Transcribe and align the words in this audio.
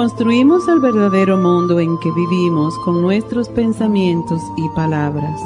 Construimos 0.00 0.66
el 0.66 0.80
verdadero 0.80 1.36
mundo 1.36 1.78
en 1.78 1.98
que 1.98 2.10
vivimos 2.10 2.74
con 2.86 3.02
nuestros 3.02 3.50
pensamientos 3.50 4.40
y 4.56 4.66
palabras. 4.70 5.38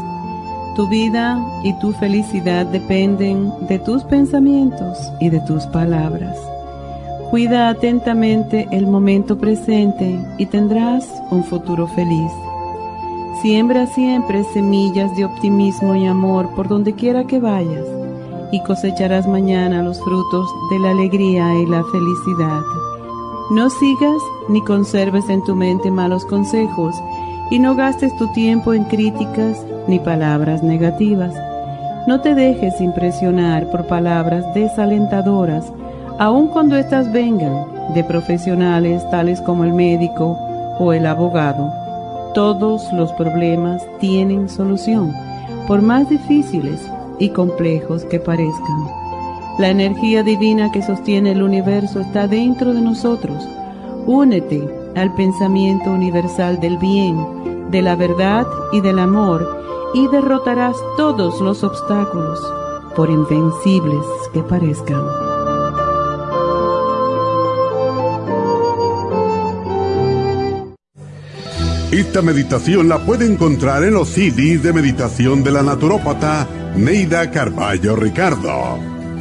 Tu 0.76 0.86
vida 0.86 1.44
y 1.64 1.76
tu 1.80 1.90
felicidad 1.94 2.64
dependen 2.64 3.52
de 3.66 3.80
tus 3.80 4.04
pensamientos 4.04 4.96
y 5.20 5.28
de 5.28 5.40
tus 5.40 5.66
palabras. 5.66 6.38
Cuida 7.32 7.68
atentamente 7.68 8.68
el 8.70 8.86
momento 8.86 9.36
presente 9.36 10.24
y 10.38 10.46
tendrás 10.46 11.04
un 11.32 11.42
futuro 11.42 11.88
feliz. 11.88 12.30
Siembra 13.42 13.88
siempre 13.88 14.44
semillas 14.52 15.16
de 15.16 15.24
optimismo 15.24 15.96
y 15.96 16.06
amor 16.06 16.48
por 16.54 16.68
donde 16.68 16.92
quiera 16.92 17.26
que 17.26 17.40
vayas 17.40 17.88
y 18.52 18.62
cosecharás 18.62 19.26
mañana 19.26 19.82
los 19.82 20.00
frutos 20.00 20.48
de 20.70 20.78
la 20.78 20.92
alegría 20.92 21.58
y 21.58 21.66
la 21.66 21.82
felicidad. 21.82 22.93
No 23.50 23.68
sigas 23.68 24.22
ni 24.48 24.62
conserves 24.62 25.28
en 25.28 25.44
tu 25.44 25.54
mente 25.54 25.90
malos 25.90 26.24
consejos 26.24 26.94
y 27.50 27.58
no 27.58 27.74
gastes 27.76 28.16
tu 28.16 28.32
tiempo 28.32 28.72
en 28.72 28.84
críticas 28.84 29.58
ni 29.86 29.98
palabras 29.98 30.62
negativas. 30.62 31.34
No 32.06 32.22
te 32.22 32.34
dejes 32.34 32.80
impresionar 32.80 33.70
por 33.70 33.86
palabras 33.86 34.46
desalentadoras, 34.54 35.70
aun 36.18 36.48
cuando 36.48 36.76
éstas 36.76 37.12
vengan 37.12 37.66
de 37.94 38.02
profesionales 38.02 39.02
tales 39.10 39.42
como 39.42 39.64
el 39.64 39.74
médico 39.74 40.38
o 40.78 40.94
el 40.94 41.04
abogado. 41.04 41.70
Todos 42.32 42.90
los 42.94 43.12
problemas 43.12 43.82
tienen 44.00 44.48
solución, 44.48 45.12
por 45.66 45.82
más 45.82 46.08
difíciles 46.08 46.80
y 47.18 47.28
complejos 47.28 48.06
que 48.06 48.18
parezcan. 48.18 49.03
La 49.58 49.70
energía 49.70 50.24
divina 50.24 50.72
que 50.72 50.82
sostiene 50.82 51.30
el 51.30 51.42
universo 51.42 52.00
está 52.00 52.26
dentro 52.26 52.74
de 52.74 52.80
nosotros. 52.80 53.46
Únete 54.04 54.68
al 54.96 55.14
pensamiento 55.14 55.90
universal 55.90 56.58
del 56.58 56.76
bien, 56.78 57.70
de 57.70 57.80
la 57.80 57.94
verdad 57.94 58.46
y 58.72 58.80
del 58.80 58.98
amor 58.98 59.62
y 59.94 60.08
derrotarás 60.08 60.76
todos 60.96 61.40
los 61.40 61.62
obstáculos, 61.62 62.40
por 62.96 63.10
invencibles 63.10 64.04
que 64.32 64.42
parezcan. 64.42 65.02
Esta 71.92 72.22
meditación 72.22 72.88
la 72.88 72.98
puede 72.98 73.24
encontrar 73.24 73.84
en 73.84 73.94
los 73.94 74.08
CDs 74.08 74.64
de 74.64 74.72
meditación 74.72 75.44
de 75.44 75.52
la 75.52 75.62
naturópata 75.62 76.48
Neida 76.74 77.30
Carballo 77.30 77.94
Ricardo. 77.94 78.93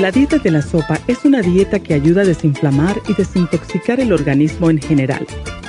La 0.00 0.10
dieta 0.10 0.38
de 0.38 0.50
la 0.50 0.62
sopa 0.62 0.98
es 1.08 1.26
una 1.26 1.42
dieta 1.42 1.78
que 1.78 1.92
ayuda 1.92 2.22
a 2.22 2.24
desinflamar 2.24 2.96
y 3.06 3.12
desintoxicar 3.12 4.00
el 4.00 4.14
organismo 4.14 4.70
en 4.70 4.80
general 4.80 5.26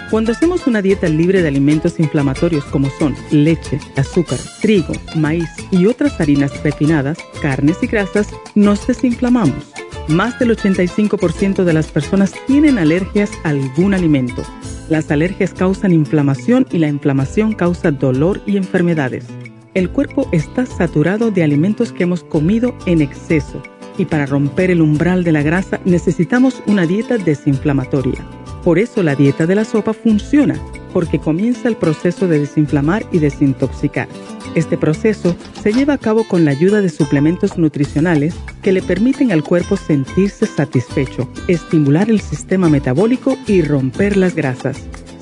cuando 0.09 0.31
hacemos 0.31 0.67
una 0.67 0.81
dieta 0.81 1.09
libre 1.09 1.41
de 1.41 1.49
alimentos 1.49 1.99
inflamatorios 1.99 2.63
como 2.65 2.89
son 2.91 3.13
leche, 3.29 3.77
azúcar, 3.97 4.39
trigo, 4.61 4.93
maíz 5.17 5.49
y 5.69 5.85
otras 5.85 6.21
harinas 6.21 6.63
refinadas, 6.63 7.17
carnes 7.41 7.77
y 7.81 7.87
grasas, 7.87 8.29
nos 8.55 8.87
desinflamamos. 8.87 9.73
Más 10.07 10.39
del 10.39 10.55
85% 10.55 11.65
de 11.65 11.73
las 11.73 11.87
personas 11.87 12.33
tienen 12.47 12.77
alergias 12.77 13.31
a 13.43 13.49
algún 13.49 13.93
alimento. 13.93 14.43
Las 14.87 15.11
alergias 15.11 15.53
causan 15.53 15.91
inflamación 15.91 16.67
y 16.71 16.77
la 16.77 16.87
inflamación 16.87 17.51
causa 17.53 17.91
dolor 17.91 18.41
y 18.45 18.55
enfermedades. 18.55 19.25
El 19.73 19.89
cuerpo 19.89 20.29
está 20.31 20.65
saturado 20.65 21.31
de 21.31 21.43
alimentos 21.43 21.91
que 21.91 22.03
hemos 22.03 22.23
comido 22.23 22.77
en 22.85 23.01
exceso 23.01 23.61
y 24.01 24.05
para 24.05 24.25
romper 24.25 24.71
el 24.71 24.81
umbral 24.81 25.23
de 25.23 25.31
la 25.31 25.43
grasa 25.43 25.79
necesitamos 25.85 26.63
una 26.65 26.87
dieta 26.87 27.19
desinflamatoria. 27.19 28.25
Por 28.63 28.79
eso 28.79 29.03
la 29.03 29.13
dieta 29.13 29.45
de 29.45 29.53
la 29.53 29.63
sopa 29.63 29.93
funciona, 29.93 30.59
porque 30.91 31.19
comienza 31.19 31.67
el 31.67 31.75
proceso 31.75 32.27
de 32.27 32.39
desinflamar 32.39 33.05
y 33.11 33.19
desintoxicar. 33.19 34.07
Este 34.55 34.75
proceso 34.75 35.35
se 35.61 35.71
lleva 35.71 35.93
a 35.93 35.97
cabo 35.99 36.27
con 36.27 36.45
la 36.45 36.51
ayuda 36.51 36.81
de 36.81 36.89
suplementos 36.89 37.59
nutricionales 37.59 38.33
que 38.63 38.71
le 38.71 38.81
permiten 38.81 39.31
al 39.31 39.43
cuerpo 39.43 39.77
sentirse 39.77 40.47
satisfecho, 40.47 41.29
estimular 41.47 42.09
el 42.09 42.21
sistema 42.21 42.69
metabólico 42.69 43.37
y 43.45 43.61
romper 43.61 44.17
las 44.17 44.33
grasas. 44.33 44.81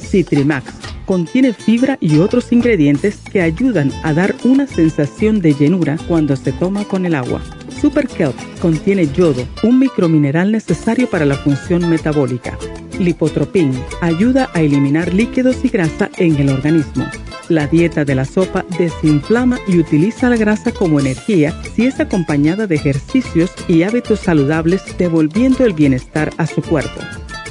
Citrimax 0.09 0.73
contiene 1.05 1.53
fibra 1.53 1.97
y 1.99 2.19
otros 2.19 2.51
ingredientes 2.51 3.17
que 3.31 3.41
ayudan 3.41 3.91
a 4.03 4.13
dar 4.13 4.35
una 4.43 4.67
sensación 4.67 5.41
de 5.41 5.53
llenura 5.53 5.97
cuando 6.07 6.35
se 6.35 6.51
toma 6.51 6.83
con 6.83 7.05
el 7.05 7.15
agua. 7.15 7.41
Super 7.81 8.07
Kelp 8.07 8.35
contiene 8.61 9.07
yodo, 9.07 9.47
un 9.63 9.79
micromineral 9.79 10.51
necesario 10.51 11.09
para 11.09 11.25
la 11.25 11.35
función 11.35 11.89
metabólica. 11.89 12.57
Lipotropin 12.99 13.71
ayuda 14.01 14.49
a 14.53 14.61
eliminar 14.61 15.13
líquidos 15.13 15.63
y 15.63 15.69
grasa 15.69 16.09
en 16.17 16.35
el 16.35 16.49
organismo. 16.49 17.07
La 17.47 17.65
dieta 17.65 18.05
de 18.05 18.13
la 18.13 18.25
sopa 18.25 18.63
desinflama 18.77 19.57
y 19.67 19.79
utiliza 19.79 20.29
la 20.29 20.37
grasa 20.37 20.71
como 20.71 20.99
energía 20.99 21.59
si 21.73 21.87
es 21.87 21.99
acompañada 21.99 22.67
de 22.67 22.75
ejercicios 22.75 23.51
y 23.67 23.81
hábitos 23.83 24.19
saludables 24.19 24.83
devolviendo 24.97 25.65
el 25.65 25.73
bienestar 25.73 26.31
a 26.37 26.45
su 26.45 26.61
cuerpo. 26.61 27.01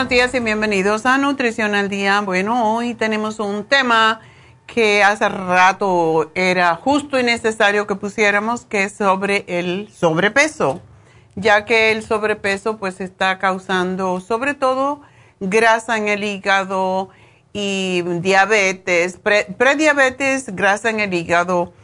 Buenos 0.00 0.16
días 0.16 0.34
y 0.34 0.40
bienvenidos 0.40 1.04
a 1.04 1.18
Nutrición 1.18 1.74
al 1.74 1.90
Día. 1.90 2.22
Bueno, 2.22 2.74
hoy 2.74 2.94
tenemos 2.94 3.38
un 3.38 3.64
tema 3.64 4.22
que 4.66 5.02
hace 5.02 5.28
rato 5.28 6.30
era 6.34 6.74
justo 6.76 7.20
y 7.20 7.22
necesario 7.22 7.86
que 7.86 7.96
pusiéramos, 7.96 8.64
que 8.64 8.84
es 8.84 8.94
sobre 8.94 9.44
el 9.46 9.90
sobrepeso, 9.92 10.80
ya 11.34 11.66
que 11.66 11.92
el 11.92 12.02
sobrepeso 12.02 12.78
pues 12.78 13.02
está 13.02 13.38
causando 13.38 14.20
sobre 14.20 14.54
todo 14.54 15.02
grasa 15.38 15.98
en 15.98 16.08
el 16.08 16.24
hígado 16.24 17.10
y 17.52 18.00
diabetes, 18.00 19.18
prediabetes, 19.58 20.56
grasa 20.56 20.88
en 20.88 21.00
el 21.00 21.12
hígado, 21.12 21.74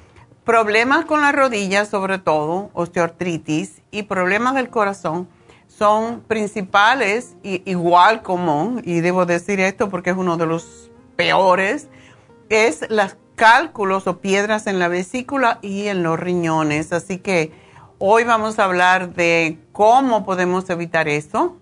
problemas 0.43 1.05
con 1.05 1.21
las 1.21 1.35
rodillas 1.35 1.89
sobre 1.91 2.17
todo, 2.17 2.71
osteoartritis 2.73 3.83
y 3.91 4.05
problemas 4.05 4.55
del 4.55 4.71
corazón 4.71 5.29
son 5.79 6.21
principales, 6.21 7.37
y 7.43 7.63
igual 7.71 8.23
común, 8.23 8.83
y 8.85 9.01
debo 9.01 9.27
decir 9.27 9.61
esto 9.61 9.91
porque 9.91 10.11
es 10.11 10.17
uno 10.17 10.37
de 10.37 10.47
los 10.47 10.91
peores, 11.17 11.89
es 12.49 12.87
los 12.89 13.17
cálculos 13.35 14.07
o 14.07 14.19
piedras 14.19 14.67
en 14.67 14.79
la 14.79 14.89
vesícula 14.89 15.59
y 15.63 15.89
en 15.89 16.03
los 16.03 16.19
riñones. 16.19 16.93
Así 16.93 17.19
que 17.19 17.53
hoy 17.99 18.25
vamos 18.25 18.59
a 18.59 18.65
hablar 18.65 19.15
de 19.15 19.59
cómo 19.73 20.25
podemos 20.25 20.69
evitar 20.71 21.09
eso. 21.09 21.57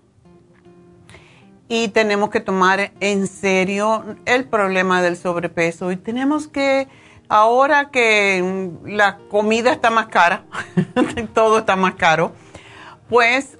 Y 1.67 1.89
tenemos 1.89 2.29
que 2.29 2.39
tomar 2.39 2.93
en 2.99 3.27
serio 3.27 4.15
el 4.25 4.45
problema 4.45 5.01
del 5.01 5.17
sobrepeso 5.17 5.91
y 5.91 5.97
tenemos 5.97 6.47
que 6.47 6.87
ahora 7.27 7.89
que 7.89 8.71
la 8.85 9.17
comida 9.29 9.71
está 9.71 9.89
más 9.89 10.07
cara, 10.07 10.45
todo 11.33 11.57
está 11.57 11.75
más 11.75 11.95
caro, 11.95 12.33
pues 13.09 13.57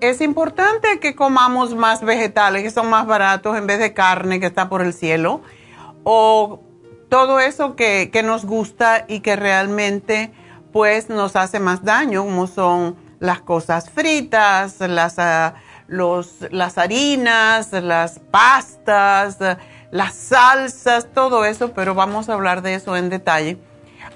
es 0.00 0.20
importante 0.20 1.00
que 1.00 1.14
comamos 1.14 1.74
más 1.74 2.02
vegetales 2.02 2.62
que 2.62 2.70
son 2.70 2.88
más 2.88 3.06
baratos 3.06 3.56
en 3.56 3.66
vez 3.66 3.78
de 3.78 3.92
carne 3.92 4.40
que 4.40 4.46
está 4.46 4.68
por 4.68 4.82
el 4.82 4.94
cielo 4.94 5.42
o 6.04 6.60
todo 7.10 7.40
eso 7.40 7.76
que, 7.76 8.10
nos 8.24 8.44
gusta 8.46 9.04
y 9.08 9.20
que 9.20 9.36
realmente 9.36 10.32
pues 10.72 11.10
nos 11.10 11.36
hace 11.36 11.58
más 11.60 11.84
daño 11.84 12.24
como 12.24 12.46
son 12.46 12.96
las 13.18 13.40
cosas 13.40 13.90
fritas, 13.90 14.80
las, 14.80 15.18
ah, 15.18 15.54
las 15.88 16.78
harinas, 16.78 17.72
las 17.72 18.20
pastas, 18.30 19.38
las 19.90 20.14
salsas, 20.14 21.08
todo 21.12 21.44
eso, 21.44 21.72
pero 21.74 21.94
vamos 21.94 22.28
a 22.28 22.34
hablar 22.34 22.62
de 22.62 22.74
eso 22.74 22.96
en 22.96 23.10
detalle. 23.10 23.58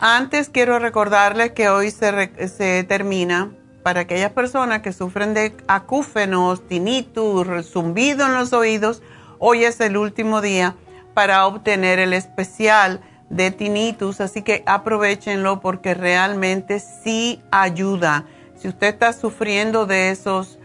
Antes 0.01 0.49
quiero 0.49 0.79
recordarles 0.79 1.51
que 1.51 1.69
hoy 1.69 1.91
se, 1.91 2.49
se 2.49 2.85
termina 2.85 3.51
para 3.85 4.01
aquellas 4.01 4.33
personas 4.33 4.81
que 4.81 4.95
sufren 4.95 5.35
de 5.35 5.55
acúfenos, 5.69 6.67
tinnitus, 6.67 7.47
zumbido 7.71 8.25
en 8.25 8.33
los 8.33 8.55
oídos, 8.55 9.03
hoy 9.39 9.65
es 9.65 9.79
el 9.81 9.99
último 9.99 10.41
día 10.41 10.75
para 11.13 11.47
obtener 11.47 11.99
el 11.99 12.15
especial 12.15 13.03
de 13.29 13.51
tinnitus, 13.51 14.23
así 14.23 14.41
que 14.41 14.63
aprovechenlo 14.65 15.61
porque 15.61 15.93
realmente 15.93 16.81
sí 16.81 17.43
ayuda. 17.51 18.25
Si 18.57 18.69
usted 18.69 18.87
está 18.87 19.13
sufriendo 19.13 19.85
de 19.85 20.11
esos 20.11 20.59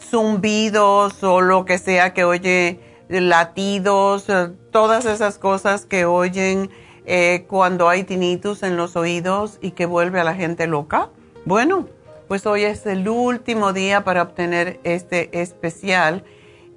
zumbidos 0.00 1.22
o 1.22 1.40
lo 1.40 1.64
que 1.64 1.78
sea 1.78 2.14
que 2.14 2.24
oye 2.24 2.80
latidos, 3.08 4.28
eh, 4.28 4.50
todas 4.72 5.04
esas 5.04 5.38
cosas 5.38 5.86
que 5.86 6.04
oyen 6.04 6.68
eh, 7.04 7.44
cuando 7.46 7.88
hay 7.88 8.02
tinnitus 8.02 8.64
en 8.64 8.76
los 8.76 8.96
oídos 8.96 9.60
y 9.60 9.70
que 9.70 9.86
vuelve 9.86 10.18
a 10.18 10.24
la 10.24 10.34
gente 10.34 10.66
loca. 10.66 11.10
Bueno, 11.44 11.86
pues 12.28 12.46
hoy 12.46 12.64
es 12.64 12.86
el 12.86 13.08
último 13.08 13.72
día 13.72 14.04
para 14.04 14.22
obtener 14.22 14.80
este 14.84 15.40
especial 15.40 16.24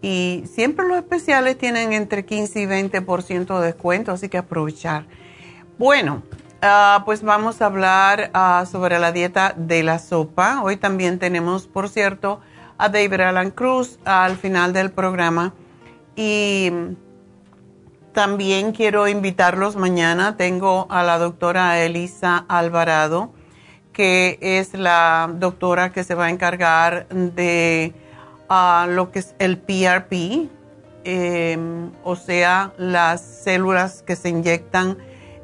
y 0.01 0.43
siempre 0.45 0.87
los 0.87 0.97
especiales 0.97 1.57
tienen 1.57 1.93
entre 1.93 2.25
15 2.25 2.61
y 2.61 2.65
20% 2.65 3.59
de 3.59 3.65
descuento, 3.65 4.11
así 4.11 4.29
que 4.29 4.37
aprovechar. 4.37 5.05
Bueno, 5.77 6.23
ah, 6.61 7.03
pues 7.05 7.23
vamos 7.23 7.61
a 7.61 7.65
hablar 7.65 8.31
ah, 8.33 8.65
sobre 8.69 8.99
la 8.99 9.11
dieta 9.11 9.53
de 9.57 9.83
la 9.83 9.99
sopa. 9.99 10.61
Hoy 10.63 10.77
también 10.77 11.19
tenemos, 11.19 11.67
por 11.67 11.89
cierto, 11.89 12.39
a 12.77 12.89
David 12.89 13.21
Alan 13.21 13.51
Cruz 13.51 13.99
al 14.05 14.37
final 14.37 14.71
del 14.71 14.91
programa 14.91 15.53
y 16.15 16.71
también 18.13 18.71
quiero 18.71 19.07
invitarlos 19.07 19.75
mañana. 19.75 20.37
Tengo 20.37 20.87
a 20.89 21.03
la 21.03 21.17
doctora 21.17 21.79
Elisa 21.79 22.45
Alvarado, 22.47 23.33
que 23.99 24.39
es 24.39 24.75
la 24.75 25.29
doctora 25.29 25.91
que 25.91 26.05
se 26.05 26.15
va 26.15 26.27
a 26.27 26.29
encargar 26.29 27.05
de 27.09 27.93
uh, 28.49 28.89
lo 28.89 29.11
que 29.11 29.19
es 29.19 29.35
el 29.39 29.57
PRP, 29.57 30.47
em, 31.03 31.91
o 32.05 32.15
sea, 32.15 32.71
las 32.77 33.19
células 33.19 34.01
que 34.01 34.15
se 34.15 34.29
inyectan 34.29 34.97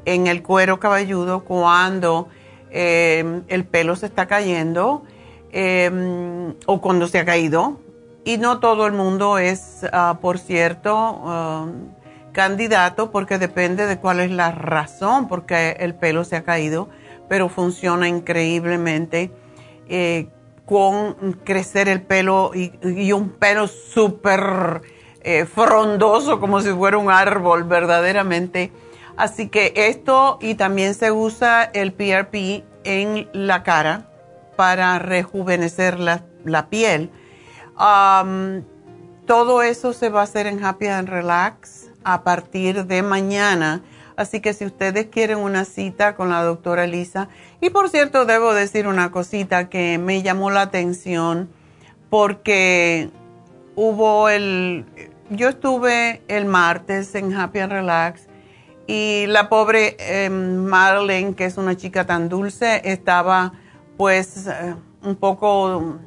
en 0.05 0.27
el 0.27 0.41
cuero 0.41 0.79
cabelludo 0.79 1.43
cuando 1.43 2.29
em, 2.71 3.43
el 3.49 3.65
pelo 3.65 3.97
se 3.97 4.05
está 4.05 4.25
cayendo 4.25 5.03
em, 5.51 6.53
o 6.65 6.79
cuando 6.79 7.09
se 7.09 7.19
ha 7.19 7.25
caído. 7.25 7.81
Y 8.23 8.37
no 8.37 8.61
todo 8.61 8.87
el 8.87 8.93
mundo 8.93 9.37
es, 9.37 9.85
ah, 9.91 10.19
por 10.21 10.39
cierto, 10.39 11.11
um, 11.11 11.89
candidato 12.31 13.11
porque 13.11 13.37
depende 13.37 13.85
de 13.85 13.97
cuál 13.97 14.21
es 14.21 14.31
la 14.31 14.51
razón 14.51 15.27
por 15.27 15.45
qué 15.45 15.75
el 15.81 15.93
pelo 15.93 16.23
se 16.23 16.37
ha 16.37 16.43
caído, 16.43 16.87
pero 17.27 17.49
funciona 17.49 18.07
increíblemente 18.07 19.31
eh, 19.87 20.29
con 20.65 21.33
crecer 21.43 21.87
el 21.87 22.01
pelo 22.01 22.51
y, 22.53 23.11
un 23.11 23.29
pelo 23.29 23.67
súper 23.67 24.81
eh, 25.21 25.45
frondoso 25.45 26.39
como 26.39 26.61
si 26.61 26.71
fuera 26.71 26.97
un 26.97 27.11
árbol 27.11 27.63
verdaderamente. 27.63 28.71
Así 29.17 29.47
que 29.47 29.73
esto 29.75 30.39
y 30.41 30.55
también 30.55 30.93
se 30.93 31.11
usa 31.11 31.63
el 31.63 31.93
PRP 31.93 32.63
en 32.83 33.29
la 33.33 33.63
cara 33.63 34.09
para 34.55 34.99
rejuvenecer 34.99 35.99
la, 35.99 36.23
la 36.43 36.69
piel 36.69 37.11
todo 39.25 39.63
eso 39.63 39.93
se 39.93 40.09
va 40.09 40.21
a 40.21 40.23
hacer 40.23 40.47
en 40.47 40.63
Happy 40.63 40.87
and 40.87 41.09
Relax 41.09 41.89
a 42.03 42.23
partir 42.23 42.85
de 42.85 43.01
mañana. 43.01 43.81
Así 44.17 44.39
que 44.39 44.53
si 44.53 44.65
ustedes 44.65 45.07
quieren 45.07 45.39
una 45.39 45.65
cita 45.65 46.15
con 46.15 46.29
la 46.29 46.43
doctora 46.43 46.87
Lisa, 46.87 47.27
y 47.61 47.69
por 47.69 47.89
cierto, 47.89 48.25
debo 48.25 48.53
decir 48.53 48.87
una 48.87 49.11
cosita 49.11 49.69
que 49.69 49.97
me 49.97 50.21
llamó 50.21 50.51
la 50.51 50.61
atención 50.61 51.49
porque 52.09 53.09
hubo 53.75 54.29
el, 54.29 54.85
yo 55.29 55.49
estuve 55.49 56.21
el 56.27 56.45
martes 56.45 57.13
en 57.15 57.33
Happy 57.33 57.59
and 57.59 57.71
Relax 57.71 58.27
y 58.87 59.25
la 59.27 59.49
pobre 59.49 59.97
em, 59.99 60.57
Marlene, 60.63 61.33
que 61.33 61.45
es 61.45 61.57
una 61.57 61.75
chica 61.75 62.05
tan 62.05 62.29
dulce, 62.29 62.81
estaba 62.85 63.53
pues 63.97 64.47
eh, 64.47 64.75
un 65.01 65.15
poco 65.15 65.97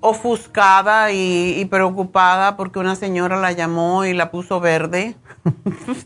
ofuscada 0.00 1.12
y, 1.12 1.64
preocupada 1.66 2.56
porque 2.56 2.78
una 2.78 2.96
señora 2.96 3.40
la 3.40 3.52
llamó 3.52 4.04
y 4.04 4.12
la 4.12 4.30
puso 4.30 4.60
verde, 4.60 5.16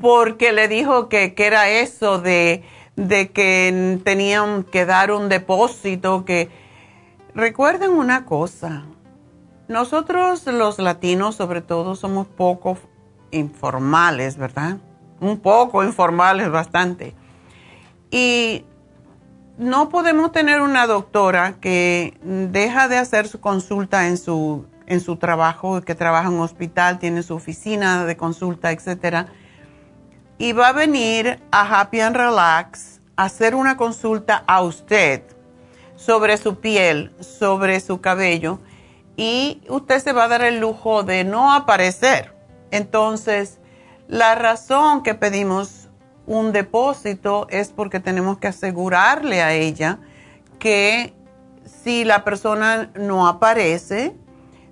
porque 0.00 0.52
le 0.52 0.68
dijo 0.68 1.08
que, 1.08 1.34
era 1.36 1.68
eso 1.68 2.18
de, 2.18 2.62
de, 2.96 3.30
que 3.30 4.00
tenían 4.04 4.64
que 4.64 4.84
dar 4.86 5.12
un 5.12 5.28
depósito, 5.28 6.24
que 6.24 6.48
recuerden 7.34 7.92
una 7.92 8.24
cosa, 8.24 8.84
nosotros 9.68 10.46
los 10.46 10.78
latinos 10.78 11.36
sobre 11.36 11.60
todo 11.60 11.94
somos 11.94 12.26
poco 12.26 12.78
informales, 13.30 14.36
¿verdad? 14.36 14.78
Un 15.20 15.38
poco 15.38 15.84
informales 15.84 16.50
bastante. 16.50 17.14
Y 18.10 18.64
no 19.58 19.88
podemos 19.88 20.32
tener 20.32 20.60
una 20.60 20.86
doctora 20.86 21.56
que 21.60 22.16
deja 22.22 22.88
de 22.88 22.96
hacer 22.96 23.28
su 23.28 23.40
consulta 23.40 24.06
en 24.06 24.16
su, 24.16 24.64
en 24.86 25.00
su 25.00 25.16
trabajo, 25.16 25.82
que 25.82 25.94
trabaja 25.94 26.28
en 26.28 26.34
un 26.34 26.40
hospital, 26.40 26.98
tiene 26.98 27.22
su 27.22 27.34
oficina 27.34 28.06
de 28.06 28.16
consulta, 28.16 28.70
etcétera, 28.70 29.26
y 30.38 30.52
va 30.52 30.68
a 30.68 30.72
venir 30.72 31.40
a 31.50 31.80
Happy 31.80 32.00
and 32.00 32.16
Relax 32.16 33.00
a 33.16 33.24
hacer 33.24 33.54
una 33.54 33.76
consulta 33.76 34.44
a 34.46 34.62
usted 34.62 35.22
sobre 35.96 36.36
su 36.36 36.60
piel, 36.60 37.12
sobre 37.20 37.80
su 37.80 38.00
cabello, 38.00 38.60
y 39.16 39.62
usted 39.68 39.98
se 39.98 40.12
va 40.12 40.24
a 40.24 40.28
dar 40.28 40.42
el 40.42 40.60
lujo 40.60 41.02
de 41.02 41.24
no 41.24 41.52
aparecer. 41.52 42.32
Entonces, 42.70 43.58
la 44.06 44.36
razón 44.36 45.02
que 45.02 45.14
pedimos 45.14 45.88
un 46.26 46.52
depósito 46.52 47.48
es 47.50 47.70
porque 47.70 47.98
tenemos 47.98 48.38
que 48.38 48.46
asegurarle 48.46 49.42
a 49.42 49.54
ella 49.54 49.98
que 50.60 51.14
si 51.64 52.04
la 52.04 52.22
persona 52.22 52.90
no 52.94 53.26
aparece, 53.26 54.14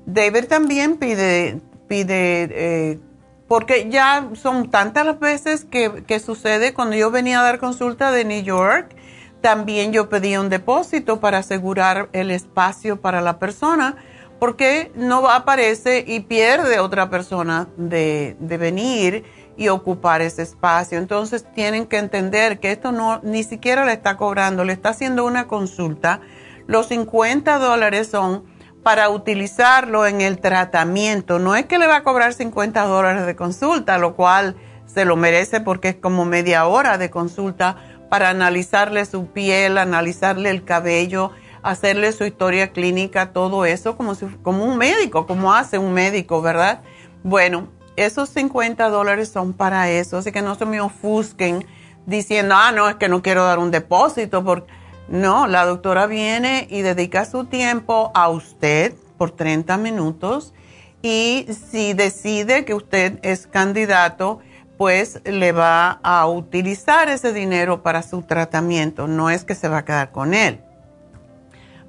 David 0.04 0.44
también 0.44 0.96
pide, 0.96 1.60
pide 1.88 2.48
eh, 2.50 3.00
porque 3.48 3.88
ya 3.90 4.28
son 4.34 4.70
tantas 4.70 5.06
las 5.06 5.20
veces 5.20 5.64
que, 5.64 6.04
que, 6.06 6.18
sucede 6.20 6.74
cuando 6.74 6.96
yo 6.96 7.10
venía 7.10 7.40
a 7.40 7.44
dar 7.44 7.58
consulta 7.58 8.10
de 8.10 8.24
New 8.24 8.42
York, 8.42 8.96
también 9.40 9.92
yo 9.92 10.08
pedí 10.08 10.36
un 10.36 10.48
depósito 10.48 11.20
para 11.20 11.38
asegurar 11.38 12.08
el 12.12 12.30
espacio 12.30 13.00
para 13.00 13.20
la 13.20 13.38
persona, 13.38 13.96
porque 14.40 14.90
no 14.96 15.28
aparece 15.30 16.04
y 16.06 16.20
pierde 16.20 16.80
otra 16.80 17.08
persona 17.08 17.68
de, 17.76 18.36
de 18.40 18.56
venir 18.58 19.24
y 19.56 19.68
ocupar 19.68 20.20
ese 20.20 20.42
espacio. 20.42 20.98
Entonces 20.98 21.46
tienen 21.54 21.86
que 21.86 21.98
entender 21.98 22.58
que 22.58 22.72
esto 22.72 22.92
no 22.92 23.20
ni 23.22 23.44
siquiera 23.44 23.84
le 23.84 23.92
está 23.92 24.16
cobrando, 24.16 24.64
le 24.64 24.72
está 24.72 24.90
haciendo 24.90 25.24
una 25.24 25.46
consulta. 25.46 26.20
Los 26.66 26.88
50 26.88 27.58
dólares 27.58 28.08
son 28.08 28.44
para 28.86 29.08
utilizarlo 29.08 30.06
en 30.06 30.20
el 30.20 30.38
tratamiento. 30.38 31.40
No 31.40 31.56
es 31.56 31.66
que 31.66 31.80
le 31.80 31.88
va 31.88 31.96
a 31.96 32.02
cobrar 32.04 32.34
50 32.34 32.84
dólares 32.84 33.26
de 33.26 33.34
consulta, 33.34 33.98
lo 33.98 34.14
cual 34.14 34.54
se 34.86 35.04
lo 35.04 35.16
merece 35.16 35.60
porque 35.60 35.88
es 35.88 35.96
como 35.96 36.24
media 36.24 36.68
hora 36.68 36.96
de 36.96 37.10
consulta 37.10 37.78
para 38.08 38.28
analizarle 38.28 39.04
su 39.04 39.26
piel, 39.26 39.76
analizarle 39.78 40.50
el 40.50 40.62
cabello, 40.62 41.32
hacerle 41.64 42.12
su 42.12 42.26
historia 42.26 42.70
clínica, 42.70 43.32
todo 43.32 43.64
eso 43.64 43.96
como, 43.96 44.14
si, 44.14 44.26
un 44.44 44.78
médico, 44.78 45.26
como 45.26 45.52
hace 45.52 45.78
un 45.78 45.92
médico, 45.92 46.40
¿verdad? 46.40 46.82
Bueno, 47.24 47.66
esos 47.96 48.28
50 48.28 48.88
dólares 48.88 49.28
son 49.30 49.52
para 49.52 49.90
eso, 49.90 50.18
así 50.18 50.30
que 50.30 50.42
no 50.42 50.54
se 50.54 50.64
me 50.64 50.80
ofusquen 50.80 51.66
diciendo, 52.06 52.54
ah, 52.56 52.70
no, 52.70 52.88
es 52.88 52.94
que 52.94 53.08
no 53.08 53.20
quiero 53.20 53.44
dar 53.46 53.58
un 53.58 53.72
depósito. 53.72 54.44
Porque... 54.44 54.72
No, 55.08 55.46
la 55.46 55.64
doctora 55.64 56.06
viene 56.06 56.66
y 56.68 56.82
dedica 56.82 57.24
su 57.24 57.44
tiempo 57.44 58.10
a 58.14 58.28
usted 58.28 58.94
por 59.16 59.30
30 59.30 59.76
minutos 59.76 60.52
y 61.00 61.46
si 61.70 61.94
decide 61.94 62.64
que 62.64 62.74
usted 62.74 63.18
es 63.22 63.46
candidato 63.46 64.40
pues 64.76 65.20
le 65.24 65.52
va 65.52 66.00
a 66.02 66.26
utilizar 66.26 67.08
ese 67.08 67.32
dinero 67.32 67.82
para 67.82 68.02
su 68.02 68.22
tratamiento, 68.22 69.06
no 69.06 69.30
es 69.30 69.44
que 69.44 69.54
se 69.54 69.68
va 69.68 69.78
a 69.78 69.84
quedar 69.84 70.12
con 70.12 70.34
él. 70.34 70.60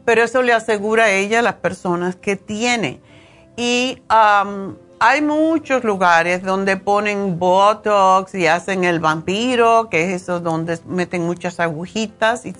Pero 0.06 0.24
eso 0.24 0.42
le 0.42 0.54
asegura 0.54 1.06
a 1.06 1.12
ella 1.12 1.42
las 1.42 1.56
personas 1.56 2.16
que 2.16 2.38
tiene. 2.38 3.02
Y 3.58 4.02
hay 4.08 5.22
muchos 5.22 5.84
lugares 5.84 6.44
donde 6.44 6.78
ponen 6.78 7.38
Botox 7.38 8.34
y 8.36 8.48
hacen 8.48 8.86
el 8.86 9.02
vampiro, 9.02 9.90
que 9.90 10.06
es 10.06 10.22
eso 10.22 10.40
donde 10.40 10.80
meten 10.86 11.26
muchas 11.26 11.60
agujitas. 11.60 12.46
Y 12.46 12.54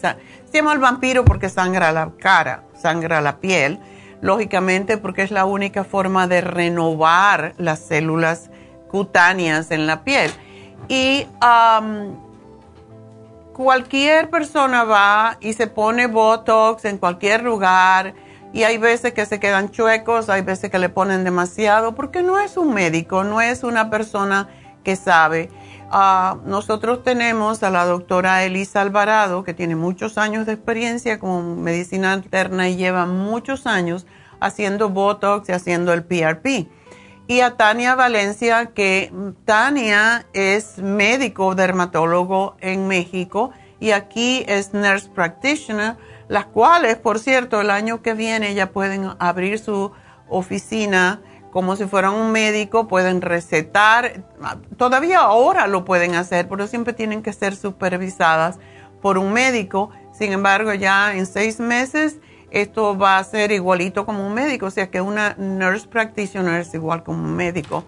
se 0.52 0.58
llama 0.58 0.74
el 0.74 0.80
vampiro 0.80 1.26
porque 1.26 1.50
sangra 1.50 1.92
la 1.92 2.12
cara, 2.20 2.64
sangra 2.76 3.22
la 3.22 3.38
piel, 3.38 3.80
lógicamente 4.22 4.98
porque 4.98 5.22
es 5.24 5.32
la 5.32 5.46
única 5.46 5.84
forma 5.84 6.28
de 6.28 6.42
renovar 6.42 7.54
las 7.58 7.80
células 7.80 8.50
cutáneas 8.90 9.72
en 9.72 9.88
la 9.88 10.04
piel. 10.04 10.32
Y 10.88 11.28
cualquier 13.54 14.30
persona 14.30 14.84
va 14.84 15.38
y 15.42 15.54
se 15.54 15.68
pone 15.68 16.08
Botox 16.08 16.86
en 16.86 16.98
cualquier 16.98 17.44
lugar 17.44 18.14
y 18.54 18.64
hay 18.64 18.78
veces 18.78 19.14
que 19.14 19.26
se 19.26 19.40
quedan 19.40 19.72
chuecos, 19.72 20.30
hay 20.30 20.42
veces 20.42 20.72
que 20.72 20.80
le 20.80 20.90
ponen 20.90 21.24
demasiado, 21.24 21.96
porque 21.96 22.24
no 22.24 22.40
es 22.40 22.58
un 22.58 22.74
médico, 22.74 23.24
no 23.24 23.42
es 23.42 23.64
una 23.64 23.90
persona 23.90 24.48
que 24.84 24.96
sabe. 24.96 25.50
Ah, 25.90 26.38
nosotros 26.46 27.04
tenemos 27.04 27.64
a 27.64 27.70
la 27.70 27.86
doctora 27.86 28.44
Elisa 28.44 28.82
Alvarado, 28.82 29.44
que 29.44 29.54
tiene 29.54 29.76
muchos 29.76 30.18
años 30.18 30.46
de 30.46 30.54
experiencia 30.54 31.20
con 31.20 31.62
medicina 31.64 32.14
alterna 32.14 32.68
y 32.68 32.76
lleva 32.76 33.06
muchos 33.06 33.66
años 33.68 34.06
haciendo 34.40 34.90
Botox 34.90 35.48
y 35.50 35.54
haciendo 35.54 35.94
el 35.94 36.04
PRP 36.04 36.68
y 37.28 37.42
a 37.42 37.58
Tania 37.58 37.96
Valencia, 37.96 38.68
que 38.68 39.12
Tania 39.46 40.26
es 40.34 40.78
médico 40.78 41.56
dermatólogo 41.56 42.56
en 42.62 42.88
México 42.88 43.52
y 43.80 43.92
aquí 43.92 44.46
es 44.48 44.74
nurse 44.74 45.10
practitioner, 45.10 45.98
las 46.30 46.46
cuales, 46.46 46.96
por 46.96 47.20
cierto, 47.20 47.60
el 47.60 47.70
año 47.70 48.02
que 48.02 48.14
viene 48.14 48.54
ya 48.54 48.72
pueden 48.72 49.12
abrir 49.20 49.60
su 49.60 49.92
oficina 50.30 51.22
como 51.52 51.76
si 51.76 51.86
fueran 51.86 52.14
un 52.14 52.32
médico, 52.32 52.88
pueden 52.88 53.22
recetar, 53.22 54.24
todavía 54.78 55.20
ahora 55.20 55.68
lo 55.68 55.86
pueden 55.86 56.16
hacer, 56.16 56.48
pero 56.48 56.68
siempre 56.68 56.94
tienen 56.94 57.24
que 57.24 57.34
ser 57.34 57.56
supervisadas 57.56 58.60
por 59.02 59.18
un 59.18 59.34
médico. 59.34 59.90
Sin 60.12 60.34
embargo, 60.34 60.74
ya 60.74 61.16
en 61.16 61.26
seis 61.26 61.60
meses 61.60 62.18
esto 62.52 62.98
va 62.98 63.18
a 63.18 63.24
ser 63.24 63.52
igualito 63.52 64.06
como 64.06 64.26
un 64.26 64.34
médico, 64.34 64.68
o 64.68 64.72
sea 64.72 64.90
que 64.90 65.02
una 65.02 65.36
nurse 65.38 65.88
practitioner 65.88 66.62
es 66.62 66.74
igual 66.74 67.04
como 67.04 67.24
un 67.24 67.36
médico. 67.36 67.84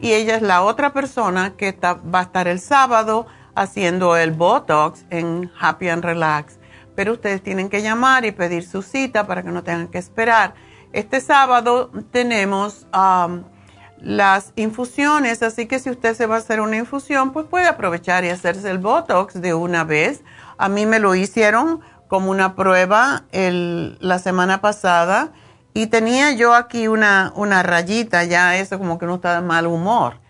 Y 0.00 0.12
ella 0.12 0.36
es 0.36 0.42
la 0.42 0.62
otra 0.62 0.92
persona 0.92 1.54
que 1.56 1.76
va 1.82 2.20
a 2.20 2.22
estar 2.22 2.48
el 2.48 2.60
sábado 2.60 3.26
haciendo 3.54 4.16
el 4.16 4.32
Botox 4.32 5.04
en 5.10 5.50
Happy 5.58 5.88
and 5.88 6.04
Relax. 6.04 6.58
Pero 6.94 7.12
ustedes 7.14 7.42
tienen 7.42 7.68
que 7.68 7.82
llamar 7.82 8.24
y 8.24 8.32
pedir 8.32 8.66
su 8.66 8.82
cita 8.82 9.26
para 9.26 9.42
que 9.42 9.50
no 9.50 9.62
tengan 9.62 9.88
que 9.88 9.98
esperar. 9.98 10.54
Este 10.94 11.20
sábado 11.20 11.90
tenemos 12.12 12.86
um, 12.94 13.42
las 14.00 14.52
infusiones, 14.54 15.42
así 15.42 15.66
que 15.66 15.80
si 15.80 15.90
usted 15.90 16.14
se 16.14 16.26
va 16.26 16.36
a 16.36 16.38
hacer 16.38 16.60
una 16.60 16.76
infusión, 16.76 17.32
pues 17.32 17.46
puede 17.46 17.66
aprovechar 17.66 18.24
y 18.24 18.28
hacerse 18.28 18.70
el 18.70 18.78
Botox 18.78 19.40
de 19.40 19.54
una 19.54 19.82
vez. 19.82 20.22
A 20.56 20.68
mí 20.68 20.86
me 20.86 21.00
lo 21.00 21.16
hicieron 21.16 21.80
como 22.06 22.30
una 22.30 22.54
prueba 22.54 23.24
la 23.32 24.18
semana 24.20 24.60
pasada 24.60 25.32
y 25.72 25.88
tenía 25.88 26.30
yo 26.30 26.54
aquí 26.54 26.86
una, 26.86 27.32
una 27.34 27.64
rayita, 27.64 28.22
ya 28.22 28.56
eso 28.56 28.78
como 28.78 28.96
que 28.96 29.06
no 29.06 29.16
está 29.16 29.34
de 29.34 29.44
mal 29.44 29.66
humor. 29.66 30.20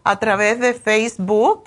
a 0.04 0.18
través 0.20 0.60
de 0.60 0.72
Facebook 0.72 1.64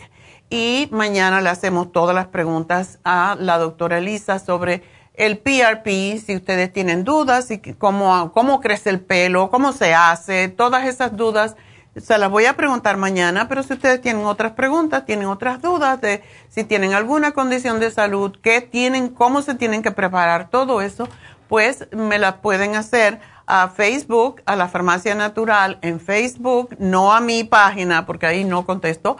y 0.50 0.88
mañana 0.92 1.42
le 1.42 1.50
hacemos 1.50 1.92
todas 1.92 2.16
las 2.16 2.28
preguntas 2.28 3.00
a 3.04 3.36
la 3.38 3.58
doctora 3.58 3.98
Elisa 3.98 4.40
sobre 4.40 4.82
el 5.16 5.40
PRP, 5.40 6.20
si 6.26 6.38
ustedes 6.38 6.72
tienen 6.72 7.04
dudas, 7.04 7.52
y 7.52 7.60
cómo, 7.60 8.32
cómo 8.34 8.62
crece 8.62 8.92
el 8.92 9.02
pelo, 9.02 9.50
cómo 9.50 9.74
se 9.74 9.94
hace, 9.94 10.48
todas 10.48 10.88
esas 10.88 11.18
dudas. 11.18 11.58
Se 11.98 12.18
las 12.18 12.30
voy 12.30 12.46
a 12.46 12.56
preguntar 12.56 12.96
mañana, 12.96 13.48
pero 13.50 13.62
si 13.62 13.74
ustedes 13.74 14.00
tienen 14.00 14.26
otras 14.26 14.54
preguntas, 14.54 15.06
tienen 15.06 15.28
otras 15.28 15.62
dudas 15.62 16.00
de 16.00 16.24
si 16.48 16.64
tienen 16.64 16.94
alguna 16.94 17.34
condición 17.34 17.80
de 17.80 17.92
salud, 17.92 18.36
qué 18.42 18.62
tienen, 18.62 19.10
cómo 19.10 19.42
se 19.42 19.54
tienen 19.56 19.84
que 19.84 19.92
preparar, 19.92 20.50
todo 20.50 20.82
eso, 20.82 21.10
pues 21.50 21.88
me 21.92 22.18
las 22.18 22.36
pueden 22.36 22.76
hacer 22.76 23.20
a 23.46 23.68
Facebook, 23.70 24.42
a 24.46 24.56
la 24.56 24.68
Farmacia 24.68 25.16
Natural 25.16 25.80
en 25.82 26.00
Facebook, 26.00 26.76
no 26.80 27.14
a 27.14 27.22
mi 27.22 27.44
página, 27.44 28.06
porque 28.06 28.26
ahí 28.26 28.44
no 28.44 28.66
contesto. 28.66 29.18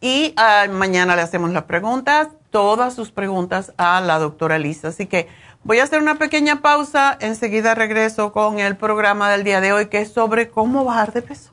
y 0.00 0.34
ah, 0.36 0.66
mañana 0.70 1.16
le 1.16 1.22
hacemos 1.22 1.50
las 1.50 1.64
preguntas, 1.64 2.28
todas 2.50 2.94
sus 2.94 3.10
preguntas 3.10 3.72
a 3.76 4.00
la 4.00 4.18
doctora 4.18 4.58
Lisa. 4.58 4.88
Así 4.88 5.06
que 5.06 5.28
voy 5.64 5.80
a 5.80 5.84
hacer 5.84 6.00
una 6.00 6.16
pequeña 6.16 6.60
pausa, 6.60 7.16
enseguida 7.20 7.74
regreso 7.74 8.32
con 8.32 8.58
el 8.58 8.76
programa 8.76 9.30
del 9.30 9.44
día 9.44 9.60
de 9.60 9.72
hoy, 9.72 9.86
que 9.86 10.00
es 10.00 10.12
sobre 10.12 10.50
cómo 10.50 10.84
bajar 10.84 11.12
de 11.12 11.22
peso. 11.22 11.52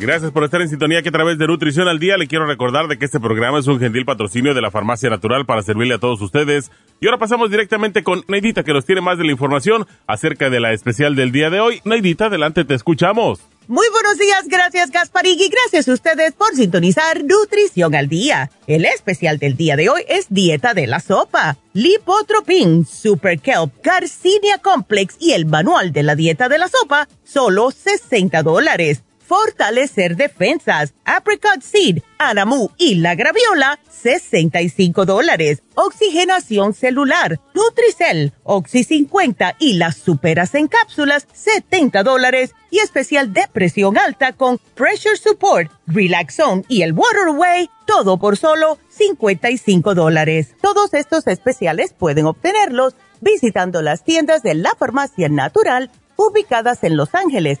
Gracias 0.00 0.30
por 0.30 0.44
estar 0.44 0.62
en 0.62 0.68
sintonía 0.68 1.02
que 1.02 1.08
a 1.08 1.12
través 1.12 1.38
de 1.38 1.48
Nutrición 1.48 1.88
al 1.88 1.98
Día 1.98 2.16
le 2.16 2.28
quiero 2.28 2.46
recordar 2.46 2.86
de 2.86 2.98
que 2.98 3.04
este 3.04 3.18
programa 3.18 3.58
es 3.58 3.66
un 3.66 3.80
gentil 3.80 4.04
patrocinio 4.04 4.54
de 4.54 4.60
la 4.60 4.70
Farmacia 4.70 5.10
Natural 5.10 5.44
para 5.44 5.62
servirle 5.62 5.94
a 5.94 5.98
todos 5.98 6.22
ustedes. 6.22 6.70
Y 7.00 7.06
ahora 7.06 7.18
pasamos 7.18 7.50
directamente 7.50 8.04
con 8.04 8.22
Neidita 8.28 8.62
que 8.62 8.72
nos 8.72 8.86
tiene 8.86 9.00
más 9.00 9.18
de 9.18 9.24
la 9.24 9.32
información 9.32 9.88
acerca 10.06 10.50
de 10.50 10.60
la 10.60 10.72
especial 10.72 11.16
del 11.16 11.32
día 11.32 11.50
de 11.50 11.58
hoy. 11.58 11.80
Neidita, 11.84 12.26
adelante, 12.26 12.64
te 12.64 12.74
escuchamos. 12.74 13.40
Muy 13.66 13.86
buenos 13.90 14.16
días, 14.18 14.46
gracias 14.46 14.90
Gasparig 14.92 15.38
y 15.40 15.50
gracias 15.50 15.88
a 15.88 15.92
ustedes 15.92 16.32
por 16.32 16.54
sintonizar 16.54 17.22
Nutrición 17.24 17.96
al 17.96 18.08
Día. 18.08 18.50
El 18.68 18.84
especial 18.84 19.38
del 19.38 19.56
día 19.56 19.76
de 19.76 19.90
hoy 19.90 20.02
es 20.08 20.26
Dieta 20.30 20.74
de 20.74 20.86
la 20.86 21.00
Sopa, 21.00 21.58
Lipotropin, 21.72 22.86
Super 22.86 23.40
Kelp, 23.40 23.74
Garcinia 23.82 24.58
Complex 24.58 25.16
y 25.18 25.32
el 25.32 25.44
Manual 25.44 25.92
de 25.92 26.04
la 26.04 26.14
Dieta 26.14 26.48
de 26.48 26.58
la 26.58 26.68
Sopa, 26.68 27.08
solo 27.24 27.72
60 27.72 28.42
dólares 28.42 29.02
fortalecer 29.28 30.16
defensas, 30.16 30.94
apricot 31.04 31.60
seed, 31.60 32.02
anamu 32.18 32.70
y 32.78 32.94
la 32.96 33.14
graviola, 33.14 33.78
65 33.90 35.04
dólares. 35.04 35.62
Oxigenación 35.74 36.72
celular, 36.72 37.38
Nutricel, 37.54 38.32
Oxy 38.42 38.84
50 38.84 39.56
y 39.58 39.74
las 39.74 39.96
superas 39.96 40.54
en 40.54 40.66
cápsulas, 40.66 41.28
70 41.32 42.02
dólares. 42.02 42.54
Y 42.70 42.78
especial 42.80 43.32
de 43.32 43.46
presión 43.52 43.96
alta 43.96 44.32
con 44.32 44.58
Pressure 44.74 45.16
Support, 45.16 45.70
Relaxone 45.86 46.64
y 46.68 46.82
el 46.82 46.92
Waterway, 46.92 47.70
todo 47.86 48.18
por 48.18 48.36
solo 48.36 48.78
55 48.88 49.94
dólares. 49.94 50.54
Todos 50.60 50.92
estos 50.94 51.26
especiales 51.26 51.92
pueden 51.92 52.26
obtenerlos 52.26 52.94
visitando 53.20 53.82
las 53.82 54.04
tiendas 54.04 54.42
de 54.42 54.54
la 54.54 54.74
farmacia 54.74 55.28
natural 55.28 55.90
ubicadas 56.18 56.82
en 56.82 56.96
Los 56.96 57.14
Ángeles, 57.14 57.60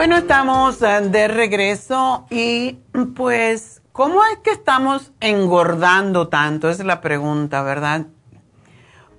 Bueno, 0.00 0.16
estamos 0.16 0.80
eh, 0.80 1.02
de 1.10 1.28
regreso 1.28 2.24
y 2.30 2.78
pues, 3.14 3.82
¿cómo 3.92 4.24
es 4.24 4.38
que 4.38 4.50
estamos 4.50 5.12
engordando 5.20 6.28
tanto? 6.28 6.70
Es 6.70 6.82
la 6.82 7.02
pregunta, 7.02 7.62
¿verdad? 7.62 8.06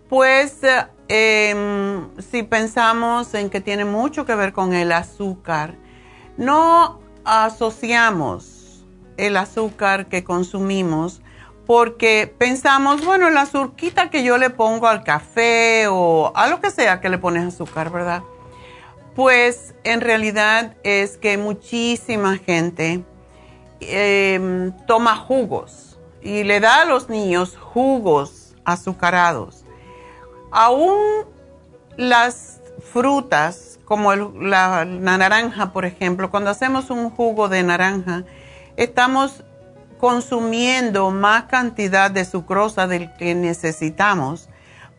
Pues, 0.09 0.63
eh, 0.63 0.87
em, 1.07 2.09
si 2.17 2.41
pensamos 2.41 3.35
en 3.35 3.51
que 3.51 3.61
tiene 3.61 3.85
mucho 3.85 4.25
que 4.25 4.33
ver 4.33 4.53
con 4.53 4.73
el 4.73 4.91
azúcar, 4.91 5.75
no 6.37 6.99
asociamos 7.25 8.83
el 9.17 9.37
azúcar 9.37 10.07
que 10.07 10.23
consumimos 10.23 11.21
porque 11.67 12.33
pensamos, 12.39 13.05
bueno, 13.05 13.29
la 13.29 13.41
azúcar 13.41 14.09
que 14.09 14.23
yo 14.23 14.39
le 14.39 14.49
pongo 14.49 14.87
al 14.87 15.03
café 15.03 15.85
o 15.89 16.31
a 16.33 16.47
lo 16.47 16.59
que 16.59 16.71
sea 16.71 17.01
que 17.01 17.09
le 17.09 17.19
pones 17.19 17.53
azúcar, 17.53 17.91
¿verdad? 17.91 18.23
Pues 19.15 19.73
en 19.83 20.01
realidad 20.01 20.75
es 20.83 21.17
que 21.17 21.37
muchísima 21.37 22.37
gente 22.37 23.03
em, 23.81 24.71
toma 24.85 25.17
jugos 25.17 25.99
y 26.21 26.43
le 26.43 26.59
da 26.59 26.81
a 26.81 26.85
los 26.85 27.09
niños 27.09 27.57
jugos 27.57 28.55
azucarados. 28.63 29.65
Aún 30.51 31.25
las 31.97 32.61
frutas, 32.93 33.79
como 33.85 34.15
la, 34.15 34.85
la 34.85 35.17
naranja, 35.17 35.73
por 35.73 35.85
ejemplo, 35.85 36.31
cuando 36.31 36.49
hacemos 36.49 36.89
un 36.89 37.09
jugo 37.09 37.49
de 37.49 37.63
naranja, 37.63 38.23
estamos 38.77 39.43
consumiendo 39.99 41.11
más 41.11 41.43
cantidad 41.43 42.09
de 42.09 42.25
sucrosa 42.25 42.87
del 42.87 43.13
que 43.17 43.35
necesitamos 43.35 44.49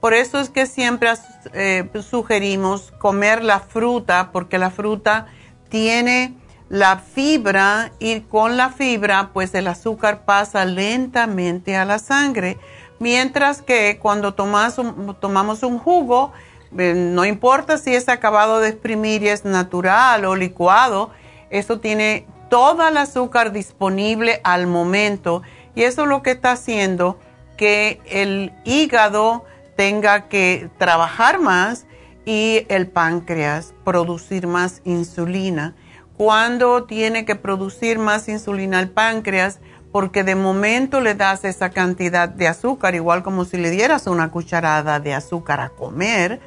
por 0.03 0.15
eso 0.15 0.41
es 0.41 0.51
que 0.51 0.67
siempre 0.67 1.11
eh, 1.53 1.89
sugerimos 2.03 2.93
comer 2.99 3.45
la 3.45 3.61
fruta, 3.61 4.31
porque 4.33 4.59
la 4.59 4.71
fruta 4.71 5.29
tiene 5.69 6.35
la 6.69 6.99
fibra 6.99 7.93
y 8.01 8.23
con 8.23 8.57
la 8.57 8.71
fibra 8.71 9.31
pues 9.33 9.55
el 9.55 9.69
azúcar 9.69 10.25
pasa 10.25 10.65
lentamente 10.65 11.77
a 11.77 11.85
la 11.85 12.01
sangre. 12.01 12.59
Mientras 12.99 13.63
que 13.63 14.01
cuando 14.03 14.35
tomamos 14.35 15.63
un 15.63 15.79
jugo, 15.79 16.33
eh, 16.77 16.95
no 16.97 17.25
importa 17.25 17.79
si 17.79 17.95
es 17.95 18.09
acabado 18.09 18.59
de 18.59 18.71
exprimir 18.71 19.23
y 19.23 19.29
es 19.29 19.45
natural 19.45 20.25
o 20.25 20.35
licuado, 20.35 21.13
eso 21.51 21.79
tiene 21.79 22.27
toda 22.51 22.89
el 22.89 22.97
azúcar 22.97 23.53
disponible 23.53 24.41
al 24.43 24.67
momento 24.67 25.43
y 25.77 25.85
eso 25.85 26.03
es 26.03 26.09
lo 26.09 26.25
que 26.25 26.33
está 26.33 26.51
haciendo 26.51 27.21
que 27.57 28.01
el 28.07 28.53
hígado 28.65 29.45
tenga 29.77 30.29
que 30.29 30.71
trabajar 30.79 31.41
más 31.41 31.87
y 32.25 32.67
el 32.69 32.89
páncreas 32.89 33.75
producir 33.85 34.47
más 34.47 34.81
insulina. 34.85 35.75
Cuando 36.17 36.85
tiene 36.85 37.25
que 37.25 37.35
producir 37.35 37.99
más 37.99 38.29
insulina 38.29 38.81
el 38.81 38.91
páncreas, 38.91 39.61
porque 39.91 40.25
de 40.25 40.35
momento 40.35 41.01
le 41.01 41.15
das 41.15 41.45
esa 41.45 41.71
cantidad 41.71 42.29
de 42.29 42.49
azúcar, 42.49 42.95
igual 42.95 43.23
como 43.23 43.45
si 43.45 43.59
le 43.59 43.71
dieras 43.71 44.07
una 44.07 44.31
cucharada 44.31 45.01
de 45.01 45.15
azúcar 45.15 45.61
a 45.61 45.69
comer, 45.69 46.41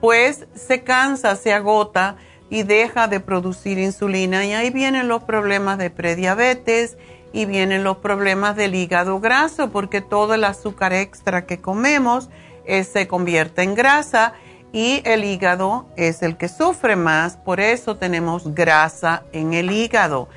pues 0.00 0.46
se 0.54 0.82
cansa, 0.82 1.36
se 1.36 1.52
agota 1.52 2.16
y 2.50 2.64
deja 2.64 3.06
de 3.06 3.20
producir 3.20 3.78
insulina 3.78 4.44
y 4.44 4.52
ahí 4.52 4.70
vienen 4.70 5.06
los 5.08 5.22
problemas 5.22 5.78
de 5.78 5.90
prediabetes 5.90 6.96
y 7.32 7.44
vienen 7.44 7.84
los 7.84 7.98
problemas 7.98 8.56
del 8.56 8.74
hígado 8.74 9.20
graso 9.20 9.70
porque 9.70 10.00
todo 10.00 10.34
el 10.34 10.44
azúcar 10.44 10.92
extra 10.92 11.46
que 11.46 11.60
comemos 11.60 12.30
eh, 12.68 12.84
se 12.84 13.08
convierte 13.08 13.62
en 13.62 13.74
grasa 13.74 14.34
y 14.72 15.00
el 15.04 15.24
hígado 15.24 15.86
es 15.96 16.22
el 16.22 16.36
que 16.36 16.48
sufre 16.48 16.94
más, 16.96 17.38
por 17.38 17.60
eso 17.60 17.96
tenemos 17.96 18.54
grasa 18.54 19.24
en 19.32 19.54
el 19.54 19.72
hígado. 19.72 20.28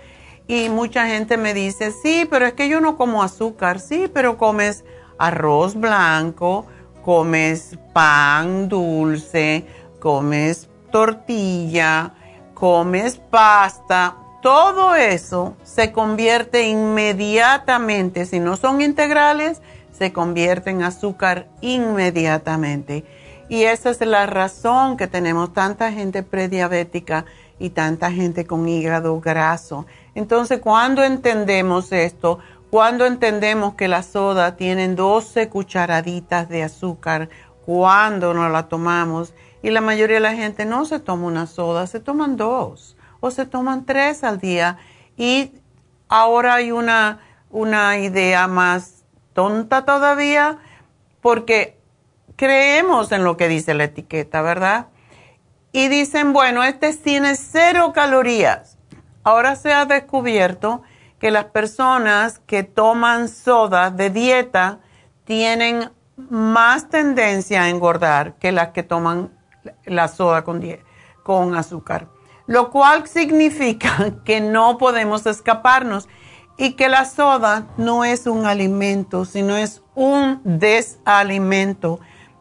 Y 0.48 0.70
mucha 0.70 1.08
gente 1.08 1.36
me 1.38 1.54
dice, 1.54 1.92
sí, 1.92 2.26
pero 2.30 2.46
es 2.46 2.54
que 2.54 2.70
yo 2.70 2.80
no 2.82 2.98
como 2.98 3.22
azúcar, 3.22 3.80
sí, 3.80 4.10
pero 4.12 4.38
comes 4.38 4.86
arroz 5.18 5.76
blanco, 5.76 6.66
comes 7.04 7.78
pan 7.94 8.70
dulce, 8.70 9.66
comes 10.00 10.70
tortilla, 10.90 12.14
comes 12.54 13.18
pasta, 13.18 14.16
todo 14.42 14.96
eso 14.96 15.56
se 15.64 15.92
convierte 15.92 16.64
inmediatamente, 16.64 18.26
si 18.26 18.40
no 18.40 18.58
son 18.58 18.82
integrales, 18.82 19.62
se 19.92 20.14
convierte 20.14 20.70
en 20.70 20.84
azúcar 20.84 21.48
inmediatamente. 21.62 23.06
Y 23.50 23.64
esa 23.64 23.90
es 23.90 24.00
la 24.02 24.26
razón 24.26 24.98
que 24.98 25.08
tenemos 25.08 25.54
tanta 25.54 25.92
gente 25.92 26.24
prediabética 26.24 27.26
y 27.60 27.72
tanta 27.72 28.12
gente 28.12 28.46
con 28.46 28.68
hígado 28.68 29.20
graso. 29.20 29.86
Entonces, 30.16 30.60
cuando 30.60 31.04
entendemos 31.04 31.92
esto, 31.92 32.40
cuando 32.70 33.06
entendemos 33.06 33.76
que 33.76 33.88
la 33.88 34.04
soda 34.04 34.56
tiene 34.56 34.88
12 34.88 35.50
cucharaditas 35.50 36.48
de 36.48 36.64
azúcar 36.64 37.30
cuando 37.66 38.34
nos 38.34 38.52
la 38.52 38.70
tomamos, 38.70 39.34
y 39.62 39.70
la 39.70 39.82
mayoría 39.82 40.16
de 40.16 40.22
la 40.22 40.34
gente 40.34 40.66
no 40.66 40.86
se 40.86 41.00
toma 41.00 41.28
una 41.28 41.46
soda, 41.46 41.86
se 41.88 42.00
toman 42.00 42.36
dos 42.36 42.98
o 43.20 43.30
se 43.30 43.46
toman 43.46 43.86
tres 43.86 44.24
al 44.24 44.40
día. 44.40 44.78
Y 45.18 45.52
ahora 46.10 46.56
hay 46.56 46.72
una, 46.72 47.20
una 47.52 48.00
idea 48.00 48.48
más 48.48 49.01
tonta 49.34 49.86
todavía, 49.86 50.60
porque 51.22 51.78
creemos 52.36 53.12
en 53.12 53.24
lo 53.24 53.38
que 53.38 53.48
dice 53.48 53.74
la 53.74 53.86
etiqueta, 53.86 54.42
¿verdad? 54.42 54.88
Y 55.72 55.88
dicen, 55.88 56.34
bueno, 56.34 56.64
este 56.64 56.94
tiene 56.96 57.36
cero 57.36 57.92
calorías. 57.94 58.78
Ahora 59.24 59.56
se 59.56 59.74
ha 59.74 59.86
descubierto 59.86 60.82
que 61.20 61.32
las 61.32 61.46
personas 61.46 62.40
que 62.40 62.64
toman 62.64 63.30
soda 63.30 63.92
de 63.92 64.10
dieta 64.10 64.80
tienen 65.24 65.92
más 66.30 66.90
tendencia 66.90 67.64
a 67.64 67.70
engordar 67.70 68.36
que 68.36 68.52
las 68.52 68.70
que 68.70 68.84
toman 68.84 69.32
la 69.86 70.08
soda 70.08 70.44
con, 70.44 70.62
con 71.24 71.56
azúcar. 71.56 72.08
Lo 72.48 72.72
cual 72.72 73.08
significa 73.08 74.14
que 74.26 74.42
no 74.42 74.78
podemos 74.78 75.26
escaparnos 75.26 76.10
y 76.62 76.74
que 76.74 76.90
la 76.90 77.06
soda 77.06 77.70
no 77.78 78.06
es 78.06 78.28
un 78.28 78.46
alimento, 78.46 79.26
sino 79.26 79.58
es 79.58 79.82
un 79.96 80.42
desalimento. 80.44 82.00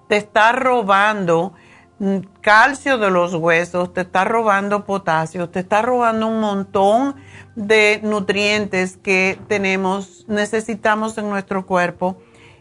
Te 0.09 0.19
está 0.19 0.53
robando 0.53 1.55
mm, 2.01 2.19
calcio 2.43 2.99
de 2.99 3.11
los 3.11 3.33
huesos, 3.33 3.95
te 3.95 4.03
está 4.03 4.27
robando 4.27 4.85
potasio, 4.85 5.49
te 5.49 5.61
está 5.61 5.81
robando 5.81 6.27
un 6.27 6.39
montón 6.39 7.17
de 7.57 8.01
nutrientes 8.03 8.99
que 8.99 9.39
tenemos, 9.49 10.27
necesitamos 10.29 11.17
en 11.17 11.31
nuestro 11.31 11.65
cuerpo. 11.65 12.19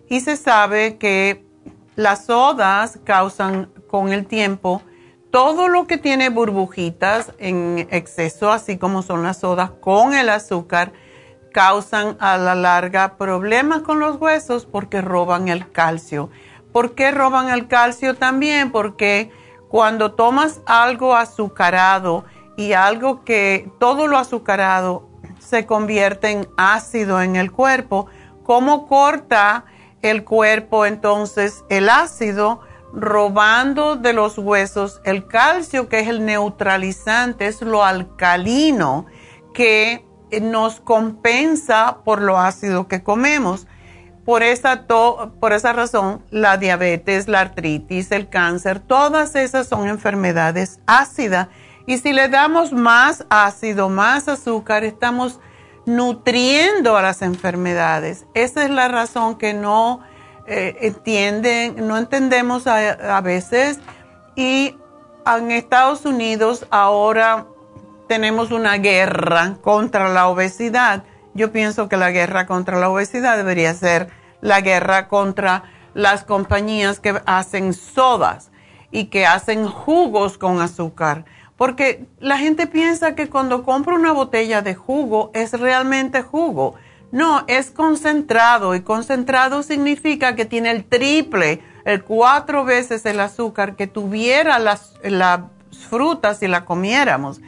Y 0.08 0.22
se 0.22 0.38
sabe 0.38 0.98
que 0.98 1.46
las 1.98 2.28
sodas 2.28 3.00
causan 3.04 3.70
con 3.90 4.14
el 4.14 4.28
tiempo 4.28 4.82
todo 5.30 5.68
lo 5.68 5.88
que 5.88 5.98
tiene 5.98 6.30
burbujitas 6.30 7.34
en 7.38 7.86
exceso, 7.92 8.50
así 8.50 8.78
como 8.78 9.02
son 9.02 9.24
las 9.24 9.42
sodas 9.42 9.72
con 9.72 10.14
el 10.14 10.30
azúcar, 10.30 10.94
causan 11.52 12.18
a 12.20 12.38
la 12.38 12.56
larga 12.56 13.18
problemas 13.18 13.82
con 13.82 14.00
los 14.00 14.18
huesos 14.18 14.66
porque 14.66 15.02
roban 15.02 15.48
el 15.48 15.72
calcio. 15.72 16.30
¿Por 16.72 16.96
qué 16.96 17.12
roban 17.12 17.50
el 17.50 17.68
calcio 17.68 18.16
también? 18.16 18.72
Porque 18.72 19.32
cuando 19.70 20.14
tomas 20.14 20.62
algo 20.66 21.16
azucarado 21.16 22.26
y 22.58 22.74
algo 22.74 23.24
que 23.24 23.72
todo 23.80 24.08
lo 24.08 24.18
azucarado 24.18 25.10
se 25.40 25.66
convierte 25.66 26.32
en 26.32 26.48
ácido 26.58 27.22
en 27.22 27.36
el 27.36 27.52
cuerpo, 27.52 28.08
¿cómo 28.44 28.88
corta 28.88 29.66
el 30.02 30.24
cuerpo 30.24 30.86
entonces 30.86 31.64
el 31.70 31.90
ácido? 31.90 32.62
robando 32.94 33.96
de 33.96 34.14
los 34.14 34.38
huesos 34.38 35.02
el 35.04 35.28
calcio, 35.28 35.90
que 35.90 36.00
es 36.00 36.08
el 36.08 36.26
neutralizante, 36.26 37.48
es 37.48 37.62
lo 37.62 37.84
alcalino 37.84 39.06
que 39.54 40.09
nos 40.42 40.80
compensa 40.80 41.98
por 42.04 42.22
lo 42.22 42.38
ácido 42.38 42.88
que 42.88 43.04
comemos. 43.04 43.68
Por 44.26 44.44
esa, 44.44 44.86
por 44.86 45.54
esa 45.54 45.74
razón, 45.74 46.24
la 46.30 46.58
diabetes, 46.58 47.28
la 47.28 47.40
artritis, 47.40 48.12
el 48.12 48.30
cáncer, 48.30 48.80
todas 48.80 49.36
esas 49.36 49.68
son 49.68 49.88
enfermedades 49.88 50.80
ácidas. 50.86 51.48
Y 51.88 51.98
si 51.98 52.14
le 52.14 52.30
damos 52.30 52.72
más 52.72 53.26
ácido, 53.30 53.90
más 53.90 54.28
azúcar, 54.28 54.84
estamos 54.84 55.40
nutriendo 55.88 56.96
a 56.96 57.02
las 57.02 57.24
enfermedades. 57.24 58.26
Esa 58.36 58.64
es 58.64 58.70
la 58.70 58.88
razón 58.88 59.38
que 59.38 59.54
no 59.54 60.02
eh, 60.46 60.78
entienden, 60.82 61.88
no 61.88 61.98
entendemos 61.98 62.68
a, 62.68 63.22
veces. 63.22 63.80
Y 64.36 64.76
en 65.26 65.52
Estados 65.52 66.06
Unidos 66.06 66.66
ahora 66.70 67.48
tenemos 68.10 68.52
una 68.52 68.80
guerra 68.80 69.58
contra 69.62 70.10
la 70.10 70.28
obesidad. 70.30 71.04
Yo 71.36 71.52
pienso 71.52 71.88
que 71.88 71.96
la 71.96 72.10
guerra 72.10 72.48
contra 72.48 72.80
la 72.80 72.90
obesidad 72.90 73.38
debería 73.38 73.72
ser 73.76 74.10
la 74.42 74.62
guerra 74.62 75.08
contra 75.08 75.66
las 75.94 76.24
compañías 76.24 77.00
que 77.00 77.22
hacen 77.28 77.76
sodas 77.76 78.50
y 78.90 79.06
que 79.06 79.28
hacen 79.28 79.68
jugos 79.68 80.40
con 80.40 80.60
azúcar. 80.60 81.26
Porque 81.56 82.08
la 82.20 82.40
gente 82.40 82.66
piensa 82.66 83.14
que 83.14 83.30
cuando 83.30 83.64
compra 83.64 83.94
una 83.94 84.12
botella 84.12 84.64
de 84.64 84.74
jugo 84.74 85.30
es 85.36 85.54
realmente 85.54 86.24
jugo. 86.24 86.74
No, 87.12 87.44
es 87.46 87.70
concentrado 87.70 88.74
y 88.74 88.82
concentrado 88.82 89.62
significa 89.62 90.36
que 90.36 90.46
tiene 90.46 90.72
el 90.72 90.84
triple, 90.84 91.62
el 91.86 92.04
cuatro 92.04 92.66
veces 92.66 93.06
el 93.06 93.20
azúcar 93.20 93.76
que 93.76 93.86
tuviera 93.86 94.58
las, 94.58 94.96
las 95.04 95.42
frutas 95.92 96.40
si 96.40 96.48
la 96.48 96.66
comiéramos. 96.66 97.40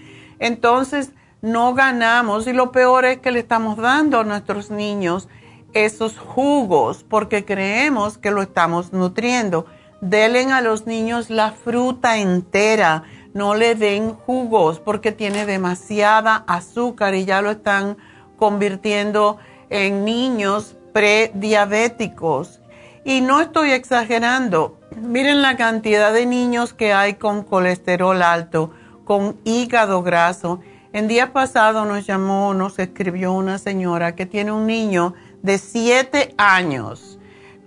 Entonces, 0.41 1.11
no 1.41 1.75
ganamos 1.75 2.47
y 2.47 2.53
lo 2.53 2.71
peor 2.71 3.05
es 3.05 3.19
que 3.19 3.31
le 3.31 3.39
estamos 3.39 3.77
dando 3.77 4.19
a 4.19 4.23
nuestros 4.23 4.71
niños 4.71 5.29
esos 5.73 6.17
jugos 6.17 7.05
porque 7.07 7.45
creemos 7.45 8.17
que 8.17 8.31
lo 8.31 8.41
estamos 8.41 8.91
nutriendo. 8.91 9.67
Delen 10.01 10.51
a 10.51 10.61
los 10.61 10.87
niños 10.87 11.29
la 11.29 11.51
fruta 11.51 12.17
entera, 12.17 13.03
no 13.35 13.53
le 13.53 13.75
den 13.75 14.13
jugos 14.15 14.79
porque 14.79 15.11
tiene 15.11 15.45
demasiada 15.45 16.43
azúcar 16.47 17.13
y 17.13 17.25
ya 17.25 17.43
lo 17.43 17.51
están 17.51 17.97
convirtiendo 18.37 19.37
en 19.69 20.03
niños 20.03 20.75
prediabéticos. 20.91 22.61
Y 23.05 23.21
no 23.21 23.41
estoy 23.41 23.71
exagerando. 23.71 24.79
Miren 24.99 25.43
la 25.43 25.55
cantidad 25.55 26.11
de 26.11 26.25
niños 26.25 26.73
que 26.73 26.93
hay 26.93 27.13
con 27.13 27.43
colesterol 27.43 28.23
alto, 28.23 28.71
con 29.05 29.37
hígado 29.43 30.03
graso. 30.03 30.59
En 30.93 31.07
día 31.07 31.33
pasado 31.33 31.85
nos 31.85 32.05
llamó, 32.05 32.53
nos 32.53 32.79
escribió 32.79 33.33
una 33.33 33.57
señora 33.57 34.15
que 34.15 34.25
tiene 34.25 34.51
un 34.51 34.67
niño 34.67 35.13
de 35.41 35.57
7 35.57 36.35
años 36.37 37.19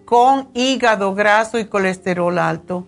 con 0.04 0.48
hígado 0.54 1.14
graso 1.14 1.58
y 1.58 1.64
colesterol 1.66 2.38
alto. 2.38 2.86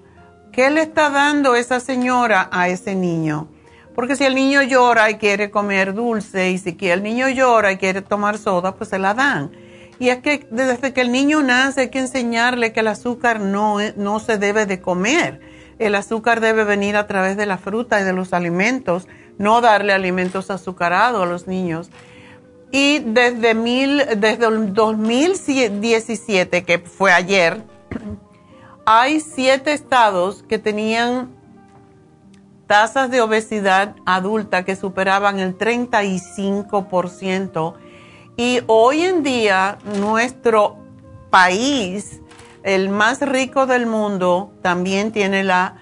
¿Qué 0.53 0.71
le 0.71 0.83
está 0.83 1.11
dando 1.11 1.55
esa 1.55 1.81
señora 1.81 2.49
a 2.53 2.69
ese 2.69 2.95
niño? 2.95 3.49
Porque 3.95 4.17
si 4.17 4.25
el 4.25 4.35
niño 4.35 4.63
llora 4.63 5.11
y 5.11 5.17
quiere 5.17 5.51
comer 5.51 5.95
dulce 5.95 6.51
y 6.51 6.59
si 6.59 6.77
el 6.81 7.03
niño 7.03 7.29
llora 7.29 7.73
y 7.73 7.79
quiere 7.79 8.03
tomar 8.03 8.37
soda, 8.37 8.75
pues 8.75 8.91
se 8.91 8.99
la 8.99 9.15
dan. 9.15 9.51
Y 9.99 10.11
es 10.11 10.19
que 10.19 10.47
desde 10.51 10.93
que 10.93 11.01
el 11.01 11.11
niño 11.11 11.43
nace 11.43 11.83
hay 11.83 11.89
que 11.89 12.01
enseñarle 12.01 12.73
que 12.73 12.81
el 12.81 12.89
azúcar 12.89 13.41
no, 13.41 13.79
no 13.97 14.21
se 14.21 14.37
debe 14.37 14.67
de 14.67 14.81
comer. 14.81 15.41
El 15.79 15.95
azúcar 15.95 16.41
debe 16.41 16.65
venir 16.65 16.97
a 16.97 17.07
través 17.07 17.37
de 17.37 17.47
la 17.47 17.59
fruta 17.59 18.01
y 18.01 18.05
de 18.05 18.13
los 18.13 18.33
alimentos, 18.33 19.07
no 19.39 19.61
darle 19.61 19.93
alimentos 19.93 20.51
azucarados 20.51 21.23
a 21.23 21.27
los 21.27 21.47
niños. 21.47 21.91
Y 22.73 23.01
desde, 23.01 23.55
mil, 23.55 24.03
desde 24.17 24.47
el 24.47 24.73
2017, 24.73 26.65
que 26.65 26.79
fue 26.79 27.13
ayer, 27.13 27.63
hay 28.85 29.21
siete 29.21 29.73
estados 29.73 30.45
que 30.49 30.59
tenían 30.59 31.37
tasas 32.67 33.11
de 33.11 33.21
obesidad 33.21 33.95
adulta 34.05 34.65
que 34.65 34.77
superaban 34.77 35.39
el 35.39 35.59
35%. 35.59 37.75
Y 38.37 38.61
hoy 38.67 39.03
en 39.03 39.23
día 39.23 39.79
nuestro 39.99 40.77
país, 41.31 42.21
el 42.67 42.91
más 42.91 43.23
rico 43.23 43.65
del 43.65 43.87
mundo, 43.87 44.53
también 44.61 45.13
tiene 45.13 45.45
la 45.45 45.77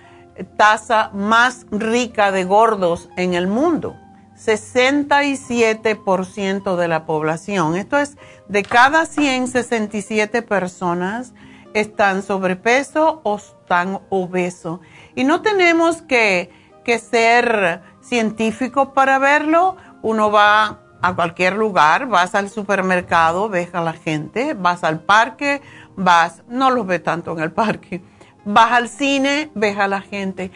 tasa 0.57 1.11
más 1.13 1.67
rica 1.73 2.31
de 2.31 2.45
gordos 2.45 3.09
en 3.17 3.35
el 3.35 3.49
mundo. 3.49 3.97
67% 4.37 6.77
de 6.77 6.89
la 6.89 7.07
población. 7.07 7.75
Esto 7.77 7.99
es, 7.99 8.17
de 8.49 8.63
cada 8.63 9.07
167 9.07 10.43
personas 10.43 11.33
están 11.73 12.23
sobrepeso 12.23 13.21
o 13.25 13.37
están 13.37 14.01
obesos. 14.11 14.79
Y 15.17 15.25
no 15.25 15.43
tenemos 15.43 16.03
que 16.03 16.53
que 16.85 16.99
ser 16.99 17.83
científico 18.01 18.93
para 18.93 19.19
verlo. 19.19 19.77
Uno 20.03 20.31
va 20.31 20.79
a 21.03 21.15
cualquier 21.15 21.55
lugar, 21.55 22.07
vas 22.07 22.35
al 22.35 22.49
supermercado, 22.49 23.49
ves 23.49 23.75
a 23.75 23.81
la 23.81 23.95
gente, 23.95 24.55
vas 24.55 24.85
al 24.85 25.01
parque, 25.01 25.61
vas, 25.97 26.43
no 26.49 26.71
los 26.71 26.87
ves 26.87 27.03
tanto 27.03 27.33
en 27.33 27.41
el 27.41 27.53
parque, 27.53 28.03
vas 28.45 28.73
al 28.73 28.89
cine, 28.89 29.51
ves 29.55 29.79
a 29.79 29.89
la 29.89 30.01
gente. 30.01 30.51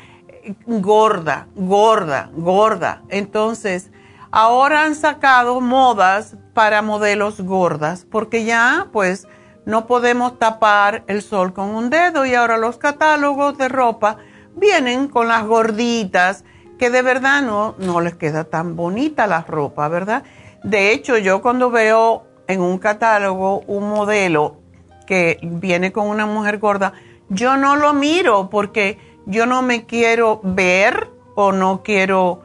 gorda, 0.66 1.46
gorda, 1.55 2.31
gorda. 2.35 3.03
Entonces, 3.09 3.90
ahora 4.31 4.85
han 4.85 4.94
sacado 4.94 5.61
modas 5.61 6.37
para 6.55 6.83
modelos 6.83 7.40
gordas, 7.40 8.07
porque 8.11 8.44
ya 8.44 8.88
pues 8.92 9.27
no 9.66 9.87
podemos 9.87 10.38
tapar 10.38 11.05
el 11.09 11.22
sol 11.22 11.53
con 11.53 11.68
un 11.70 11.90
dedo 11.90 12.24
y 12.24 12.35
ahora 12.35 12.57
los 12.57 12.79
catálogos 12.79 13.59
de 13.59 13.68
ropa 13.68 14.16
vienen 14.57 15.09
con 15.09 15.29
las 15.29 15.44
gorditas 15.44 16.44
que 16.79 16.90
de 16.90 17.03
verdad 17.03 17.42
no, 17.42 17.74
no 17.79 18.01
les 18.01 18.14
queda 18.14 18.44
tan 18.44 18.77
bonita 18.77 19.27
la 19.27 19.42
ropa, 19.42 19.88
¿verdad? 19.88 20.22
De 20.62 20.92
hecho, 20.92 21.18
yo 21.18 21.42
cuando 21.42 21.70
veo 21.70 22.24
en 22.46 22.61
un 22.61 22.79
catálogo 22.79 23.61
un 23.66 23.88
modelo 23.88 24.57
que 25.09 25.38
viene 25.42 25.90
con 25.90 26.07
una 26.07 26.27
mujer 26.27 26.59
gorda, 26.59 26.92
yo 27.31 27.57
no 27.57 27.77
lo 27.77 27.94
miro 27.94 28.51
porque 28.51 28.99
yo 29.25 29.47
no 29.47 29.62
me 29.62 29.87
quiero 29.87 30.40
ver 30.44 31.11
o 31.35 31.51
no 31.51 31.83
quiero, 31.83 32.42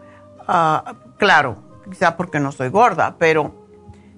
ah, 0.47 0.93
claro, 1.17 1.57
quizás 1.89 2.13
porque 2.13 2.39
no 2.39 2.53
soy 2.53 2.69
gorda, 2.69 3.17
pero 3.19 3.53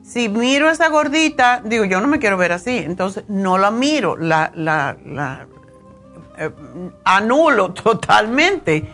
si 0.03 0.29
miro 0.29 0.69
esa 0.69 0.89
gordita, 0.89 1.59
digo, 1.65 1.85
yo 1.85 1.99
no 2.01 2.07
me 2.07 2.19
quiero 2.19 2.37
ver 2.37 2.51
así, 2.51 2.77
entonces 2.77 3.23
no 3.27 3.57
la 3.57 3.71
miro, 3.71 4.15
la, 4.15 4.51
la, 4.53 4.95
la 5.03 5.47
eh, 6.37 6.51
anulo 7.03 7.71
totalmente. 7.73 8.87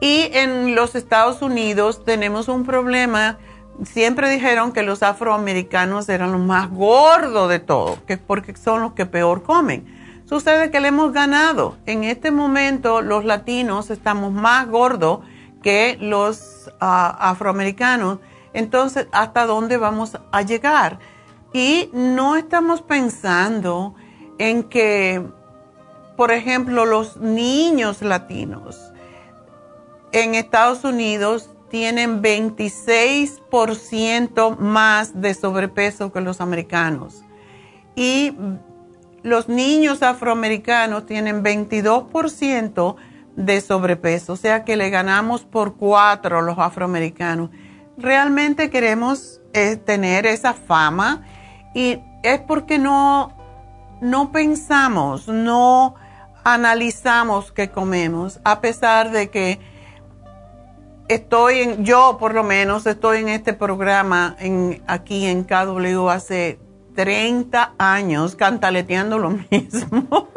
Y 0.00 0.28
en 0.32 0.76
los 0.76 0.94
Estados 0.94 1.42
Unidos 1.42 2.04
tenemos 2.04 2.46
un 2.46 2.64
problema, 2.64 3.38
siempre 3.82 4.30
dijeron 4.30 4.72
que 4.72 4.82
los 4.82 5.02
afroamericanos 5.02 6.08
eran 6.08 6.32
los 6.32 6.40
más 6.40 6.70
gordos 6.70 7.48
de 7.48 7.58
todo, 7.58 7.98
que 8.06 8.16
porque 8.16 8.56
son 8.56 8.82
los 8.82 8.92
que 8.92 9.06
peor 9.06 9.42
comen. 9.42 10.22
Sucede 10.26 10.70
que 10.70 10.80
le 10.80 10.88
hemos 10.88 11.12
ganado. 11.12 11.76
En 11.86 12.04
este 12.04 12.30
momento 12.30 13.02
los 13.02 13.24
latinos 13.24 13.90
estamos 13.90 14.32
más 14.32 14.68
gordos 14.68 15.20
que 15.62 15.98
los 16.00 16.70
ah, 16.80 17.16
afroamericanos 17.20 18.18
entonces, 18.54 19.08
¿hasta 19.12 19.46
dónde 19.46 19.76
vamos 19.76 20.16
a 20.30 20.42
llegar? 20.42 21.00
Y 21.52 21.90
no 21.92 22.36
estamos 22.36 22.80
pensando 22.80 23.94
en 24.38 24.62
que, 24.62 25.22
por 26.16 26.30
ejemplo, 26.30 26.86
los 26.86 27.16
niños 27.18 28.00
latinos 28.00 28.92
en 30.12 30.36
Estados 30.36 30.84
Unidos 30.84 31.50
tienen 31.74 32.22
26% 32.22 34.56
más 34.58 35.20
de 35.20 35.34
sobrepeso 35.34 36.12
que 36.12 36.20
los 36.20 36.40
americanos. 36.40 37.24
Y 37.96 38.32
los 39.24 39.48
niños 39.48 40.04
afroamericanos 40.04 41.04
tienen 41.04 41.42
22% 41.42 42.94
de 43.34 43.60
sobrepeso, 43.60 44.34
o 44.34 44.36
sea 44.36 44.64
que 44.64 44.76
le 44.76 44.90
ganamos 44.90 45.42
por 45.42 45.74
cuatro 45.74 46.42
los 46.42 46.60
afroamericanos 46.60 47.50
realmente 47.98 48.70
queremos 48.70 49.40
eh, 49.52 49.74
tener 49.74 50.26
esa 50.26 50.52
fama 50.52 51.22
y 51.74 51.98
es 52.22 52.38
porque 52.38 52.78
no, 52.78 53.36
no 54.00 54.30
pensamos, 54.30 55.26
no 55.26 55.96
analizamos 56.44 57.50
qué 57.50 57.70
comemos, 57.70 58.38
a 58.44 58.60
pesar 58.60 59.10
de 59.10 59.30
que 59.30 59.73
estoy 61.08 61.60
en, 61.60 61.84
yo 61.84 62.16
por 62.18 62.34
lo 62.34 62.42
menos 62.42 62.86
estoy 62.86 63.18
en 63.18 63.28
este 63.28 63.52
programa 63.52 64.36
aquí 64.86 65.26
en 65.26 65.44
KW 65.44 66.08
hace 66.08 66.58
30 66.94 67.74
años 67.78 68.36
cantaleteando 68.36 69.18
lo 69.18 69.30
mismo. 69.50 70.28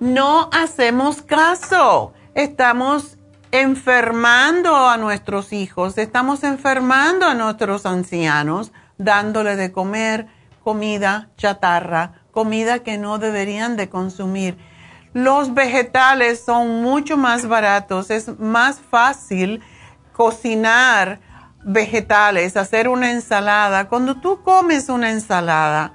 no 0.00 0.50
hacemos 0.52 1.22
caso. 1.22 2.12
Estamos 2.34 3.18
enfermando 3.52 4.88
a 4.88 4.96
nuestros 4.96 5.52
hijos, 5.52 5.96
estamos 5.98 6.42
enfermando 6.42 7.26
a 7.26 7.34
nuestros 7.34 7.86
ancianos, 7.86 8.72
dándole 8.98 9.54
de 9.54 9.70
comer 9.70 10.26
comida 10.64 11.30
chatarra, 11.36 12.24
comida 12.32 12.80
que 12.80 12.98
no 12.98 13.18
deberían 13.18 13.76
de 13.76 13.88
consumir. 13.88 14.58
Los 15.14 15.54
vegetales 15.54 16.42
son 16.44 16.82
mucho 16.82 17.16
más 17.16 17.46
baratos, 17.46 18.10
es 18.10 18.38
más 18.40 18.80
fácil 18.80 19.62
cocinar 20.12 21.20
vegetales, 21.62 22.56
hacer 22.56 22.88
una 22.88 23.12
ensalada. 23.12 23.88
Cuando 23.88 24.16
tú 24.16 24.42
comes 24.42 24.88
una 24.88 25.12
ensalada 25.12 25.94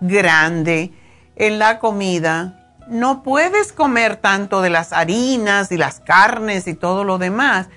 grande 0.00 0.92
en 1.36 1.60
la 1.60 1.78
comida, 1.78 2.74
no 2.88 3.22
puedes 3.22 3.72
comer 3.72 4.16
tanto 4.16 4.60
de 4.62 4.70
las 4.70 4.92
harinas 4.92 5.70
y 5.70 5.76
las 5.76 6.00
carnes 6.00 6.66
y 6.66 6.74
todo 6.74 7.04
lo 7.04 7.18
demás. 7.18 7.68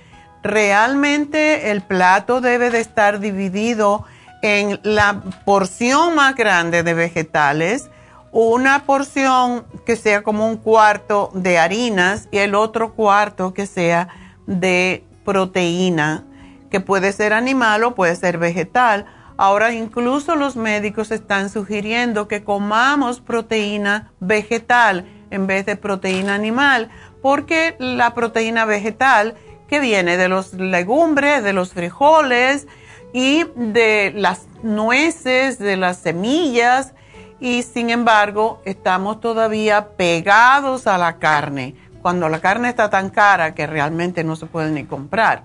Realmente 0.41 1.69
el 1.69 1.81
plato 1.81 2.41
debe 2.41 2.71
de 2.71 2.79
estar 2.79 3.19
dividido 3.19 4.05
en 4.41 4.79
la 4.81 5.21
porción 5.45 6.15
más 6.15 6.35
grande 6.35 6.81
de 6.81 6.95
vegetales, 6.95 7.89
una 8.31 8.85
porción 8.85 9.65
que 9.85 9.95
sea 9.95 10.21
como 10.21 10.47
un 10.47 10.57
cuarto 10.57 11.31
de 11.33 11.57
harinas 11.57 12.27
y 12.31 12.37
el 12.37 12.55
otro 12.55 12.93
cuarto 12.93 13.53
que 13.53 13.65
sea 13.65 14.09
de 14.45 15.03
proteína, 15.25 16.25
que 16.69 16.79
puede 16.79 17.11
ser 17.11 17.33
animal 17.33 17.83
o 17.83 17.95
puede 17.95 18.15
ser 18.15 18.37
vegetal. 18.37 19.05
Ahora 19.37 19.73
incluso 19.73 20.35
los 20.35 20.55
médicos 20.55 21.11
están 21.11 21.49
sugiriendo 21.49 22.27
que 22.27 22.43
comamos 22.43 23.21
proteína 23.21 24.11
vegetal 24.19 25.07
en 25.31 25.47
vez 25.47 25.65
de 25.65 25.75
proteína 25.75 26.35
animal, 26.35 26.89
porque 27.21 27.75
la 27.79 28.13
proteína 28.13 28.65
vegetal 28.65 29.35
que 29.67 29.79
viene 29.79 30.17
de 30.17 30.27
los 30.27 30.53
legumbres, 30.53 31.43
de 31.43 31.53
los 31.53 31.73
frijoles 31.73 32.67
y 33.13 33.45
de 33.55 34.11
las 34.15 34.47
nueces, 34.63 35.59
de 35.59 35.77
las 35.77 35.97
semillas, 35.97 36.93
y 37.39 37.63
sin 37.63 37.89
embargo 37.89 38.61
estamos 38.65 39.19
todavía 39.19 39.89
pegados 39.89 40.87
a 40.87 40.97
la 40.97 41.17
carne, 41.17 41.75
cuando 42.01 42.29
la 42.29 42.39
carne 42.39 42.69
está 42.69 42.89
tan 42.89 43.09
cara 43.09 43.53
que 43.55 43.67
realmente 43.67 44.23
no 44.23 44.35
se 44.35 44.45
puede 44.45 44.71
ni 44.71 44.85
comprar. 44.85 45.43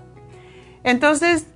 Entonces, 0.83 1.47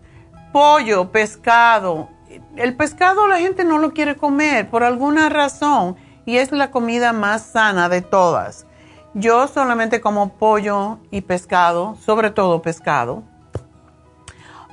pollo, 0.53 1.11
pescado, 1.11 2.09
el 2.57 2.77
pescado 2.77 3.27
la 3.27 3.39
gente 3.39 3.65
no 3.65 3.79
lo 3.79 3.93
quiere 3.93 4.17
comer 4.17 4.69
por 4.69 4.83
alguna 4.83 5.29
razón 5.29 5.97
y 6.27 6.37
es 6.37 6.53
la 6.53 6.71
comida 6.71 7.13
más 7.13 7.43
sana 7.43 7.89
de 7.89 8.03
todas. 8.03 8.67
Yo 9.15 9.49
solamente 9.49 10.01
como 10.01 10.31
pollo 10.35 10.99
y 11.11 11.23
pescado, 11.23 11.97
sobre 11.97 12.31
todo 12.31 12.63
pescado, 12.63 13.23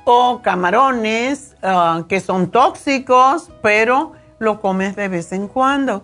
o 0.04 0.40
camarones 0.42 1.56
ah, 1.62 2.04
que 2.08 2.20
son 2.20 2.50
tóxicos, 2.50 3.50
pero 3.62 4.12
lo 4.38 4.60
comes 4.60 4.96
de 4.96 5.08
vez 5.08 5.32
en 5.32 5.48
cuando. 5.48 6.02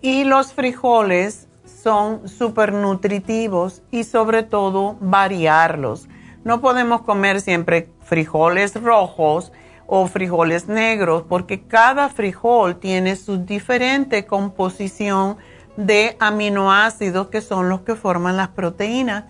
Y 0.00 0.24
los 0.24 0.52
frijoles 0.52 1.48
son 1.64 2.28
súper 2.28 2.72
nutritivos 2.72 3.82
y 3.90 4.04
sobre 4.04 4.42
todo 4.42 4.96
variarlos. 5.00 6.08
No 6.44 6.60
podemos 6.60 7.02
comer 7.02 7.40
siempre 7.40 7.88
frijoles 8.00 8.80
rojos 8.80 9.52
o 9.86 10.06
frijoles 10.06 10.68
negros, 10.68 11.24
porque 11.28 11.62
cada 11.62 12.08
frijol 12.08 12.76
tiene 12.76 13.14
su 13.16 13.44
diferente 13.44 14.26
composición 14.26 15.36
de 15.76 16.16
aminoácidos 16.18 17.28
que 17.28 17.40
son 17.40 17.68
los 17.68 17.82
que 17.82 17.94
forman 17.94 18.36
las 18.36 18.48
proteínas. 18.48 19.24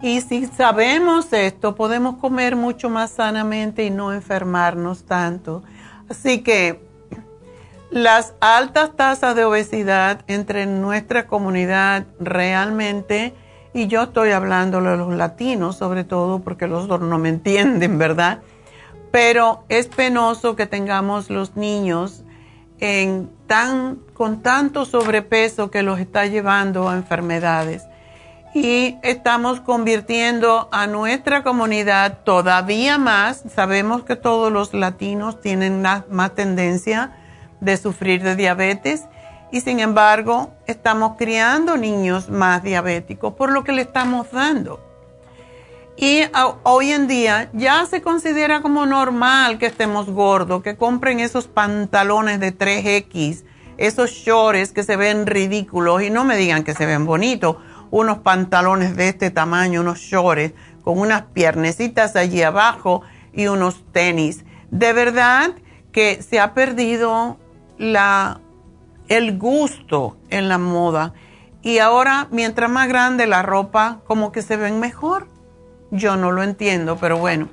Y 0.00 0.20
si 0.20 0.46
sabemos 0.46 1.32
esto, 1.32 1.74
podemos 1.74 2.16
comer 2.16 2.54
mucho 2.54 2.88
más 2.88 3.10
sanamente 3.10 3.84
y 3.84 3.90
no 3.90 4.12
enfermarnos 4.12 5.04
tanto. 5.04 5.62
Así 6.08 6.42
que 6.42 6.87
las 7.90 8.34
altas 8.40 8.96
tasas 8.96 9.34
de 9.34 9.44
obesidad 9.44 10.22
entre 10.26 10.66
nuestra 10.66 11.26
comunidad 11.26 12.04
realmente, 12.20 13.34
y 13.72 13.86
yo 13.86 14.04
estoy 14.04 14.30
hablando 14.30 14.80
de 14.80 14.96
los 14.96 15.14
latinos 15.14 15.76
sobre 15.76 16.04
todo 16.04 16.40
porque 16.40 16.66
los 16.66 16.84
otros 16.84 17.08
no 17.08 17.18
me 17.18 17.28
entienden, 17.28 17.98
¿verdad? 17.98 18.40
pero 19.10 19.64
es 19.68 19.86
penoso 19.86 20.56
que 20.56 20.66
tengamos 20.66 21.30
los 21.30 21.56
niños 21.56 22.22
tan, 23.46 23.96
con 24.14 24.42
tanto 24.42 24.84
sobrepeso 24.84 25.70
que 25.70 25.82
los 25.82 25.98
está 25.98 26.26
llevando 26.26 26.88
a 26.88 26.94
enfermedades. 26.94 27.84
Y 28.54 28.96
estamos 29.02 29.60
convirtiendo 29.60 30.68
a 30.72 30.86
nuestra 30.86 31.42
comunidad 31.42 32.20
todavía 32.24 32.96
más. 32.98 33.42
Sabemos 33.54 34.04
que 34.04 34.16
todos 34.16 34.52
los 34.52 34.74
latinos 34.74 35.40
tienen 35.40 35.82
más 35.82 36.34
tendencia 36.34 37.16
de 37.60 37.76
sufrir 37.76 38.22
de 38.22 38.36
diabetes 38.36 39.04
y 39.50 39.60
sin 39.60 39.80
embargo 39.80 40.50
estamos 40.66 41.16
criando 41.16 41.76
niños 41.76 42.28
más 42.28 42.62
diabéticos 42.62 43.34
por 43.34 43.52
lo 43.52 43.64
que 43.64 43.72
le 43.72 43.82
estamos 43.82 44.30
dando. 44.30 44.80
Y 46.00 46.22
hoy 46.62 46.92
en 46.92 47.08
día 47.08 47.50
ya 47.52 47.84
se 47.86 48.02
considera 48.02 48.62
como 48.62 48.86
normal 48.86 49.58
que 49.58 49.66
estemos 49.66 50.08
gordos, 50.08 50.62
que 50.62 50.76
compren 50.76 51.18
esos 51.18 51.48
pantalones 51.48 52.38
de 52.38 52.56
3X, 52.56 53.42
esos 53.78 54.10
shorts 54.10 54.70
que 54.70 54.84
se 54.84 54.96
ven 54.96 55.26
ridículos 55.26 56.02
y 56.02 56.10
no 56.10 56.24
me 56.24 56.36
digan 56.36 56.62
que 56.62 56.74
se 56.74 56.86
ven 56.86 57.04
bonitos. 57.04 57.56
unos 57.90 58.18
pantalones 58.18 58.96
de 58.96 59.08
este 59.08 59.30
tamaño, 59.30 59.80
unos 59.80 59.98
shorts, 59.98 60.52
con 60.84 60.98
unas 60.98 61.22
piernecitas 61.22 62.16
allí 62.16 62.42
abajo 62.42 63.00
y 63.32 63.46
unos 63.46 63.82
tenis. 63.92 64.44
De 64.70 64.92
verdad 64.92 65.52
que 65.90 66.22
se 66.22 66.38
ha 66.38 66.52
perdido 66.54 67.38
la, 67.78 68.40
el 69.08 69.38
gusto 69.38 70.16
en 70.30 70.48
la 70.48 70.58
moda. 70.58 71.14
Y 71.62 71.78
ahora, 71.78 72.28
mientras 72.30 72.70
más 72.70 72.88
grande 72.88 73.26
la 73.26 73.42
ropa, 73.42 74.00
como 74.06 74.32
que 74.32 74.42
se 74.42 74.56
ven 74.56 74.80
mejor. 74.80 75.28
Yo 75.90 76.16
no 76.16 76.32
lo 76.32 76.42
entiendo, 76.42 76.98
pero 76.98 77.16
bueno. 77.18 77.48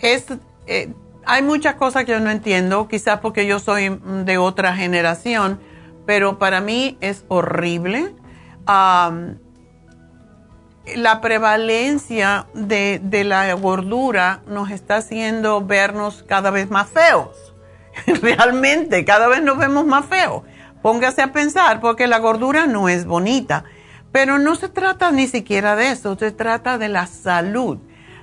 Es, 0.00 0.26
eh, 0.66 0.92
hay 1.24 1.42
muchas 1.42 1.76
cosas 1.76 2.04
que 2.04 2.12
yo 2.12 2.20
no 2.20 2.30
entiendo, 2.30 2.88
quizás 2.88 3.20
porque 3.20 3.46
yo 3.46 3.58
soy 3.58 4.00
de 4.24 4.38
otra 4.38 4.74
generación, 4.74 5.60
pero 6.06 6.38
para 6.38 6.60
mí 6.60 6.98
es 7.00 7.24
horrible. 7.28 8.14
la 10.96 11.20
prevalencia 11.20 12.46
de, 12.54 13.00
de, 13.02 13.24
la 13.24 13.52
gordura 13.54 14.42
nos 14.46 14.70
está 14.70 14.96
haciendo 14.96 15.64
vernos 15.64 16.24
cada 16.26 16.50
vez 16.50 16.70
más 16.70 16.88
feos. 16.88 17.51
Realmente, 18.22 19.04
cada 19.04 19.28
vez 19.28 19.42
nos 19.42 19.58
vemos 19.58 19.86
más 19.86 20.06
feos. 20.06 20.42
Póngase 20.82 21.22
a 21.22 21.32
pensar, 21.32 21.80
porque 21.80 22.06
la 22.06 22.18
gordura 22.18 22.66
no 22.66 22.88
es 22.88 23.04
bonita. 23.06 23.64
Pero 24.10 24.38
no 24.38 24.56
se 24.56 24.68
trata 24.68 25.10
ni 25.10 25.26
siquiera 25.26 25.76
de 25.76 25.92
eso, 25.92 26.18
se 26.18 26.32
trata 26.32 26.76
de 26.78 26.88
la 26.88 27.06
salud. 27.06 27.78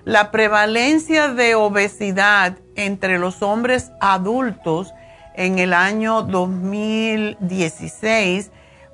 La 0.06 0.32
prevalencia 0.32 1.28
de 1.30 1.56
obesidad 1.56 2.58
entre 2.76 3.18
los 3.20 3.42
hombres 3.42 3.92
adultos 4.00 4.94
en 5.36 5.60
el 5.60 5.74
año 5.74 6.22
2016 6.24 8.52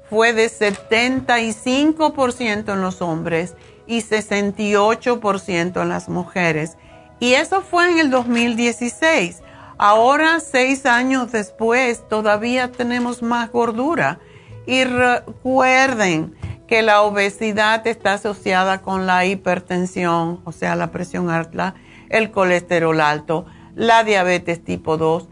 fue 0.09 0.33
de 0.33 0.47
75% 0.47 2.73
en 2.73 2.81
los 2.81 3.01
hombres 3.01 3.55
y 3.87 4.01
68% 4.01 5.81
en 5.81 5.89
las 5.89 6.09
mujeres. 6.09 6.77
Y 7.19 7.33
eso 7.33 7.61
fue 7.61 7.91
en 7.91 7.99
el 7.99 8.09
2016. 8.09 9.41
Ahora, 9.77 10.39
seis 10.39 10.85
años 10.85 11.31
después, 11.31 12.07
todavía 12.07 12.71
tenemos 12.71 13.21
más 13.21 13.51
gordura. 13.51 14.19
Y 14.65 14.83
recuerden 14.83 16.35
que 16.67 16.81
la 16.81 17.01
obesidad 17.03 17.85
está 17.85 18.13
asociada 18.13 18.81
con 18.81 19.05
la 19.05 19.25
hipertensión, 19.25 20.41
o 20.43 20.51
sea, 20.51 20.75
la 20.75 20.91
presión 20.91 21.29
alta, 21.29 21.75
el 22.09 22.31
colesterol 22.31 22.99
alto, 22.99 23.45
la 23.75 24.03
diabetes 24.03 24.63
tipo 24.63 24.97
2 24.97 25.27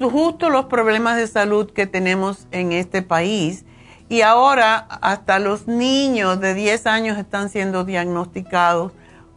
justo 0.00 0.50
los 0.50 0.66
problemas 0.66 1.16
de 1.16 1.26
salud 1.26 1.70
que 1.70 1.86
tenemos 1.86 2.46
en 2.50 2.72
este 2.72 3.02
país. 3.02 3.64
Y 4.08 4.20
ahora 4.20 4.76
hasta 4.76 5.38
los 5.38 5.66
niños 5.66 6.40
de 6.40 6.54
10 6.54 6.86
años 6.86 7.18
están 7.18 7.48
siendo 7.48 7.84
diagnosticados 7.84 8.92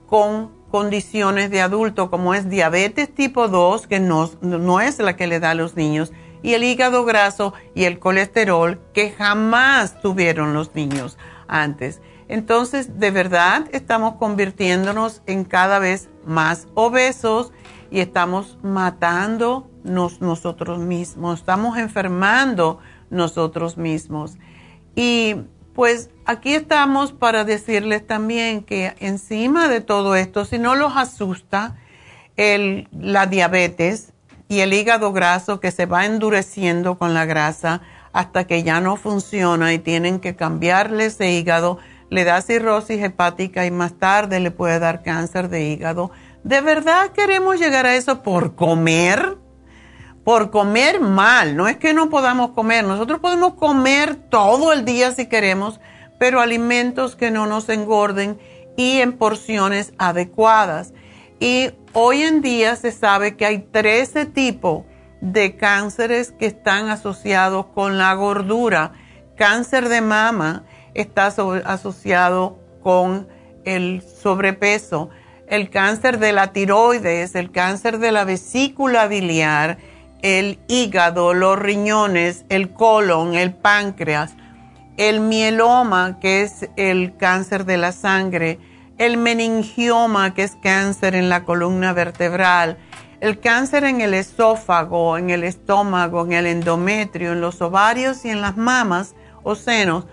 con 0.08 0.52
condiciones 0.70 1.50
de 1.50 1.62
adulto, 1.62 2.10
como 2.10 2.34
es 2.34 2.50
diabetes 2.50 3.14
tipo 3.14 3.48
2, 3.48 3.88
que 3.88 4.00
no, 4.00 4.30
no 4.42 4.82
es 4.82 5.00
la 5.00 5.16
que 5.16 5.28
le 5.28 5.40
da 5.40 5.52
a 5.52 5.56
los 5.56 5.76
niños, 5.76 6.12
y 6.44 6.54
el 6.54 6.64
hígado 6.64 7.04
graso 7.06 7.54
y 7.74 7.86
el 7.86 8.00
colesterol, 8.00 8.80
que 8.94 9.12
jamás 9.12 10.02
tuvieron 10.02 10.54
los 10.54 10.76
niños 10.76 11.18
antes. 11.48 12.02
Entonces, 12.28 13.00
de 13.00 13.12
verdad, 13.12 13.68
estamos 13.72 14.16
convirtiéndonos 14.16 15.22
en 15.26 15.46
cada 15.46 15.80
vez 15.80 16.10
más 16.26 16.68
obesos 16.74 17.54
y 17.90 18.02
estamos 18.02 18.58
matando 18.62 19.70
nosotros 19.84 20.80
mismos, 20.80 21.40
estamos 21.40 21.78
enfermando 21.78 22.80
nosotros 23.10 23.78
mismos. 23.78 24.38
Y 24.96 25.36
pues 25.78 26.10
aquí 26.26 26.56
estamos 26.56 27.12
para 27.12 27.44
decirles 27.44 28.08
también 28.08 28.64
que 28.64 28.96
encima 29.00 29.68
de 29.68 29.80
todo 29.80 30.16
esto, 30.16 30.44
si 30.44 30.58
no 30.58 30.74
los 30.74 30.98
asusta 30.98 31.76
el, 32.36 32.88
la 32.92 33.28
diabetes 33.28 34.12
y 34.50 34.62
el 34.62 34.74
hígado 34.74 35.14
graso 35.14 35.60
que 35.60 35.70
se 35.70 35.86
va 35.86 36.08
endureciendo 36.08 36.98
con 36.98 37.14
la 37.14 37.26
grasa 37.26 37.82
hasta 38.12 38.48
que 38.48 38.64
ya 38.64 38.82
no 38.82 38.96
funciona 38.96 39.72
y 39.72 39.78
tienen 39.78 40.20
que 40.20 40.36
cambiarle 40.36 41.06
ese 41.06 41.30
hígado, 41.34 41.78
le 42.10 42.24
da 42.24 42.42
cirrosis 42.42 43.04
hepática 43.04 43.68
y 43.68 43.70
más 43.70 44.00
tarde 44.00 44.40
le 44.40 44.50
puede 44.50 44.80
dar 44.80 45.04
cáncer 45.04 45.48
de 45.48 45.66
hígado. 45.66 46.10
¿De 46.44 46.60
verdad 46.62 47.12
queremos 47.12 47.60
llegar 47.60 47.86
a 47.86 47.96
eso 47.96 48.24
por 48.24 48.56
comer? 48.56 49.38
Por 50.28 50.52
comer 50.52 51.00
mal. 51.00 51.56
No 51.56 51.70
es 51.70 51.78
que 51.78 51.94
no 51.94 52.10
podamos 52.10 52.52
comer, 52.52 52.84
nosotros 52.84 53.22
podemos 53.22 53.54
comer 53.54 54.16
todo 54.16 54.74
el 54.74 54.84
día 54.84 55.14
si 55.14 55.28
queremos, 55.28 55.80
pero 56.20 56.42
alimentos 56.42 57.16
que 57.16 57.32
no 57.32 57.48
nos 57.48 57.70
engorden 57.70 58.38
y 58.76 59.00
en 59.00 59.14
porciones 59.14 59.94
adecuadas. 59.98 60.94
Y 61.40 61.70
hoy 61.94 62.24
en 62.24 62.42
día 62.42 62.76
se 62.76 62.92
sabe 62.92 63.38
que 63.38 63.46
hay 63.46 63.60
13 63.60 64.26
tipos 64.26 64.84
de 65.22 65.56
cánceres 65.56 66.34
que 66.34 66.48
están 66.48 66.90
asociados 66.90 67.68
con 67.68 67.98
la 67.98 68.14
gordura. 68.14 68.92
Cáncer 69.38 69.88
de 69.88 70.02
mama 70.02 70.66
está 70.94 71.28
asociado 71.28 72.60
con 72.84 73.30
el 73.64 74.02
sobrepeso, 74.02 75.10
el 75.48 75.70
cáncer 75.70 76.20
de 76.20 76.34
la 76.34 76.52
tiroides, 76.52 77.34
el 77.36 77.50
cáncer 77.50 78.00
de 78.00 78.12
la 78.12 78.26
vesícula 78.26 79.08
biliar, 79.08 79.78
el 80.22 80.60
hígado, 80.68 81.34
los 81.34 81.58
riñones, 81.58 82.46
el 82.50 82.72
colon, 82.72 83.36
el 83.36 83.54
páncreas, 83.54 84.36
el 84.98 85.20
mieloma, 85.20 86.20
que 86.20 86.42
es 86.42 86.70
el 86.76 87.16
cáncer 87.18 87.66
de 87.66 87.78
la 87.78 87.92
sangre, 87.92 88.60
el 88.98 89.18
meningioma, 89.18 90.34
que 90.34 90.44
es 90.44 90.56
cáncer 90.56 91.16
en 91.16 91.30
la 91.30 91.44
columna 91.44 91.94
vertebral, 91.94 92.78
el 93.20 93.40
cáncer 93.40 93.84
en 93.84 94.02
el 94.02 94.14
esófago, 94.14 95.18
en 95.18 95.30
el 95.30 95.44
estómago, 95.44 96.26
en 96.26 96.34
el 96.34 96.46
endometrio, 96.48 97.34
en 97.34 97.42
los 97.42 97.62
ovarios 97.62 98.26
y 98.26 98.30
en 98.30 98.42
las 98.42 98.58
mamas 98.58 99.16
o 99.44 99.56
senos, 99.56 100.06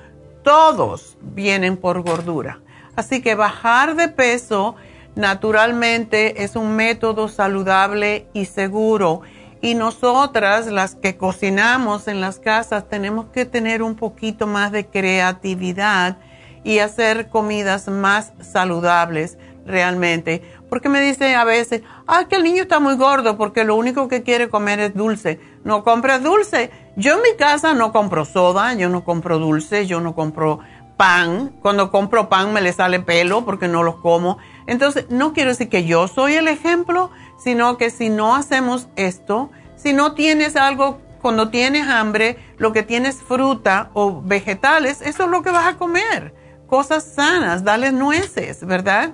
todos 0.43 1.17
vienen 1.21 1.77
por 1.77 2.03
gordura. 2.03 2.61
Así 2.97 3.23
que 3.23 3.35
bajar 3.35 3.97
de 3.97 4.09
peso 4.09 4.77
naturalmente 5.17 6.45
es 6.45 6.57
un 6.57 6.77
método 6.77 7.29
saludable 7.29 8.27
y 8.33 8.47
seguro 8.47 9.23
y 9.65 9.75
nosotras, 9.75 10.67
las 10.67 10.95
que 10.95 11.17
cocinamos 11.17 12.07
en 12.07 12.21
las 12.21 12.39
casas, 12.39 12.87
tenemos 12.87 13.29
que 13.33 13.47
tener 13.47 13.83
un 13.83 13.95
poquito 13.95 14.47
más 14.47 14.71
de 14.73 14.85
creatividad 14.85 16.19
y 16.65 16.81
hacer 16.81 17.31
comidas 17.31 17.89
más 17.89 18.35
saludables 18.43 19.39
realmente. 19.65 20.43
Porque 20.69 20.91
me 20.91 21.01
dicen 21.01 21.35
a 21.35 21.45
veces, 21.45 21.81
ah, 22.07 22.27
que 22.29 22.37
el 22.37 22.45
niño 22.45 22.65
está 22.65 22.79
muy 22.79 22.97
gordo 22.97 23.39
porque 23.39 23.65
lo 23.65 23.75
único 23.77 24.07
que 24.07 24.23
quiere 24.23 24.51
comer 24.51 24.81
es 24.81 24.95
dulce. 24.95 25.41
No 25.65 25.83
compra 25.83 26.19
dulce. 26.19 26.71
Yo 26.97 27.15
en 27.15 27.23
mi 27.23 27.35
casa 27.39 27.73
no 27.73 27.91
compro 27.91 28.27
soda, 28.27 28.75
yo 28.75 28.91
no 28.91 29.03
compro 29.03 29.39
dulce, 29.39 29.87
yo 29.87 29.99
no 30.03 30.15
compro 30.15 30.61
pan. 30.99 31.55
Cuando 31.63 31.91
compro 31.91 32.29
pan 32.29 32.53
me 32.53 32.61
le 32.61 32.75
sale 32.75 33.01
pelo 33.01 33.47
porque 33.47 33.69
no 33.69 33.83
los 33.83 33.97
como. 33.97 34.37
Entonces, 34.67 35.07
no 35.09 35.33
quiero 35.33 35.51
decir 35.51 35.71
que 35.71 35.85
yo 35.85 36.07
soy 36.07 36.35
el 36.35 36.49
ejemplo, 36.49 37.11
sino 37.39 37.77
que 37.77 37.91
si 37.91 38.09
no 38.11 38.35
hacemos 38.35 38.89
esto, 38.97 39.51
si 39.77 39.93
no 39.93 40.15
tienes 40.15 40.57
algo, 40.57 41.01
cuando 41.21 41.49
tienes 41.49 41.89
hambre, 41.89 42.39
lo 42.59 42.73
que 42.73 42.83
tienes 42.83 43.17
fruta 43.23 43.91
o 43.95 44.21
vegetales, 44.23 45.01
eso 45.01 45.25
es 45.25 45.31
lo 45.31 45.43
que 45.43 45.51
vas 45.51 45.67
a 45.67 45.77
comer. 45.77 46.35
Cosas 46.67 47.05
sanas, 47.05 47.65
dale 47.65 47.93
nueces, 47.93 48.65
¿verdad? 48.67 49.13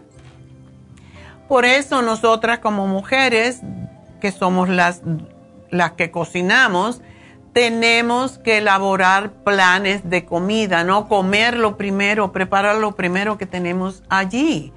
Por 1.48 1.64
eso 1.64 2.02
nosotras 2.02 2.61
como 2.61 2.87
mujeres, 2.87 3.61
que 4.20 4.30
somos 4.33 4.68
las, 4.68 5.02
las 5.70 5.92
que 5.92 6.11
cocinamos, 6.11 7.02
tenemos 7.52 8.38
que 8.38 8.59
elaborar 8.59 9.33
planes 9.42 10.09
de 10.09 10.24
comida, 10.24 10.85
no 10.85 11.09
comer 11.09 11.56
lo 11.56 11.76
primero, 11.76 12.33
preparar 12.33 12.76
lo 12.76 12.92
primero 12.92 13.38
que 13.38 13.46
tenemos 13.46 14.02
allí. 14.09 14.72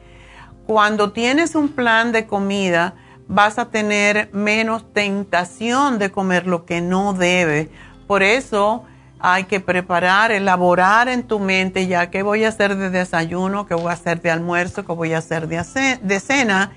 Cuando 0.65 1.11
tienes 1.11 1.55
un 1.55 1.69
plan 1.69 2.11
de 2.11 2.25
comida, 2.25 2.95
vas 3.27 3.57
a 3.57 3.69
tener 3.69 4.29
menos 4.33 4.91
tentación 4.93 5.99
de 5.99 6.11
comer 6.11 6.47
lo 6.47 6.65
que 6.65 6.81
no 6.81 7.13
debe. 7.13 7.69
Por 8.07 8.23
eso 8.23 8.83
hay 9.19 9.45
que 9.45 9.59
preparar, 9.59 10.31
elaborar 10.31 11.07
en 11.07 11.23
tu 11.23 11.39
mente 11.39 11.87
ya 11.87 12.09
qué 12.09 12.23
voy 12.23 12.43
a 12.43 12.49
hacer 12.49 12.75
de 12.75 12.89
desayuno, 12.89 13.65
qué 13.65 13.73
voy 13.73 13.87
a 13.87 13.93
hacer 13.93 14.21
de 14.21 14.31
almuerzo, 14.31 14.85
qué 14.85 14.91
voy 14.91 15.13
a 15.13 15.19
hacer 15.19 15.47
de, 15.47 15.63
de 16.01 16.19
cena 16.19 16.73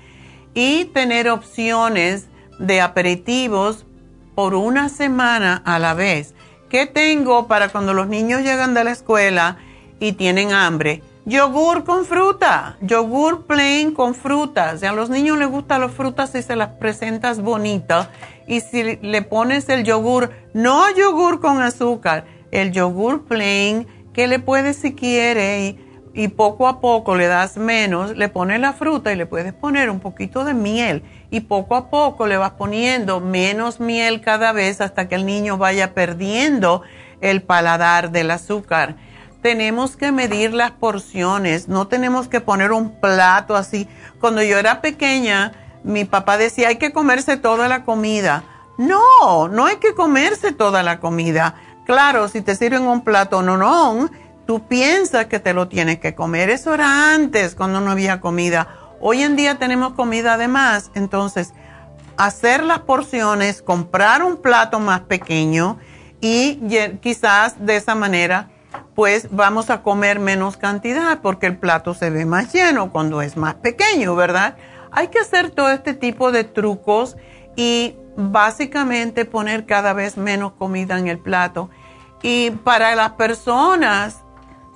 y 0.53 0.85
tener 0.85 1.29
opciones 1.29 2.27
de 2.57 2.81
aperitivos 2.81 3.85
por 4.33 4.55
una 4.55 4.89
semana 4.89 5.61
a 5.65 5.77
la 5.77 5.93
vez. 5.93 6.33
¿Qué 6.69 6.85
tengo 6.85 7.47
para 7.47 7.69
cuando 7.69 7.93
los 7.93 8.07
niños 8.07 8.41
llegan 8.41 8.73
de 8.73 8.83
la 8.83 8.91
escuela 8.91 9.57
y 9.99 10.13
tienen 10.13 10.53
hambre? 10.53 11.01
Yogur 11.27 11.83
con 11.83 12.05
fruta, 12.05 12.77
yogur 12.79 13.47
plain 13.47 13.93
con 13.93 14.15
frutas. 14.15 14.81
A 14.81 14.93
los 14.93 15.09
niños 15.09 15.37
les 15.37 15.49
gustan 15.49 15.81
las 15.81 15.91
frutas 15.91 16.29
si 16.29 16.41
se 16.41 16.55
las 16.55 16.69
presentas 16.69 17.41
bonitas. 17.41 18.07
Y 18.47 18.61
si 18.61 18.95
le 19.01 19.21
pones 19.23 19.67
el 19.67 19.83
yogur, 19.83 20.31
no 20.53 20.85
yogur 20.95 21.41
con 21.41 21.61
azúcar, 21.61 22.23
el 22.51 22.71
yogur 22.71 23.25
plain, 23.25 23.87
que 24.13 24.27
le 24.27 24.39
puedes 24.39 24.77
si 24.77 24.95
quiere 24.95 25.75
y 26.13 26.27
poco 26.29 26.65
a 26.65 26.79
poco 26.79 27.17
le 27.17 27.27
das 27.27 27.57
menos, 27.57 28.15
le 28.15 28.29
pones 28.29 28.61
la 28.61 28.71
fruta 28.71 29.11
y 29.11 29.17
le 29.17 29.25
puedes 29.25 29.51
poner 29.51 29.89
un 29.89 29.99
poquito 29.99 30.45
de 30.45 30.53
miel 30.53 31.03
y 31.29 31.41
poco 31.41 31.75
a 31.75 31.89
poco 31.89 32.25
le 32.25 32.37
vas 32.37 32.51
poniendo 32.51 33.19
menos 33.19 33.81
miel 33.81 34.21
cada 34.21 34.53
vez 34.53 34.79
hasta 34.79 35.09
que 35.09 35.15
el 35.15 35.25
niño 35.25 35.57
vaya 35.57 35.93
perdiendo 35.93 36.83
el 37.19 37.41
paladar 37.41 38.11
del 38.11 38.31
azúcar. 38.31 38.95
Tenemos 39.41 39.95
que 39.95 40.11
medir 40.11 40.53
las 40.53 40.71
porciones, 40.71 41.67
no 41.67 41.87
tenemos 41.87 42.27
que 42.27 42.41
poner 42.41 42.71
un 42.71 42.99
plato 42.99 43.55
así. 43.55 43.87
Cuando 44.19 44.41
yo 44.41 44.57
era 44.57 44.81
pequeña, 44.81 45.53
mi 45.83 46.05
papá 46.05 46.37
decía, 46.37 46.69
hay 46.69 46.77
que 46.77 46.91
comerse 46.91 47.37
toda 47.37 47.67
la 47.67 47.83
comida. 47.83 48.43
No, 48.77 49.47
no 49.47 49.65
hay 49.65 49.77
que 49.77 49.93
comerse 49.93 50.51
toda 50.51 50.83
la 50.83 50.99
comida. 50.99 51.55
Claro, 51.85 52.27
si 52.27 52.41
te 52.41 52.55
sirven 52.55 52.83
un 52.83 53.03
plato 53.03 53.41
no, 53.41 53.57
no, 53.57 54.09
tú 54.45 54.67
piensas 54.67 55.27
que 55.27 55.39
te 55.39 55.53
lo 55.53 55.67
tienes 55.67 55.99
que 55.99 56.15
comer. 56.15 56.49
Eso 56.49 56.73
era 56.73 57.13
antes, 57.13 57.55
cuando 57.55 57.79
no 57.79 57.91
había 57.91 58.19
comida. 58.19 58.67
Hoy 58.99 59.21
en 59.21 59.35
día 59.35 59.59
tenemos 59.59 59.93
comida 59.93 60.33
además, 60.33 60.91
entonces 60.95 61.53
hacer 62.17 62.63
las 62.63 62.79
porciones, 62.79 63.61
comprar 63.61 64.23
un 64.23 64.37
plato 64.37 64.79
más 64.79 65.01
pequeño 65.01 65.77
y 66.19 66.59
quizás 67.01 67.63
de 67.63 67.75
esa 67.75 67.93
manera 67.93 68.49
pues 68.97 69.27
vamos 69.29 69.69
a 69.69 69.83
comer 69.83 70.19
menos 70.19 70.57
cantidad 70.57 71.19
porque 71.21 71.45
el 71.45 71.55
plato 71.55 71.93
se 71.93 72.09
ve 72.09 72.25
más 72.25 72.51
lleno 72.51 72.91
cuando 72.91 73.21
es 73.21 73.37
más 73.37 73.53
pequeño, 73.53 74.15
¿verdad? 74.15 74.57
Hay 74.89 75.09
que 75.09 75.19
hacer 75.19 75.51
todo 75.51 75.69
este 75.69 75.93
tipo 75.93 76.31
de 76.31 76.43
trucos 76.43 77.15
y 77.55 77.95
básicamente 78.15 79.25
poner 79.25 79.67
cada 79.67 79.93
vez 79.93 80.17
menos 80.17 80.53
comida 80.53 80.97
en 80.97 81.07
el 81.07 81.19
plato. 81.19 81.69
Y 82.23 82.49
para 82.63 82.95
las 82.95 83.11
personas 83.11 84.23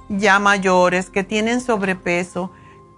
ya 0.07 0.38
mayores 0.38 1.09
que 1.09 1.24
tienen 1.24 1.59
sobrepeso, 1.59 2.51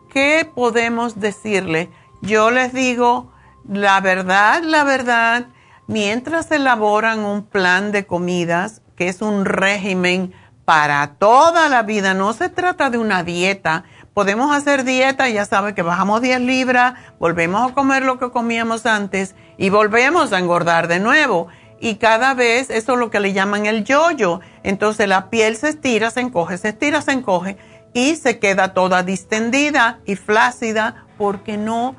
¿qué 0.09 0.45
podemos 0.53 1.21
decirle? 1.21 1.89
Yo 2.21 2.51
les 2.51 2.73
digo, 2.73 3.31
la 3.65 4.01
verdad, 4.01 4.61
la 4.61 4.83
verdad, 4.83 5.47
mientras 5.87 6.51
elaboran 6.51 7.19
un 7.19 7.45
plan 7.45 7.93
de 7.93 8.05
comidas, 8.05 8.81
que 8.97 9.07
es 9.07 9.21
un 9.21 9.45
régimen 9.45 10.33
para 10.65 11.15
toda 11.19 11.67
la 11.69 11.83
vida, 11.83 12.13
no 12.13 12.33
se 12.33 12.49
trata 12.49 12.89
de 12.89 12.97
una 12.97 13.23
dieta, 13.23 13.83
podemos 14.13 14.55
hacer 14.55 14.83
dieta, 14.83 15.27
ya 15.29 15.45
sabe 15.45 15.73
que 15.73 15.81
bajamos 15.81 16.21
10 16.21 16.41
libras, 16.41 16.93
volvemos 17.19 17.69
a 17.69 17.73
comer 17.73 18.03
lo 18.03 18.17
que 18.19 18.31
comíamos 18.31 18.85
antes 18.85 19.35
y 19.57 19.69
volvemos 19.69 20.31
a 20.31 20.39
engordar 20.39 20.87
de 20.87 20.99
nuevo. 20.99 21.47
Y 21.79 21.95
cada 21.95 22.33
vez 22.33 22.69
eso 22.69 22.93
es 22.93 22.99
lo 22.99 23.11
que 23.11 23.19
le 23.19 23.33
llaman 23.33 23.65
el 23.65 23.83
yoyo. 23.83 24.39
Entonces 24.63 25.07
la 25.07 25.29
piel 25.29 25.57
se 25.57 25.69
estira, 25.69 26.11
se 26.11 26.21
encoge, 26.21 26.57
se 26.57 26.69
estira, 26.69 27.01
se 27.01 27.11
encoge 27.11 27.57
y 27.93 28.15
se 28.15 28.39
queda 28.39 28.73
toda 28.73 29.03
distendida 29.03 29.99
y 30.05 30.15
flácida 30.15 31.05
porque 31.17 31.57
no 31.57 31.95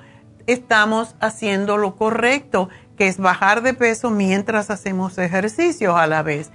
estamos 0.47 1.17
haciendo 1.21 1.77
lo 1.77 1.97
correcto, 1.97 2.69
que 2.97 3.09
es 3.09 3.19
bajar 3.19 3.62
de 3.62 3.75
peso 3.75 4.11
mientras 4.11 4.71
hacemos 4.71 5.19
ejercicios 5.19 5.97
a 5.97 6.07
la 6.07 6.23
vez. 6.23 6.51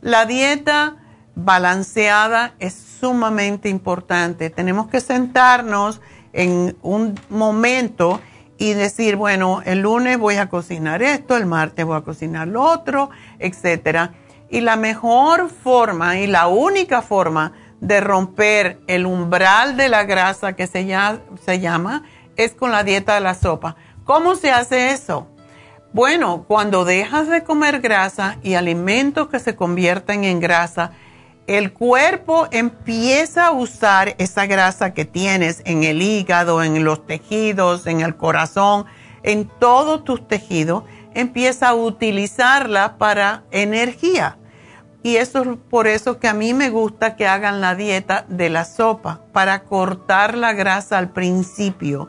La 0.00 0.26
dieta 0.26 0.96
balanceada 1.34 2.54
es 2.58 2.74
sumamente 2.74 3.68
importante. 3.68 4.50
Tenemos 4.50 4.88
que 4.88 5.00
sentarnos 5.00 6.00
en 6.32 6.76
un 6.82 7.18
momento 7.28 8.20
y 8.58 8.74
decir, 8.74 9.16
bueno, 9.16 9.62
el 9.64 9.80
lunes 9.80 10.18
voy 10.18 10.36
a 10.36 10.48
cocinar 10.48 11.02
esto, 11.02 11.36
el 11.36 11.46
martes 11.46 11.84
voy 11.84 11.96
a 11.96 12.02
cocinar 12.02 12.48
lo 12.48 12.62
otro, 12.62 13.10
etcétera. 13.38 14.12
Y 14.50 14.60
la 14.60 14.76
mejor 14.76 15.48
forma 15.48 16.18
y 16.18 16.26
la 16.26 16.46
única 16.46 17.02
forma 17.02 17.52
de 17.80 18.00
romper 18.00 18.78
el 18.86 19.06
umbral 19.06 19.76
de 19.76 19.88
la 19.88 20.04
grasa 20.04 20.52
que 20.52 20.66
se, 20.66 20.86
se 21.44 21.60
llama 21.60 22.04
es 22.36 22.52
con 22.52 22.70
la 22.70 22.84
dieta 22.84 23.14
de 23.14 23.20
la 23.20 23.34
sopa. 23.34 23.76
¿Cómo 24.04 24.36
se 24.36 24.52
hace 24.52 24.92
eso? 24.92 25.26
Bueno, 25.92 26.44
cuando 26.46 26.84
dejas 26.84 27.28
de 27.28 27.42
comer 27.42 27.80
grasa 27.80 28.38
y 28.42 28.54
alimentos 28.54 29.28
que 29.28 29.40
se 29.40 29.56
convierten 29.56 30.24
en 30.24 30.40
grasa, 30.40 30.92
el 31.52 31.72
cuerpo 31.72 32.48
empieza 32.50 33.48
a 33.48 33.50
usar 33.52 34.14
esa 34.16 34.46
grasa 34.46 34.94
que 34.94 35.04
tienes 35.04 35.60
en 35.66 35.84
el 35.84 36.00
hígado, 36.00 36.62
en 36.62 36.82
los 36.82 37.06
tejidos, 37.06 37.86
en 37.86 38.00
el 38.00 38.16
corazón, 38.16 38.86
en 39.22 39.50
todos 39.58 40.02
tus 40.04 40.26
tejidos, 40.26 40.84
empieza 41.14 41.68
a 41.68 41.74
utilizarla 41.74 42.96
para 42.96 43.42
energía. 43.50 44.38
Y 45.02 45.16
eso 45.16 45.42
es 45.42 45.48
por 45.68 45.88
eso 45.88 46.18
que 46.18 46.28
a 46.28 46.32
mí 46.32 46.54
me 46.54 46.70
gusta 46.70 47.16
que 47.16 47.26
hagan 47.26 47.60
la 47.60 47.74
dieta 47.74 48.24
de 48.28 48.48
la 48.48 48.64
sopa, 48.64 49.20
para 49.32 49.64
cortar 49.64 50.38
la 50.38 50.54
grasa 50.54 50.96
al 50.96 51.10
principio. 51.10 52.08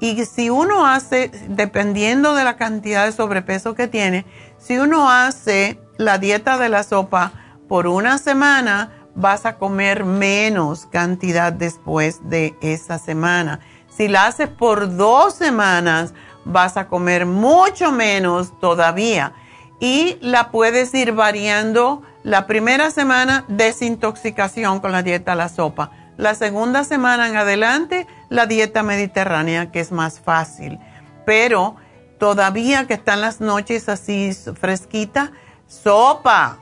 Y 0.00 0.24
si 0.24 0.50
uno 0.50 0.86
hace, 0.86 1.30
dependiendo 1.48 2.34
de 2.34 2.42
la 2.42 2.56
cantidad 2.56 3.04
de 3.04 3.12
sobrepeso 3.12 3.74
que 3.74 3.86
tiene, 3.86 4.26
si 4.58 4.78
uno 4.78 5.08
hace 5.08 5.78
la 5.98 6.18
dieta 6.18 6.58
de 6.58 6.68
la 6.68 6.82
sopa, 6.82 7.32
por 7.72 7.86
una 7.86 8.18
semana 8.18 8.90
vas 9.14 9.46
a 9.46 9.56
comer 9.56 10.04
menos 10.04 10.84
cantidad 10.84 11.54
después 11.54 12.20
de 12.28 12.54
esa 12.60 12.98
semana. 12.98 13.60
Si 13.88 14.08
la 14.08 14.26
haces 14.26 14.50
por 14.50 14.94
dos 14.94 15.32
semanas, 15.32 16.12
vas 16.44 16.76
a 16.76 16.88
comer 16.88 17.24
mucho 17.24 17.90
menos 17.90 18.60
todavía. 18.60 19.32
Y 19.80 20.18
la 20.20 20.50
puedes 20.50 20.92
ir 20.92 21.12
variando. 21.12 22.02
La 22.24 22.46
primera 22.46 22.90
semana, 22.90 23.46
desintoxicación 23.48 24.80
con 24.80 24.92
la 24.92 25.02
dieta 25.02 25.34
la 25.34 25.48
sopa. 25.48 25.92
La 26.18 26.34
segunda 26.34 26.84
semana 26.84 27.26
en 27.26 27.36
adelante, 27.36 28.06
la 28.28 28.44
dieta 28.44 28.82
mediterránea, 28.82 29.72
que 29.72 29.80
es 29.80 29.92
más 29.92 30.20
fácil. 30.20 30.78
Pero 31.24 31.76
todavía 32.18 32.86
que 32.86 32.92
están 32.92 33.22
las 33.22 33.40
noches 33.40 33.88
así 33.88 34.30
fresquita, 34.60 35.32
sopa, 35.66 36.61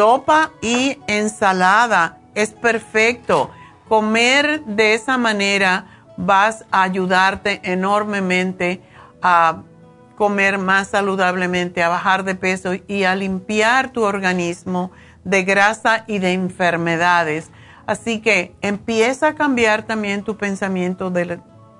sopa 0.00 0.52
y 0.62 0.96
ensalada. 1.08 2.16
Es 2.34 2.52
perfecto. 2.52 3.50
Comer 3.86 4.64
de 4.64 4.94
esa 4.94 5.18
manera 5.18 5.84
vas 6.16 6.64
a 6.70 6.84
ayudarte 6.84 7.60
enormemente 7.64 8.80
a 9.20 9.58
comer 10.16 10.56
más 10.56 10.88
saludablemente, 10.88 11.82
a 11.82 11.90
bajar 11.90 12.24
de 12.24 12.34
peso 12.34 12.72
y 12.88 13.04
a 13.04 13.14
limpiar 13.14 13.90
tu 13.90 14.04
organismo 14.04 14.90
de 15.24 15.42
grasa 15.42 16.04
y 16.06 16.18
de 16.18 16.32
enfermedades. 16.32 17.50
Así 17.84 18.22
que 18.22 18.54
empieza 18.62 19.28
a 19.28 19.34
cambiar 19.34 19.82
también 19.82 20.24
tu 20.24 20.38
pensamiento 20.38 21.12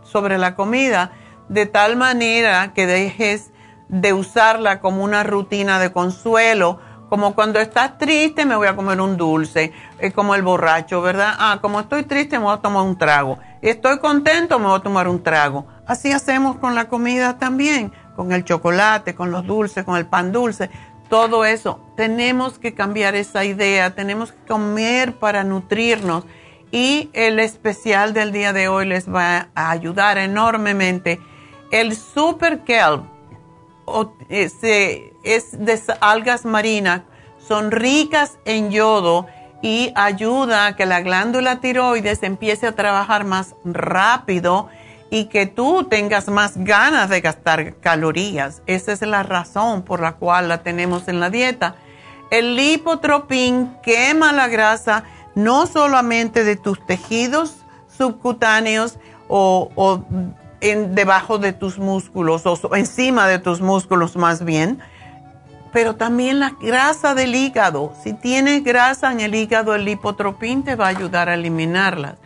sobre 0.02 0.36
la 0.36 0.54
comida 0.56 1.12
de 1.48 1.64
tal 1.64 1.96
manera 1.96 2.74
que 2.74 2.86
dejes 2.86 3.50
de 3.88 4.12
usarla 4.12 4.80
como 4.80 5.04
una 5.04 5.22
rutina 5.22 5.78
de 5.78 5.90
consuelo 5.90 6.80
como 7.10 7.34
cuando 7.34 7.58
estás 7.58 7.98
triste, 7.98 8.46
me 8.46 8.54
voy 8.54 8.68
a 8.68 8.76
comer 8.76 9.00
un 9.00 9.16
dulce. 9.16 9.72
Es 9.98 10.14
como 10.14 10.36
el 10.36 10.42
borracho, 10.42 11.02
¿verdad? 11.02 11.34
Ah, 11.38 11.58
como 11.60 11.80
estoy 11.80 12.04
triste, 12.04 12.38
me 12.38 12.44
voy 12.44 12.54
a 12.54 12.58
tomar 12.58 12.84
un 12.84 12.96
trago. 12.96 13.36
Estoy 13.60 13.98
contento, 13.98 14.60
me 14.60 14.66
voy 14.66 14.78
a 14.78 14.82
tomar 14.82 15.08
un 15.08 15.20
trago. 15.20 15.66
Así 15.86 16.12
hacemos 16.12 16.56
con 16.58 16.76
la 16.76 16.86
comida 16.86 17.36
también, 17.36 17.92
con 18.14 18.30
el 18.30 18.44
chocolate, 18.44 19.16
con 19.16 19.32
los 19.32 19.44
dulces, 19.44 19.84
con 19.84 19.96
el 19.96 20.06
pan 20.06 20.30
dulce. 20.30 20.70
Todo 21.08 21.44
eso. 21.44 21.80
Tenemos 21.96 22.60
que 22.60 22.74
cambiar 22.74 23.16
esa 23.16 23.44
idea. 23.44 23.92
Tenemos 23.96 24.30
que 24.30 24.46
comer 24.46 25.18
para 25.18 25.42
nutrirnos. 25.42 26.24
Y 26.70 27.10
el 27.12 27.40
especial 27.40 28.14
del 28.14 28.30
día 28.30 28.52
de 28.52 28.68
hoy 28.68 28.86
les 28.86 29.12
va 29.12 29.48
a 29.56 29.70
ayudar 29.72 30.16
enormemente. 30.16 31.18
El 31.72 31.96
Super 31.96 32.60
Kelp 32.60 33.02
eh, 34.28 35.09
es 35.22 35.52
de 35.52 35.80
algas 36.00 36.44
marinas, 36.44 37.02
son 37.38 37.70
ricas 37.70 38.38
en 38.44 38.70
yodo 38.70 39.26
y 39.62 39.92
ayuda 39.94 40.66
a 40.66 40.76
que 40.76 40.86
la 40.86 41.00
glándula 41.00 41.60
tiroides 41.60 42.22
empiece 42.22 42.66
a 42.66 42.76
trabajar 42.76 43.24
más 43.24 43.54
rápido 43.64 44.68
y 45.10 45.24
que 45.24 45.46
tú 45.46 45.84
tengas 45.84 46.28
más 46.28 46.56
ganas 46.56 47.10
de 47.10 47.20
gastar 47.20 47.76
calorías. 47.76 48.62
Esa 48.66 48.92
es 48.92 49.02
la 49.02 49.22
razón 49.22 49.82
por 49.82 50.00
la 50.00 50.12
cual 50.12 50.48
la 50.48 50.62
tenemos 50.62 51.08
en 51.08 51.20
la 51.20 51.30
dieta. 51.30 51.74
El 52.30 52.54
lipotropín 52.54 53.76
quema 53.82 54.32
la 54.32 54.48
grasa 54.48 55.04
no 55.34 55.66
solamente 55.66 56.44
de 56.44 56.56
tus 56.56 56.84
tejidos 56.86 57.56
subcutáneos 57.88 58.98
o, 59.28 59.70
o 59.74 60.04
en, 60.60 60.94
debajo 60.94 61.38
de 61.38 61.52
tus 61.52 61.78
músculos 61.78 62.46
o 62.46 62.76
encima 62.76 63.26
de 63.26 63.38
tus 63.38 63.60
músculos 63.60 64.16
más 64.16 64.44
bien, 64.44 64.80
pero 65.72 65.96
también 65.96 66.40
la 66.40 66.52
grasa 66.60 67.14
del 67.14 67.34
hígado. 67.34 67.94
Si 68.02 68.12
tienes 68.12 68.62
grasa 68.64 69.12
en 69.12 69.20
el 69.20 69.34
hígado, 69.34 69.74
el 69.74 69.84
lipotropín 69.84 70.64
te 70.64 70.76
va 70.76 70.86
a 70.86 70.90
ayudar 70.90 71.28
a 71.28 71.34
eliminarlas. 71.34 72.16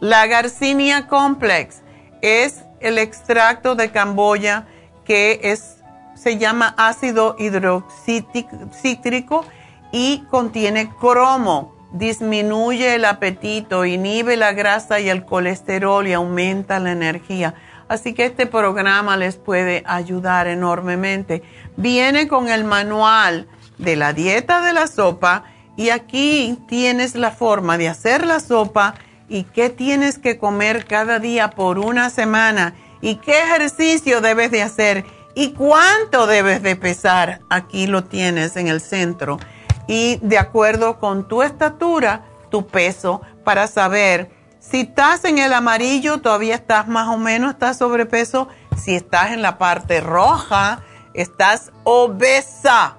La 0.00 0.26
Garcinia 0.26 1.06
Complex 1.06 1.82
es 2.22 2.64
el 2.80 2.98
extracto 2.98 3.74
de 3.74 3.90
Camboya 3.90 4.66
que 5.04 5.40
es, 5.42 5.82
se 6.14 6.38
llama 6.38 6.74
ácido 6.78 7.36
hidroxítrico 7.38 9.44
y 9.92 10.20
contiene 10.30 10.90
cromo 11.00 11.74
disminuye 11.92 12.94
el 12.94 13.04
apetito, 13.04 13.84
inhibe 13.84 14.36
la 14.36 14.52
grasa 14.52 15.00
y 15.00 15.08
el 15.08 15.24
colesterol 15.24 16.06
y 16.06 16.12
aumenta 16.12 16.78
la 16.78 16.92
energía. 16.92 17.54
Así 17.90 18.14
que 18.14 18.24
este 18.24 18.46
programa 18.46 19.16
les 19.16 19.34
puede 19.34 19.82
ayudar 19.84 20.46
enormemente. 20.46 21.42
Viene 21.76 22.28
con 22.28 22.46
el 22.46 22.62
manual 22.62 23.48
de 23.78 23.96
la 23.96 24.12
dieta 24.12 24.60
de 24.60 24.72
la 24.72 24.86
sopa 24.86 25.42
y 25.76 25.90
aquí 25.90 26.56
tienes 26.68 27.16
la 27.16 27.32
forma 27.32 27.78
de 27.78 27.88
hacer 27.88 28.24
la 28.24 28.38
sopa 28.38 28.94
y 29.28 29.42
qué 29.42 29.70
tienes 29.70 30.18
que 30.18 30.38
comer 30.38 30.84
cada 30.84 31.18
día 31.18 31.50
por 31.50 31.80
una 31.80 32.10
semana 32.10 32.74
y 33.00 33.16
qué 33.16 33.42
ejercicio 33.42 34.20
debes 34.20 34.52
de 34.52 34.62
hacer 34.62 35.04
y 35.34 35.50
cuánto 35.54 36.28
debes 36.28 36.62
de 36.62 36.76
pesar. 36.76 37.40
Aquí 37.50 37.88
lo 37.88 38.04
tienes 38.04 38.56
en 38.56 38.68
el 38.68 38.80
centro 38.80 39.40
y 39.88 40.20
de 40.22 40.38
acuerdo 40.38 41.00
con 41.00 41.26
tu 41.26 41.42
estatura, 41.42 42.22
tu 42.52 42.68
peso, 42.68 43.20
para 43.42 43.66
saber 43.66 44.30
si 44.60 44.80
estás 44.80 45.24
en 45.24 45.38
el 45.38 45.54
amarillo, 45.54 46.18
todavía 46.18 46.54
estás 46.54 46.86
más 46.86 47.08
o 47.08 47.16
menos, 47.16 47.52
estás 47.52 47.78
sobrepeso. 47.78 48.48
Si 48.76 48.94
estás 48.94 49.32
en 49.32 49.40
la 49.42 49.58
parte 49.58 50.02
roja, 50.02 50.82
estás 51.14 51.72
obesa, 51.84 52.98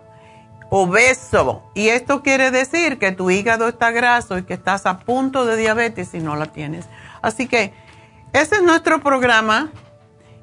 obeso. 0.70 1.62
Y 1.76 1.90
esto 1.90 2.24
quiere 2.24 2.50
decir 2.50 2.98
que 2.98 3.12
tu 3.12 3.30
hígado 3.30 3.68
está 3.68 3.92
graso 3.92 4.40
y 4.40 4.44
que 4.44 4.56
estás 4.56 4.88
a 4.88 4.98
punto 5.00 5.46
de 5.46 5.56
diabetes 5.56 6.08
si 6.10 6.18
no 6.20 6.36
la 6.36 6.48
tienes. 6.48 6.88
Así 7.22 7.48
que 7.48 7.74
ese 8.34 8.56
es 8.56 8.64
nuestro 8.64 9.02
programa 9.02 9.70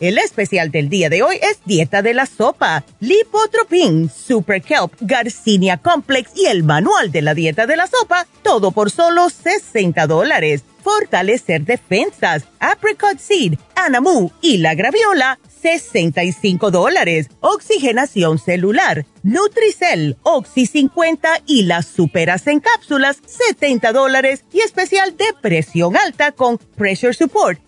El 0.00 0.18
especial 0.18 0.70
del 0.70 0.88
día 0.88 1.10
de 1.10 1.24
hoy 1.24 1.40
es 1.42 1.58
Dieta 1.64 2.02
de 2.02 2.14
la 2.14 2.26
Sopa, 2.26 2.84
Lipotropin, 3.00 4.08
Super 4.08 4.62
Kelp, 4.62 4.92
Garcinia 5.00 5.76
Complex 5.76 6.30
y 6.36 6.46
el 6.46 6.62
Manual 6.62 7.10
de 7.10 7.20
la 7.20 7.34
Dieta 7.34 7.66
de 7.66 7.76
la 7.76 7.88
Sopa, 7.88 8.24
todo 8.42 8.70
por 8.70 8.92
solo 8.92 9.28
60 9.28 10.06
dólares. 10.06 10.62
Fortalecer 10.84 11.64
defensas, 11.64 12.44
Apricot 12.60 13.18
Seed, 13.18 13.58
Anamu 13.74 14.30
y 14.40 14.58
la 14.58 14.76
Graviola, 14.76 15.40
65 15.60 16.70
dólares. 16.70 17.28
Oxigenación 17.40 18.38
celular, 18.38 19.04
Nutricel, 19.24 20.16
Oxy 20.22 20.66
50 20.66 21.42
y 21.46 21.62
las 21.64 21.86
superas 21.86 22.46
en 22.46 22.60
cápsulas, 22.60 23.18
70 23.26 23.92
dólares. 23.92 24.44
Y 24.52 24.60
especial 24.60 25.16
de 25.16 25.26
presión 25.42 25.96
alta 25.96 26.30
con 26.30 26.58
Pressure 26.58 27.14
Support, 27.14 27.60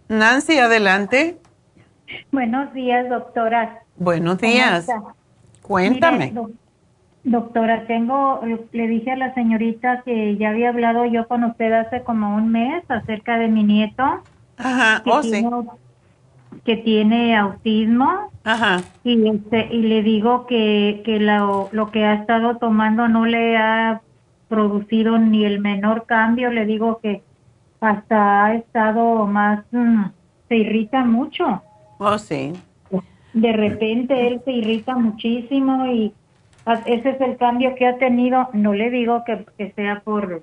Nancy, 0.08 0.58
adelante. 0.58 1.38
Buenos 2.32 2.70
días, 2.74 3.08
doctora. 3.08 3.82
Buenos 3.96 4.36
días. 4.36 4.88
Cuéntame. 5.62 6.34
Doctora, 7.24 7.86
tengo, 7.86 8.40
le 8.72 8.88
dije 8.88 9.12
a 9.12 9.16
la 9.16 9.34
señorita 9.34 10.02
que 10.02 10.36
ya 10.36 10.50
había 10.50 10.70
hablado 10.70 11.04
yo 11.04 11.28
con 11.28 11.44
usted 11.44 11.72
hace 11.72 12.02
como 12.02 12.34
un 12.34 12.50
mes 12.50 12.82
acerca 12.88 13.38
de 13.38 13.48
mi 13.48 13.62
nieto. 13.64 14.04
Ajá, 14.56 15.02
oh, 15.06 15.22
sí. 15.22 15.44
Que 16.64 16.76
tiene 16.76 17.36
autismo. 17.36 18.30
Ajá. 18.44 18.80
Y, 19.04 19.28
este, 19.28 19.68
y 19.74 19.82
le 19.82 20.02
digo 20.02 20.46
que, 20.46 21.02
que 21.04 21.20
lo, 21.20 21.68
lo 21.72 21.90
que 21.90 22.04
ha 22.04 22.14
estado 22.14 22.56
tomando 22.56 23.08
no 23.08 23.26
le 23.26 23.56
ha 23.56 24.00
producido 24.48 25.18
ni 25.18 25.44
el 25.44 25.60
menor 25.60 26.06
cambio. 26.06 26.50
Le 26.50 26.66
digo 26.66 27.00
que 27.02 27.22
hasta 27.80 28.46
ha 28.46 28.54
estado 28.54 29.26
más, 29.26 29.64
mm, 29.70 30.04
se 30.48 30.56
irrita 30.56 31.04
mucho. 31.04 31.62
Oh, 31.98 32.18
sí. 32.18 32.52
De 33.32 33.52
repente 33.52 34.26
él 34.26 34.40
se 34.44 34.52
irrita 34.52 34.96
muchísimo 34.96 35.86
y 35.86 36.12
ese 36.86 37.10
es 37.10 37.20
el 37.20 37.36
cambio 37.36 37.74
que 37.74 37.86
ha 37.86 37.98
tenido. 37.98 38.48
No 38.52 38.72
le 38.72 38.90
digo 38.90 39.24
que, 39.24 39.44
que 39.58 39.72
sea 39.72 40.00
por, 40.00 40.42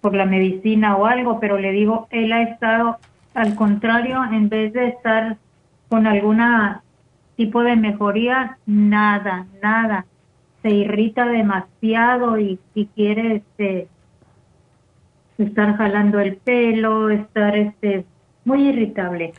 por 0.00 0.14
la 0.14 0.26
medicina 0.26 0.96
o 0.96 1.06
algo, 1.06 1.40
pero 1.40 1.58
le 1.58 1.72
digo, 1.72 2.08
él 2.10 2.32
ha 2.32 2.42
estado 2.42 2.98
al 3.34 3.54
contrario, 3.54 4.24
en 4.24 4.48
vez 4.48 4.72
de 4.72 4.88
estar 4.88 5.36
con 5.88 6.06
alguna 6.06 6.82
tipo 7.36 7.62
de 7.62 7.76
mejoría, 7.76 8.58
nada, 8.66 9.46
nada. 9.62 10.06
Se 10.62 10.70
irrita 10.70 11.24
demasiado 11.26 12.38
y, 12.38 12.58
y 12.74 12.86
quiere 12.86 13.36
este 13.36 13.86
estar 15.38 15.76
jalando 15.76 16.18
el 16.18 16.36
pelo, 16.36 17.10
estar 17.10 17.56
este 17.56 18.04
muy 18.44 18.68
irritable. 18.68 19.34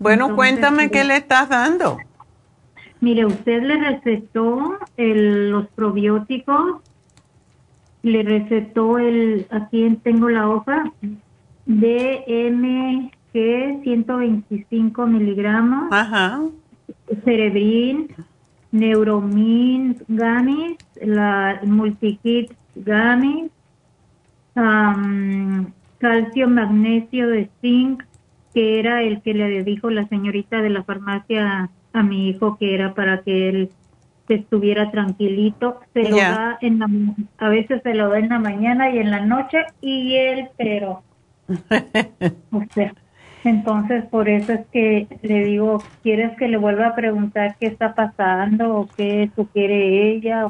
Bueno, 0.00 0.34
cuéntame 0.34 0.90
qué 0.90 1.04
le 1.04 1.16
estás 1.16 1.48
dando. 1.48 1.98
Mire, 3.04 3.26
usted 3.26 3.62
le 3.62 3.76
recetó 3.76 4.78
el, 4.96 5.50
los 5.50 5.68
probióticos, 5.68 6.80
le 8.02 8.22
recetó 8.22 8.98
el, 8.98 9.46
aquí 9.50 9.98
tengo 10.02 10.30
la 10.30 10.48
hoja, 10.48 10.90
DMG 11.66 13.12
125 13.82 15.06
miligramos, 15.06 15.92
Ajá. 15.92 16.40
Cerebrin, 17.26 18.08
Neuromin 18.72 19.98
Gamis, 20.08 20.78
la 21.02 21.60
Multikit 21.62 22.52
Gamis, 22.74 23.50
calcio, 25.98 26.48
magnesio 26.48 27.28
de 27.28 27.50
zinc, 27.60 28.02
que 28.54 28.78
era 28.78 29.02
el 29.02 29.20
que 29.20 29.34
le 29.34 29.62
dijo 29.62 29.90
la 29.90 30.08
señorita 30.08 30.62
de 30.62 30.70
la 30.70 30.84
farmacia 30.84 31.68
a 31.94 32.02
mi 32.02 32.28
hijo 32.28 32.58
que 32.58 32.74
era 32.74 32.92
para 32.92 33.22
que 33.22 33.48
él 33.48 33.70
estuviera 34.28 34.90
tranquilito. 34.90 35.80
Se 35.94 36.08
lo 36.08 36.16
da 36.16 36.58
en 36.60 36.78
la, 36.78 36.88
a 37.38 37.48
veces 37.48 37.82
se 37.82 37.94
lo 37.94 38.10
da 38.10 38.18
en 38.18 38.28
la 38.28 38.38
mañana 38.38 38.90
y 38.90 38.98
en 38.98 39.10
la 39.10 39.24
noche 39.24 39.64
y 39.80 40.14
él, 40.16 40.48
pero, 40.58 41.02
o 42.50 42.62
sea, 42.74 42.92
entonces 43.44 44.04
por 44.06 44.28
eso 44.28 44.52
es 44.52 44.66
que 44.72 45.06
le 45.22 45.44
digo, 45.44 45.82
¿quieres 46.02 46.36
que 46.36 46.48
le 46.48 46.56
vuelva 46.56 46.88
a 46.88 46.94
preguntar 46.94 47.56
qué 47.60 47.66
está 47.66 47.94
pasando 47.94 48.74
o 48.74 48.88
qué 48.96 49.30
sugiere 49.36 50.12
ella? 50.12 50.48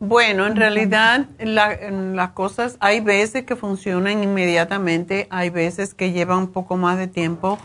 Bueno, 0.00 0.46
en 0.46 0.56
realidad 0.56 1.26
las 1.38 2.30
cosas, 2.30 2.78
hay 2.80 3.00
veces 3.00 3.44
que 3.44 3.54
funcionan 3.54 4.24
inmediatamente, 4.24 5.26
hay 5.30 5.50
veces 5.50 5.92
que 5.94 6.12
llevan 6.12 6.38
un 6.38 6.52
poco 6.52 6.78
más 6.78 6.96
de 6.96 7.06
tiempo, 7.06 7.58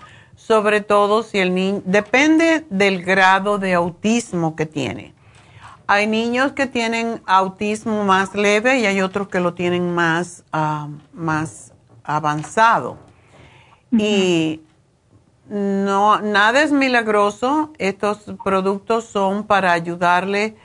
sobre 0.46 0.82
todo 0.82 1.24
si 1.24 1.40
el 1.40 1.56
niño, 1.56 1.82
depende 1.86 2.66
del 2.70 3.04
grado 3.04 3.58
de 3.58 3.74
autismo 3.74 4.56
que 4.56 4.68
tiene. 4.68 5.16
Hay 5.88 6.06
niños 6.06 6.52
que 6.52 6.68
tienen 6.68 7.22
autismo 7.26 8.04
más 8.04 8.36
leve 8.36 8.80
y 8.80 8.86
hay 8.86 9.02
otros 9.02 9.28
que 9.28 9.40
lo 9.40 9.56
tienen 9.56 9.96
más, 9.96 10.44
ah, 10.52 10.88
más 11.14 11.74
avanzado. 12.04 12.98
Y 13.92 14.62
no, 15.50 16.22
nada 16.22 16.62
es 16.62 16.72
milagroso, 16.72 17.72
estos 17.80 18.26
productos 18.44 19.06
son 19.06 19.46
para 19.46 19.72
ayudarle 19.72 20.56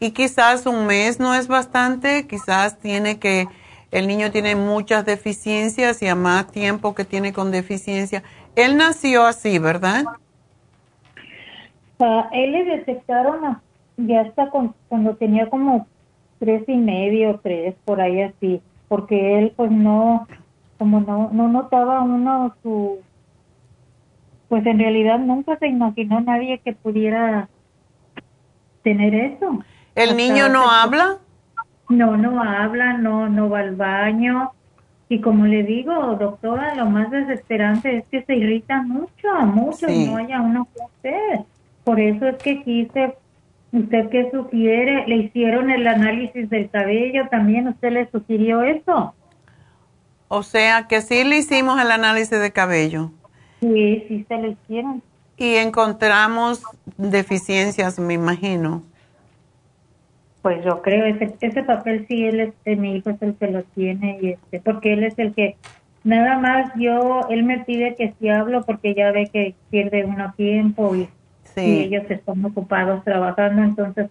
y 0.00 0.10
quizás 0.10 0.66
un 0.66 0.86
mes 0.86 1.20
no 1.20 1.34
es 1.34 1.46
bastante, 1.46 2.26
quizás 2.26 2.78
tiene 2.80 3.20
que, 3.20 3.46
el 3.90 4.06
niño 4.06 4.30
tiene 4.30 4.56
muchas 4.56 5.04
deficiencias 5.04 6.00
y 6.02 6.08
a 6.08 6.14
más 6.14 6.50
tiempo 6.50 6.94
que 6.94 7.04
tiene 7.04 7.32
con 7.32 7.50
deficiencia. 7.50 8.22
Él 8.64 8.76
nació 8.76 9.24
así, 9.26 9.58
¿verdad? 9.58 10.04
Uh, 11.98 12.22
él 12.32 12.52
le 12.52 12.64
detectaron 12.64 13.60
ya 13.96 14.22
hasta 14.22 14.50
cuando 14.88 15.16
tenía 15.16 15.50
como 15.50 15.86
tres 16.38 16.64
y 16.66 16.76
medio, 16.76 17.38
tres, 17.42 17.74
por 17.84 18.00
ahí 18.00 18.22
así, 18.22 18.62
porque 18.88 19.38
él 19.38 19.52
pues 19.54 19.70
no, 19.70 20.26
como 20.78 21.00
no, 21.00 21.30
no 21.32 21.48
notaba 21.48 22.00
uno 22.00 22.54
su, 22.62 23.00
pues 24.48 24.64
en 24.66 24.78
realidad 24.78 25.18
nunca 25.18 25.56
se 25.58 25.68
imaginó 25.68 26.20
nadie 26.22 26.58
que 26.58 26.72
pudiera 26.72 27.48
tener 28.82 29.14
eso. 29.14 29.62
¿El 29.94 30.16
niño 30.16 30.48
no 30.48 30.70
habla? 30.70 31.18
No, 31.88 32.16
no 32.16 32.42
habla, 32.42 32.94
no, 32.94 33.28
no 33.28 33.50
va 33.50 33.60
al 33.60 33.76
baño. 33.76 34.52
Y 35.12 35.20
como 35.20 35.44
le 35.44 35.64
digo, 35.64 35.92
doctora, 36.20 36.76
lo 36.76 36.86
más 36.86 37.10
desesperante 37.10 37.96
es 37.96 38.04
que 38.12 38.22
se 38.22 38.36
irrita 38.36 38.80
mucho, 38.82 39.28
mucho, 39.44 39.88
y 39.88 40.06
no 40.06 40.18
haya 40.18 40.40
uno 40.40 40.68
que 40.72 40.82
hacer. 40.84 41.40
Por 41.82 41.98
eso 41.98 42.28
es 42.28 42.36
que 42.36 42.62
quise, 42.62 43.16
¿usted 43.72 44.08
qué 44.08 44.30
sugiere? 44.30 45.08
Le 45.08 45.16
hicieron 45.16 45.68
el 45.68 45.88
análisis 45.88 46.48
del 46.48 46.70
cabello, 46.70 47.26
también 47.28 47.66
usted 47.66 47.90
le 47.90 48.08
sugirió 48.12 48.62
eso. 48.62 49.12
O 50.28 50.44
sea, 50.44 50.86
que 50.86 51.00
sí 51.00 51.24
le 51.24 51.38
hicimos 51.38 51.80
el 51.80 51.90
análisis 51.90 52.40
de 52.40 52.52
cabello. 52.52 53.10
Sí, 53.58 54.04
sí 54.06 54.24
se 54.28 54.38
lo 54.38 54.52
hicieron. 54.52 55.02
Y 55.36 55.56
encontramos 55.56 56.62
deficiencias, 56.96 57.98
me 57.98 58.14
imagino. 58.14 58.84
Pues 60.42 60.64
yo 60.64 60.80
creo, 60.80 61.04
ese, 61.04 61.34
ese 61.40 61.62
papel 61.62 62.06
sí, 62.08 62.24
él 62.24 62.40
es, 62.40 62.54
eh, 62.64 62.76
mi 62.76 62.96
hijo 62.96 63.10
es 63.10 63.20
el 63.20 63.34
que 63.34 63.48
lo 63.48 63.62
tiene, 63.62 64.18
y 64.22 64.28
este, 64.30 64.60
porque 64.60 64.94
él 64.94 65.04
es 65.04 65.18
el 65.18 65.34
que, 65.34 65.56
nada 66.02 66.38
más 66.38 66.72
yo, 66.76 67.26
él 67.28 67.42
me 67.42 67.58
pide 67.60 67.94
que 67.94 68.14
si 68.18 68.30
hablo 68.30 68.62
porque 68.64 68.94
ya 68.94 69.12
ve 69.12 69.28
que 69.30 69.54
pierde 69.70 70.04
uno 70.04 70.32
tiempo 70.36 70.94
y, 70.94 71.08
ellos 71.56 72.04
están 72.08 72.42
ocupados 72.44 73.04
trabajando, 73.04 73.62
entonces 73.62 74.08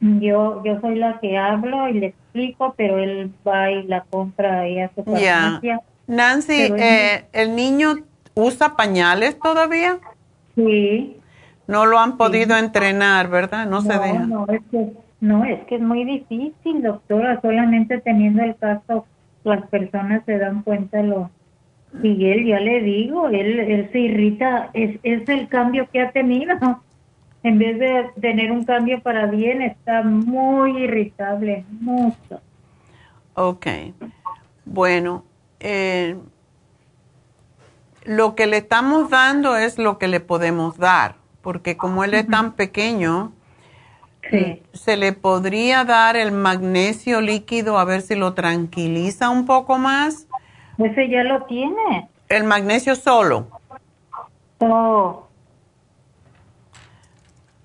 yo 0.00 0.62
yo 0.64 0.80
soy 0.80 0.96
la 0.96 1.20
que 1.20 1.38
hablo 1.38 1.88
y 1.88 1.94
le 1.94 2.06
explico, 2.08 2.74
pero 2.76 2.98
él 2.98 3.32
va 3.46 3.70
y 3.70 3.84
la 3.84 4.02
compra 4.02 4.60
ahí 4.60 4.80
a 4.80 4.90
su 4.94 5.02
farmacia. 5.04 5.80
Nancy, 6.06 6.72
eh, 6.76 7.24
¿el 7.32 7.54
niño 7.54 7.94
usa 8.34 8.76
pañales 8.76 9.38
todavía? 9.38 10.00
Sí. 10.54 11.16
No 11.66 11.86
lo 11.86 11.98
han 11.98 12.16
podido 12.16 12.56
entrenar, 12.56 13.28
¿verdad? 13.28 13.66
No, 13.66 13.80
se 13.80 13.92
deja. 13.92 14.26
No, 14.26 14.44
es 14.48 14.60
que 14.70 14.92
no, 15.22 15.44
es 15.44 15.64
que 15.66 15.76
es 15.76 15.80
muy 15.80 16.04
difícil, 16.04 16.82
doctora, 16.82 17.40
solamente 17.40 17.98
teniendo 17.98 18.42
el 18.42 18.56
caso 18.56 19.06
las 19.44 19.64
personas 19.68 20.24
se 20.26 20.36
dan 20.36 20.62
cuenta 20.62 21.00
lo 21.02 21.30
él 22.02 22.46
ya 22.46 22.58
le 22.58 22.80
digo, 22.80 23.28
él, 23.28 23.60
él 23.60 23.88
se 23.92 24.00
irrita, 24.00 24.70
es, 24.72 24.98
es 25.04 25.28
el 25.28 25.46
cambio 25.48 25.88
que 25.90 26.00
ha 26.02 26.10
tenido. 26.10 26.54
En 27.44 27.58
vez 27.58 27.76
de 27.76 28.08
tener 28.20 28.52
un 28.52 28.64
cambio 28.64 29.02
para 29.02 29.26
bien, 29.26 29.62
está 29.62 30.04
muy 30.04 30.84
irritable, 30.84 31.64
mucho. 31.80 32.40
Ok, 33.34 33.66
bueno, 34.64 35.24
eh, 35.58 36.16
lo 38.04 38.36
que 38.36 38.46
le 38.46 38.58
estamos 38.58 39.10
dando 39.10 39.56
es 39.56 39.76
lo 39.76 39.98
que 39.98 40.06
le 40.06 40.20
podemos 40.20 40.78
dar, 40.78 41.16
porque 41.40 41.76
como 41.76 42.04
él 42.04 42.14
es 42.14 42.28
tan 42.28 42.52
pequeño, 42.52 43.32
¿Se 44.72 44.96
le 44.96 45.12
podría 45.12 45.84
dar 45.84 46.16
el 46.16 46.32
magnesio 46.32 47.20
líquido 47.20 47.78
a 47.78 47.84
ver 47.84 48.00
si 48.00 48.14
lo 48.14 48.34
tranquiliza 48.34 49.30
un 49.30 49.46
poco 49.46 49.78
más? 49.78 50.26
Ese 50.78 51.08
ya 51.08 51.22
lo 51.22 51.44
tiene. 51.44 52.08
¿El 52.28 52.44
magnesio 52.44 52.96
solo? 52.96 53.48
Oh. 54.58 55.26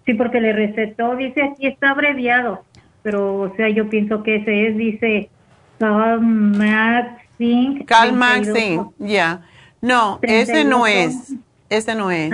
Sí, 0.05 0.13
porque 0.13 0.41
le 0.41 0.53
recetó, 0.53 1.15
dice 1.15 1.43
aquí 1.43 1.67
está 1.67 1.91
abreviado, 1.91 2.63
pero 3.03 3.41
o 3.41 3.55
sea, 3.55 3.69
yo 3.69 3.89
pienso 3.89 4.23
que 4.23 4.37
ese 4.37 4.67
es, 4.67 4.77
dice 4.77 5.29
Calmaxin. 5.79 7.85
Calmaxin, 7.85 8.91
ya. 8.99 9.41
No, 9.81 10.19
ese 10.21 10.63
no 10.63 10.87
es. 10.87 11.33
ese 11.69 11.95
no 11.95 12.11
es. 12.11 12.31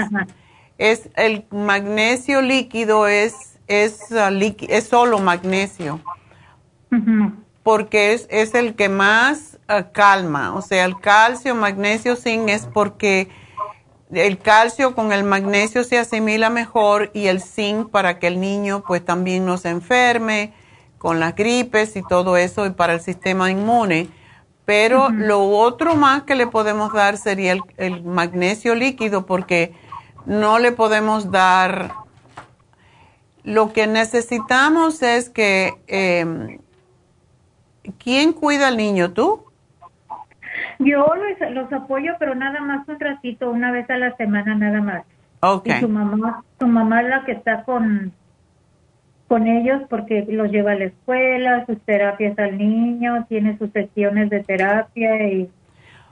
Es 0.78 1.10
el 1.16 1.46
magnesio 1.52 2.42
líquido 2.42 3.08
es 3.08 3.53
es, 3.68 4.00
uh, 4.12 4.56
es 4.68 4.88
solo 4.88 5.20
magnesio. 5.20 6.00
Porque 7.64 8.14
es, 8.14 8.28
es, 8.30 8.54
el 8.54 8.76
que 8.76 8.90
más 8.90 9.58
uh, 9.68 9.92
calma. 9.92 10.54
O 10.56 10.62
sea, 10.62 10.86
el 10.86 11.00
calcio, 11.00 11.56
magnesio, 11.56 12.16
zinc 12.16 12.50
es 12.50 12.68
porque 12.68 13.30
el 14.12 14.38
calcio 14.38 14.94
con 14.94 15.12
el 15.12 15.24
magnesio 15.24 15.84
se 15.84 15.98
asimila 15.98 16.50
mejor 16.50 17.10
y 17.14 17.28
el 17.28 17.42
zinc 17.42 17.90
para 17.90 18.20
que 18.20 18.28
el 18.28 18.40
niño 18.40 18.84
pues 18.86 19.04
también 19.04 19.46
no 19.46 19.58
se 19.58 19.70
enferme 19.70 20.54
con 20.98 21.20
las 21.20 21.36
gripes 21.36 21.96
y 21.96 22.04
todo 22.04 22.38
eso 22.38 22.66
y 22.66 22.72
para 22.72 22.94
el 22.94 23.02
sistema 23.02 23.50
inmune. 23.52 24.10
Pero 24.66 25.10
lo 25.10 25.50
otro 25.50 25.96
más 25.96 26.24
que 26.24 26.36
le 26.36 26.48
podemos 26.48 26.94
dar 26.94 27.18
sería 27.18 27.58
el, 27.78 28.04
magnesio 28.04 28.76
líquido 28.76 29.26
porque 29.26 29.74
no 30.26 30.60
le 30.60 30.72
podemos 30.72 31.32
dar... 31.32 32.03
Lo 33.44 33.74
que 33.74 33.88
necesitamos 33.88 35.02
es 35.02 35.30
que... 35.30 35.74
Eh, 35.88 36.60
¿Quién 38.02 38.32
cuida 38.32 38.70
al 38.70 38.78
niño? 38.78 39.12
¿Tú? 39.12 39.44
Yo 40.80 41.06
los, 41.16 41.52
los, 41.52 41.74
apoyo, 41.74 42.14
pero 42.18 42.34
nada 42.34 42.62
más 42.62 42.88
un 42.88 43.00
ratito, 43.00 43.50
una 43.52 43.72
vez 43.72 43.90
a 43.90 43.98
la 43.98 44.16
semana 44.16 44.56
nada 44.56 44.82
más. 44.82 45.04
Okay. 45.42 45.78
Y 45.78 45.80
su 45.82 45.90
mamá, 45.90 46.44
su 46.60 46.68
mamá 46.68 47.02
es 47.02 47.10
la 47.10 47.26
que 47.26 47.34
está 47.34 47.64
con 47.64 48.14
con 49.34 49.48
ellos 49.48 49.82
porque 49.90 50.28
los 50.30 50.52
lleva 50.52 50.74
a 50.74 50.76
la 50.76 50.86
escuela, 50.86 51.66
sus 51.66 51.82
terapias 51.82 52.38
al 52.38 52.56
niño, 52.56 53.26
tiene 53.28 53.58
sus 53.58 53.72
sesiones 53.72 54.30
de 54.30 54.44
terapia 54.44 55.28
y... 55.28 55.50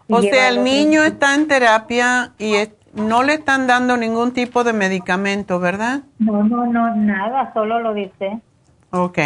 o 0.09 0.21
sea, 0.23 0.49
el 0.49 0.63
niño 0.63 1.03
está 1.03 1.35
en 1.35 1.47
terapia 1.47 2.31
y 2.39 2.55
no 2.93 3.23
le 3.23 3.35
están 3.35 3.67
dando 3.67 3.97
ningún 3.97 4.33
tipo 4.33 4.63
de 4.63 4.73
medicamento, 4.73 5.59
¿verdad? 5.59 6.01
No, 6.19 6.43
no, 6.43 6.65
no, 6.65 6.95
nada, 6.95 7.51
solo 7.53 7.79
lo 7.79 7.93
dice. 7.93 8.39
Ok. 8.91 9.17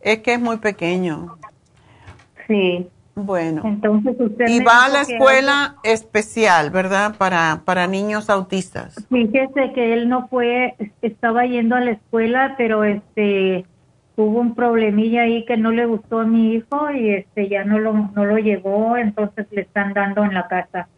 Es 0.00 0.18
que 0.20 0.34
es 0.34 0.40
muy 0.40 0.58
pequeño. 0.58 1.36
Sí. 2.46 2.88
Bueno. 3.14 3.62
Entonces 3.64 4.14
usted 4.18 4.46
y 4.46 4.62
va 4.62 4.84
a 4.84 4.88
la 4.88 5.00
escuela 5.00 5.76
especial, 5.82 6.70
¿verdad? 6.70 7.16
Para, 7.16 7.62
para 7.64 7.86
niños 7.86 8.28
autistas. 8.28 9.06
Fíjese 9.08 9.72
que 9.74 9.94
él 9.94 10.08
no 10.08 10.28
fue, 10.28 10.74
estaba 11.00 11.46
yendo 11.46 11.76
a 11.76 11.80
la 11.80 11.92
escuela, 11.92 12.54
pero 12.58 12.84
este 12.84 13.64
hubo 14.16 14.40
un 14.40 14.54
problemilla 14.54 15.22
ahí 15.22 15.44
que 15.44 15.56
no 15.56 15.70
le 15.70 15.86
gustó 15.86 16.20
a 16.20 16.24
mi 16.24 16.54
hijo 16.54 16.90
y 16.90 17.10
este 17.10 17.48
ya 17.48 17.64
no 17.64 17.78
lo, 17.78 17.92
no 17.92 18.24
lo 18.24 18.36
llevó, 18.38 18.96
entonces 18.96 19.46
le 19.50 19.62
están 19.62 19.94
dando 19.94 20.24
en 20.24 20.34
la 20.34 20.48
casa. 20.48 20.88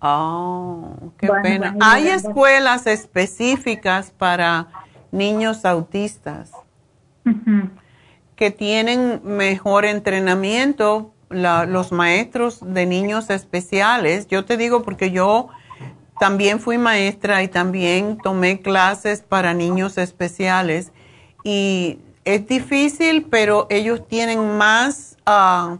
Oh, 0.00 1.12
qué 1.18 1.28
pena. 1.42 1.76
Hay 1.80 2.08
escuelas 2.08 2.86
específicas 2.86 4.10
para 4.10 4.68
niños 5.12 5.64
autistas 5.64 6.52
que 8.34 8.50
tienen 8.50 9.20
mejor 9.24 9.84
entrenamiento 9.84 11.12
los 11.28 11.92
maestros 11.92 12.60
de 12.62 12.86
niños 12.86 13.28
especiales. 13.30 14.26
Yo 14.28 14.44
te 14.44 14.56
digo 14.56 14.82
porque 14.82 15.10
yo 15.10 15.48
también 16.18 16.60
fui 16.60 16.78
maestra 16.78 17.42
y 17.42 17.48
también 17.48 18.18
tomé 18.18 18.60
clases 18.60 19.20
para 19.20 19.52
niños 19.54 19.98
especiales 19.98 20.92
y 21.44 21.98
es 22.24 22.46
difícil, 22.46 23.26
pero 23.30 23.66
ellos 23.70 24.06
tienen 24.08 24.56
más, 24.56 25.16
ah, 25.26 25.78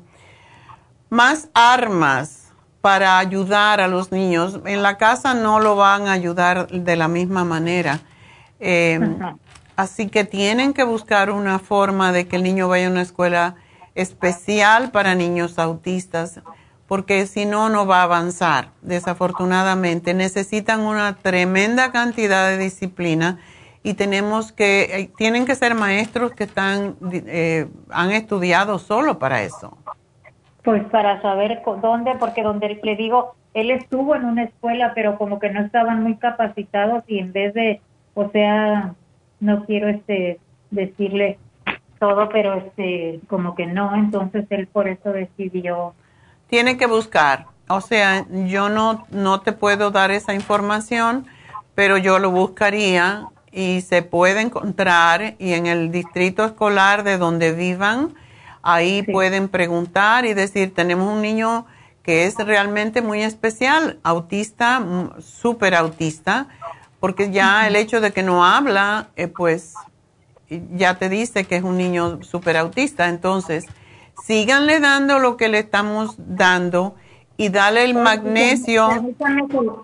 más 1.09 1.49
armas 1.55 2.40
para 2.81 3.19
ayudar 3.19 3.81
a 3.81 3.89
los 3.89 4.13
niños. 4.13 4.61
En 4.65 4.83
la 4.83 4.97
casa 4.97 5.35
no 5.35 5.61
lo 5.61 5.77
van 5.77 6.07
a 6.07 6.13
ayudar 6.13 6.69
de 6.69 6.97
la 6.97 7.09
misma 7.09 7.45
manera. 7.45 8.01
Eh, 8.59 8.99
Así 9.81 10.09
que 10.09 10.25
tienen 10.25 10.75
que 10.75 10.85
buscar 10.85 11.31
una 11.31 11.59
forma 11.59 12.13
de 12.13 12.29
que 12.29 12.37
el 12.37 12.43
niño 12.43 12.69
vaya 12.69 12.89
a 12.89 12.91
una 12.91 13.01
escuela 13.01 13.55
especial 13.95 14.91
para 14.91 15.15
niños 15.15 15.59
autistas, 15.59 16.43
porque 16.87 17.27
si 17.27 17.47
no, 17.47 17.71
no 17.71 17.87
va 17.87 18.01
a 18.01 18.03
avanzar, 18.03 18.73
desafortunadamente. 18.83 20.13
Necesitan 20.13 20.81
una 20.81 21.17
tremenda 21.17 21.93
cantidad 21.93 22.51
de 22.51 22.59
disciplina 22.59 23.39
y 23.83 23.95
tenemos 23.95 24.53
que, 24.53 24.83
eh, 24.83 25.11
tienen 25.17 25.47
que 25.47 25.55
ser 25.55 25.75
maestros 25.75 26.33
que 26.33 26.45
están, 26.45 26.97
eh, 27.11 27.67
han 27.89 28.11
estudiado 28.11 28.79
solo 28.79 29.19
para 29.19 29.43
eso. 29.45 29.79
Pues 30.63 30.85
para 30.85 31.21
saber 31.23 31.63
dónde, 31.81 32.15
porque 32.19 32.43
donde 32.43 32.81
le 32.83 32.97
digo, 32.97 33.35
él 33.55 33.71
estuvo 33.71 34.15
en 34.15 34.25
una 34.25 34.45
escuela, 34.45 34.93
pero 34.95 35.17
como 35.17 35.39
que 35.39 35.51
no 35.51 35.61
estaban 35.61 36.03
muy 36.03 36.17
capacitados 36.17 37.03
y 37.07 37.19
en 37.19 37.33
vez 37.33 37.55
de, 37.55 37.81
o 38.15 38.31
sea, 38.31 38.95
no 39.41 39.65
quiero 39.65 39.89
este 39.89 40.39
decirle 40.71 41.39
todo, 41.99 42.29
pero 42.29 42.55
este 42.55 43.21
como 43.29 43.55
que 43.55 43.67
no, 43.67 43.95
entonces 43.95 44.47
él 44.51 44.67
por 44.67 44.89
eso 44.89 45.13
decidió. 45.13 45.95
Tiene 46.49 46.77
que 46.77 46.87
buscar, 46.87 47.47
o 47.69 47.81
sea, 47.81 48.27
yo 48.31 48.69
no 48.69 49.07
no 49.11 49.41
te 49.41 49.53
puedo 49.53 49.91
dar 49.91 50.11
esa 50.11 50.35
información, 50.35 51.27
pero 51.75 51.97
yo 51.97 52.19
lo 52.19 52.31
buscaría 52.31 53.29
y 53.53 53.81
se 53.81 54.03
puede 54.03 54.41
encontrar 54.41 55.35
y 55.39 55.55
en 55.55 55.67
el 55.67 55.91
distrito 55.91 56.45
escolar 56.45 57.03
de 57.03 57.19
donde 57.19 57.53
vivan, 57.53 58.15
ahí 58.63 59.03
pueden 59.03 59.49
preguntar 59.49 60.25
y 60.25 60.35
decir, 60.35 60.75
tenemos 60.75 61.13
un 61.13 61.23
niño 61.23 61.67
que 62.03 62.25
es 62.25 62.37
realmente 62.37 63.03
muy 63.03 63.23
especial, 63.23 63.99
autista, 64.03 64.85
súper 65.21 65.75
autista, 65.75 66.49
porque 66.99 67.31
ya 67.31 67.67
el 67.67 67.77
hecho 67.77 68.01
de 68.01 68.13
que 68.13 68.23
no 68.23 68.45
habla, 68.45 69.09
eh, 69.17 69.29
pues 69.29 69.75
ya 70.49 70.99
te 70.99 71.09
dice 71.09 71.45
que 71.45 71.57
es 71.57 71.63
un 71.63 71.77
niño 71.77 72.23
súper 72.23 72.57
autista. 72.57 73.09
Entonces, 73.09 73.67
síganle 74.25 74.81
dando 74.81 75.19
lo 75.19 75.37
que 75.37 75.49
le 75.49 75.61
estamos 75.61 76.17
dando 76.19 76.97
y 77.37 77.49
dale 77.49 77.85
el 77.85 77.95
magnesio. 77.95 78.89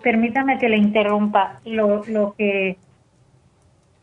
Permítame 0.03 0.59
que, 0.59 0.69
le 0.69 0.77
interrumpa. 0.77 1.59
Lo, 1.65 2.03
lo 2.05 2.35
que 2.37 2.77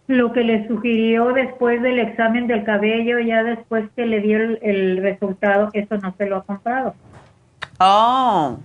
lo 0.07 0.33
que 0.33 0.43
le 0.43 0.67
sugirió 0.69 1.33
después 1.33 1.81
del 1.81 1.99
examen 1.99 2.47
del 2.47 2.65
cabello, 2.65 3.19
ya 3.21 3.43
después 3.43 3.89
que 3.97 4.07
le 4.07 4.21
dio 4.21 4.39
el, 4.39 4.99
resultado, 4.99 5.71
eso 5.73 5.97
no 5.99 6.15
se 6.17 6.27
lo 6.27 6.37
ha 6.39 6.43
comprado. 6.43 6.95
Oh. 7.79 8.59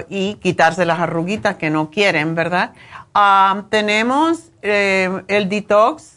y 0.08 0.36
quitarse 0.36 0.84
las 0.84 1.00
arruguitas 1.00 1.56
que 1.56 1.70
no 1.70 1.90
quieren, 1.90 2.36
¿verdad? 2.36 2.72
Ah, 3.14 3.64
tenemos 3.70 4.52
eh, 4.62 5.24
el 5.26 5.48
detox, 5.48 6.15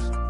podcast. 0.00 0.29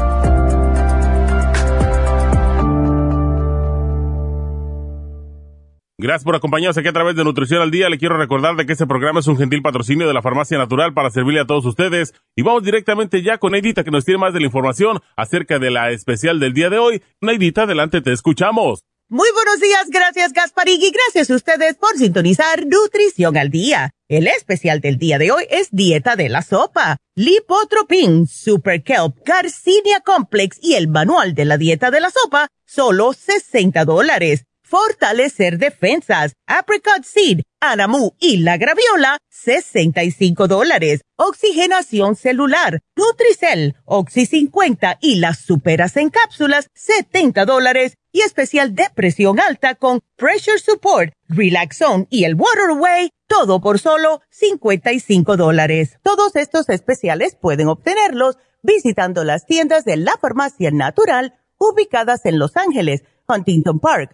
Gracias 6.01 6.23
por 6.23 6.35
acompañarnos 6.35 6.79
aquí 6.79 6.87
a 6.87 6.93
través 6.93 7.15
de 7.15 7.23
Nutrición 7.23 7.61
al 7.61 7.69
Día. 7.69 7.87
Le 7.87 7.99
quiero 7.99 8.17
recordar 8.17 8.55
de 8.55 8.65
que 8.65 8.73
este 8.73 8.87
programa 8.87 9.19
es 9.19 9.27
un 9.27 9.37
gentil 9.37 9.61
patrocinio 9.61 10.07
de 10.07 10.15
la 10.15 10.23
Farmacia 10.23 10.57
Natural 10.57 10.95
para 10.95 11.11
servirle 11.11 11.41
a 11.41 11.45
todos 11.45 11.63
ustedes. 11.63 12.15
Y 12.35 12.41
vamos 12.41 12.63
directamente 12.63 13.21
ya 13.21 13.37
con 13.37 13.51
Neidita 13.51 13.83
que 13.83 13.91
nos 13.91 14.03
tiene 14.03 14.17
más 14.17 14.33
de 14.33 14.39
la 14.39 14.47
información 14.47 14.99
acerca 15.15 15.59
de 15.59 15.69
la 15.69 15.91
especial 15.91 16.39
del 16.39 16.55
día 16.55 16.71
de 16.71 16.79
hoy. 16.79 17.03
Neidita, 17.21 17.63
adelante, 17.63 18.01
te 18.01 18.13
escuchamos. 18.13 18.83
Muy 19.09 19.27
buenos 19.31 19.59
días, 19.59 19.89
gracias 19.91 20.33
Gasparig 20.33 20.81
y 20.81 20.89
gracias 20.89 21.29
a 21.29 21.35
ustedes 21.35 21.75
por 21.75 21.95
sintonizar 21.95 22.65
Nutrición 22.65 23.37
al 23.37 23.51
Día. 23.51 23.91
El 24.07 24.25
especial 24.25 24.81
del 24.81 24.97
día 24.97 25.19
de 25.19 25.31
hoy 25.31 25.43
es 25.51 25.69
Dieta 25.69 26.15
de 26.15 26.29
la 26.29 26.41
Sopa, 26.41 26.97
Lipotropin, 27.13 28.25
Super 28.25 28.81
Kelp, 28.81 29.17
Garcinia 29.23 29.99
Complex 29.99 30.57
y 30.63 30.73
el 30.73 30.87
Manual 30.87 31.35
de 31.35 31.45
la 31.45 31.57
Dieta 31.57 31.91
de 31.91 31.99
la 31.99 32.09
Sopa, 32.09 32.47
solo 32.65 33.13
60 33.13 33.85
dólares 33.85 34.45
fortalecer 34.71 35.57
defensas, 35.57 36.31
apricot 36.47 37.03
seed, 37.03 37.41
anamu 37.59 38.11
y 38.21 38.37
la 38.37 38.55
graviola, 38.55 39.17
65 39.29 40.47
dólares. 40.47 41.01
Oxigenación 41.17 42.15
celular, 42.15 42.79
Nutricel, 42.95 43.75
Oxy 43.83 44.25
50 44.25 44.97
y 45.01 45.15
las 45.15 45.39
superas 45.39 45.97
en 45.97 46.09
cápsulas, 46.09 46.67
70 46.73 47.45
dólares. 47.45 47.95
Y 48.13 48.21
especial 48.21 48.75
de 48.75 48.87
presión 48.93 49.39
alta 49.39 49.75
con 49.75 50.01
Pressure 50.17 50.59
Support, 50.59 51.13
Relaxone 51.29 52.07
y 52.09 52.25
el 52.25 52.35
Waterway, 52.35 53.09
todo 53.27 53.61
por 53.61 53.79
solo 53.79 54.21
55 54.31 55.37
dólares. 55.37 55.97
Todos 56.01 56.35
estos 56.35 56.67
especiales 56.69 57.37
pueden 57.39 57.69
obtenerlos 57.69 58.37
visitando 58.63 59.23
las 59.23 59.45
tiendas 59.45 59.85
de 59.85 59.95
la 59.95 60.17
farmacia 60.17 60.71
natural 60.71 61.35
ubicadas 61.57 62.25
en 62.25 62.37
Los 62.37 62.57
Ángeles, 62.57 63.03
Huntington 63.29 63.79
Park, 63.79 64.13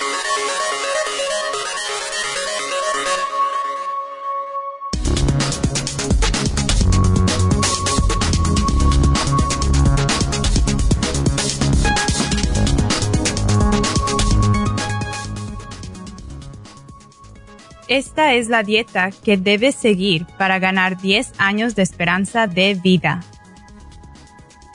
Esta 17.91 18.35
es 18.35 18.47
la 18.47 18.63
dieta 18.63 19.09
que 19.11 19.35
debes 19.35 19.75
seguir 19.75 20.25
para 20.37 20.59
ganar 20.59 21.01
10 21.01 21.33
años 21.37 21.75
de 21.75 21.81
esperanza 21.81 22.47
de 22.47 22.73
vida. 22.73 23.19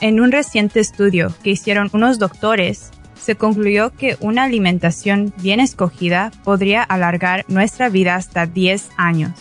En 0.01 0.19
un 0.19 0.31
reciente 0.31 0.79
estudio 0.79 1.33
que 1.41 1.49
hicieron 1.49 1.89
unos 1.93 2.19
doctores, 2.19 2.91
se 3.19 3.33
concluyó 3.33 3.89
que 3.89 4.17
una 4.19 4.43
alimentación 4.43 5.33
bien 5.41 5.59
escogida 5.59 6.29
podría 6.43 6.83
alargar 6.83 7.43
nuestra 7.47 7.89
vida 7.89 8.13
hasta 8.13 8.45
10 8.45 8.91
años. 8.97 9.31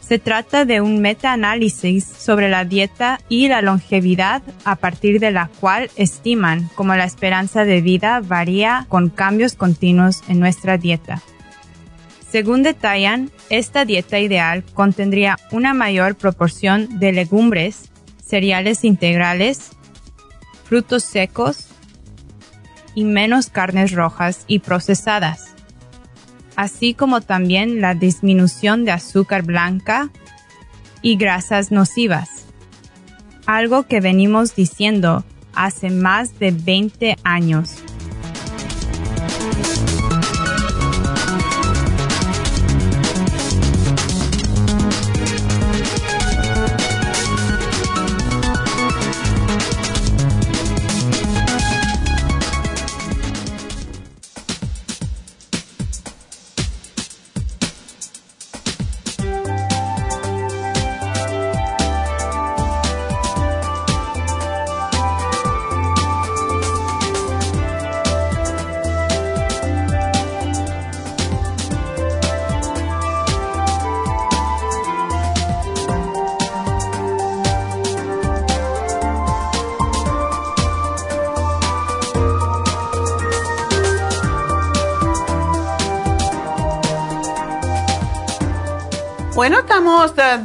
Se 0.00 0.18
trata 0.18 0.64
de 0.64 0.80
un 0.80 1.00
meta-análisis 1.00 2.04
sobre 2.04 2.48
la 2.48 2.64
dieta 2.64 3.20
y 3.28 3.46
la 3.46 3.62
longevidad 3.62 4.42
a 4.64 4.74
partir 4.74 5.20
de 5.20 5.30
la 5.30 5.48
cual 5.60 5.92
estiman 5.94 6.68
cómo 6.74 6.96
la 6.96 7.04
esperanza 7.04 7.64
de 7.64 7.80
vida 7.82 8.20
varía 8.20 8.86
con 8.88 9.10
cambios 9.10 9.54
continuos 9.54 10.24
en 10.26 10.40
nuestra 10.40 10.76
dieta. 10.76 11.22
Según 12.32 12.62
detallan, 12.62 13.30
esta 13.50 13.84
dieta 13.84 14.18
ideal 14.18 14.64
contendría 14.72 15.36
una 15.50 15.74
mayor 15.74 16.14
proporción 16.14 16.98
de 16.98 17.12
legumbres, 17.12 17.90
cereales 18.24 18.84
integrales, 18.84 19.72
frutos 20.64 21.04
secos 21.04 21.66
y 22.94 23.04
menos 23.04 23.50
carnes 23.50 23.92
rojas 23.92 24.44
y 24.46 24.60
procesadas, 24.60 25.52
así 26.56 26.94
como 26.94 27.20
también 27.20 27.82
la 27.82 27.94
disminución 27.94 28.86
de 28.86 28.92
azúcar 28.92 29.42
blanca 29.42 30.08
y 31.02 31.16
grasas 31.16 31.70
nocivas. 31.70 32.46
algo 33.44 33.82
que 33.82 34.00
venimos 34.00 34.54
diciendo 34.54 35.22
hace 35.52 35.90
más 35.90 36.38
de 36.38 36.52
20 36.52 37.18
años. 37.24 37.74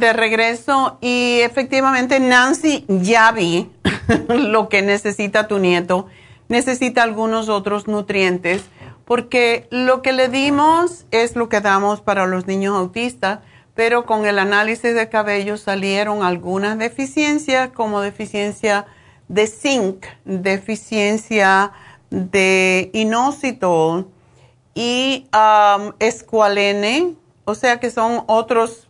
De, 0.08 0.12
regreso 0.12 0.98
y 1.00 1.40
efectivamente 1.40 2.20
Nancy 2.20 2.84
ya 2.88 3.30
vi 3.32 3.70
lo 4.28 4.68
que 4.68 4.82
necesita 4.82 5.48
tu 5.48 5.58
nieto. 5.58 6.06
Necesita 6.48 7.02
algunos 7.02 7.48
otros 7.48 7.88
nutrientes 7.88 8.64
porque 9.04 9.68
lo 9.70 10.02
que 10.02 10.12
le 10.12 10.28
dimos 10.28 11.06
es 11.10 11.36
lo 11.36 11.48
que 11.48 11.60
damos 11.60 12.00
para 12.00 12.26
los 12.26 12.46
niños 12.46 12.76
autistas, 12.76 13.40
pero 13.74 14.04
con 14.04 14.26
el 14.26 14.38
análisis 14.38 14.94
de 14.94 15.08
cabello 15.08 15.56
salieron 15.56 16.22
algunas 16.22 16.78
deficiencias 16.78 17.70
como 17.70 18.00
deficiencia 18.00 18.86
de 19.28 19.46
zinc, 19.46 20.06
deficiencia 20.24 21.72
de 22.10 22.90
inositol 22.92 24.08
y 24.74 25.26
um, 25.32 25.92
escualene, 25.98 27.14
o 27.44 27.54
sea 27.54 27.80
que 27.80 27.90
son 27.90 28.24
otros 28.26 28.87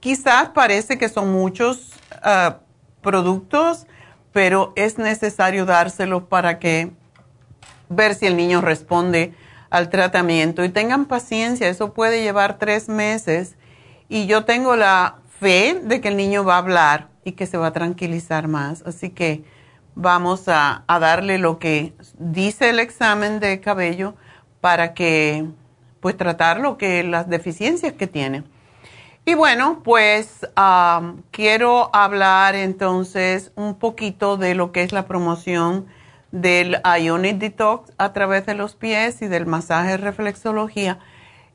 Quizás 0.00 0.50
parece 0.50 0.96
que 0.96 1.08
son 1.08 1.32
muchos 1.32 1.92
ah, 2.22 2.58
productos, 3.02 3.86
pero 4.32 4.72
es 4.76 4.98
necesario 4.98 5.66
dárselo 5.66 6.28
para 6.28 6.58
que 6.58 6.92
ver 7.88 8.14
si 8.14 8.26
el 8.26 8.36
niño 8.36 8.60
responde 8.60 9.34
al 9.70 9.90
tratamiento. 9.90 10.64
Y 10.64 10.68
tengan 10.68 11.06
paciencia, 11.06 11.68
eso 11.68 11.94
puede 11.94 12.22
llevar 12.22 12.58
tres 12.58 12.88
meses. 12.88 13.56
Y 14.08 14.26
yo 14.26 14.44
tengo 14.44 14.76
la 14.76 15.16
fe 15.40 15.80
de 15.82 16.00
que 16.00 16.08
el 16.08 16.16
niño 16.16 16.44
va 16.44 16.54
a 16.54 16.58
hablar 16.58 17.08
y 17.24 17.32
que 17.32 17.46
se 17.46 17.58
va 17.58 17.68
a 17.68 17.72
tranquilizar 17.72 18.48
más. 18.48 18.82
Así 18.82 19.10
que 19.10 19.42
vamos 19.94 20.48
a, 20.48 20.84
a 20.86 20.98
darle 20.98 21.38
lo 21.38 21.58
que 21.58 21.92
dice 22.18 22.70
el 22.70 22.78
examen 22.78 23.40
de 23.40 23.60
cabello 23.60 24.14
para 24.60 24.94
que, 24.94 25.46
pues, 26.00 26.16
tratar 26.16 26.60
lo 26.60 26.78
que 26.78 27.02
las 27.02 27.28
deficiencias 27.28 27.92
que 27.94 28.06
tiene. 28.06 28.44
Y 29.28 29.34
bueno, 29.34 29.82
pues 29.84 30.48
quiero 31.32 31.94
hablar 31.94 32.54
entonces 32.54 33.52
un 33.56 33.78
poquito 33.78 34.38
de 34.38 34.54
lo 34.54 34.72
que 34.72 34.82
es 34.82 34.90
la 34.90 35.06
promoción 35.06 35.86
del 36.32 36.80
Ionic 36.98 37.36
Detox 37.36 37.92
a 37.98 38.14
través 38.14 38.46
de 38.46 38.54
los 38.54 38.74
pies 38.74 39.20
y 39.20 39.26
del 39.26 39.44
masaje 39.44 39.98
reflexología 39.98 40.98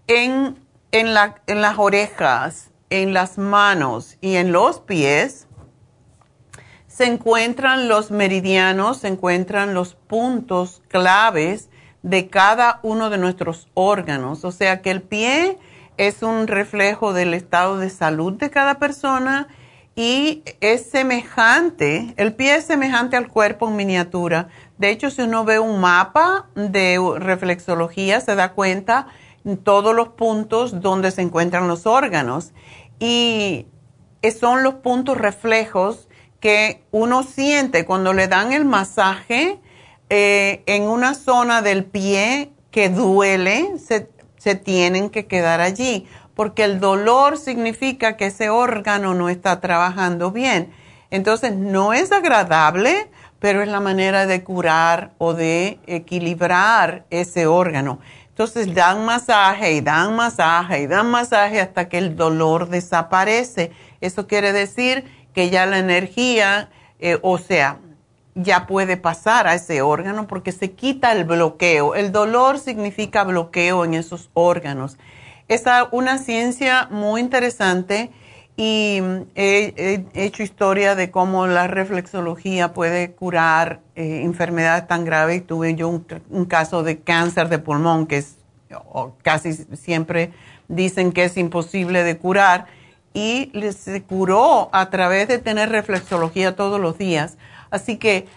en, 0.05 0.59
en, 0.91 1.07
en 1.47 1.61
las 1.61 1.79
orejas, 1.79 2.69
en 2.91 3.11
las 3.11 3.39
manos 3.39 4.17
y 4.21 4.35
en 4.35 4.51
los 4.51 4.79
pies. 4.79 5.47
Se 6.85 7.05
encuentran 7.05 7.87
los 7.87 8.11
meridianos, 8.11 8.97
se 8.99 9.07
encuentran 9.07 9.73
los 9.73 9.95
puntos 9.95 10.83
claves 10.89 11.71
de 12.03 12.27
cada 12.27 12.79
uno 12.83 13.09
de 13.09 13.17
nuestros 13.17 13.67
órganos. 13.73 14.45
O 14.45 14.51
sea 14.51 14.83
que 14.83 14.91
el 14.91 15.01
pie 15.01 15.57
es 15.97 16.23
un 16.23 16.47
reflejo 16.47 17.13
del 17.13 17.33
estado 17.33 17.77
de 17.77 17.89
salud 17.89 18.33
de 18.33 18.49
cada 18.49 18.79
persona 18.79 19.47
y 19.95 20.43
es 20.59 20.89
semejante, 20.89 22.15
el 22.17 22.33
pie 22.33 22.55
es 22.55 22.65
semejante 22.65 23.15
al 23.15 23.27
cuerpo 23.27 23.67
en 23.67 23.75
miniatura. 23.75 24.47
De 24.79 24.89
hecho, 24.89 25.11
si 25.11 25.21
uno 25.21 25.45
ve 25.45 25.59
un 25.59 25.79
mapa 25.79 26.47
de 26.55 26.99
reflexología, 27.17 28.19
se 28.19 28.33
da 28.33 28.53
cuenta 28.53 29.07
en 29.45 29.57
todos 29.57 29.95
los 29.95 30.09
puntos 30.09 30.81
donde 30.81 31.11
se 31.11 31.21
encuentran 31.21 31.67
los 31.67 31.85
órganos. 31.85 32.53
Y 32.99 33.67
son 34.39 34.63
los 34.63 34.75
puntos 34.75 35.17
reflejos 35.17 36.07
que 36.39 36.83
uno 36.91 37.23
siente 37.23 37.85
cuando 37.85 38.13
le 38.13 38.27
dan 38.27 38.51
el 38.51 38.65
masaje 38.65 39.59
eh, 40.09 40.63
en 40.65 40.83
una 40.83 41.13
zona 41.13 41.61
del 41.61 41.85
pie 41.85 42.51
que 42.71 42.89
duele, 42.89 43.77
se, 43.77 44.09
se 44.43 44.55
tienen 44.55 45.09
que 45.09 45.25
quedar 45.25 45.61
allí, 45.61 46.05
porque 46.35 46.65
el 46.65 46.81
dolor 46.81 47.37
significa 47.37 48.17
que 48.17 48.25
ese 48.25 48.49
órgano 48.49 49.13
no 49.13 49.29
está 49.29 49.61
trabajando 49.61 50.31
bien. 50.31 50.73
Entonces, 51.11 51.55
no 51.55 51.93
es 51.93 52.11
agradable, 52.11 53.09
pero 53.39 53.61
es 53.61 53.69
la 53.69 53.79
manera 53.79 54.25
de 54.25 54.43
curar 54.43 55.11
o 55.17 55.33
de 55.33 55.79
equilibrar 55.87 57.05
ese 57.09 57.47
órgano. 57.47 57.99
Entonces, 58.27 58.73
dan 58.75 59.05
masaje 59.05 59.71
y 59.75 59.79
dan 59.81 60.13
masaje 60.13 60.81
y 60.81 60.87
dan 60.87 61.09
masaje 61.09 61.61
hasta 61.61 61.87
que 61.87 61.97
el 61.97 62.17
dolor 62.17 62.67
desaparece. 62.67 63.71
Eso 64.01 64.27
quiere 64.27 64.51
decir 64.51 65.05
que 65.33 65.49
ya 65.49 65.65
la 65.65 65.77
energía, 65.77 66.69
eh, 66.99 67.17
o 67.21 67.37
sea, 67.37 67.79
ya 68.35 68.65
puede 68.65 68.97
pasar 68.97 69.47
a 69.47 69.53
ese 69.53 69.81
órgano 69.81 70.27
porque 70.27 70.51
se 70.51 70.71
quita 70.71 71.11
el 71.11 71.23
bloqueo. 71.23 71.95
El 71.95 72.11
dolor 72.11 72.59
significa 72.59 73.23
bloqueo 73.23 73.85
en 73.85 73.93
esos 73.93 74.29
órganos. 74.33 74.97
Es 75.47 75.63
una 75.91 76.17
ciencia 76.17 76.87
muy 76.89 77.21
interesante 77.21 78.11
y 78.55 78.99
mm, 79.01 79.21
he, 79.35 80.05
hecho 80.13 80.43
historia 80.43 80.95
de 80.95 81.11
cómo 81.11 81.47
la 81.47 81.67
reflexología 81.67 82.73
puede 82.73 83.11
curar 83.11 83.81
eh, 83.95 84.21
enfermedades 84.23 84.87
tan 84.87 85.05
graves. 85.05 85.45
Tuve 85.45 85.75
yo 85.75 85.89
un, 85.89 86.45
caso 86.45 86.83
de 86.83 86.99
cáncer 86.99 87.49
de 87.49 87.59
pulmón 87.59 88.07
que 88.07 88.17
es, 88.17 88.37
casi 89.21 89.53
siempre 89.53 90.31
dicen 90.67 91.11
que 91.11 91.25
es 91.25 91.37
imposible 91.37 92.03
de 92.03 92.17
curar 92.17 92.65
y 93.13 93.51
se 93.75 94.01
curó 94.01 94.69
a 94.71 94.89
través 94.89 95.27
de 95.27 95.37
tener 95.37 95.69
reflexología 95.69 96.55
todos 96.55 96.79
los 96.79 96.97
días 96.97 97.37
Así 97.73 97.97
que 97.97 98.27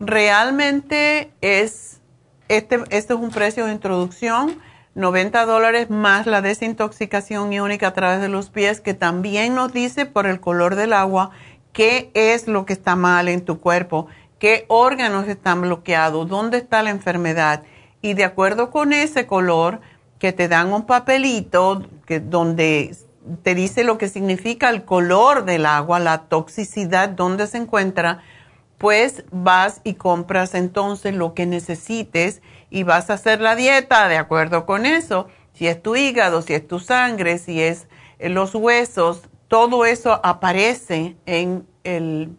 realmente 0.00 1.30
es, 1.42 2.00
este, 2.48 2.80
este 2.90 3.14
es 3.14 3.20
un 3.20 3.30
precio 3.30 3.66
de 3.66 3.72
introducción, 3.72 4.60
90 4.96 5.46
dólares 5.46 5.90
más 5.90 6.26
la 6.26 6.42
desintoxicación 6.42 7.52
iónica 7.52 7.86
a 7.86 7.94
través 7.94 8.20
de 8.20 8.28
los 8.28 8.50
pies, 8.50 8.80
que 8.80 8.92
también 8.92 9.54
nos 9.54 9.72
dice 9.72 10.06
por 10.06 10.26
el 10.26 10.40
color 10.40 10.74
del 10.74 10.92
agua 10.92 11.30
qué 11.72 12.10
es 12.14 12.48
lo 12.48 12.66
que 12.66 12.72
está 12.72 12.96
mal 12.96 13.28
en 13.28 13.44
tu 13.44 13.60
cuerpo, 13.60 14.08
qué 14.40 14.64
órganos 14.66 15.28
están 15.28 15.60
bloqueados, 15.60 16.28
dónde 16.28 16.58
está 16.58 16.82
la 16.82 16.90
enfermedad. 16.90 17.62
Y 18.02 18.14
de 18.14 18.24
acuerdo 18.24 18.72
con 18.72 18.92
ese 18.92 19.28
color, 19.28 19.80
que 20.18 20.32
te 20.32 20.48
dan 20.48 20.72
un 20.72 20.84
papelito 20.84 21.86
que, 22.06 22.18
donde 22.18 22.96
te 23.44 23.54
dice 23.54 23.84
lo 23.84 23.98
que 23.98 24.08
significa 24.08 24.68
el 24.68 24.84
color 24.84 25.44
del 25.44 25.64
agua, 25.64 26.00
la 26.00 26.22
toxicidad, 26.22 27.10
dónde 27.10 27.46
se 27.46 27.58
encuentra, 27.58 28.20
pues 28.80 29.24
vas 29.30 29.82
y 29.84 29.92
compras 29.92 30.54
entonces 30.54 31.14
lo 31.14 31.34
que 31.34 31.44
necesites 31.44 32.40
y 32.70 32.82
vas 32.82 33.10
a 33.10 33.14
hacer 33.14 33.42
la 33.42 33.54
dieta 33.54 34.08
de 34.08 34.16
acuerdo 34.16 34.64
con 34.64 34.86
eso. 34.86 35.28
Si 35.52 35.68
es 35.68 35.82
tu 35.82 35.96
hígado, 35.96 36.40
si 36.40 36.54
es 36.54 36.66
tu 36.66 36.80
sangre, 36.80 37.36
si 37.36 37.60
es 37.60 37.88
eh, 38.18 38.30
los 38.30 38.54
huesos, 38.54 39.28
todo 39.48 39.84
eso 39.84 40.18
aparece 40.24 41.14
en 41.26 41.66
el, 41.84 42.34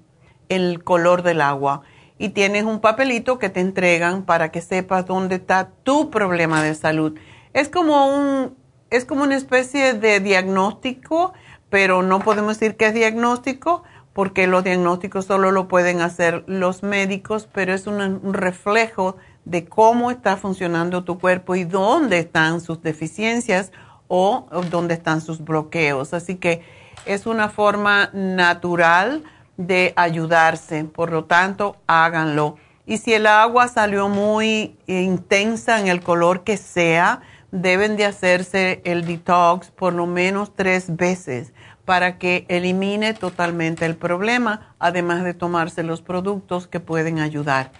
el 0.49 0.83
color 0.83 1.21
del 1.21 1.41
agua. 1.41 1.83
Y 2.17 2.29
tienes 2.29 2.63
un 2.63 2.79
papelito 2.79 3.37
que 3.37 3.49
te 3.49 3.59
entregan 3.59 4.23
para 4.23 4.49
que 4.49 4.61
sepas 4.61 5.05
dónde 5.05 5.35
está 5.35 5.69
tu 5.83 6.09
problema 6.09 6.63
de 6.63 6.73
salud. 6.73 7.19
Es 7.53 7.69
como 7.69 8.07
un, 8.07 8.57
es 8.89 9.05
como 9.05 9.21
una 9.21 9.35
especie 9.35 9.93
de 9.93 10.19
diagnóstico, 10.19 11.33
pero 11.69 12.01
no 12.01 12.17
podemos 12.17 12.57
decir 12.57 12.77
que 12.77 12.87
es 12.87 12.95
diagnóstico 12.95 13.83
porque 14.13 14.47
los 14.47 14.63
diagnósticos 14.63 15.25
solo 15.25 15.51
lo 15.51 15.67
pueden 15.67 16.01
hacer 16.01 16.43
los 16.47 16.83
médicos, 16.83 17.47
pero 17.51 17.73
es 17.73 17.87
un, 17.87 18.33
reflejo 18.33 19.17
de 19.45 19.65
cómo 19.65 20.11
está 20.11 20.37
funcionando 20.37 21.03
tu 21.03 21.17
cuerpo 21.17 21.55
y 21.55 21.63
dónde 21.63 22.19
están 22.19 22.61
sus 22.61 22.81
deficiencias 22.81 23.71
o, 24.07 24.47
dónde 24.69 24.93
están 24.93 25.21
sus 25.21 25.43
bloqueos. 25.43 26.13
Así 26.13 26.35
que 26.35 26.61
es 27.05 27.25
una 27.25 27.49
forma 27.49 28.09
natural 28.13 29.23
de 29.57 29.93
ayudarse. 29.95 30.83
Por 30.83 31.11
lo 31.11 31.25
tanto, 31.25 31.77
háganlo. 31.87 32.57
Y 32.85 32.97
si 32.97 33.13
el 33.13 33.25
agua 33.25 33.69
salió 33.69 34.09
muy 34.09 34.75
intensa 34.87 35.79
en 35.79 35.87
el 35.87 36.01
color 36.01 36.43
que 36.43 36.57
sea, 36.57 37.21
deben 37.51 37.95
de 37.95 38.05
hacerse 38.05 38.81
el 38.83 39.05
detox 39.05 39.71
por 39.71 39.93
lo 39.93 40.05
menos 40.05 40.53
tres 40.55 40.95
veces 40.95 41.53
para 41.85 42.17
que 42.17 42.45
elimine 42.47 43.13
totalmente 43.13 43.85
el 43.85 43.95
problema, 43.95 44.75
además 44.79 45.23
de 45.23 45.33
tomarse 45.33 45.83
los 45.83 46.01
productos 46.01 46.67
que 46.67 46.79
pueden 46.79 47.19
ayudar. 47.19 47.71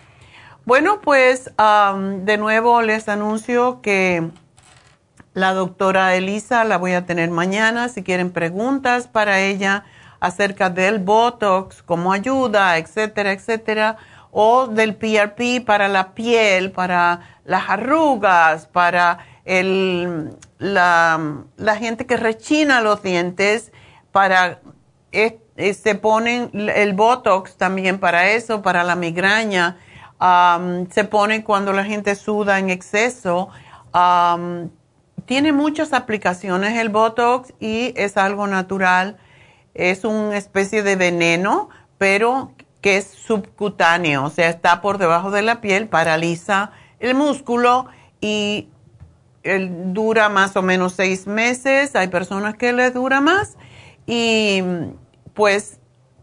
Bueno, 0.66 1.02
pues 1.02 1.52
de 1.56 2.38
nuevo 2.38 2.82
les 2.82 3.10
anuncio 3.10 3.82
que 3.82 4.30
la 5.34 5.54
doctora 5.54 6.16
Elisa 6.16 6.64
la 6.66 6.78
voy 6.78 6.93
a 6.93 7.06
tener 7.06 7.32
mañana. 7.32 7.89
Si 7.89 8.04
quieren 8.04 8.32
preguntas 8.32 9.08
para 9.08 9.39
ella 9.39 9.86
acerca 10.20 10.70
del 10.70 10.99
Botox, 10.99 11.82
cómo 11.82 12.14
ayuda, 12.14 12.78
etcétera, 12.78 13.32
etcétera, 13.32 13.97
o 14.32 14.68
del 14.68 14.95
PRP 14.95 15.66
para 15.66 15.88
la 15.88 16.14
piel, 16.14 16.72
para 16.72 17.22
las 17.43 17.70
arrugas, 17.70 18.68
para 18.68 19.20
el, 19.45 20.38
la, 20.60 21.43
la 21.58 21.76
gente 21.76 22.06
que 22.06 22.18
rechina 22.18 22.82
los 22.82 23.02
dientes, 23.02 23.72
para 24.12 24.59
se 25.74 25.95
ponen 25.95 26.49
el 26.53 26.93
Botox 26.93 27.55
también 27.55 27.99
para 27.99 28.32
eso, 28.32 28.62
para 28.62 28.84
la 28.84 28.95
migraña. 28.95 29.78
se 30.91 31.03
pone 31.03 31.43
cuando 31.43 31.74
la 31.74 31.84
gente 31.84 32.16
suda 32.16 32.59
en 32.59 32.70
exceso. 32.70 33.49
tiene 35.26 35.51
muchas 35.51 35.93
aplicaciones 35.93 36.78
el 36.78 36.89
Botox 36.89 37.53
y 37.59 37.93
es 37.95 38.18
algo 38.18 38.47
natural. 38.47 39.18
Es 39.74 40.03
una 40.03 40.38
especie 40.38 40.84
de 40.84 40.95
veneno, 40.95 41.70
pero 41.97 42.51
que 42.82 42.97
es 42.97 43.07
subcutáneo, 43.07 44.26
o 44.26 44.30
sea, 44.32 44.49
está 44.49 44.82
por 44.82 44.97
debajo 44.97 45.30
de 45.30 45.43
la 45.43 45.62
piel, 45.62 45.88
paraliza 45.88 46.72
el 46.99 47.14
músculo 47.14 47.86
y 48.20 48.68
dura 49.43 50.30
más 50.30 50.55
o 50.55 50.64
menos 50.64 50.93
seis 50.93 51.28
meses. 51.28 51.95
Hay 51.95 52.07
personas 52.07 52.55
que 52.55 52.74
le 52.74 52.89
dura 52.89 53.22
más 53.22 53.55
y 54.06 54.64
pues 55.34 55.80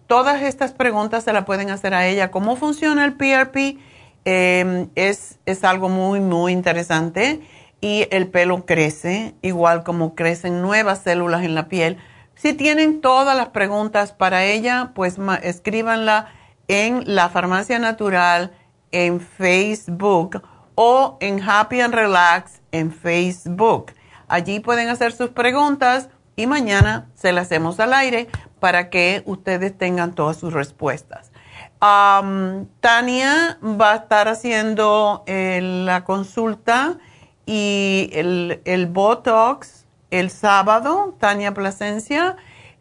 todas 0.07 0.43
estas 0.43 0.73
preguntas 0.73 1.25
se 1.25 1.33
las 1.33 1.45
pueden 1.45 1.71
hacer 1.71 1.95
a 1.95 2.07
ella. 2.07 2.31
¿Cómo 2.31 2.57
funciona 2.57 3.05
el 3.05 3.15
PRP? 3.15 3.79
Em, 4.25 4.91
es, 4.95 5.39
es 5.47 5.65
algo 5.65 5.89
muy, 5.89 6.21
muy 6.21 6.53
interesante 6.53 7.41
y 7.81 8.07
el 8.11 8.29
pelo 8.29 8.67
crece, 8.67 9.35
igual 9.43 9.85
como 9.85 10.15
crecen 10.15 10.61
nuevas 10.61 11.03
células 11.03 11.45
en 11.45 11.55
la 11.55 11.69
piel. 11.69 11.99
Si 12.35 12.53
tienen 12.53 13.01
todas 13.01 13.37
las 13.37 13.49
preguntas 13.49 14.13
para 14.13 14.45
ella, 14.45 14.93
pues 14.95 15.17
escríbanla 15.43 16.29
en 16.69 17.03
la 17.07 17.29
Farmacia 17.29 17.79
Natural 17.79 18.53
en 18.93 19.21
Facebook 19.21 20.43
o 20.75 21.17
en 21.21 21.43
Happy 21.43 21.81
and 21.81 21.95
Relax 21.95 22.61
en 22.73 22.93
Facebook. 22.93 23.93
Allí 24.29 24.61
pueden 24.61 24.89
hacer 24.89 25.13
sus 25.13 25.31
preguntas 25.31 26.11
y 26.39 26.47
mañana 26.47 27.09
se 27.17 27.33
las 27.33 27.47
hacemos 27.47 27.81
al 27.81 27.93
aire 27.93 28.29
para 28.61 28.91
que 28.91 29.25
ustedes 29.27 29.77
tengan 29.77 30.15
todas 30.15 30.37
sus 30.37 30.53
respuestas. 30.53 31.33
Tania 31.81 33.59
va 33.61 33.93
a 33.93 33.97
estar 33.97 34.29
haciendo 34.29 35.25
eh, 35.27 35.59
la 35.85 36.05
consulta 36.05 36.99
y 37.45 38.09
el, 38.13 38.63
el, 38.65 38.87
Botox 38.87 39.87
el 40.13 40.31
sábado, 40.31 41.17
Tania 41.19 41.55
Plasencia, 41.55 42.37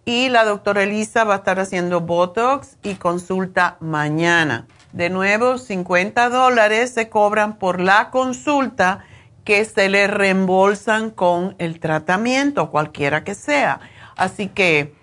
y 0.06 0.30
la 0.30 0.46
doctora 0.46 0.84
Elisa 0.84 1.24
va 1.24 1.34
a 1.34 1.38
estar 1.38 1.60
haciendo 1.60 2.02
Botox 2.02 2.78
y 2.84 2.94
consulta 2.94 3.78
mañana. 3.80 4.68
De 4.94 5.10
nuevo, 5.10 5.58
50 5.58 6.30
dólares 6.30 6.94
se 6.94 7.10
cobran 7.10 7.58
por 7.58 7.82
la 7.82 8.12
consulta 8.12 9.04
que 9.48 9.64
se 9.64 9.88
le 9.88 10.08
reembolsan 10.08 11.10
con 11.10 11.56
el 11.58 11.80
tratamiento, 11.80 12.70
cualquiera 12.70 13.24
que 13.24 13.34
sea. 13.34 13.80
Así 14.18 14.50
que 14.50 14.94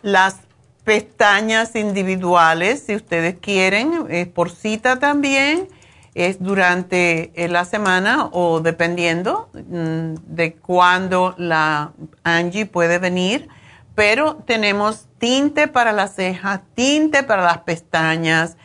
las 0.02 0.38
pestañas 0.84 1.76
individuales, 1.76 2.86
si 2.88 2.96
ustedes 2.96 3.36
quieren, 3.40 4.32
por 4.34 4.50
cita 4.50 4.98
también 4.98 5.68
es 6.16 6.42
durante 6.42 7.32
eh, 7.36 7.50
la 7.50 7.66
semana 7.66 8.30
o 8.32 8.62
dependiendo 8.62 9.50
mm, 9.54 10.16
de 10.26 10.56
cuándo 10.56 11.36
la 11.38 11.92
Angie 12.24 12.66
puede 12.66 13.00
venir, 13.00 13.50
pero 13.96 14.38
tenemos 14.38 15.08
tinte 15.20 15.68
para 15.68 15.92
las 15.92 16.16
cejas, 16.16 16.62
tinte 16.74 17.24
para 17.24 17.44
las 17.44 17.60
pestañas, 17.60 18.58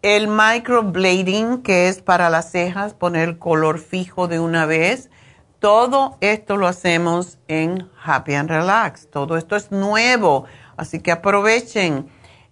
el 0.00 0.28
microblading 0.28 1.62
que 1.62 1.88
es 1.88 2.00
para 2.00 2.30
las 2.30 2.50
cejas, 2.50 2.94
poner 2.94 3.38
color 3.38 3.78
fijo 3.78 4.26
de 4.26 4.40
una 4.40 4.66
vez. 4.66 5.10
Todo 5.58 6.16
esto 6.20 6.56
lo 6.56 6.66
hacemos 6.66 7.38
en 7.48 7.88
Happy 8.02 8.34
and 8.34 8.50
Relax. 8.50 9.08
Todo 9.10 9.38
esto 9.38 9.56
es 9.56 9.70
nuevo, 9.70 10.44
así 10.76 11.00
que 11.00 11.12
aprovechen 11.12 12.06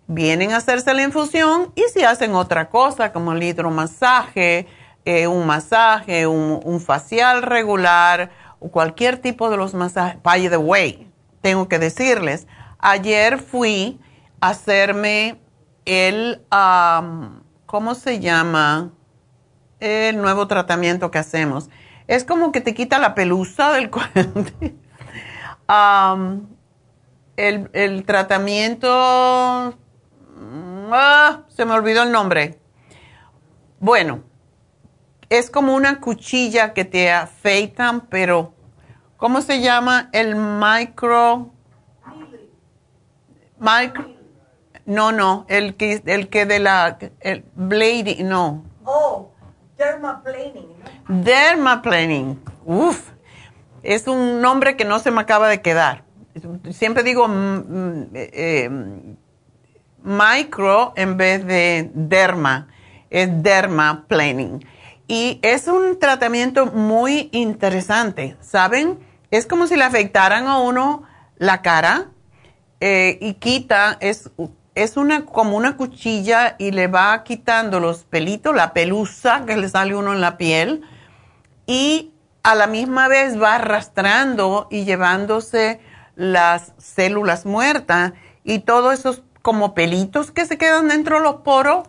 vienen 0.06 0.52
a 0.52 0.58
hacerse 0.58 0.92
la 0.94 1.02
infusión 1.02 1.72
y 1.74 1.82
si 1.92 2.02
hacen 2.02 2.34
otra 2.34 2.68
cosa 2.68 3.12
como 3.12 3.32
el 3.32 3.42
hidromasaje, 3.42 4.66
eh, 5.04 5.26
un 5.26 5.46
masaje, 5.46 6.26
un, 6.26 6.80
facial 6.80 7.42
regular 7.42 8.30
o 8.60 8.70
cualquier 8.70 9.18
tipo 9.18 9.50
de 9.50 9.56
los 9.56 9.74
masajes. 9.74 10.22
By 10.22 10.48
the 10.48 10.56
way, 10.56 11.10
tengo 11.40 11.68
que 11.68 11.78
decirles, 11.78 12.46
ayer 12.78 13.38
fui 13.38 14.00
a 14.40 14.50
hacerme 14.50 15.40
el, 15.84 16.42
¿cómo 17.66 17.94
se 17.94 18.20
llama? 18.20 18.90
El 19.80 20.18
nuevo 20.18 20.46
tratamiento 20.46 21.10
que 21.10 21.18
hacemos. 21.18 21.68
Es 22.06 22.24
como 22.24 22.52
que 22.52 22.60
te 22.60 22.74
quita 22.74 22.98
la 22.98 23.14
pelusa 23.14 23.72
del 23.72 23.90
cuerpo. 23.90 24.44
el, 27.36 27.70
el 27.72 28.04
tratamiento 28.04 29.76
Ah, 30.94 31.44
se 31.48 31.64
me 31.64 31.72
olvidó 31.72 32.02
el 32.02 32.12
nombre. 32.12 32.58
Bueno, 33.80 34.22
es 35.30 35.48
como 35.50 35.74
una 35.74 36.00
cuchilla 36.00 36.74
que 36.74 36.84
te 36.84 37.10
afeitan, 37.10 38.02
pero 38.02 38.52
¿cómo 39.16 39.40
se 39.40 39.62
llama? 39.62 40.10
El 40.12 40.36
micro... 40.36 41.50
Micro... 43.58 44.12
No, 44.84 45.12
no, 45.12 45.46
el 45.48 45.76
que, 45.76 46.02
el 46.04 46.28
que 46.28 46.44
de 46.44 46.58
la... 46.58 46.98
El 47.20 47.46
blading, 47.54 48.28
no. 48.28 48.62
Oh, 48.84 49.30
dermaplaning. 49.78 50.74
Dermaplaning. 51.08 52.38
Uf, 52.66 53.12
es 53.82 54.06
un 54.06 54.42
nombre 54.42 54.76
que 54.76 54.84
no 54.84 54.98
se 54.98 55.10
me 55.10 55.22
acaba 55.22 55.48
de 55.48 55.62
quedar. 55.62 56.04
Siempre 56.70 57.02
digo 57.02 57.28
mm, 57.28 57.32
mm, 57.32 58.02
eh, 58.14 58.30
eh, 58.34 59.16
micro 60.02 60.92
en 60.96 61.16
vez 61.16 61.46
de 61.46 61.90
derma, 61.94 62.68
es 63.10 63.42
derma 63.42 64.04
planning. 64.08 64.64
Y 65.08 65.38
es 65.42 65.68
un 65.68 65.98
tratamiento 65.98 66.66
muy 66.66 67.28
interesante, 67.32 68.36
¿saben? 68.40 68.98
Es 69.30 69.46
como 69.46 69.66
si 69.66 69.76
le 69.76 69.84
afectaran 69.84 70.46
a 70.46 70.58
uno 70.58 71.02
la 71.36 71.62
cara 71.62 72.06
eh, 72.80 73.18
y 73.20 73.34
quita, 73.34 73.96
es, 74.00 74.30
es 74.74 74.96
una, 74.96 75.24
como 75.24 75.56
una 75.56 75.76
cuchilla 75.76 76.56
y 76.58 76.70
le 76.70 76.86
va 76.86 77.22
quitando 77.24 77.80
los 77.80 78.04
pelitos, 78.04 78.54
la 78.54 78.72
pelusa 78.72 79.44
que 79.46 79.56
le 79.56 79.68
sale 79.68 79.94
uno 79.94 80.12
en 80.12 80.20
la 80.20 80.38
piel 80.38 80.82
y 81.66 82.12
a 82.42 82.54
la 82.54 82.66
misma 82.66 83.08
vez 83.08 83.40
va 83.40 83.56
arrastrando 83.56 84.66
y 84.70 84.84
llevándose 84.84 85.80
las 86.16 86.72
células 86.78 87.46
muertas 87.46 88.12
y 88.44 88.60
todos 88.60 88.98
esos 88.98 89.22
como 89.42 89.74
pelitos 89.74 90.30
que 90.30 90.46
se 90.46 90.56
quedan 90.56 90.88
dentro 90.88 91.18
de 91.18 91.24
los 91.24 91.36
poros. 91.42 91.88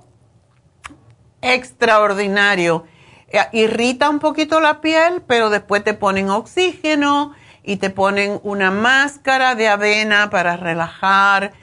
Extraordinario. 1.41 2.85
Eh, 3.29 3.39
irrita 3.51 4.09
un 4.09 4.19
poquito 4.19 4.59
la 4.59 4.81
piel, 4.81 5.21
pero 5.25 5.49
después 5.49 5.83
te 5.83 5.93
ponen 5.93 6.29
oxígeno 6.29 7.33
y 7.63 7.77
te 7.77 7.89
ponen 7.89 8.39
una 8.43 8.71
máscara 8.71 9.55
de 9.55 9.67
avena 9.67 10.29
para 10.29 10.57
relajar 10.57 11.53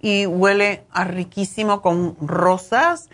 y 0.00 0.26
huele 0.26 0.84
a 0.90 1.04
riquísimo 1.04 1.80
con 1.80 2.16
rosas 2.20 3.08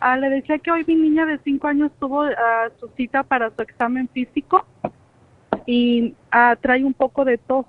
Ah, 0.00 0.16
le 0.16 0.30
decía 0.30 0.58
que 0.58 0.70
hoy 0.70 0.84
mi 0.86 0.96
niña 0.96 1.24
de 1.26 1.38
5 1.38 1.68
años 1.68 1.92
tuvo 2.00 2.22
ah, 2.22 2.68
su 2.80 2.88
cita 2.96 3.22
para 3.22 3.50
su 3.50 3.62
examen 3.62 4.08
físico 4.08 4.66
y 5.64 6.14
ah, 6.32 6.56
trae 6.60 6.84
un 6.84 6.92
poco 6.92 7.24
de 7.24 7.38
tos. 7.38 7.66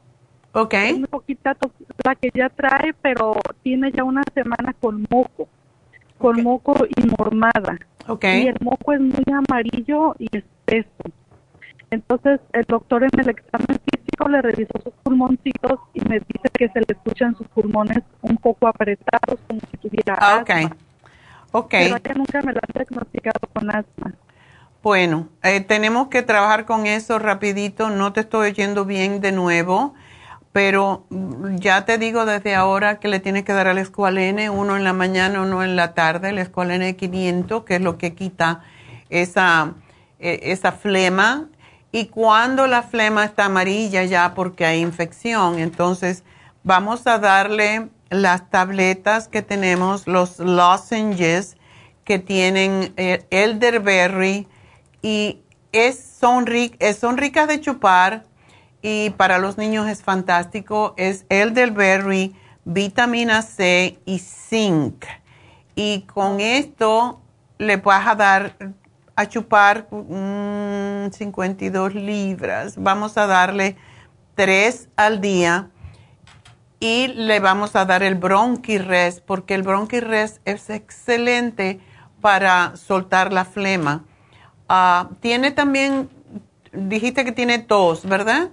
Ok. 0.53 0.73
Una 0.95 1.07
poquita 1.07 1.53
tos, 1.53 1.71
la 2.03 2.15
que 2.15 2.31
ya 2.33 2.49
trae, 2.49 2.93
pero 3.01 3.35
tiene 3.61 3.91
ya 3.91 4.03
una 4.03 4.23
semana 4.33 4.73
con 4.73 5.05
moco, 5.09 5.47
con 6.17 6.41
moco 6.41 6.75
y 6.89 7.07
mormada. 7.07 7.77
Ok. 8.07 8.23
Y 8.23 8.47
el 8.47 8.57
moco 8.61 8.93
es 8.93 9.01
muy 9.01 9.25
amarillo 9.31 10.15
y 10.17 10.27
espeso. 10.35 10.89
Entonces 11.91 12.39
el 12.53 12.63
doctor 12.63 13.03
en 13.03 13.19
el 13.19 13.29
examen 13.29 13.79
físico 13.91 14.27
le 14.27 14.41
revisó 14.41 14.73
sus 14.83 14.93
pulmoncitos 15.03 15.79
y 15.93 16.01
me 16.01 16.15
dice 16.19 16.49
que 16.57 16.67
se 16.69 16.79
le 16.79 16.87
escuchan 16.89 17.35
sus 17.37 17.47
pulmones 17.49 17.99
un 18.23 18.37
poco 18.37 18.67
apretados, 18.67 19.39
como 19.47 19.59
si 19.69 19.77
tuviera 19.77 20.17
ah, 20.19 20.39
asma. 20.39 20.75
Ok. 21.53 21.69
Pero 21.69 21.97
ella 21.97 22.13
nunca 22.15 22.41
me 22.41 22.51
la 22.51 22.59
ha 22.59 22.73
diagnosticado 22.73 23.39
con 23.53 23.69
asma. 23.69 24.15
Bueno, 24.81 25.29
eh, 25.43 25.61
tenemos 25.61 26.07
que 26.07 26.23
trabajar 26.23 26.65
con 26.65 26.87
eso 26.87 27.19
rapidito. 27.19 27.89
No 27.89 28.11
te 28.11 28.21
estoy 28.21 28.49
oyendo 28.49 28.85
bien 28.85 29.21
de 29.21 29.31
nuevo, 29.31 29.93
pero 30.51 31.05
ya 31.55 31.85
te 31.85 31.99
digo 31.99 32.25
desde 32.25 32.55
ahora 32.55 32.99
que 32.99 33.07
le 33.07 33.19
tienes 33.19 33.43
que 33.43 33.53
dar 33.53 33.67
al 33.67 33.77
escualene, 33.77 34.49
uno 34.49 34.75
en 34.75 34.83
la 34.83 34.93
mañana, 34.93 35.41
uno 35.41 35.63
en 35.63 35.75
la 35.75 35.93
tarde, 35.93 36.29
el 36.29 36.39
escualene 36.39 36.95
500, 36.95 37.63
que 37.63 37.75
es 37.75 37.81
lo 37.81 37.99
que 37.99 38.15
quita 38.15 38.61
esa, 39.09 39.75
e, 40.19 40.39
esa 40.51 40.71
flema. 40.71 41.49
Y 41.91 42.07
cuando 42.07 42.65
la 42.65 42.81
flema 42.81 43.25
está 43.25 43.45
amarilla 43.45 44.03
ya 44.05 44.33
porque 44.33 44.65
hay 44.65 44.81
infección, 44.81 45.59
entonces 45.59 46.23
vamos 46.63 47.05
a 47.05 47.19
darle 47.19 47.89
las 48.13 48.49
tabletas 48.49 49.27
que 49.27 49.41
tenemos, 49.41 50.07
los 50.07 50.39
lozenges 50.39 51.57
que 52.03 52.19
tienen 52.19 52.93
eh, 52.97 53.25
elderberry 53.29 54.47
y 55.01 55.41
es, 55.71 56.03
son, 56.19 56.45
son 56.99 57.17
ricas 57.17 57.47
de 57.47 57.59
chupar 57.59 58.25
y 58.81 59.11
para 59.11 59.39
los 59.39 59.57
niños 59.57 59.87
es 59.87 60.03
fantástico. 60.03 60.93
Es 60.97 61.25
elderberry, 61.29 62.35
vitamina 62.65 63.41
C 63.41 63.99
y 64.05 64.19
zinc. 64.19 65.05
Y 65.75 66.01
con 66.01 66.39
esto 66.39 67.21
le 67.57 67.77
vas 67.77 68.05
a 68.05 68.15
dar 68.15 68.55
a 69.15 69.27
chupar 69.27 69.87
52 69.89 71.95
libras. 71.95 72.75
Vamos 72.77 73.17
a 73.17 73.25
darle 73.25 73.77
3 74.35 74.89
al 74.95 75.21
día 75.21 75.69
y 76.83 77.07
le 77.07 77.39
vamos 77.39 77.77
a 77.77 77.85
dar 77.85 78.03
el 78.03 78.15
bronquirres 78.15 79.21
porque 79.21 79.53
el 79.53 79.63
bronquirres 79.63 80.41
es 80.43 80.69
excelente 80.69 81.79
para 82.19 82.75
soltar 82.75 83.31
la 83.31 83.45
flema. 83.45 84.03
Ah, 84.67 85.09
tiene 85.21 85.51
también, 85.51 86.09
dijiste 86.73 87.23
que 87.23 87.31
tiene 87.31 87.59
tos, 87.59 88.05
¿verdad? 88.05 88.49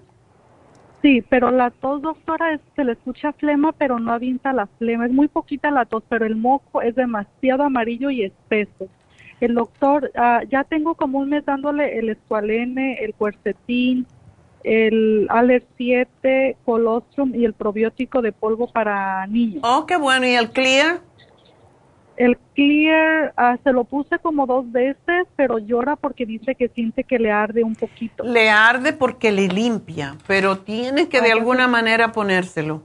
Sí, 1.02 1.24
pero 1.28 1.50
la 1.50 1.72
tos, 1.72 2.02
doctora, 2.02 2.60
se 2.76 2.84
le 2.84 2.92
escucha 2.92 3.32
flema, 3.32 3.72
pero 3.72 3.98
no 3.98 4.12
avienta 4.12 4.52
la 4.52 4.68
flema. 4.78 5.06
Es 5.06 5.12
muy 5.12 5.26
poquita 5.26 5.72
la 5.72 5.84
tos, 5.84 6.04
pero 6.08 6.24
el 6.24 6.36
moco 6.36 6.82
es 6.82 6.94
demasiado 6.94 7.64
amarillo 7.64 8.10
y 8.10 8.22
espeso. 8.22 8.86
El 9.40 9.56
doctor, 9.56 10.12
ah, 10.14 10.42
ya 10.48 10.62
tengo 10.62 10.94
como 10.94 11.18
un 11.18 11.30
mes 11.30 11.44
dándole 11.44 11.98
el 11.98 12.10
escualene, 12.10 13.02
el 13.02 13.12
cuercetín, 13.12 14.06
el 14.62 15.26
Aller 15.30 15.64
7, 15.76 16.56
colostrum 16.64 17.34
y 17.34 17.44
el 17.44 17.54
probiótico 17.54 18.22
de 18.22 18.32
polvo 18.32 18.70
para 18.70 19.26
niños. 19.26 19.62
Oh, 19.64 19.86
qué 19.86 19.96
bueno. 19.96 20.26
¿Y 20.26 20.34
el 20.34 20.50
Clear? 20.50 21.00
El 22.16 22.36
Clear 22.54 23.32
ah, 23.36 23.56
se 23.64 23.72
lo 23.72 23.84
puse 23.84 24.18
como 24.18 24.46
dos 24.46 24.70
veces, 24.70 25.26
pero 25.36 25.58
llora 25.58 25.96
porque 25.96 26.26
dice 26.26 26.54
que 26.54 26.68
siente 26.68 27.04
que 27.04 27.18
le 27.18 27.32
arde 27.32 27.64
un 27.64 27.74
poquito. 27.74 28.24
Le 28.24 28.50
arde 28.50 28.92
porque 28.92 29.32
le 29.32 29.48
limpia, 29.48 30.16
pero 30.26 30.58
tiene 30.58 31.08
que 31.08 31.22
de 31.22 31.32
alguna 31.32 31.66
manera 31.66 32.12
ponérselo. 32.12 32.82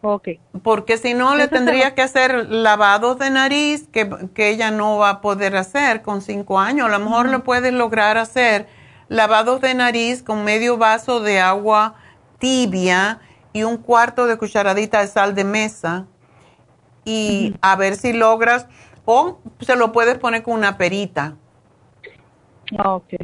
Ok. 0.00 0.28
Porque 0.62 0.96
si 0.96 1.14
no, 1.14 1.34
le 1.34 1.48
tendría 1.48 1.96
que 1.96 2.02
hacer 2.02 2.48
lavados 2.48 3.18
de 3.18 3.30
nariz 3.30 3.88
que, 3.88 4.08
que, 4.32 4.50
ella 4.50 4.70
no 4.70 4.98
va 4.98 5.10
a 5.10 5.20
poder 5.20 5.56
hacer 5.56 6.02
con 6.02 6.22
cinco 6.22 6.60
años. 6.60 6.86
A 6.86 6.96
lo 6.96 7.04
mejor 7.04 7.28
lo 7.28 7.42
puede 7.42 7.72
lograr 7.72 8.16
hacer 8.16 8.68
lavados 9.08 9.60
de 9.60 9.74
nariz 9.74 10.22
con 10.22 10.44
medio 10.44 10.76
vaso 10.76 11.20
de 11.20 11.40
agua 11.40 11.94
tibia 12.38 13.20
y 13.52 13.62
un 13.64 13.78
cuarto 13.78 14.26
de 14.26 14.36
cucharadita 14.36 15.00
de 15.00 15.08
sal 15.08 15.34
de 15.34 15.44
mesa 15.44 16.06
y 17.04 17.54
a 17.62 17.76
ver 17.76 17.96
si 17.96 18.12
logras 18.12 18.66
o 19.04 19.38
se 19.60 19.76
lo 19.76 19.92
puedes 19.92 20.18
poner 20.18 20.42
con 20.42 20.54
una 20.54 20.76
perita. 20.76 21.34
Ah, 22.78 22.94
ok. 22.94 23.14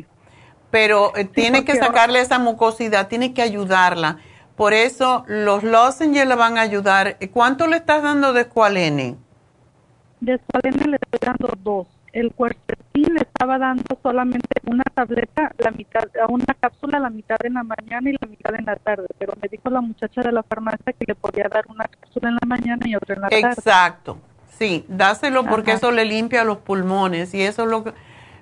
Pero 0.70 1.14
eh, 1.14 1.26
tiene 1.26 1.64
que 1.64 1.76
sacarle 1.76 2.20
esa 2.20 2.38
mucosidad, 2.38 3.08
tiene 3.08 3.34
que 3.34 3.42
ayudarla. 3.42 4.18
Por 4.56 4.72
eso 4.72 5.24
los 5.26 5.62
lozenges 5.62 6.26
le 6.26 6.34
van 6.34 6.56
a 6.56 6.62
ayudar. 6.62 7.18
¿Cuánto 7.32 7.66
le 7.66 7.76
estás 7.76 8.02
dando 8.02 8.32
de 8.32 8.42
escualene? 8.42 9.16
De 10.20 10.34
escualene 10.34 10.86
le 10.86 10.96
estoy 10.96 11.20
dando 11.20 11.54
dos 11.62 11.86
el 12.14 12.32
cuercetín 12.32 13.12
le 13.12 13.22
estaba 13.22 13.58
dando 13.58 13.98
solamente 14.00 14.48
una 14.64 14.84
tableta, 14.84 15.52
la 15.58 15.72
mitad, 15.72 16.04
una 16.28 16.54
cápsula 16.58 17.00
la 17.00 17.10
mitad 17.10 17.36
en 17.42 17.54
la 17.54 17.64
mañana 17.64 18.08
y 18.08 18.12
la 18.12 18.28
mitad 18.28 18.54
en 18.54 18.64
la 18.64 18.76
tarde, 18.76 19.06
pero 19.18 19.34
me 19.42 19.48
dijo 19.48 19.68
la 19.68 19.80
muchacha 19.80 20.22
de 20.22 20.30
la 20.30 20.44
farmacia 20.44 20.92
que 20.92 21.04
le 21.08 21.16
podía 21.16 21.48
dar 21.48 21.64
una 21.68 21.84
cápsula 21.86 22.28
en 22.28 22.34
la 22.36 22.46
mañana 22.46 22.86
y 22.86 22.94
otra 22.94 23.16
en 23.16 23.20
la 23.20 23.28
tarde. 23.28 23.48
Exacto, 23.48 24.18
sí, 24.56 24.84
dáselo 24.88 25.44
porque 25.44 25.72
eso 25.72 25.90
le 25.90 26.04
limpia 26.04 26.44
los 26.44 26.58
pulmones 26.58 27.34
y 27.34 27.42
eso 27.42 27.64
es 27.64 27.68
lo 27.68 27.82
que, 27.82 27.92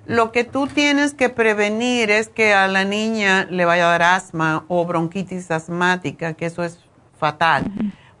lo 0.05 0.31
que 0.31 0.43
tú 0.43 0.67
tienes 0.67 1.15
que 1.15 1.29
prevenir 1.29 2.11
es 2.11 2.29
que 2.29 2.53
a 2.53 2.67
la 2.67 2.83
niña 2.83 3.47
le 3.49 3.65
vaya 3.65 3.87
a 3.87 3.91
dar 3.97 4.03
asma 4.03 4.65
o 4.67 4.85
bronquitis 4.85 5.49
asmática, 5.49 6.33
que 6.33 6.45
eso 6.45 6.63
es 6.63 6.79
fatal, 7.17 7.65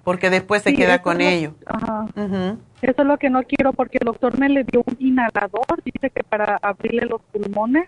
porque 0.03 0.29
después 0.29 0.61
se 0.61 0.73
queda 0.73 1.01
con 1.01 1.21
ello. 1.21 1.53
Ajá. 1.65 2.05
Eso 2.81 3.01
es 3.01 3.07
lo 3.07 3.17
que 3.17 3.29
no 3.29 3.43
quiero 3.43 3.73
porque 3.73 3.97
el 4.01 4.05
doctor 4.05 4.37
me 4.37 4.49
le 4.49 4.63
dio 4.63 4.83
un 4.85 4.97
inhalador, 4.99 5.81
dice 5.85 6.09
que 6.09 6.23
para 6.23 6.57
abrirle 6.61 7.05
los 7.05 7.21
pulmones 7.31 7.87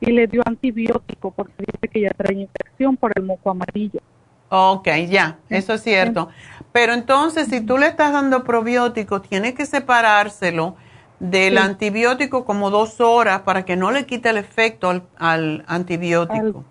y 0.00 0.12
le 0.12 0.26
dio 0.26 0.42
antibiótico 0.44 1.30
porque 1.30 1.54
dice 1.58 1.88
que 1.88 2.00
ya 2.00 2.10
trae 2.10 2.34
infección 2.34 2.96
por 2.96 3.12
el 3.14 3.22
moco 3.22 3.50
amarillo. 3.50 4.00
Ok, 4.48 4.88
ya, 5.08 5.38
eso 5.48 5.74
es 5.74 5.82
cierto. 5.82 6.28
Pero 6.72 6.92
entonces, 6.92 7.48
si 7.48 7.60
tú 7.60 7.78
le 7.78 7.86
estás 7.86 8.12
dando 8.12 8.44
probiótico, 8.44 9.20
tiene 9.20 9.54
que 9.54 9.66
separárselo 9.66 10.76
del 11.18 11.58
antibiótico 11.58 12.44
como 12.44 12.70
dos 12.70 13.00
horas 13.00 13.40
para 13.40 13.64
que 13.64 13.76
no 13.76 13.90
le 13.90 14.06
quite 14.06 14.28
el 14.28 14.36
efecto 14.36 15.02
al, 15.18 15.64
antibiótico. 15.66 16.64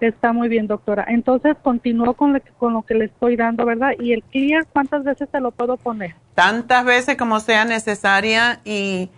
Está 0.00 0.32
muy 0.32 0.48
bien, 0.48 0.66
doctora. 0.66 1.06
Entonces, 1.08 1.56
continúo 1.62 2.14
con 2.14 2.32
lo, 2.32 2.40
con 2.58 2.74
lo 2.74 2.82
que 2.82 2.94
le 2.94 3.06
estoy 3.06 3.36
dando, 3.36 3.64
¿verdad? 3.64 3.92
¿Y 3.98 4.12
el 4.12 4.22
clear 4.24 4.66
cuántas 4.66 5.04
veces 5.04 5.28
se 5.30 5.40
lo 5.40 5.50
puedo 5.50 5.76
poner? 5.76 6.14
Tantas 6.34 6.84
veces 6.84 7.16
como 7.16 7.40
sea 7.40 7.64
necesaria 7.64 8.60
y, 8.64 9.10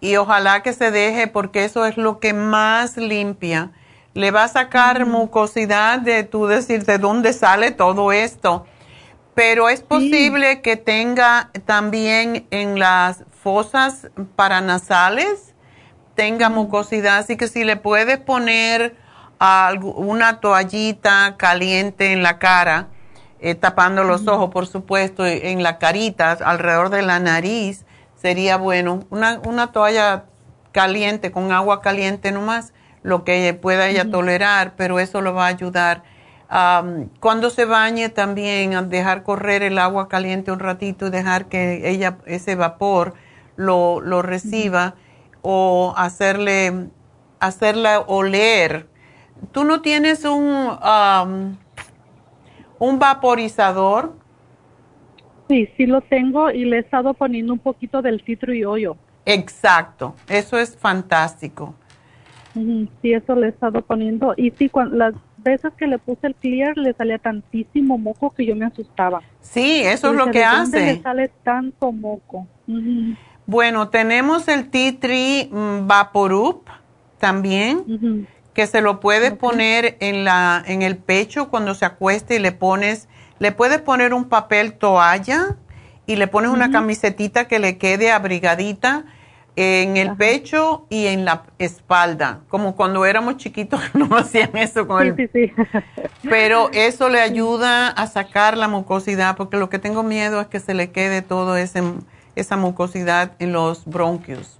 y 0.00 0.16
ojalá 0.16 0.62
que 0.62 0.72
se 0.72 0.90
deje 0.90 1.28
porque 1.28 1.64
eso 1.64 1.86
es 1.86 1.96
lo 1.96 2.20
que 2.20 2.34
más 2.34 2.96
limpia. 2.96 3.70
Le 4.14 4.30
va 4.30 4.44
a 4.44 4.48
sacar 4.48 5.06
mucosidad 5.06 6.00
de 6.00 6.24
tú 6.24 6.46
decir 6.46 6.84
de 6.84 6.98
dónde 6.98 7.32
sale 7.32 7.70
todo 7.70 8.12
esto. 8.12 8.66
Pero 9.34 9.70
es 9.70 9.80
posible 9.80 10.60
que 10.60 10.76
tenga 10.76 11.50
también 11.64 12.46
en 12.50 12.78
las 12.78 13.24
fosas 13.30 14.10
paranasales 14.36 15.52
tenga 16.14 16.48
mucosidad, 16.48 17.18
así 17.18 17.36
que 17.36 17.48
si 17.48 17.64
le 17.64 17.76
puedes 17.76 18.18
poner 18.18 18.96
una 19.82 20.40
toallita 20.40 21.36
caliente 21.36 22.12
en 22.12 22.22
la 22.22 22.38
cara, 22.38 22.88
eh, 23.40 23.54
tapando 23.54 24.04
los 24.04 24.28
ojos, 24.28 24.50
por 24.50 24.66
supuesto, 24.66 25.26
en 25.26 25.62
la 25.62 25.78
carita, 25.78 26.32
alrededor 26.32 26.90
de 26.90 27.02
la 27.02 27.18
nariz, 27.18 27.84
sería 28.14 28.56
bueno. 28.56 29.04
Una, 29.10 29.40
una 29.44 29.72
toalla 29.72 30.26
caliente, 30.70 31.32
con 31.32 31.50
agua 31.50 31.80
caliente 31.80 32.30
nomás, 32.30 32.72
lo 33.02 33.24
que 33.24 33.52
pueda 33.54 33.88
ella 33.88 34.10
tolerar, 34.10 34.74
pero 34.76 35.00
eso 35.00 35.20
lo 35.20 35.34
va 35.34 35.46
a 35.46 35.48
ayudar. 35.48 36.04
cuando 37.18 37.50
se 37.50 37.64
bañe 37.64 38.10
también, 38.10 38.90
dejar 38.90 39.24
correr 39.24 39.62
el 39.62 39.78
agua 39.78 40.08
caliente 40.08 40.52
un 40.52 40.60
ratito 40.60 41.06
y 41.06 41.10
dejar 41.10 41.46
que 41.46 41.88
ella, 41.90 42.18
ese 42.26 42.54
vapor, 42.54 43.14
lo, 43.56 44.00
lo 44.00 44.22
reciba 44.22 44.94
o 45.42 45.94
hacerle, 45.96 46.90
hacerla 47.40 48.00
oler. 48.00 48.91
¿Tú 49.50 49.64
no 49.64 49.80
tienes 49.82 50.24
un, 50.24 51.58
un 52.78 52.98
vaporizador? 52.98 54.14
Sí, 55.48 55.68
sí 55.76 55.86
lo 55.86 56.00
tengo 56.00 56.50
y 56.50 56.64
le 56.64 56.76
he 56.76 56.80
estado 56.80 57.14
poniendo 57.14 57.52
un 57.52 57.58
poquito 57.58 58.00
del 58.00 58.22
citro 58.24 58.54
y 58.54 58.64
hoyo. 58.64 58.96
Exacto, 59.24 60.14
eso 60.28 60.58
es 60.58 60.76
fantástico. 60.76 61.74
Sí, 62.54 63.12
eso 63.12 63.34
le 63.34 63.46
he 63.46 63.50
estado 63.50 63.82
poniendo. 63.82 64.34
Y 64.36 64.50
sí, 64.50 64.68
cuando, 64.68 64.96
las 64.96 65.14
veces 65.38 65.72
que 65.76 65.86
le 65.86 65.98
puse 65.98 66.26
el 66.26 66.34
clear 66.34 66.76
le 66.76 66.92
salía 66.92 67.18
tantísimo 67.18 67.98
moco 67.98 68.30
que 68.30 68.44
yo 68.44 68.54
me 68.54 68.66
asustaba. 68.66 69.22
Sí, 69.40 69.82
eso 69.82 70.10
es 70.10 70.16
lo 70.16 70.30
que 70.30 70.44
hace. 70.44 70.80
le 70.80 71.02
sale 71.02 71.28
tanto 71.42 71.92
moco? 71.92 72.46
Bueno, 73.46 73.88
tenemos 73.88 74.48
el 74.48 74.70
Tea 74.70 74.98
Tree 75.00 75.48
mm, 75.50 75.86
Vaporup 75.86 76.68
también, 77.18 78.26
que 78.54 78.66
se 78.66 78.80
lo 78.80 79.00
puedes 79.00 79.32
poner 79.32 79.96
en, 80.00 80.24
la, 80.24 80.62
en 80.66 80.82
el 80.82 80.96
pecho 80.96 81.48
cuando 81.48 81.74
se 81.74 81.84
acueste 81.84 82.36
y 82.36 82.38
le 82.38 82.52
pones, 82.52 83.08
le 83.38 83.52
puedes 83.52 83.80
poner 83.80 84.14
un 84.14 84.28
papel 84.28 84.74
toalla 84.74 85.56
y 86.06 86.16
le 86.16 86.26
pones 86.26 86.50
una 86.50 86.70
camisetita 86.70 87.46
que 87.46 87.58
le 87.58 87.78
quede 87.78 88.10
abrigadita 88.10 89.04
en 89.54 89.96
el 89.96 90.16
pecho 90.16 90.86
y 90.88 91.06
en 91.06 91.24
la 91.24 91.44
espalda, 91.58 92.40
como 92.48 92.74
cuando 92.74 93.04
éramos 93.04 93.36
chiquitos 93.36 93.80
no 93.94 94.16
hacían 94.16 94.56
eso 94.56 94.86
con 94.86 95.02
el... 95.02 95.16
Sí, 95.16 95.28
sí. 95.32 95.52
Pero 96.28 96.70
eso 96.72 97.08
le 97.08 97.20
ayuda 97.20 97.88
a 97.88 98.06
sacar 98.06 98.56
la 98.56 98.68
mucosidad, 98.68 99.36
porque 99.36 99.58
lo 99.58 99.68
que 99.68 99.78
tengo 99.78 100.02
miedo 100.02 100.40
es 100.40 100.46
que 100.46 100.60
se 100.60 100.74
le 100.74 100.90
quede 100.90 101.22
todo 101.22 101.56
ese 101.56 101.82
esa 102.36 102.56
mucosidad 102.56 103.32
en 103.38 103.52
los 103.52 103.84
bronquios. 103.84 104.58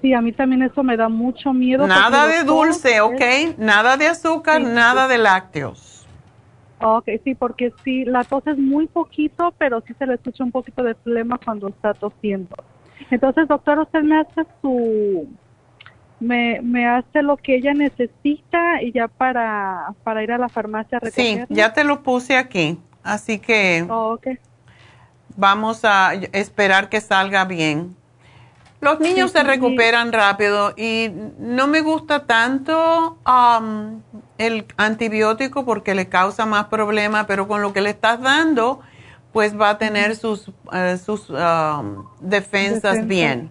Sí, 0.00 0.14
a 0.14 0.20
mí 0.20 0.32
también 0.32 0.62
eso 0.62 0.82
me 0.82 0.96
da 0.96 1.08
mucho 1.08 1.52
miedo. 1.52 1.86
Nada 1.86 2.26
de 2.26 2.44
dulce, 2.44 3.00
¿ok? 3.00 3.56
Nada 3.58 3.96
de 3.96 4.06
azúcar, 4.06 4.60
nada 4.60 5.08
de 5.08 5.18
lácteos. 5.18 6.06
Ok, 6.80 7.08
sí, 7.24 7.34
porque 7.34 7.72
sí, 7.82 8.04
la 8.04 8.22
tos 8.22 8.46
es 8.46 8.56
muy 8.56 8.86
poquito, 8.86 9.52
pero 9.58 9.82
sí 9.86 9.94
se 9.98 10.06
le 10.06 10.14
escucha 10.14 10.44
un 10.44 10.52
poquito 10.52 10.84
de 10.84 10.94
flema 10.94 11.38
cuando 11.44 11.68
está 11.68 11.92
tosiendo. 11.92 12.54
Entonces, 13.10 13.48
doctor, 13.48 13.80
usted 13.80 14.02
me 14.02 14.20
hace 14.20 14.46
su, 14.62 15.28
me, 16.20 16.60
me 16.62 16.86
hace 16.86 17.22
lo 17.22 17.36
que 17.36 17.56
ella 17.56 17.74
necesita 17.74 18.80
y 18.80 18.92
ya 18.92 19.08
para, 19.08 19.92
para 20.04 20.22
ir 20.22 20.30
a 20.30 20.38
la 20.38 20.48
farmacia 20.48 20.98
a 20.98 21.00
recogerlo. 21.00 21.46
Sí, 21.48 21.54
ya 21.54 21.72
te 21.72 21.82
lo 21.82 22.04
puse 22.04 22.36
aquí, 22.36 22.78
así 23.02 23.40
que... 23.40 23.84
Oh, 23.90 24.12
okay 24.12 24.38
vamos 25.38 25.84
a 25.84 26.14
esperar 26.32 26.88
que 26.88 27.00
salga 27.00 27.44
bien. 27.44 27.96
Los 28.80 29.00
niños 29.00 29.32
se 29.32 29.42
recuperan 29.42 30.12
rápido 30.12 30.72
y 30.76 31.10
no 31.38 31.66
me 31.66 31.80
gusta 31.80 32.26
tanto 32.26 33.18
um, 33.26 34.02
el 34.38 34.66
antibiótico 34.76 35.64
porque 35.64 35.94
le 35.94 36.08
causa 36.08 36.46
más 36.46 36.66
problemas, 36.66 37.26
pero 37.26 37.48
con 37.48 37.60
lo 37.60 37.72
que 37.72 37.80
le 37.80 37.90
estás 37.90 38.20
dando, 38.20 38.80
pues 39.32 39.58
va 39.58 39.70
a 39.70 39.78
tener 39.78 40.14
sus, 40.14 40.52
eh, 40.72 40.96
sus 40.96 41.28
um, 41.30 42.06
defensas 42.20 43.06
bien. 43.06 43.50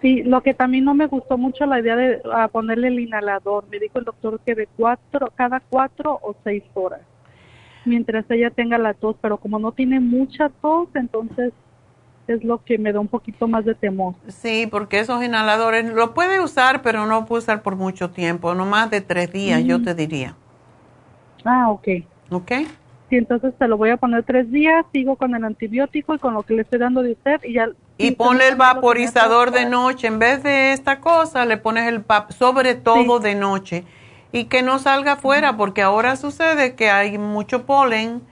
Sí, 0.00 0.22
lo 0.22 0.42
que 0.42 0.54
también 0.54 0.84
no 0.84 0.94
me 0.94 1.06
gustó 1.06 1.36
mucho 1.36 1.66
la 1.66 1.80
idea 1.80 1.96
de 1.96 2.22
ponerle 2.52 2.88
el 2.88 3.00
inhalador. 3.00 3.64
Me 3.70 3.80
dijo 3.80 3.98
el 3.98 4.04
doctor 4.04 4.38
que 4.46 4.54
de 4.54 4.68
cuatro, 4.76 5.32
cada 5.34 5.60
cuatro 5.60 6.20
o 6.22 6.36
seis 6.44 6.62
horas 6.74 7.00
mientras 7.84 8.24
ella 8.30 8.50
tenga 8.50 8.78
la 8.78 8.94
tos, 8.94 9.16
pero 9.20 9.38
como 9.38 9.58
no 9.58 9.72
tiene 9.72 10.00
mucha 10.00 10.48
tos, 10.48 10.88
entonces 10.94 11.52
es 12.26 12.44
lo 12.44 12.62
que 12.64 12.78
me 12.78 12.92
da 12.92 13.00
un 13.00 13.08
poquito 13.08 13.48
más 13.48 13.64
de 13.64 13.74
temor. 13.74 14.14
Sí, 14.28 14.66
porque 14.70 15.00
esos 15.00 15.22
inhaladores 15.22 15.92
lo 15.92 16.14
puede 16.14 16.40
usar, 16.40 16.82
pero 16.82 17.06
no 17.06 17.26
puede 17.26 17.42
usar 17.42 17.62
por 17.62 17.76
mucho 17.76 18.10
tiempo, 18.10 18.54
no 18.54 18.66
más 18.66 18.90
de 18.90 19.00
tres 19.00 19.32
días, 19.32 19.62
yo 19.64 19.82
te 19.82 19.94
diría. 19.94 20.34
Ah, 21.44 21.70
ok. 21.70 21.88
Ok. 22.30 22.52
Sí, 23.10 23.16
entonces 23.16 23.52
te 23.58 23.68
lo 23.68 23.76
voy 23.76 23.90
a 23.90 23.96
poner 23.98 24.24
tres 24.24 24.50
días, 24.50 24.84
sigo 24.92 25.16
con 25.16 25.34
el 25.34 25.44
antibiótico 25.44 26.14
y 26.14 26.18
con 26.18 26.34
lo 26.34 26.42
que 26.42 26.54
le 26.54 26.62
estoy 26.62 26.78
dando 26.78 27.02
de 27.02 27.12
usted 27.12 27.40
y 27.44 27.54
ya... 27.54 27.68
Y 27.98 28.12
ponle 28.12 28.48
el 28.48 28.56
vaporizador 28.56 29.52
de 29.52 29.66
noche, 29.66 30.08
en 30.08 30.18
vez 30.18 30.42
de 30.42 30.72
esta 30.72 31.00
cosa, 31.00 31.44
le 31.44 31.58
pones 31.58 31.86
el 31.86 32.04
sobre 32.30 32.74
todo 32.74 33.20
de 33.20 33.34
noche 33.36 33.84
y 34.32 34.46
que 34.46 34.62
no 34.62 34.80
salga 34.80 35.12
afuera, 35.12 35.56
porque 35.56 35.82
ahora 35.82 36.16
sucede 36.16 36.74
que 36.74 36.90
hay 36.90 37.18
mucho 37.18 37.66
polen 37.66 38.22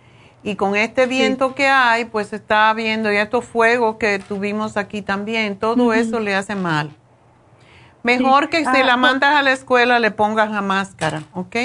y 0.42 0.56
con 0.56 0.76
este 0.76 1.06
viento 1.06 1.54
que 1.54 1.68
hay, 1.68 2.04
pues 2.04 2.32
está 2.32 2.70
habiendo 2.70 3.12
y 3.12 3.16
estos 3.16 3.44
fuegos 3.44 3.96
que 3.96 4.18
tuvimos 4.18 4.76
aquí 4.76 5.02
también, 5.02 5.56
todo 5.56 5.92
eso 5.92 6.20
le 6.20 6.34
hace 6.34 6.54
mal. 6.54 6.90
Mejor 8.02 8.48
que 8.48 8.58
si 8.58 8.80
ah, 8.80 8.84
la 8.84 8.96
mandas 8.96 9.34
a 9.34 9.42
la 9.42 9.52
escuela 9.52 10.00
le 10.00 10.10
pongas 10.10 10.50
la 10.50 10.60
máscara, 10.60 11.22
¿ok? 11.34 11.56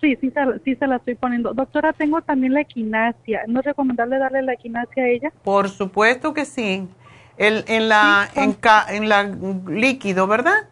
Sí, 0.00 0.16
sí, 0.20 0.32
sí 0.64 0.76
se 0.76 0.86
la 0.86 0.96
estoy 0.96 1.14
poniendo. 1.14 1.52
Doctora, 1.52 1.92
tengo 1.92 2.20
también 2.22 2.54
la 2.54 2.62
equinacia. 2.62 3.42
¿No 3.46 3.60
es 3.60 3.66
recomendable 3.66 4.18
darle 4.18 4.42
la 4.42 4.54
equinacia 4.54 5.02
a 5.02 5.06
ella? 5.06 5.32
Por 5.42 5.68
supuesto 5.68 6.32
que 6.32 6.44
sí. 6.44 6.88
El, 7.36 7.64
en 7.68 7.88
la 7.88 8.28
en, 8.34 8.56
en 8.88 9.08
la 9.08 9.22
líquido, 9.24 10.26
¿verdad? 10.26 10.68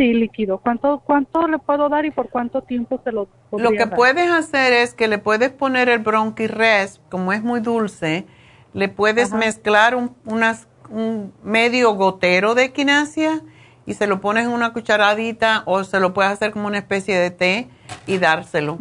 Sí, 0.00 0.14
líquido. 0.14 0.56
¿Cuánto, 0.56 1.02
¿Cuánto 1.04 1.46
le 1.46 1.58
puedo 1.58 1.90
dar 1.90 2.06
y 2.06 2.10
por 2.10 2.30
cuánto 2.30 2.62
tiempo 2.62 2.98
se 3.04 3.12
lo 3.12 3.28
Lo 3.52 3.70
que 3.72 3.86
puedes 3.86 4.30
hacer 4.30 4.72
es 4.72 4.94
que 4.94 5.08
le 5.08 5.18
puedes 5.18 5.50
poner 5.50 5.90
el 5.90 5.98
bronquirres, 5.98 7.02
como 7.10 7.34
es 7.34 7.42
muy 7.42 7.60
dulce, 7.60 8.24
le 8.72 8.88
puedes 8.88 9.34
mezclar 9.34 9.94
un, 9.94 10.16
unas, 10.24 10.68
un 10.88 11.34
medio 11.42 11.92
gotero 11.96 12.54
de 12.54 12.64
equinacia 12.64 13.42
y 13.84 13.92
se 13.92 14.06
lo 14.06 14.22
pones 14.22 14.46
en 14.46 14.52
una 14.52 14.72
cucharadita 14.72 15.64
o 15.66 15.84
se 15.84 16.00
lo 16.00 16.14
puedes 16.14 16.32
hacer 16.32 16.52
como 16.52 16.66
una 16.66 16.78
especie 16.78 17.18
de 17.18 17.30
té 17.30 17.68
y 18.06 18.16
dárselo. 18.16 18.78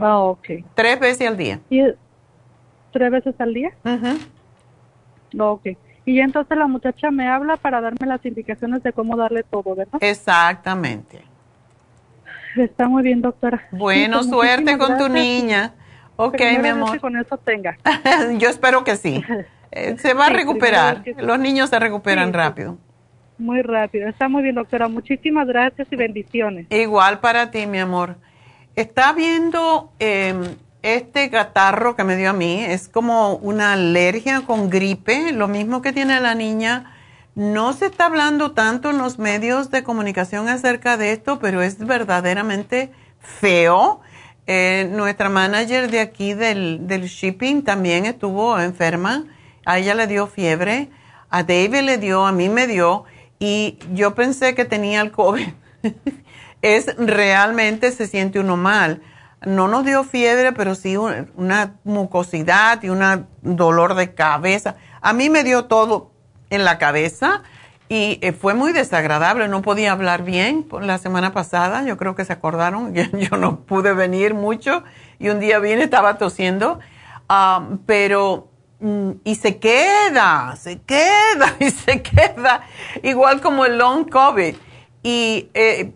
Ah, 0.00 0.20
ok. 0.20 0.48
Tres 0.74 1.00
veces 1.00 1.28
al 1.28 1.36
día. 1.36 1.60
¿Tres 2.92 3.10
veces 3.10 3.34
al 3.38 3.52
día? 3.52 3.74
Ajá. 3.84 4.14
Ok. 5.38 5.66
Y 6.08 6.20
entonces 6.20 6.56
la 6.56 6.66
muchacha 6.66 7.10
me 7.10 7.28
habla 7.28 7.58
para 7.58 7.82
darme 7.82 8.06
las 8.06 8.24
indicaciones 8.24 8.82
de 8.82 8.94
cómo 8.94 9.14
darle 9.14 9.42
todo, 9.42 9.74
¿verdad? 9.74 9.98
Exactamente. 10.00 11.20
Está 12.56 12.88
muy 12.88 13.02
bien, 13.02 13.20
doctora. 13.20 13.68
Bueno, 13.72 14.22
suerte 14.22 14.78
con 14.78 14.96
tu 14.96 15.10
niña. 15.10 15.74
Ok, 16.16 16.40
mi 16.62 16.68
amor. 16.68 16.98
con 16.98 17.14
eso 17.14 17.36
tenga. 17.36 17.76
Yo 18.38 18.48
espero 18.48 18.84
que 18.84 18.96
sí. 18.96 19.22
Eh, 19.70 19.98
se 19.98 20.14
va 20.14 20.28
a 20.28 20.30
recuperar. 20.30 21.04
Los 21.18 21.38
niños 21.38 21.68
se 21.68 21.78
recuperan 21.78 22.32
rápido. 22.32 22.78
Muy 23.36 23.60
rápido. 23.60 24.08
Está 24.08 24.30
muy 24.30 24.42
bien, 24.42 24.54
doctora. 24.54 24.88
Muchísimas 24.88 25.46
gracias 25.46 25.88
y 25.90 25.96
bendiciones. 25.96 26.68
Igual 26.70 27.20
para 27.20 27.50
ti, 27.50 27.66
mi 27.66 27.80
amor. 27.80 28.16
Está 28.76 29.12
viendo 29.12 29.92
eh, 29.98 30.56
este 30.96 31.30
catarro 31.30 31.96
que 31.96 32.04
me 32.04 32.16
dio 32.16 32.30
a 32.30 32.32
mí 32.32 32.64
es 32.64 32.88
como 32.88 33.34
una 33.36 33.74
alergia 33.74 34.42
con 34.42 34.70
gripe, 34.70 35.32
lo 35.32 35.48
mismo 35.48 35.82
que 35.82 35.92
tiene 35.92 36.20
la 36.20 36.34
niña. 36.34 36.94
No 37.34 37.72
se 37.72 37.86
está 37.86 38.06
hablando 38.06 38.52
tanto 38.52 38.90
en 38.90 38.98
los 38.98 39.18
medios 39.18 39.70
de 39.70 39.82
comunicación 39.82 40.48
acerca 40.48 40.96
de 40.96 41.12
esto, 41.12 41.38
pero 41.38 41.62
es 41.62 41.78
verdaderamente 41.78 42.90
feo. 43.20 44.00
Eh, 44.46 44.88
nuestra 44.90 45.28
manager 45.28 45.90
de 45.90 46.00
aquí 46.00 46.34
del, 46.34 46.86
del 46.86 47.04
shipping 47.04 47.62
también 47.62 48.06
estuvo 48.06 48.58
enferma. 48.58 49.24
A 49.64 49.78
ella 49.78 49.94
le 49.94 50.06
dio 50.06 50.26
fiebre, 50.26 50.90
a 51.28 51.42
David 51.42 51.82
le 51.82 51.98
dio, 51.98 52.26
a 52.26 52.32
mí 52.32 52.48
me 52.48 52.66
dio, 52.66 53.04
y 53.38 53.78
yo 53.92 54.14
pensé 54.14 54.54
que 54.54 54.64
tenía 54.64 55.02
el 55.02 55.12
COVID. 55.12 55.48
es 56.62 56.96
realmente 56.96 57.92
se 57.92 58.06
siente 58.06 58.40
uno 58.40 58.56
mal 58.56 59.02
no 59.46 59.68
nos 59.68 59.84
dio 59.84 60.04
fiebre, 60.04 60.52
pero 60.52 60.74
sí 60.74 60.96
una 60.96 61.74
mucosidad 61.84 62.82
y 62.82 62.88
un 62.88 63.26
dolor 63.42 63.94
de 63.94 64.14
cabeza. 64.14 64.76
A 65.00 65.12
mí 65.12 65.30
me 65.30 65.44
dio 65.44 65.66
todo 65.66 66.10
en 66.50 66.64
la 66.64 66.78
cabeza 66.78 67.42
y 67.88 68.18
eh, 68.20 68.32
fue 68.32 68.54
muy 68.54 68.72
desagradable. 68.72 69.48
No 69.48 69.62
podía 69.62 69.92
hablar 69.92 70.24
bien 70.24 70.66
la 70.80 70.98
semana 70.98 71.32
pasada. 71.32 71.84
Yo 71.84 71.96
creo 71.96 72.14
que 72.14 72.24
se 72.24 72.32
acordaron. 72.32 72.94
Yo 73.12 73.36
no 73.36 73.60
pude 73.60 73.92
venir 73.92 74.34
mucho 74.34 74.82
y 75.18 75.28
un 75.28 75.40
día 75.40 75.58
vine, 75.58 75.84
estaba 75.84 76.18
tosiendo. 76.18 76.80
pero 77.86 78.48
mm, 78.80 79.10
y 79.24 79.36
se 79.36 79.58
queda, 79.58 80.56
se 80.56 80.80
queda 80.82 81.54
y 81.60 81.70
se 81.70 82.02
queda, 82.02 82.62
igual 83.02 83.40
como 83.40 83.64
el 83.64 83.78
long 83.78 84.08
COVID. 84.08 84.54
Y 85.02 85.48
eh, 85.54 85.92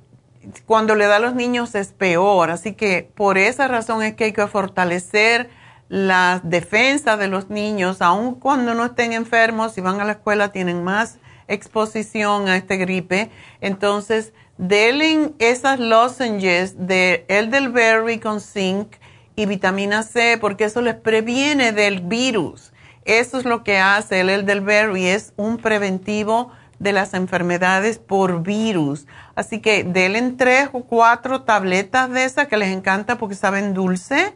cuando 0.67 0.95
le 0.95 1.07
da 1.07 1.17
a 1.17 1.21
los 1.21 1.35
niños 1.35 1.75
es 1.75 1.89
peor, 1.89 2.51
así 2.51 2.73
que 2.75 3.11
por 3.15 3.39
esa 3.39 3.69
razón 3.69 4.03
es 4.03 4.15
que 4.15 4.25
hay 4.25 4.33
que 4.33 4.47
fortalecer 4.47 5.51
la 5.89 6.41
defensa 6.43 7.17
de 7.17 7.29
los 7.29 7.51
niños, 7.51 8.01
aun 8.01 8.35
cuando 8.35 8.75
no 8.75 8.87
estén 8.87 9.13
enfermos, 9.13 9.73
si 9.73 9.81
van 9.81 10.01
a 10.01 10.05
la 10.05 10.13
escuela 10.13 10.51
tienen 10.51 10.83
más 10.83 11.19
exposición 11.49 12.49
a 12.49 12.57
este 12.57 12.77
gripe. 12.77 13.31
Entonces, 13.61 14.33
denle 14.57 15.33
esas 15.39 15.79
lozenges 15.79 16.87
de 16.87 17.27
elderberry 17.29 18.19
con 18.21 18.41
zinc 18.41 18.95
y 19.37 19.47
vitamina 19.47 20.03
C, 20.03 20.39
porque 20.41 20.65
eso 20.65 20.81
les 20.81 20.95
previene 20.95 21.73
del 21.73 22.01
virus. 22.01 22.73
Eso 23.05 23.39
es 23.39 23.45
lo 23.45 23.65
que 23.65 23.79
hace 23.79 24.21
el 24.21 24.31
elderberry, 24.31 25.09
es 25.09 25.33
un 25.37 25.59
preventivo 25.59 26.53
de 26.83 26.93
las 26.93 27.15
enfermedades 27.15 27.99
por 27.99 28.43
virus. 28.43 29.07
Así 29.37 29.61
que 29.61 29.85
denle 29.85 30.33
tres 30.37 30.69
o 30.73 30.83
cuatro 30.83 31.43
tabletas 31.43 32.11
de 32.11 32.25
esas 32.25 32.49
que 32.49 32.57
les 32.57 32.71
encanta 32.71 33.19
porque 33.19 33.37
saben 33.37 33.73
dulce 33.73 34.35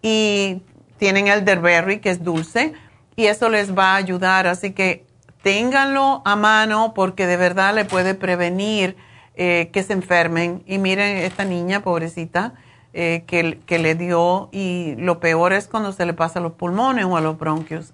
y 0.00 0.62
tienen 0.98 1.26
elderberry 1.26 1.98
que 1.98 2.10
es 2.10 2.22
dulce 2.22 2.74
y 3.16 3.26
eso 3.26 3.48
les 3.48 3.76
va 3.76 3.94
a 3.94 3.96
ayudar. 3.96 4.46
Así 4.46 4.70
que 4.70 5.04
ténganlo 5.42 6.22
a 6.24 6.36
mano 6.36 6.94
porque 6.94 7.26
de 7.26 7.36
verdad 7.36 7.74
le 7.74 7.84
puede 7.84 8.14
prevenir 8.14 8.96
eh, 9.34 9.70
que 9.72 9.82
se 9.82 9.92
enfermen. 9.92 10.62
Y 10.66 10.78
miren 10.78 11.16
esta 11.16 11.44
niña, 11.44 11.82
pobrecita, 11.82 12.54
eh, 12.92 13.24
que, 13.26 13.58
que, 13.66 13.80
le 13.80 13.96
dio 13.96 14.48
y 14.52 14.94
lo 14.96 15.18
peor 15.18 15.52
es 15.52 15.66
cuando 15.66 15.92
se 15.92 16.06
le 16.06 16.14
pasa 16.14 16.38
a 16.38 16.42
los 16.42 16.52
pulmones 16.52 17.04
o 17.04 17.16
a 17.16 17.20
los 17.20 17.36
bronquios. 17.36 17.92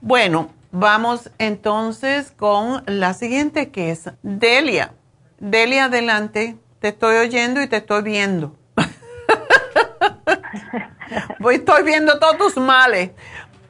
Bueno, 0.00 0.50
vamos 0.70 1.30
entonces 1.38 2.32
con 2.32 2.82
la 2.86 3.14
siguiente 3.14 3.70
que 3.70 3.90
es 3.90 4.10
Delia. 4.22 4.92
Delia, 5.38 5.84
adelante. 5.84 6.56
Te 6.80 6.88
estoy 6.88 7.16
oyendo 7.16 7.62
y 7.62 7.66
te 7.66 7.76
estoy 7.76 8.02
viendo. 8.02 8.54
Voy, 11.40 11.56
estoy 11.56 11.82
viendo 11.84 12.18
todos 12.18 12.38
tus 12.38 12.56
males. 12.56 13.10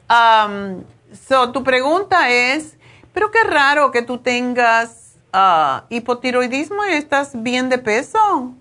Um, 0.09 0.83
so, 1.27 1.51
tu 1.51 1.63
pregunta 1.63 2.29
es, 2.29 2.77
pero 3.13 3.31
qué 3.31 3.43
raro 3.43 3.91
que 3.91 4.01
tú 4.01 4.17
tengas 4.17 5.15
uh, 5.33 5.81
hipotiroidismo 5.89 6.85
y 6.85 6.93
estás 6.93 7.31
bien 7.41 7.69
de 7.69 7.77
peso. 7.77 8.53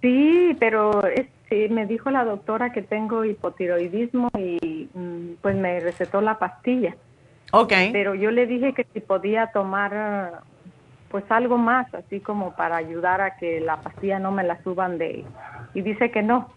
Sí, 0.00 0.56
pero 0.60 1.02
me 1.50 1.86
dijo 1.86 2.10
la 2.10 2.24
doctora 2.24 2.72
que 2.72 2.82
tengo 2.82 3.24
hipotiroidismo 3.24 4.28
y 4.38 4.88
mm, 4.92 5.36
pues 5.40 5.56
me 5.56 5.80
recetó 5.80 6.20
la 6.20 6.38
pastilla. 6.38 6.94
Ok. 7.52 7.72
Pero 7.92 8.14
yo 8.14 8.30
le 8.30 8.46
dije 8.46 8.74
que 8.74 8.86
si 8.92 9.00
podía 9.00 9.50
tomar 9.52 10.42
pues 11.10 11.24
algo 11.30 11.56
más, 11.56 11.92
así 11.94 12.20
como 12.20 12.54
para 12.54 12.76
ayudar 12.76 13.20
a 13.20 13.36
que 13.36 13.60
la 13.60 13.80
pastilla 13.80 14.18
no 14.18 14.30
me 14.30 14.44
la 14.44 14.62
suban 14.62 14.98
de... 14.98 15.24
Y 15.74 15.80
dice 15.80 16.10
que 16.10 16.22
no, 16.22 16.52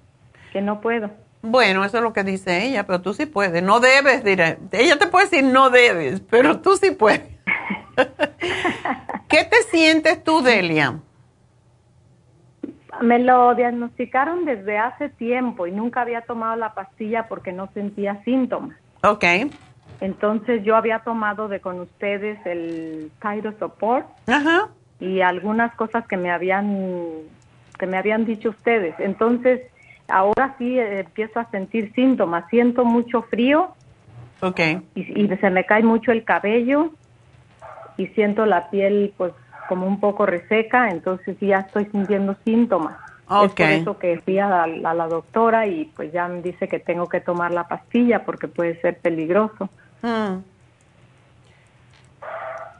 que 0.52 0.62
no 0.62 0.82
puedo. 0.82 1.10
Bueno, 1.42 1.84
eso 1.84 1.98
es 1.98 2.04
lo 2.04 2.14
que 2.14 2.24
dice 2.24 2.66
ella, 2.66 2.86
pero 2.86 3.02
tú 3.02 3.14
sí 3.14 3.26
puedes. 3.26 3.64
No 3.64 3.80
debes, 3.80 4.24
diré. 4.24 4.60
Ella 4.72 4.98
te 4.98 5.08
puede 5.08 5.26
decir 5.26 5.44
no 5.44 5.70
debes, 5.70 6.22
pero 6.30 6.60
tú 6.60 6.76
sí 6.76 6.92
puedes. 6.92 7.22
¿Qué 9.28 9.44
te 9.46 9.64
sientes 9.70 10.24
tú, 10.24 10.42
Delia? 10.42 11.00
Me 13.00 13.20
lo 13.20 13.56
diagnosticaron 13.56 14.46
desde 14.46 14.78
hace 14.78 15.10
tiempo 15.10 15.66
y 15.66 15.72
nunca 15.72 16.02
había 16.02 16.22
tomado 16.22 16.56
la 16.58 16.74
pastilla 16.74 17.28
porque 17.28 17.54
no 17.54 17.70
sentía 17.74 18.22
síntomas. 18.24 18.78
Ok. 19.04 19.24
Entonces 20.02 20.64
yo 20.64 20.76
había 20.76 21.00
tomado 21.00 21.48
de 21.48 21.62
con 21.62 21.80
ustedes 21.80 22.40
el 22.46 23.12
Thyro 23.22 23.54
Support 23.58 24.08
Ajá. 24.28 24.70
y 25.00 25.22
algunas 25.22 25.74
cosas 25.76 26.06
que 26.08 26.18
me 26.18 26.32
habían 26.32 27.20
que 27.80 27.88
me 27.88 27.98
habían 27.98 28.26
dicho 28.26 28.50
ustedes. 28.50 28.94
Entonces 29.00 29.62
ahora 30.08 30.56
sí 30.58 30.78
eh, 30.78 31.00
empiezo 31.02 31.40
a 31.40 31.50
sentir 31.50 31.94
síntomas. 31.94 32.46
Siento 32.50 32.84
mucho 32.84 33.22
frío. 33.24 33.70
Ok. 34.42 34.60
Y, 34.96 35.24
y 35.24 35.38
se 35.38 35.50
me 35.50 35.66
cae 35.66 35.84
mucho 35.84 36.12
el 36.12 36.24
cabello 36.24 36.92
y 37.98 38.08
siento 38.08 38.46
la 38.46 38.70
piel 38.70 39.14
pues 39.18 39.34
como 39.72 39.88
un 39.88 40.02
poco 40.02 40.26
reseca, 40.26 40.90
entonces 40.90 41.38
ya 41.40 41.60
estoy 41.60 41.86
sintiendo 41.86 42.36
síntomas. 42.44 42.98
Es 43.46 43.54
por 43.54 43.68
eso 43.70 43.98
que 43.98 44.20
fui 44.20 44.38
a 44.38 44.68
la, 44.68 44.94
la, 44.94 45.08
doctora 45.08 45.66
y 45.66 45.86
pues 45.96 46.12
ya 46.12 46.28
me 46.28 46.42
dice 46.42 46.68
que 46.68 46.80
tengo 46.80 47.08
que 47.08 47.22
tomar 47.22 47.54
la 47.54 47.70
pastilla 47.70 48.26
porque 48.26 48.50
puede 48.50 48.82
ser 48.82 48.98
peligroso. 48.98 49.70
Mm. 50.02 50.40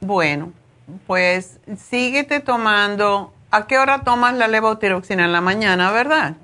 Bueno, 0.02 0.52
pues 1.08 1.62
síguete 1.78 2.42
tomando. 2.42 3.32
¿A 3.52 3.68
qué 3.68 3.78
hora 3.80 4.04
tomas 4.04 4.34
la 4.34 4.50
levotiroxina? 4.50 5.24
En 5.24 5.32
la 5.32 5.40
mañana, 5.40 5.94
¿verdad? 5.94 6.36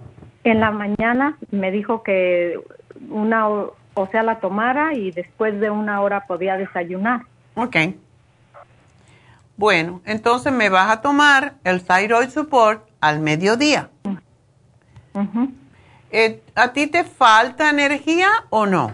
En 0.46 0.62
la 0.62 0.72
mañana 0.72 1.38
me 1.52 1.72
dijo 1.72 2.04
que 2.04 2.58
una, 3.10 3.50
o 3.50 4.08
sea, 4.14 4.24
la 4.24 4.40
tomara 4.40 4.94
y 4.94 5.12
después 5.12 5.60
de 5.60 5.70
una 5.70 6.00
hora 6.00 6.26
podía 6.26 6.56
desayunar. 6.56 7.24
Ok. 7.56 7.76
Bueno, 9.58 10.02
entonces 10.06 10.54
me 10.54 10.70
vas 10.70 10.92
a 10.92 11.02
tomar 11.02 11.56
el 11.64 11.84
Thyroid 11.84 12.30
Support 12.30 12.88
al 13.02 13.20
mediodía. 13.20 13.90
Eh, 16.12 16.44
¿A 16.54 16.74
ti 16.74 16.86
te 16.86 17.04
falta 17.04 17.72
energía 17.72 18.28
o 18.52 18.68
no? 18.68 18.92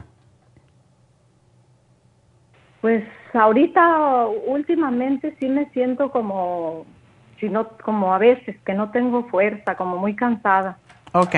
Pues 2.79 3.03
ahorita, 3.33 4.27
últimamente 4.47 5.35
sí 5.39 5.49
me 5.49 5.69
siento 5.71 6.09
como, 6.11 6.85
si 7.41 7.49
no, 7.49 7.67
como 7.83 8.13
a 8.13 8.17
veces, 8.17 8.55
que 8.65 8.73
no 8.73 8.89
tengo 8.91 9.27
fuerza, 9.27 9.75
como 9.75 9.97
muy 9.97 10.15
cansada. 10.15 10.77
Ok. 11.11 11.35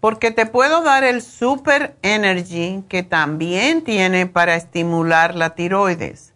Porque 0.00 0.30
te 0.30 0.44
puedo 0.44 0.82
dar 0.82 1.04
el 1.04 1.22
Super 1.22 1.96
Energy 2.02 2.84
que 2.90 3.02
también 3.02 3.82
tiene 3.82 4.26
para 4.26 4.56
estimular 4.56 5.34
la 5.34 5.54
tiroides 5.54 6.33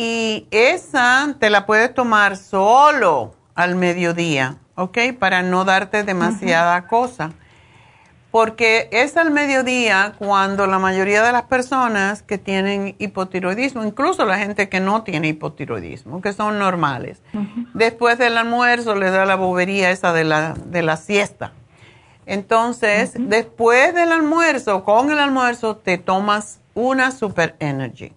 y 0.00 0.46
esa 0.52 1.34
te 1.40 1.50
la 1.50 1.66
puedes 1.66 1.92
tomar 1.92 2.36
solo 2.36 3.34
al 3.56 3.74
mediodía, 3.74 4.58
¿ok? 4.76 4.96
Para 5.18 5.42
no 5.42 5.64
darte 5.64 6.04
demasiada 6.04 6.86
cosa. 6.86 7.32
Porque 8.30 8.88
es 8.92 9.16
al 9.16 9.32
mediodía 9.32 10.12
cuando 10.16 10.68
la 10.68 10.78
mayoría 10.78 11.24
de 11.24 11.32
las 11.32 11.42
personas 11.42 12.22
que 12.22 12.38
tienen 12.38 12.94
hipotiroidismo, 13.00 13.82
incluso 13.82 14.24
la 14.24 14.38
gente 14.38 14.68
que 14.68 14.78
no 14.78 15.02
tiene 15.02 15.28
hipotiroidismo, 15.28 16.20
que 16.20 16.32
son 16.32 16.60
normales, 16.60 17.20
después 17.74 18.18
del 18.18 18.38
almuerzo 18.38 18.94
le 18.94 19.10
da 19.10 19.24
la 19.24 19.34
bobería 19.34 19.90
esa 19.90 20.12
de 20.12 20.22
la, 20.22 20.54
de 20.54 20.82
la 20.82 20.96
siesta. 20.96 21.54
Entonces, 22.24 23.14
después 23.18 23.96
del 23.96 24.12
almuerzo, 24.12 24.84
con 24.84 25.10
el 25.10 25.18
almuerzo, 25.18 25.74
te 25.74 25.98
tomas 25.98 26.60
una 26.74 27.10
Super 27.10 27.56
Energy. 27.58 28.12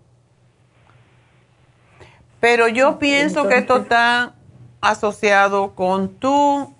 Pero 2.42 2.68
yo 2.68 3.00
pienso 3.00 3.48
que 3.48 3.60
esto 3.60 3.78
está 3.78 4.34
asociado 4.82 5.76
con 5.76 6.10
tu 6.16 6.74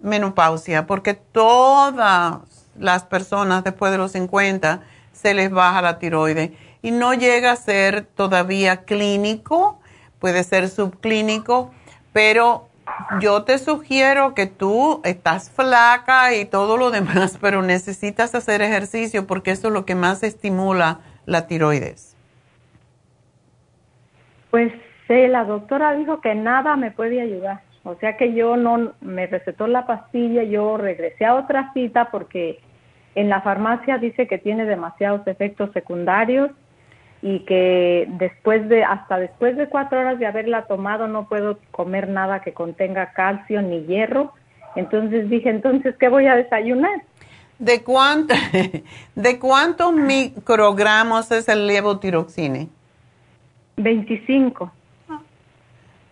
menopausia, 0.00 0.86
porque 0.86 1.14
todas 1.14 2.40
las 2.76 3.04
personas 3.04 3.64
después 3.64 3.92
de 3.92 3.98
los 3.98 4.12
50 4.12 4.82
se 5.12 5.34
les 5.34 5.50
baja 5.50 5.80
la 5.82 5.98
tiroides 5.98 6.50
y 6.82 6.90
no 6.90 7.14
llega 7.14 7.52
a 7.52 7.56
ser 7.56 8.04
todavía 8.04 8.84
clínico, 8.84 9.78
puede 10.18 10.42
ser 10.42 10.68
subclínico, 10.68 11.70
pero 12.12 12.68
yo 13.20 13.44
te 13.44 13.58
sugiero 13.58 14.34
que 14.34 14.46
tú 14.46 15.00
estás 15.04 15.50
flaca 15.50 16.34
y 16.34 16.44
todo 16.44 16.76
lo 16.76 16.90
demás, 16.90 17.38
pero 17.40 17.62
necesitas 17.62 18.34
hacer 18.34 18.62
ejercicio 18.62 19.28
porque 19.28 19.52
eso 19.52 19.68
es 19.68 19.74
lo 19.74 19.84
que 19.84 19.94
más 19.94 20.24
estimula 20.24 21.00
la 21.24 21.46
tiroides. 21.46 22.16
Pues 24.50 24.72
sí, 25.08 25.26
la 25.28 25.44
doctora 25.44 25.94
dijo 25.94 26.20
que 26.20 26.34
nada 26.34 26.76
me 26.76 26.90
puede 26.90 27.20
ayudar. 27.20 27.62
O 27.84 27.94
sea 27.96 28.16
que 28.16 28.34
yo 28.34 28.56
no 28.56 28.92
me 29.00 29.26
recetó 29.26 29.66
la 29.66 29.86
pastilla, 29.86 30.42
yo 30.42 30.76
regresé 30.76 31.24
a 31.24 31.34
otra 31.34 31.72
cita 31.72 32.10
porque 32.10 32.60
en 33.14 33.28
la 33.28 33.40
farmacia 33.40 33.98
dice 33.98 34.26
que 34.26 34.38
tiene 34.38 34.66
demasiados 34.66 35.26
efectos 35.26 35.70
secundarios 35.72 36.50
y 37.22 37.40
que 37.40 38.06
después 38.18 38.68
de 38.68 38.84
hasta 38.84 39.18
después 39.18 39.56
de 39.56 39.68
cuatro 39.68 40.00
horas 40.00 40.18
de 40.18 40.26
haberla 40.26 40.66
tomado 40.66 41.06
no 41.06 41.28
puedo 41.28 41.58
comer 41.70 42.08
nada 42.08 42.40
que 42.40 42.52
contenga 42.52 43.12
calcio 43.12 43.62
ni 43.62 43.84
hierro. 43.86 44.32
Entonces 44.76 45.28
dije, 45.28 45.50
entonces 45.50 45.94
qué 45.98 46.08
voy 46.08 46.26
a 46.26 46.36
desayunar. 46.36 47.02
¿De 47.58 47.82
de 49.14 49.38
cuántos 49.38 49.92
microgramos 49.92 51.30
es 51.30 51.48
el 51.48 51.66
levotiroxine? 51.66 52.68
25. 53.76 54.70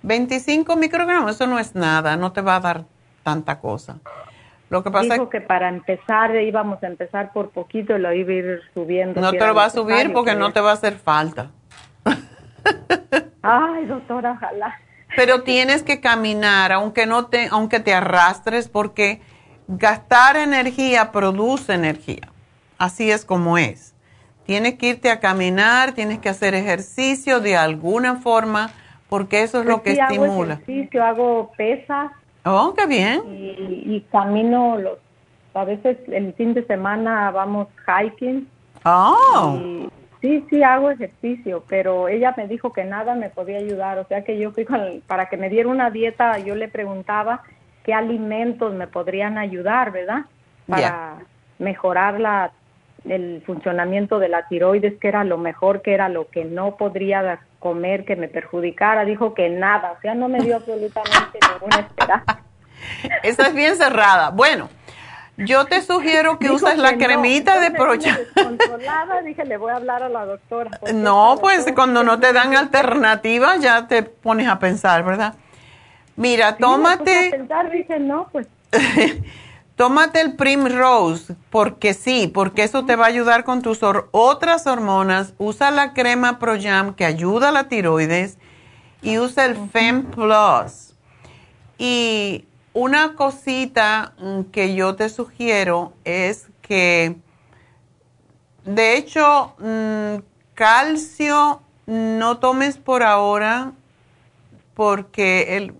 25 0.02 0.76
microgramos, 0.76 1.32
eso 1.32 1.46
no 1.46 1.58
es 1.58 1.74
nada, 1.74 2.16
no 2.16 2.32
te 2.32 2.40
va 2.40 2.56
a 2.56 2.60
dar 2.60 2.84
tanta 3.22 3.58
cosa. 3.58 3.98
Lo 4.70 4.82
que 4.82 4.90
pasa 4.90 5.14
Dijo 5.14 5.30
que 5.30 5.40
para 5.40 5.68
empezar 5.68 6.34
íbamos 6.36 6.82
a 6.82 6.86
empezar 6.86 7.32
por 7.32 7.50
poquito 7.50 7.96
y 7.96 8.00
lo 8.00 8.12
iba 8.12 8.30
a 8.30 8.34
ir 8.34 8.60
subiendo. 8.74 9.20
no 9.20 9.30
si 9.30 9.38
te 9.38 9.46
lo 9.46 9.54
va 9.54 9.64
a 9.64 9.70
subir 9.70 10.12
porque 10.12 10.34
no 10.34 10.52
te 10.52 10.60
va 10.60 10.70
a 10.70 10.74
hacer 10.74 10.94
falta. 10.94 11.50
Ay, 13.42 13.86
doctora, 13.86 14.32
ojalá. 14.32 14.78
Pero 15.16 15.42
tienes 15.42 15.82
que 15.82 16.00
caminar, 16.00 16.72
aunque 16.72 17.06
no 17.06 17.26
te, 17.26 17.48
aunque 17.50 17.80
te 17.80 17.94
arrastres, 17.94 18.68
porque 18.68 19.22
gastar 19.68 20.36
energía 20.36 21.12
produce 21.12 21.72
energía. 21.72 22.28
Así 22.76 23.10
es 23.10 23.24
como 23.24 23.56
es. 23.56 23.94
Tienes 24.48 24.78
que 24.78 24.86
irte 24.86 25.10
a 25.10 25.20
caminar, 25.20 25.92
tienes 25.92 26.20
que 26.20 26.30
hacer 26.30 26.54
ejercicio 26.54 27.38
de 27.40 27.54
alguna 27.54 28.16
forma, 28.16 28.70
porque 29.10 29.42
eso 29.42 29.60
es 29.60 29.66
lo 29.66 29.82
que 29.82 29.90
Pues 29.90 29.96
sí, 29.96 30.00
hago 30.00 30.24
estimula. 30.24 30.54
ejercicio, 30.54 31.04
hago 31.04 31.52
pesas 31.58 32.12
Oh, 32.46 32.72
qué 32.74 32.86
bien. 32.86 33.20
y, 33.26 33.96
y 33.96 34.00
camino 34.10 34.78
los. 34.78 34.98
A 35.52 35.64
veces 35.64 35.98
el 36.08 36.32
fin 36.32 36.54
de 36.54 36.64
semana 36.66 37.30
vamos 37.30 37.68
hiking. 37.86 38.48
Oh, 38.86 39.58
Y 39.60 39.88
sí, 40.22 40.46
sí 40.48 40.62
hago 40.62 40.90
ejercicio, 40.90 41.62
pero 41.68 42.08
ella 42.08 42.32
me 42.38 42.48
dijo 42.48 42.72
que 42.72 42.84
nada 42.84 43.14
me 43.16 43.28
podía 43.28 43.58
ayudar, 43.58 43.98
o 43.98 44.06
sea 44.06 44.24
que 44.24 44.38
yo 44.38 44.52
fui 44.52 44.64
con, 44.64 45.02
para 45.06 45.28
que 45.28 45.36
me 45.36 45.50
diera 45.50 45.68
una 45.68 45.90
dieta, 45.90 46.38
yo 46.38 46.54
le 46.54 46.68
preguntaba 46.68 47.42
qué 47.84 47.92
alimentos 47.92 48.72
me 48.74 48.86
podrían 48.86 49.36
ayudar, 49.36 49.92
¿verdad? 49.92 50.22
Para 50.68 51.26
mejorar 51.58 52.20
la, 52.20 52.52
el 53.08 53.42
funcionamiento 53.46 54.18
de 54.18 54.28
la 54.28 54.48
tiroides, 54.48 54.98
que 54.98 55.08
era 55.08 55.24
lo 55.24 55.38
mejor, 55.38 55.82
que 55.82 55.94
era 55.94 56.08
lo 56.08 56.28
que 56.28 56.44
no 56.44 56.76
podría 56.76 57.40
comer, 57.58 58.04
que 58.04 58.16
me 58.16 58.28
perjudicara. 58.28 59.04
Dijo 59.04 59.34
que 59.34 59.48
nada, 59.48 59.92
o 59.96 60.00
sea, 60.00 60.14
no 60.14 60.28
me 60.28 60.40
dio 60.40 60.56
absolutamente 60.56 61.38
ninguna 61.52 61.80
esperanza. 61.80 62.40
esa 63.22 63.46
es 63.48 63.54
bien 63.54 63.76
cerrada. 63.76 64.30
Bueno, 64.30 64.68
yo 65.36 65.66
te 65.66 65.80
sugiero 65.82 66.38
que 66.38 66.46
Dijo 66.46 66.56
uses 66.56 66.78
la 66.78 66.92
no. 66.92 66.98
cremita 66.98 67.60
de 67.60 67.70
procha. 67.70 68.18
descontrolada, 68.34 69.22
dije, 69.22 69.44
le 69.44 69.56
voy 69.56 69.70
a 69.70 69.76
hablar 69.76 70.02
a 70.02 70.08
la 70.08 70.24
doctora. 70.26 70.70
No, 70.94 71.36
pues 71.40 71.64
doctora 71.64 71.74
cuando 71.74 72.02
no 72.02 72.18
te 72.18 72.32
dan 72.32 72.54
alternativas 72.56 73.60
ya 73.60 73.86
te 73.86 74.02
pones 74.02 74.48
a 74.48 74.58
pensar, 74.58 75.04
¿verdad? 75.04 75.34
Mira, 76.16 76.48
Sí, 76.48 76.54
me 76.54 76.58
puse 76.58 76.64
a 76.64 76.68
tómate, 76.96 77.28
pensar, 77.30 77.70
dije, 77.70 78.00
no, 78.00 78.28
pues 78.32 78.48
tómate 79.78 80.20
el 80.20 80.34
Primrose, 80.34 81.36
porque 81.50 81.94
sí, 81.94 82.26
porque 82.26 82.64
eso 82.64 82.84
te 82.84 82.96
va 82.96 83.04
a 83.04 83.08
ayudar 83.08 83.44
con 83.44 83.62
tus 83.62 83.78
otras 84.10 84.66
hormonas. 84.66 85.34
Usa 85.38 85.70
la 85.70 85.94
crema 85.94 86.40
ProYam 86.40 86.94
que 86.94 87.06
ayuda 87.06 87.50
a 87.50 87.52
la 87.52 87.68
tiroides 87.68 88.38
y 89.00 89.18
usa 89.18 89.46
el 89.46 89.56
Fem 89.70 90.04
Plus. 90.04 90.94
Y 91.78 92.44
una 92.72 93.14
cosita 93.14 94.14
mm, 94.18 94.50
que 94.50 94.74
yo 94.74 94.96
te 94.96 95.08
sugiero 95.08 95.92
es 96.04 96.48
que, 96.60 97.16
de 98.64 98.96
hecho, 98.96 99.54
mm, 99.58 100.22
calcio 100.54 101.62
no 101.86 102.38
tomes 102.38 102.78
por 102.78 103.04
ahora 103.04 103.72
porque 104.74 105.56
el, 105.56 105.72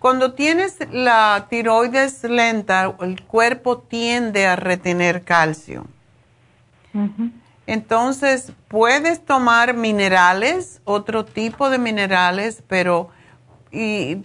cuando 0.00 0.32
tienes 0.32 0.78
la 0.90 1.46
tiroides 1.50 2.24
lenta, 2.24 2.96
el 3.00 3.22
cuerpo 3.22 3.78
tiende 3.78 4.46
a 4.46 4.56
retener 4.56 5.22
calcio. 5.22 5.86
Entonces, 7.66 8.52
puedes 8.66 9.24
tomar 9.24 9.74
minerales, 9.74 10.80
otro 10.84 11.24
tipo 11.24 11.70
de 11.70 11.78
minerales, 11.78 12.64
pero 12.66 13.10
y 13.70 14.24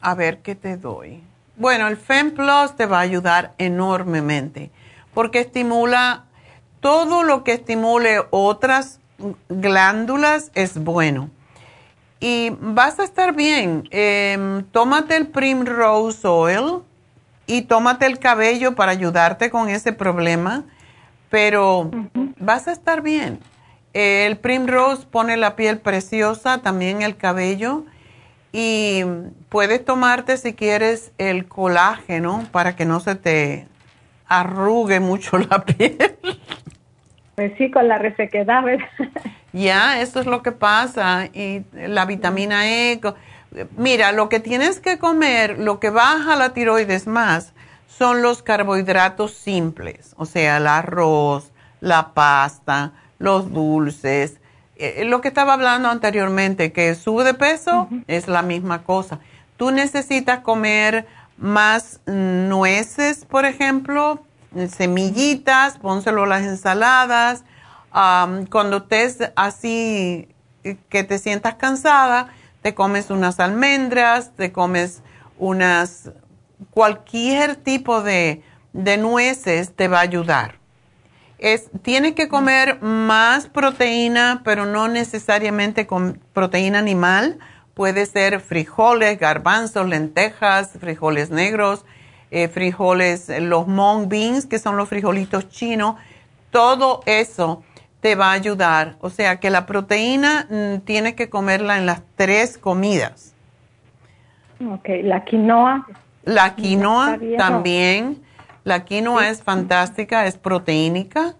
a 0.00 0.14
ver 0.14 0.38
qué 0.38 0.54
te 0.54 0.76
doy. 0.76 1.22
Bueno, 1.56 1.86
el 1.86 1.98
Fem 1.98 2.32
Plus 2.32 2.74
te 2.76 2.86
va 2.86 2.98
a 2.98 3.02
ayudar 3.02 3.52
enormemente 3.58 4.70
porque 5.12 5.40
estimula 5.40 6.24
todo 6.80 7.22
lo 7.24 7.44
que 7.44 7.52
estimule 7.52 8.22
otras 8.30 9.00
glándulas 9.50 10.50
es 10.54 10.82
bueno. 10.82 11.28
Y 12.20 12.52
vas 12.60 13.00
a 13.00 13.04
estar 13.04 13.34
bien. 13.34 13.88
Em, 13.90 14.62
tómate 14.64 15.16
el 15.16 15.28
Primrose 15.28 16.28
Oil 16.28 16.82
y 17.46 17.62
tómate 17.62 18.04
el 18.06 18.18
cabello 18.18 18.74
para 18.74 18.92
ayudarte 18.92 19.50
con 19.50 19.70
ese 19.70 19.94
problema, 19.94 20.64
pero 21.30 21.90
vas 22.38 22.68
a 22.68 22.72
estar 22.72 23.00
bien. 23.00 23.40
El 23.94 24.36
Primrose 24.36 25.06
pone 25.06 25.38
la 25.38 25.56
piel 25.56 25.78
preciosa, 25.78 26.58
también 26.58 27.02
el 27.02 27.16
cabello, 27.16 27.84
y 28.52 29.02
puedes 29.48 29.84
tomarte 29.84 30.36
si 30.36 30.52
quieres 30.54 31.12
el 31.18 31.46
colágeno 31.46 32.46
para 32.52 32.76
que 32.76 32.84
no 32.84 33.00
se 33.00 33.14
te 33.14 33.66
arrugue 34.28 35.00
mucho 35.00 35.38
la 35.38 35.64
piel. 35.64 35.96
Pues 37.34 37.52
sí, 37.56 37.70
con 37.70 37.88
la 37.88 37.98
resequedad, 37.98 38.62
¿verdad? 38.62 38.86
Ya, 39.52 40.00
eso 40.00 40.20
es 40.20 40.26
lo 40.26 40.42
que 40.42 40.52
pasa. 40.52 41.26
Y 41.32 41.64
la 41.72 42.04
vitamina 42.04 42.68
E. 42.68 43.00
Mira, 43.76 44.12
lo 44.12 44.28
que 44.28 44.40
tienes 44.40 44.80
que 44.80 44.98
comer, 44.98 45.58
lo 45.58 45.80
que 45.80 45.90
baja 45.90 46.36
la 46.36 46.52
tiroides 46.52 47.06
más, 47.06 47.52
son 47.88 48.22
los 48.22 48.42
carbohidratos 48.42 49.32
simples. 49.32 50.14
O 50.16 50.24
sea, 50.24 50.58
el 50.58 50.66
arroz, 50.66 51.50
la 51.80 52.14
pasta, 52.14 52.92
los 53.18 53.52
dulces. 53.52 54.36
Eh, 54.76 55.04
lo 55.04 55.20
que 55.20 55.28
estaba 55.28 55.54
hablando 55.54 55.88
anteriormente, 55.88 56.72
que 56.72 56.94
sube 56.94 57.24
de 57.24 57.34
peso, 57.34 57.88
es 58.06 58.28
la 58.28 58.42
misma 58.42 58.84
cosa. 58.84 59.18
Tú 59.56 59.70
necesitas 59.70 60.40
comer 60.40 61.06
más 61.36 62.00
nueces, 62.06 63.24
por 63.26 63.44
ejemplo, 63.44 64.20
semillitas, 64.68 65.78
pónselo 65.78 66.24
a 66.24 66.26
las 66.26 66.42
ensaladas. 66.42 67.44
Cuando 67.92 68.76
estés 68.76 69.18
así, 69.36 70.28
que 70.88 71.04
te 71.04 71.18
sientas 71.18 71.54
cansada, 71.56 72.28
te 72.62 72.74
comes 72.74 73.10
unas 73.10 73.40
almendras, 73.40 74.30
te 74.36 74.52
comes 74.52 75.02
unas, 75.38 76.10
cualquier 76.70 77.56
tipo 77.56 78.02
de, 78.02 78.42
de 78.72 78.96
nueces 78.96 79.74
te 79.74 79.88
va 79.88 79.98
a 79.98 80.02
ayudar. 80.02 80.60
Es, 81.38 81.70
tienes 81.82 82.14
que 82.14 82.28
comer 82.28 82.82
más 82.82 83.46
proteína, 83.46 84.42
pero 84.44 84.66
no 84.66 84.88
necesariamente 84.88 85.86
con 85.86 86.20
proteína 86.34 86.78
animal. 86.78 87.38
Puede 87.72 88.04
ser 88.04 88.40
frijoles, 88.40 89.18
garbanzos, 89.18 89.88
lentejas, 89.88 90.72
frijoles 90.78 91.30
negros, 91.30 91.86
eh, 92.30 92.48
frijoles, 92.48 93.30
los 93.40 93.66
mung 93.66 94.08
beans, 94.08 94.44
que 94.44 94.58
son 94.58 94.76
los 94.76 94.90
frijolitos 94.90 95.48
chinos. 95.48 95.96
Todo 96.50 97.00
eso 97.06 97.62
te 98.00 98.14
va 98.14 98.30
a 98.30 98.32
ayudar. 98.32 98.96
O 99.00 99.10
sea 99.10 99.40
que 99.40 99.50
la 99.50 99.66
proteína 99.66 100.46
mm, 100.50 100.80
tienes 100.80 101.14
que 101.14 101.28
comerla 101.28 101.78
en 101.78 101.86
las 101.86 102.02
tres 102.16 102.58
comidas. 102.58 103.34
Ok, 104.68 104.88
la 105.02 105.24
quinoa. 105.24 105.86
La 106.24 106.54
quinoa 106.54 107.18
también. 107.38 108.22
La 108.64 108.84
quinoa 108.84 109.28
es 109.28 109.42
fantástica, 109.42 110.26
es 110.26 110.36
proteínica. 110.36 111.34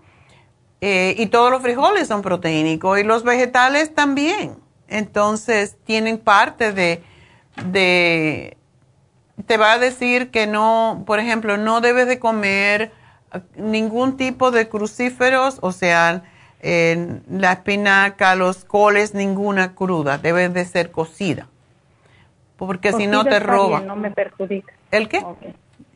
Eh, 0.81 1.15
y 1.19 1.27
todos 1.27 1.51
los 1.51 1.61
frijoles 1.61 2.09
son 2.09 2.23
proteínicos 2.23 2.99
y 2.99 3.05
los 3.05 3.23
vegetales 3.23 3.95
también. 3.95 4.57
Entonces 4.89 5.77
tienen 5.85 6.19
parte 6.19 6.73
de, 6.73 7.03
de, 7.67 8.57
te 9.47 9.57
va 9.59 9.73
a 9.73 9.79
decir 9.79 10.31
que 10.31 10.47
no, 10.47 11.05
por 11.07 11.21
ejemplo, 11.21 11.59
no 11.59 11.83
debes 11.83 12.07
de 12.07 12.19
comer 12.19 12.93
eh, 13.33 13.41
ningún 13.57 14.17
tipo 14.17 14.51
de 14.51 14.69
crucíferos, 14.69 15.59
o 15.61 15.73
sea, 15.73 16.23
eh, 16.63 17.21
la 17.31 17.53
espinaca, 17.53 18.35
los 18.35 18.65
coles, 18.65 19.15
ninguna 19.15 19.75
cruda, 19.75 20.19
debe 20.19 20.49
de 20.49 20.65
ser 20.65 20.91
cocida. 20.91 21.47
Porque 22.57 22.93
si 22.93 23.07
no 23.07 23.25
te 23.25 23.41
roba. 23.41 23.79
bien, 23.79 23.89
no 23.89 23.97
me 23.97 24.11
perjudica. 24.11 24.73
¿El 24.91 25.09
qué? 25.09 25.25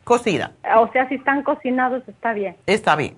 Cocida. 0.05 0.53
O 0.77 0.91
sea, 0.93 1.09
si 1.09 1.17
están 1.17 1.43
cocinados 1.43 2.03
está 2.09 2.33
bien. 2.33 2.57
Está 2.67 2.97
bien. 2.97 3.17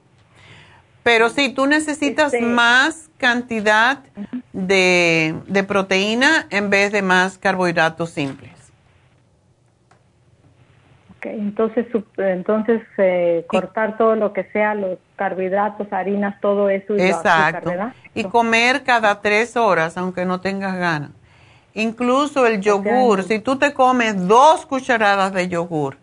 Pero 1.02 1.28
sí, 1.28 1.51
tú 1.51 1.66
necesitas 1.66 2.35
Este- 2.35 2.44
más 2.44 3.09
cantidad 3.18 4.01
de, 4.52 5.36
de 5.47 5.62
proteína 5.62 6.47
en 6.51 6.68
vez 6.70 6.90
de 6.90 7.02
más 7.02 7.39
carbohidratos 7.39 8.10
simples. 8.10 8.51
Entonces, 11.34 11.86
entonces 12.16 12.82
eh, 12.98 13.44
cortar 13.48 13.96
todo 13.98 14.16
lo 14.16 14.32
que 14.32 14.44
sea, 14.52 14.74
los 14.74 14.98
carbohidratos, 15.16 15.92
harinas, 15.92 16.40
todo 16.40 16.68
eso 16.68 16.94
y. 16.94 17.00
Y 18.14 18.24
comer 18.24 18.82
cada 18.84 19.20
tres 19.20 19.56
horas, 19.56 19.96
aunque 19.96 20.24
no 20.24 20.40
tengas 20.40 20.76
ganas. 20.76 21.10
Incluso 21.74 22.46
el 22.46 22.60
yogur, 22.60 23.22
si 23.22 23.38
tú 23.38 23.56
te 23.56 23.74
comes 23.74 24.26
dos 24.26 24.64
cucharadas 24.64 25.32
de 25.32 25.48
yogur, 25.48 25.98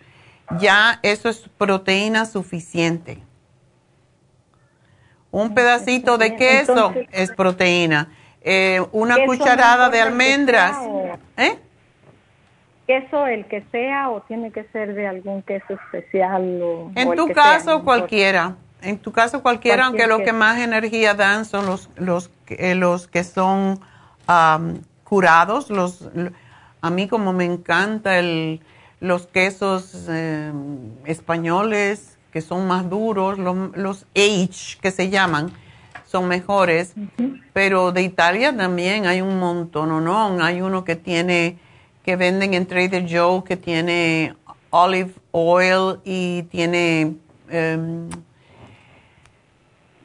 ya 0.60 1.00
eso 1.02 1.30
es 1.30 1.50
proteína 1.58 2.26
suficiente. 2.26 3.24
Un 5.32 5.56
pedacito 5.56 6.20
de 6.20 6.36
queso 6.36 6.90
Entonces- 6.90 7.08
es 7.12 7.32
proteína. 7.32 8.10
Eh, 8.42 8.86
una 8.92 9.16
¿Queso 9.16 9.28
cucharada 9.28 9.90
de 9.90 10.02
almendras. 10.02 10.78
¿Eh? 11.38 11.58
Queso 12.94 13.26
el 13.26 13.46
que 13.46 13.64
sea 13.72 14.10
o 14.10 14.22
tiene 14.22 14.52
que 14.52 14.66
ser 14.66 14.94
de 14.94 15.08
algún 15.08 15.42
queso 15.42 15.74
especial? 15.74 16.62
O, 16.62 16.92
en 16.96 17.16
tu 17.16 17.28
caso, 17.30 17.84
cualquiera. 17.84 18.56
En 18.82 19.00
tu 19.00 19.12
caso, 19.12 19.42
cualquiera, 19.42 19.86
aunque 19.86 20.08
lo 20.08 20.20
que 20.20 20.34
más 20.34 20.60
energía 20.60 21.14
dan 21.14 21.46
son 21.46 21.66
los, 21.66 21.90
los, 21.96 22.30
eh, 22.48 22.76
los 22.76 23.08
que 23.08 23.24
son 23.24 23.80
curados. 25.04 25.70
Los, 25.70 26.10
a 26.82 26.90
mí 26.90 27.08
como 27.08 27.34
me 27.34 27.46
encanta 27.46 28.20
el, 28.20 28.62
los 29.00 29.26
quesos 29.28 30.08
em, 30.10 30.92
españoles 31.06 32.18
que 32.32 32.42
son 32.42 32.68
más 32.68 32.90
duros, 32.90 33.40
los, 33.40 33.76
los 33.78 34.06
H 34.16 34.78
que 34.82 34.92
se 34.92 35.10
llaman, 35.10 35.52
son 36.06 36.28
mejores. 36.28 36.94
Pero 37.54 37.92
de 37.92 38.02
Italia 38.02 38.56
también 38.56 39.06
hay 39.06 39.22
un 39.22 39.40
montón, 39.40 39.90
¿no? 39.90 40.02
no 40.02 40.44
Hay 40.44 40.62
uno 40.62 40.84
que 40.84 40.96
tiene 40.96 41.58
que 42.04 42.16
venden 42.16 42.54
en 42.54 42.66
Trader 42.66 43.06
Joe 43.10 43.44
que 43.44 43.58
tiene 43.58 44.36
olive 44.70 45.14
oil 45.32 46.00
y 46.04 46.44
tiene 46.44 47.16
um, 47.52 48.10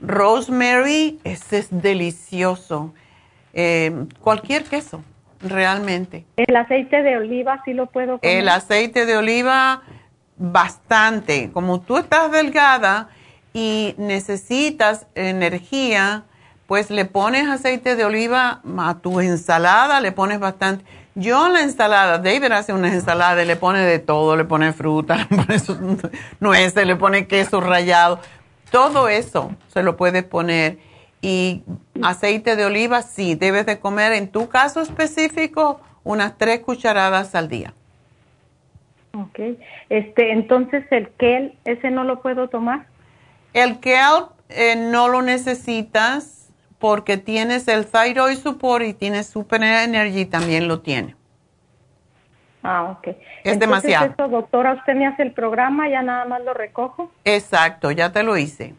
rosemary. 0.00 1.18
Ese 1.24 1.58
es 1.58 1.68
delicioso. 1.70 2.94
Em, 3.52 4.06
cualquier 4.20 4.64
queso, 4.64 5.02
realmente. 5.40 6.24
¿El 6.36 6.54
aceite 6.54 7.02
de 7.02 7.16
oliva 7.16 7.60
sí 7.64 7.72
lo 7.72 7.86
puedo 7.86 8.18
comer? 8.18 8.36
El 8.36 8.48
aceite 8.48 9.04
de 9.06 9.16
oliva, 9.16 9.82
bastante. 10.36 11.50
Como 11.52 11.80
tú 11.80 11.98
estás 11.98 12.30
delgada 12.30 13.08
y 13.52 13.94
necesitas 13.98 15.06
energía, 15.14 16.24
pues 16.68 16.90
le 16.90 17.06
pones 17.06 17.48
aceite 17.48 17.96
de 17.96 18.04
oliva 18.04 18.60
a 18.78 18.98
tu 19.00 19.20
ensalada, 19.20 20.00
le 20.00 20.12
pones 20.12 20.38
bastante. 20.38 20.84
Yo 21.18 21.48
la 21.48 21.62
ensalada, 21.62 22.18
David 22.18 22.52
hace 22.52 22.72
una 22.72 22.92
ensalada 22.92 23.42
y 23.42 23.46
le 23.46 23.56
pone 23.56 23.80
de 23.80 23.98
todo, 23.98 24.36
le 24.36 24.44
pone 24.44 24.72
fruta, 24.72 25.16
le 25.30 25.36
pone 25.36 25.98
nueces, 26.38 26.86
le 26.86 26.94
pone 26.94 27.26
queso 27.26 27.60
rallado, 27.60 28.20
todo 28.70 29.08
eso 29.08 29.50
se 29.66 29.82
lo 29.82 29.96
puedes 29.96 30.22
poner. 30.22 30.78
Y 31.20 31.64
aceite 32.04 32.54
de 32.54 32.66
oliva, 32.66 33.02
sí, 33.02 33.34
debes 33.34 33.66
de 33.66 33.80
comer 33.80 34.12
en 34.12 34.28
tu 34.28 34.48
caso 34.48 34.80
específico 34.80 35.80
unas 36.04 36.38
tres 36.38 36.60
cucharadas 36.60 37.34
al 37.34 37.48
día. 37.48 37.74
Ok, 39.12 39.40
este, 39.88 40.30
entonces 40.30 40.84
el 40.92 41.08
kel, 41.18 41.58
¿ese 41.64 41.90
no 41.90 42.04
lo 42.04 42.22
puedo 42.22 42.46
tomar? 42.46 42.86
El 43.54 43.80
kel 43.80 44.26
eh, 44.50 44.76
no 44.76 45.08
lo 45.08 45.22
necesitas 45.22 46.38
porque 46.78 47.16
tienes 47.16 47.68
el 47.68 47.86
thyroid 47.86 48.36
support 48.36 48.84
y 48.84 48.94
tienes 48.94 49.26
super 49.26 49.62
energy 49.62 50.24
también 50.24 50.68
lo 50.68 50.80
tiene. 50.80 51.16
Ah, 52.62 52.84
ok. 52.98 53.16
Es 53.44 53.59
demasiado. 53.59 54.06
Eso, 54.06 54.28
doctora, 54.28 54.74
usted 54.74 54.94
me 54.94 55.06
hace 55.06 55.22
el 55.22 55.32
programa, 55.32 55.88
ya 55.88 56.02
nada 56.02 56.24
más 56.24 56.42
lo 56.44 56.55
recojo. 56.55 57.10
Exacto, 57.24 57.90
ya 57.90 58.12
te 58.12 58.22
lo 58.22 58.36
hice. 58.36 58.74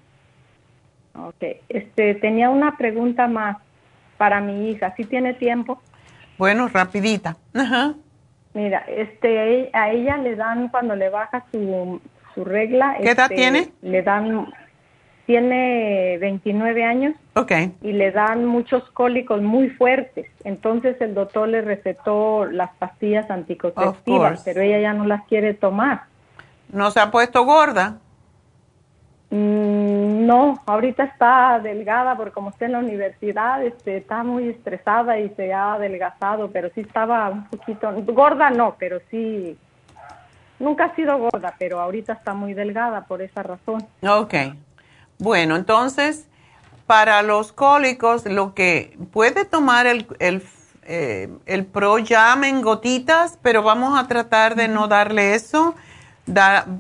Ok. 1.16 1.58
Este, 1.70 2.16
tenía 2.16 2.50
una 2.50 2.78
pregunta 2.78 3.28
más 3.28 3.58
para 4.18 4.42
mi 4.42 4.70
hija. 4.70 4.94
¿Sí 4.96 5.06
tiene 5.06 5.34
tiempo? 5.34 5.82
Bueno, 6.38 6.68
rapidita. 6.68 7.38
Ajá. 7.54 7.94
Mira, 8.54 8.84
este, 8.88 9.70
a 9.74 9.92
ella 9.92 10.18
le 10.18 10.36
dan 10.36 10.70
cuando 10.70 10.96
le 10.96 11.10
baja 11.10 11.46
su, 11.52 12.02
su 12.34 12.46
regla. 12.46 12.96
¿Qué 13.02 13.12
edad 13.12 13.32
este, 13.32 13.36
tiene? 13.36 13.72
Le 13.82 14.02
dan 14.02 14.48
tiene 15.30 16.18
29 16.18 16.84
años 16.84 17.14
y 17.82 17.92
le 17.94 18.12
dan 18.12 18.46
muchos 18.46 18.84
cólicos 18.92 19.42
muy 19.42 19.70
fuertes. 19.70 20.28
Entonces 20.44 21.00
el 21.02 21.14
doctor 21.14 21.48
le 21.48 21.62
recetó 21.62 22.46
las 22.46 22.72
pastillas 22.78 23.30
anticonceptivas, 23.30 24.42
pero 24.44 24.62
ella 24.62 24.80
ya 24.80 24.94
no 24.94 25.06
las 25.06 25.26
quiere 25.28 25.54
tomar. 25.54 26.04
¿No 26.72 26.92
se 26.92 27.00
ha 27.00 27.12
puesto 27.12 27.44
gorda? 27.46 27.98
Mm, 29.32 30.26
no, 30.26 30.62
ahorita 30.66 31.04
está 31.04 31.60
delgada 31.60 32.16
porque 32.16 32.32
como 32.32 32.50
está 32.50 32.66
en 32.66 32.72
la 32.72 32.80
universidad, 32.80 33.64
este, 33.64 33.98
está 33.98 34.24
muy 34.24 34.50
estresada 34.50 35.20
y 35.20 35.30
se 35.30 35.54
ha 35.54 35.74
adelgazado, 35.74 36.50
pero 36.52 36.70
sí 36.74 36.82
estaba 36.82 37.30
un 37.30 37.46
poquito, 37.46 37.92
gorda 38.08 38.50
no, 38.50 38.76
pero 38.80 39.00
sí, 39.12 39.58
nunca 40.58 40.86
ha 40.86 40.96
sido 40.96 41.18
gorda, 41.18 41.54
pero 41.60 41.80
ahorita 41.80 42.14
está 42.14 42.34
muy 42.34 42.54
delgada 42.54 43.02
por 43.06 43.22
esa 43.22 43.44
razón. 43.44 43.86
Ok. 44.02 44.34
Bueno, 45.20 45.58
entonces, 45.58 46.29
para 46.90 47.22
los 47.22 47.52
cólicos, 47.52 48.26
lo 48.26 48.56
que 48.56 48.98
puede 49.12 49.46
tomar 49.46 49.86
el, 49.86 50.08
el, 50.18 50.44
eh, 50.86 51.30
el 51.46 51.68
Pro 51.68 52.00
en 52.00 52.62
gotitas, 52.64 53.38
pero 53.44 53.62
vamos 53.62 54.00
a 54.00 54.08
tratar 54.08 54.56
de 54.56 54.68
no 54.68 54.88
darle 54.88 55.36
eso 55.36 55.76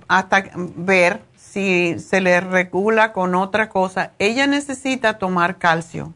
hasta 0.08 0.46
ver 0.56 1.22
si 1.36 2.00
se 2.00 2.22
le 2.22 2.42
regula 2.42 3.14
con 3.14 3.36
otra 3.36 3.70
cosa. 3.70 4.14
Ella 4.18 4.48
necesita 4.48 5.20
tomar 5.20 5.60
calcio. 5.60 6.16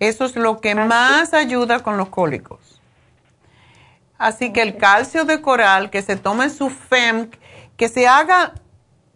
Eso 0.00 0.24
es 0.24 0.34
lo 0.34 0.60
que 0.60 0.74
más 0.74 1.32
ayuda 1.32 1.78
con 1.78 1.96
los 1.96 2.08
cólicos. 2.08 2.80
Así 4.18 4.52
que 4.52 4.62
el 4.62 4.78
calcio 4.78 5.24
de 5.24 5.40
coral, 5.40 5.90
que 5.90 6.02
se 6.02 6.16
tome 6.16 6.50
su 6.50 6.70
FEM, 6.70 7.30
que 7.76 7.88
se 7.88 8.08
haga, 8.08 8.54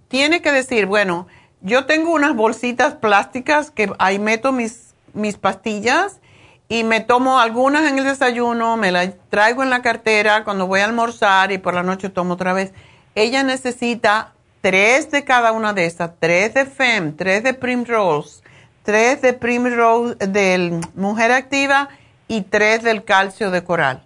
tiene 0.06 0.42
que 0.42 0.52
decir, 0.52 0.86
bueno, 0.86 1.26
yo 1.62 1.86
tengo 1.86 2.12
unas 2.12 2.34
bolsitas 2.34 2.94
plásticas 2.94 3.70
que 3.70 3.92
ahí 3.98 4.18
meto 4.18 4.52
mis, 4.52 4.94
mis 5.14 5.36
pastillas 5.36 6.20
y 6.68 6.84
me 6.84 7.00
tomo 7.00 7.38
algunas 7.38 7.88
en 7.88 7.98
el 7.98 8.04
desayuno, 8.04 8.76
me 8.76 8.90
las 8.90 9.10
traigo 9.30 9.62
en 9.62 9.70
la 9.70 9.82
cartera 9.82 10.42
cuando 10.44 10.66
voy 10.66 10.80
a 10.80 10.84
almorzar 10.84 11.52
y 11.52 11.58
por 11.58 11.74
la 11.74 11.82
noche 11.82 12.08
tomo 12.08 12.34
otra 12.34 12.52
vez. 12.52 12.72
Ella 13.14 13.42
necesita 13.42 14.32
tres 14.60 15.10
de 15.10 15.24
cada 15.24 15.52
una 15.52 15.72
de 15.72 15.86
esas, 15.86 16.12
tres 16.18 16.54
de 16.54 16.66
FEM, 16.66 17.16
tres 17.16 17.42
de 17.42 17.54
Primrose, 17.54 18.42
tres 18.82 19.22
de 19.22 19.32
Primrose 19.32 20.14
del 20.26 20.80
Mujer 20.94 21.30
Activa 21.30 21.90
y 22.26 22.42
tres 22.42 22.82
del 22.82 23.04
calcio 23.04 23.50
de 23.50 23.62
coral. 23.62 24.02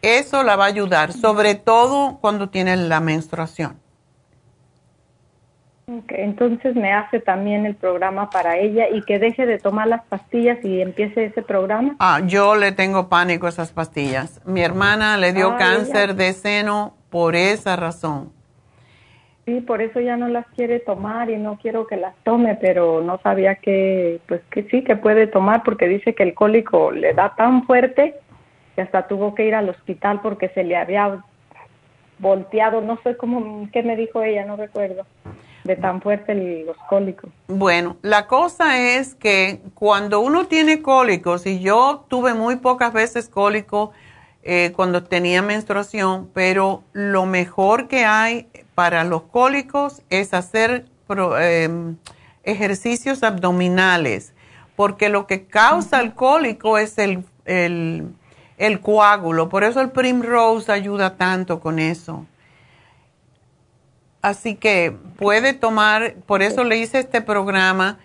Eso 0.00 0.42
la 0.42 0.56
va 0.56 0.64
a 0.64 0.68
ayudar, 0.68 1.12
sobre 1.12 1.54
todo 1.54 2.18
cuando 2.20 2.48
tiene 2.48 2.76
la 2.76 3.00
menstruación. 3.00 3.83
Entonces 5.86 6.74
me 6.74 6.92
hace 6.92 7.20
también 7.20 7.66
el 7.66 7.74
programa 7.74 8.30
para 8.30 8.56
ella 8.58 8.88
y 8.90 9.02
que 9.02 9.18
deje 9.18 9.46
de 9.46 9.58
tomar 9.58 9.86
las 9.86 10.04
pastillas 10.04 10.64
y 10.64 10.80
empiece 10.80 11.26
ese 11.26 11.42
programa. 11.42 11.96
Ah, 11.98 12.20
yo 12.24 12.56
le 12.56 12.72
tengo 12.72 13.08
pánico 13.08 13.46
a 13.46 13.50
esas 13.50 13.72
pastillas. 13.72 14.40
Mi 14.46 14.62
hermana 14.62 15.18
le 15.18 15.32
dio 15.32 15.50
ah, 15.50 15.56
cáncer 15.58 16.14
de 16.14 16.32
seno 16.32 16.94
por 17.10 17.36
esa 17.36 17.76
razón. 17.76 18.32
Sí, 19.44 19.60
por 19.60 19.82
eso 19.82 20.00
ya 20.00 20.16
no 20.16 20.28
las 20.28 20.46
quiere 20.56 20.80
tomar 20.80 21.28
y 21.28 21.36
no 21.36 21.58
quiero 21.60 21.86
que 21.86 21.98
las 21.98 22.16
tome, 22.24 22.56
pero 22.58 23.02
no 23.02 23.18
sabía 23.18 23.56
que, 23.56 24.20
pues 24.26 24.40
que 24.50 24.62
sí, 24.64 24.82
que 24.82 24.96
puede 24.96 25.26
tomar 25.26 25.62
porque 25.64 25.86
dice 25.86 26.14
que 26.14 26.22
el 26.22 26.32
cólico 26.32 26.90
le 26.90 27.12
da 27.12 27.34
tan 27.36 27.66
fuerte 27.66 28.14
que 28.74 28.82
hasta 28.82 29.06
tuvo 29.06 29.34
que 29.34 29.44
ir 29.44 29.54
al 29.54 29.68
hospital 29.68 30.20
porque 30.22 30.48
se 30.48 30.64
le 30.64 30.76
había 30.76 31.22
volteado, 32.18 32.80
no 32.80 32.98
sé 33.02 33.18
cómo, 33.18 33.68
qué 33.70 33.82
me 33.82 33.96
dijo 33.96 34.22
ella, 34.22 34.46
no 34.46 34.56
recuerdo, 34.56 35.04
de 35.64 35.76
tan 35.76 36.02
fuerte 36.02 36.34
los 36.66 36.76
cólicos. 36.88 37.30
Bueno, 37.48 37.96
la 38.02 38.26
cosa 38.26 38.78
es 38.78 39.14
que 39.14 39.60
cuando 39.74 40.20
uno 40.20 40.46
tiene 40.46 40.82
cólicos, 40.82 41.46
y 41.46 41.60
yo 41.60 42.04
tuve 42.08 42.34
muy 42.34 42.56
pocas 42.56 42.92
veces 42.92 43.28
cólico 43.28 43.92
eh, 44.42 44.72
cuando 44.76 45.04
tenía 45.04 45.40
menstruación, 45.40 46.28
pero 46.34 46.84
lo 46.92 47.24
mejor 47.24 47.88
que 47.88 48.04
hay 48.04 48.46
para 48.74 49.02
los 49.04 49.22
cólicos 49.22 50.02
es 50.10 50.34
hacer 50.34 50.84
em, 51.40 51.96
ejercicios 52.42 53.22
abdominales, 53.22 54.34
porque 54.76 55.08
lo 55.08 55.26
que 55.26 55.46
causa 55.46 56.00
el 56.00 56.14
cólico 56.14 56.76
es 56.76 56.98
el, 56.98 57.24
el, 57.46 58.80
coágulo. 58.82 59.48
Por 59.48 59.64
eso 59.64 59.80
el 59.80 59.90
Primrose 59.92 60.70
ayuda 60.70 61.16
tanto 61.16 61.60
con 61.60 61.78
eso. 61.78 62.26
Así 64.24 64.54
que 64.54 64.96
puede 65.18 65.52
tomar, 65.52 66.14
por 66.24 66.40
eso 66.40 66.64
le 66.64 66.78
hice 66.78 66.98
este 66.98 67.20
programa. 67.20 67.98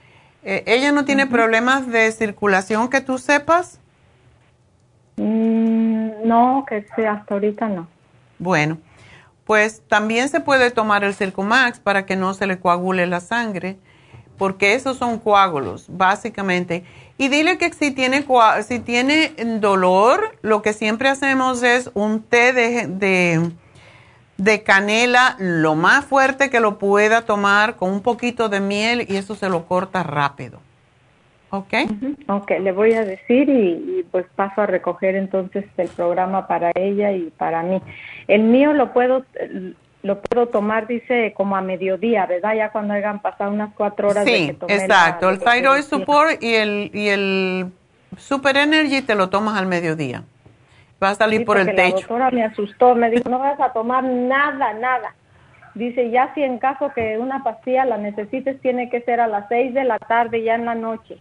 Eh, 0.44 0.66
¿Ella 0.68 0.92
no 0.92 1.06
tiene 1.06 1.28
problemas 1.28 1.88
de 1.88 2.12
circulación 2.12 2.90
que 2.90 3.00
tú 3.00 3.18
sepas? 3.18 3.80
Mm, 5.16 6.28
no, 6.28 6.66
que 6.68 6.86
sea, 6.94 7.14
hasta 7.14 7.36
ahorita 7.36 7.70
no. 7.70 7.88
Bueno, 8.38 8.80
pues 9.46 9.82
también 9.88 10.28
se 10.28 10.42
puede 10.42 10.72
tomar 10.72 11.06
el 11.06 11.14
Circumax 11.14 11.80
para 11.80 12.06
que 12.06 12.18
no 12.18 12.34
se 12.34 12.48
le 12.48 12.60
coagule 12.60 13.08
la 13.08 13.22
sangre, 13.22 13.78
porque 14.38 14.74
esos 14.74 14.98
son 14.98 15.20
coágulos, 15.20 15.86
básicamente. 15.88 16.84
Y 17.18 17.30
dile 17.30 17.58
que 17.58 17.72
si 17.72 17.92
tiene, 17.92 18.26
si 18.68 18.80
tiene 18.80 19.36
dolor, 19.62 20.38
lo 20.42 20.62
que 20.64 20.74
siempre 20.74 21.08
hacemos 21.08 21.64
es 21.64 21.90
un 21.94 22.22
té 22.22 22.52
de, 22.52 22.88
de, 22.88 23.52
canela 24.64 25.36
lo 25.40 25.76
más 25.76 26.06
fuerte 26.06 26.50
que 26.50 26.60
lo 26.60 26.78
pueda 26.78 27.24
tomar 27.24 27.76
con 27.76 27.92
un 27.92 28.02
poquito 28.02 28.50
de 28.50 28.60
miel 28.60 29.06
y 29.08 29.18
eso 29.18 29.36
se 29.36 29.50
lo 29.50 29.66
corta 29.66 30.04
rápido. 30.04 30.60
¿Ok? 31.52 31.74
Ok, 32.28 32.52
le 32.62 32.72
voy 32.72 32.94
a 32.94 33.04
decir 33.04 33.50
y, 33.50 34.06
pues 34.12 34.26
paso 34.36 34.62
a 34.62 34.66
recoger 34.68 35.16
entonces 35.16 35.66
el 35.78 35.88
programa 35.90 36.48
para 36.48 36.72
ella 36.76 37.12
y 37.12 37.32
para 37.38 37.64
mí. 37.64 37.82
El 38.28 38.44
mío 38.44 38.74
lo 38.74 38.94
puedo 38.94 39.26
lo 40.02 40.22
puedo 40.22 40.48
tomar, 40.48 40.88
dice, 40.88 41.34
como 41.36 41.58
a 41.58 41.62
mediodía, 41.62 42.26
¿verdad? 42.26 42.54
Ya 42.56 42.72
cuando 42.72 42.94
hayan 42.94 43.22
pasado 43.22 43.52
unas 43.52 43.74
cuatro 43.76 44.10
horas 44.10 44.24
sí, 44.24 44.48
de 44.48 44.56
que 44.56 44.74
exacto. 44.74 45.30
el 45.30 45.40
Thyroid 45.40 45.82
Support 45.82 46.42
y 46.42 46.56
el, 46.56 46.92
y 46.94 47.10
el 47.10 47.66
Super 48.18 48.56
Energy 48.56 49.02
te 49.02 49.16
lo 49.16 49.30
tomas 49.30 49.58
al 49.58 49.68
mediodía. 49.68 50.24
Va 51.02 51.12
a 51.12 51.16
salir 51.16 51.46
por 51.46 51.58
el 51.58 51.68
techo. 51.76 51.82
La 51.82 51.90
doctora 52.02 52.32
me 52.32 52.44
asustó, 52.44 52.96
me 52.96 53.10
dijo, 53.10 53.30
no 53.30 53.40
vas 53.40 53.60
a 53.60 53.72
tomar 53.72 54.04
nada, 54.04 54.74
nada. 54.74 55.16
Dice, 55.76 56.10
ya 56.12 56.34
si 56.34 56.44
en 56.44 56.60
caso 56.60 56.92
que 56.94 57.18
una 57.18 57.44
pastilla 57.44 57.86
la 57.86 57.98
necesites, 57.98 58.60
tiene 58.62 58.90
que 58.90 59.02
ser 59.02 59.22
a 59.22 59.28
las 59.28 59.48
seis 59.48 59.74
de 59.74 59.84
la 59.84 59.98
tarde, 60.00 60.44
ya 60.44 60.56
en 60.56 60.66
la 60.66 60.76
noche. 60.76 61.18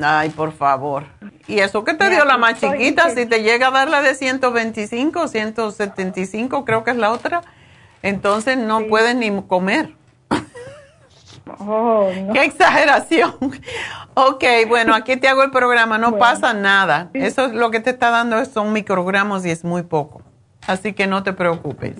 Ay, 0.00 0.30
por 0.30 0.52
favor. 0.52 1.04
¿Y 1.48 1.58
eso 1.58 1.84
qué 1.84 1.92
te 1.94 2.08
dio 2.08 2.24
la 2.24 2.38
más 2.38 2.60
chiquita? 2.60 3.10
Si 3.10 3.26
te 3.26 3.42
llega 3.42 3.68
a 3.68 3.70
dar 3.72 3.88
la 3.88 4.00
de 4.00 4.14
125, 4.14 5.26
175, 5.26 6.64
creo 6.64 6.84
que 6.84 6.92
es 6.92 6.96
la 6.96 7.10
otra, 7.10 7.42
entonces 8.02 8.56
no 8.56 8.86
puedes 8.86 9.16
ni 9.16 9.42
comer. 9.42 9.97
Oh, 11.58 12.10
no. 12.24 12.32
¡Qué 12.32 12.44
exageración! 12.44 13.34
ok, 14.14 14.44
bueno, 14.68 14.94
aquí 14.94 15.16
te 15.16 15.28
hago 15.28 15.42
el 15.42 15.50
programa, 15.50 15.98
no 15.98 16.18
pasa 16.18 16.54
nada. 16.54 17.10
Eso 17.14 17.46
es 17.46 17.52
lo 17.52 17.70
que 17.70 17.80
te 17.80 17.90
está 17.90 18.10
dando 18.10 18.44
son 18.44 18.72
microgramos 18.72 19.44
y 19.46 19.50
es 19.50 19.64
muy 19.64 19.82
poco. 19.82 20.22
Así 20.66 20.92
que 20.92 21.06
no 21.06 21.22
te 21.22 21.32
preocupes. 21.32 21.96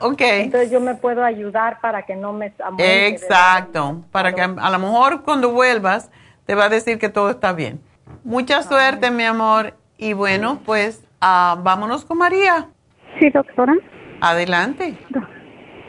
Ok. 0.00 0.20
Entonces 0.20 0.70
yo 0.70 0.80
me 0.80 0.94
puedo 0.94 1.24
ayudar 1.24 1.80
para 1.80 2.02
que 2.02 2.16
no 2.16 2.32
me... 2.32 2.52
Exacto, 2.78 4.02
para 4.10 4.34
que 4.34 4.42
a 4.42 4.70
lo 4.70 4.78
mejor 4.78 5.22
cuando 5.22 5.52
vuelvas 5.52 6.10
te 6.44 6.54
va 6.54 6.64
a 6.64 6.68
decir 6.68 6.98
que 6.98 7.08
todo 7.08 7.30
está 7.30 7.52
bien. 7.52 7.80
Mucha 8.24 8.62
suerte, 8.62 9.10
mi 9.10 9.24
amor. 9.24 9.74
Y 9.98 10.12
bueno, 10.12 10.60
pues 10.64 11.02
uh, 11.22 11.60
vámonos 11.62 12.04
con 12.04 12.18
María. 12.18 12.68
Sí, 13.18 13.30
doctora. 13.30 13.74
Adelante. 14.20 14.96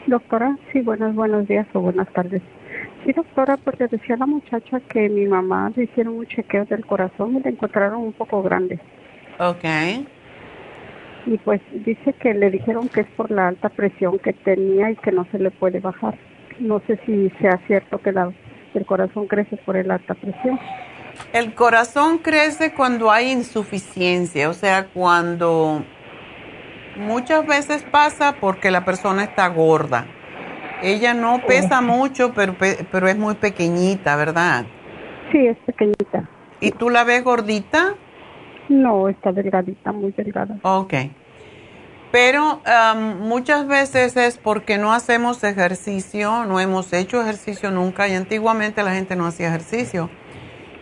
doctora, 0.06 0.56
sí, 0.72 0.80
buenos, 0.80 1.14
buenos 1.14 1.46
días 1.46 1.66
o 1.74 1.80
buenas 1.80 2.08
tardes. 2.12 2.42
Sí, 3.04 3.12
doctora, 3.12 3.56
porque 3.56 3.86
decía 3.86 4.16
la 4.16 4.26
muchacha 4.26 4.80
que 4.80 5.08
mi 5.08 5.26
mamá 5.26 5.72
le 5.74 5.84
hicieron 5.84 6.18
un 6.18 6.26
chequeo 6.26 6.64
del 6.64 6.84
corazón 6.84 7.36
y 7.36 7.40
le 7.40 7.50
encontraron 7.50 8.00
un 8.00 8.12
poco 8.12 8.42
grande. 8.42 8.78
Ok. 9.38 9.64
Y 11.26 11.38
pues 11.38 11.60
dice 11.72 12.12
que 12.14 12.34
le 12.34 12.50
dijeron 12.50 12.88
que 12.88 13.02
es 13.02 13.06
por 13.16 13.30
la 13.30 13.48
alta 13.48 13.68
presión 13.68 14.18
que 14.18 14.32
tenía 14.32 14.90
y 14.90 14.96
que 14.96 15.12
no 15.12 15.26
se 15.30 15.38
le 15.38 15.50
puede 15.50 15.80
bajar. 15.80 16.18
No 16.58 16.80
sé 16.86 16.98
si 17.06 17.30
sea 17.40 17.60
cierto 17.66 17.98
que 17.98 18.12
la 18.12 18.32
el 18.74 18.86
corazón 18.86 19.26
crece 19.26 19.56
por 19.56 19.76
el 19.76 19.90
alta 19.90 20.14
presión. 20.14 20.58
El 21.32 21.54
corazón 21.54 22.18
crece 22.18 22.72
cuando 22.74 23.10
hay 23.10 23.32
insuficiencia, 23.32 24.48
o 24.48 24.54
sea, 24.54 24.86
cuando 24.86 25.84
muchas 26.96 27.46
veces 27.46 27.82
pasa 27.90 28.36
porque 28.40 28.70
la 28.70 28.84
persona 28.84 29.24
está 29.24 29.48
gorda. 29.48 30.06
Ella 30.82 31.14
no 31.14 31.40
pesa 31.46 31.80
mucho, 31.80 32.32
pero, 32.34 32.54
pero 32.58 33.08
es 33.08 33.16
muy 33.16 33.34
pequeñita, 33.34 34.16
¿verdad? 34.16 34.66
Sí, 35.32 35.46
es 35.46 35.58
pequeñita. 35.66 36.28
¿Y 36.60 36.70
tú 36.72 36.90
la 36.90 37.04
ves 37.04 37.24
gordita? 37.24 37.94
No, 38.68 39.08
está 39.08 39.32
delgadita, 39.32 39.92
muy 39.92 40.12
delgada. 40.12 40.58
Ok. 40.62 40.94
Pero 42.10 42.62
muchas 43.20 43.66
veces 43.66 44.16
es 44.16 44.38
porque 44.38 44.78
no 44.78 44.92
hacemos 44.92 45.44
ejercicio, 45.44 46.44
no 46.46 46.58
hemos 46.58 46.92
hecho 46.92 47.20
ejercicio 47.20 47.70
nunca 47.70 48.08
y 48.08 48.14
antiguamente 48.14 48.82
la 48.82 48.92
gente 48.92 49.14
no 49.14 49.26
hacía 49.26 49.48
ejercicio. 49.48 50.08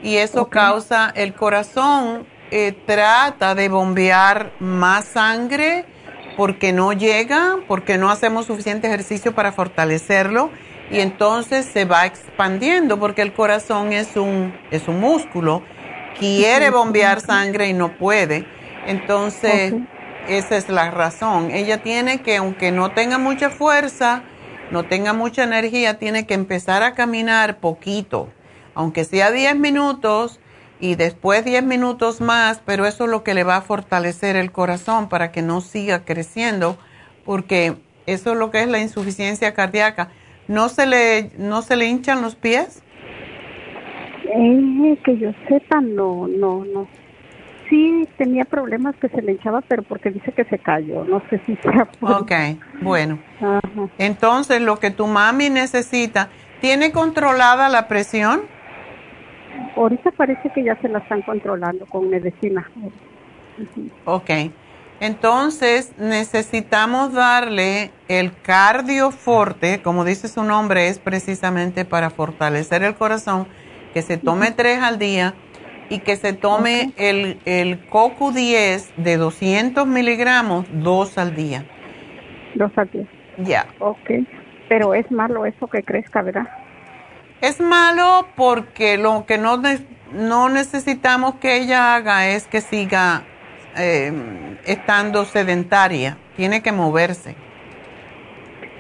Y 0.03 0.17
eso 0.17 0.49
causa, 0.49 1.11
el 1.17 1.35
corazón 1.35 2.27
eh, 2.51 2.77
trata 2.87 3.57
de 3.57 3.69
bombear 3.69 4.53
más 4.61 5.07
sangre 5.07 5.85
porque 6.37 6.73
no 6.73 6.93
llega, 6.93 7.59
porque 7.67 7.99
no 7.99 8.11
hacemos 8.11 8.47
suficiente 8.47 8.87
ejercicio 8.87 9.35
para 9.35 9.53
fortalecerlo 9.53 10.51
y 10.91 11.01
entonces 11.01 11.67
se 11.67 11.85
va 11.85 12.07
expandiendo 12.07 12.99
porque 12.99 13.23
el 13.23 13.33
corazón 13.33 13.93
es 13.93 14.17
un, 14.17 14.55
es 14.71 14.89
un 14.89 15.01
músculo, 15.01 15.63
quiere 16.19 16.71
bombear 16.71 17.21
sangre 17.21 17.69
y 17.69 17.73
no 17.73 17.97
puede. 17.97 18.47
Entonces... 18.87 19.75
Esa 20.29 20.57
es 20.57 20.69
la 20.69 20.91
razón. 20.91 21.53
Ella 21.53 21.83
tiene 21.83 22.21
que, 22.21 22.37
aunque 22.37 22.73
no 22.73 22.91
tenga 22.91 23.17
mucha 23.17 23.49
fuerza, 23.49 24.25
no 24.73 24.85
tenga 24.85 25.13
mucha 25.13 25.45
energía, 25.45 25.99
tiene 25.99 26.27
que 26.27 26.35
empezar 26.35 26.83
a 26.83 26.95
caminar 26.95 27.59
poquito, 27.59 28.29
aunque 28.75 29.05
sea 29.05 29.31
10 29.31 29.57
minutos 29.57 30.41
y 30.81 30.95
después 30.95 31.45
10 31.45 31.65
minutos 31.65 32.21
más, 32.21 32.63
pero 32.65 32.87
eso 32.87 33.05
es 33.05 33.11
lo 33.11 33.23
que 33.23 33.35
le 33.35 33.45
va 33.45 33.57
a 33.57 33.63
fortalecer 33.63 34.37
el 34.37 34.53
corazón 34.53 35.09
para 35.09 35.33
que 35.33 35.43
no 35.43 35.61
siga 35.61 36.05
creciendo, 36.05 36.77
porque 37.25 37.75
eso 38.07 38.33
es 38.33 38.39
lo 38.39 38.51
que 38.51 38.63
es 38.63 38.69
la 38.69 38.81
insuficiencia 38.81 39.55
cardíaca. 39.55 40.11
¿No 40.49 40.69
se 40.69 40.87
le, 40.87 41.31
no 41.39 41.63
se 41.63 41.77
le 41.77 41.87
hinchan 41.87 42.23
los 42.23 42.37
pies? 42.37 42.83
Eh, 44.25 44.99
que 45.05 45.19
yo 45.19 45.31
sepa, 45.49 45.81
no, 45.81 46.29
no, 46.29 46.65
no 46.65 46.87
sí 47.69 48.09
tenía 48.17 48.45
problemas 48.45 48.97
que 48.97 49.09
se 49.09 49.23
le 49.23 49.33
hinchaba, 49.33 49.61
pero 49.63 49.83
porque 49.83 50.11
dice 50.11 50.33
que 50.33 50.45
se 50.45 50.59
cayó. 50.59 51.05
No 51.05 51.23
sé 51.31 51.41
si 51.47 51.57
sea 51.57 51.85
por... 51.85 52.13
Ok, 52.13 52.33
bueno. 52.81 53.19
Entonces, 53.99 54.61
lo 54.61 54.79
que 54.79 54.91
tu 54.91 55.07
mami 55.07 55.51
necesita, 55.51 56.29
¿tiene 56.61 56.93
controlada 56.93 57.69
la 57.69 57.89
presión? 57.89 58.43
Ahorita 59.77 60.11
parece 60.13 60.51
que 60.51 60.65
ya 60.65 60.75
se 60.81 60.89
la 60.89 60.99
están 60.99 61.23
controlando 61.23 61.85
con 61.87 62.09
medicina. 62.09 62.69
Ok. 64.07 64.31
Entonces, 65.01 65.93
necesitamos 65.99 67.13
darle 67.13 67.91
el 68.09 68.33
cardioforte, 68.41 69.83
como 69.83 70.05
dice 70.07 70.29
su 70.29 70.43
nombre, 70.43 70.89
es 70.89 70.99
precisamente 70.99 71.85
para 71.85 72.09
fortalecer 72.09 72.83
el 72.83 72.95
corazón, 72.95 73.47
que 73.93 74.01
se 74.01 74.17
tome 74.17 74.53
tres 74.53 74.83
al 74.83 74.99
día 74.99 75.35
y 75.91 75.99
que 75.99 76.17
se 76.17 76.33
tome 76.33 76.93
el, 76.97 77.39
el 77.45 77.87
CoQ10 77.91 78.95
de 78.97 79.17
200 79.19 79.87
miligramos 79.87 80.65
dos 80.73 81.19
al 81.19 81.37
día. 81.37 81.65
Dos 82.55 82.73
al 82.77 82.91
día. 82.91 83.07
Ya. 83.39 83.67
Ok. 83.79 84.11
Pero 84.69 84.95
es 84.95 85.11
malo 85.11 85.45
eso 85.45 85.67
que 85.67 85.83
crezca, 85.83 86.23
¿verdad? 86.23 86.49
Es 87.41 87.61
malo 87.61 88.27
porque 88.37 88.97
lo 88.97 89.27
que 89.27 89.39
no, 89.39 89.61
no 90.13 90.49
necesitamos 90.49 91.35
que 91.37 91.59
ella 91.59 91.95
haga 91.95 92.29
es 92.29 92.47
que 92.47 92.61
siga 92.61 93.25
eh, 93.77 94.13
estando 94.65 95.25
sedentaria. 95.25 96.17
Tiene 96.37 96.63
que 96.63 96.73
moverse. 96.73 97.35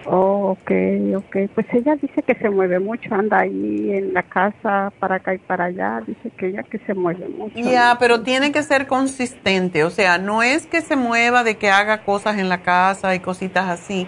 Oh, 0.09 0.51
ok, 0.53 0.70
ok. 1.16 1.37
Pues 1.55 1.66
ella 1.73 1.97
dice 1.97 2.23
que 2.23 2.35
se 2.37 2.49
mueve 2.49 2.78
mucho, 2.78 3.12
anda 3.12 3.41
ahí 3.41 3.91
en 3.93 4.15
la 4.15 4.23
casa 4.23 4.93
para 5.01 5.16
acá 5.16 5.35
y 5.35 5.39
para 5.39 5.65
allá. 5.65 6.01
Dice 6.07 6.31
que 6.37 6.47
ella 6.49 6.62
que 6.62 6.78
se 6.78 6.95
mueve 6.95 7.28
mucho. 7.28 7.59
Ya, 7.59 7.97
pero 7.99 8.23
tiene 8.23 8.53
que 8.53 8.62
ser 8.62 8.87
consistente. 8.87 9.83
O 9.83 9.91
sea, 9.91 10.19
no 10.19 10.43
es 10.43 10.66
que 10.66 10.81
se 10.81 10.95
mueva 10.95 11.43
de 11.43 11.57
que 11.57 11.70
haga 11.70 12.05
cosas 12.05 12.39
en 12.39 12.49
la 12.49 12.62
casa 12.62 13.15
y 13.15 13.20
cositas 13.20 13.69
así. 13.69 14.07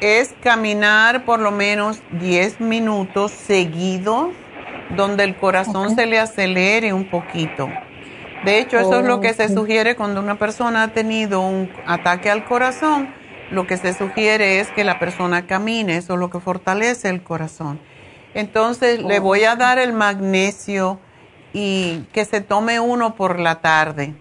Es 0.00 0.34
caminar 0.42 1.24
por 1.24 1.40
lo 1.40 1.50
menos 1.50 2.00
10 2.20 2.60
minutos 2.60 3.32
seguidos 3.32 4.28
donde 4.96 5.24
el 5.24 5.36
corazón 5.36 5.94
se 5.94 6.06
le 6.06 6.18
acelere 6.18 6.92
un 6.92 7.04
poquito. 7.08 7.70
De 8.44 8.58
hecho, 8.58 8.78
eso 8.78 9.00
es 9.00 9.06
lo 9.06 9.20
que 9.20 9.32
se 9.32 9.48
sugiere 9.48 9.96
cuando 9.96 10.20
una 10.20 10.38
persona 10.38 10.82
ha 10.82 10.88
tenido 10.88 11.40
un 11.40 11.70
ataque 11.86 12.30
al 12.30 12.44
corazón 12.44 13.08
lo 13.50 13.66
que 13.66 13.76
se 13.76 13.92
sugiere 13.92 14.60
es 14.60 14.70
que 14.70 14.84
la 14.84 14.98
persona 14.98 15.46
camine, 15.46 15.96
eso 15.96 16.14
es 16.14 16.18
lo 16.18 16.30
que 16.30 16.40
fortalece 16.40 17.08
el 17.08 17.22
corazón. 17.22 17.78
Entonces 18.34 19.02
le 19.02 19.20
voy 19.20 19.44
a 19.44 19.54
dar 19.54 19.78
el 19.78 19.92
magnesio 19.92 20.98
y 21.52 22.04
que 22.12 22.24
se 22.24 22.40
tome 22.40 22.80
uno 22.80 23.14
por 23.14 23.38
la 23.38 23.60
tarde. 23.60 24.14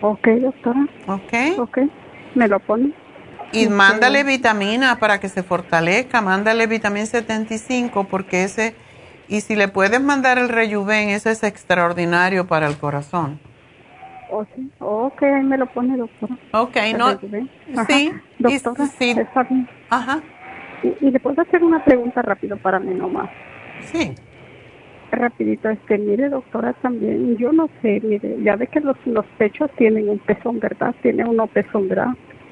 Ok, 0.00 0.26
doctora. 0.40 0.86
Ok. 1.06 1.58
Ok, 1.58 1.78
me 2.34 2.48
lo 2.48 2.58
pone. 2.60 2.92
Y 3.52 3.68
mándale 3.68 4.24
vitamina 4.24 4.98
para 4.98 5.20
que 5.20 5.28
se 5.28 5.42
fortalezca, 5.42 6.20
mándale 6.20 6.66
vitamina 6.66 7.06
75 7.06 8.04
porque 8.04 8.44
ese, 8.44 8.74
y 9.28 9.40
si 9.40 9.56
le 9.56 9.68
puedes 9.68 10.00
mandar 10.02 10.38
el 10.38 10.48
rejuven, 10.48 11.10
ese 11.10 11.30
es 11.30 11.42
extraordinario 11.42 12.46
para 12.46 12.66
el 12.66 12.76
corazón. 12.76 13.40
Oh, 14.30 14.44
sí. 14.54 14.70
ok, 14.80 15.22
ahí 15.22 15.44
me 15.44 15.56
lo 15.56 15.66
pone, 15.66 15.96
doctora. 15.96 16.36
Ok, 16.52 16.76
no. 16.98 17.18
Sí, 17.86 18.12
doctora. 18.38 18.86
sí. 18.86 19.10
Está 19.10 19.44
bien. 19.44 19.68
Ajá. 19.90 20.20
Y, 20.82 21.10
le 21.10 21.20
puedo 21.20 21.40
hacer 21.40 21.62
una 21.62 21.84
pregunta 21.84 22.22
rápido 22.22 22.56
para 22.56 22.78
mí 22.78 22.92
nomás. 22.94 23.30
Sí. 23.82 24.14
Rapidito, 25.12 25.70
este, 25.70 25.96
mire, 25.98 26.28
doctora, 26.28 26.72
también, 26.74 27.36
yo 27.36 27.52
no 27.52 27.70
sé, 27.80 28.00
mire, 28.02 28.36
ya 28.42 28.56
ve 28.56 28.66
que 28.66 28.80
los, 28.80 28.96
los 29.06 29.24
pechos 29.38 29.70
tienen 29.76 30.08
un 30.08 30.18
pezón, 30.18 30.58
¿verdad? 30.58 30.94
Tiene 31.00 31.24
uno 31.24 31.46
pezón, 31.46 31.88
¿verdad? 31.88 32.08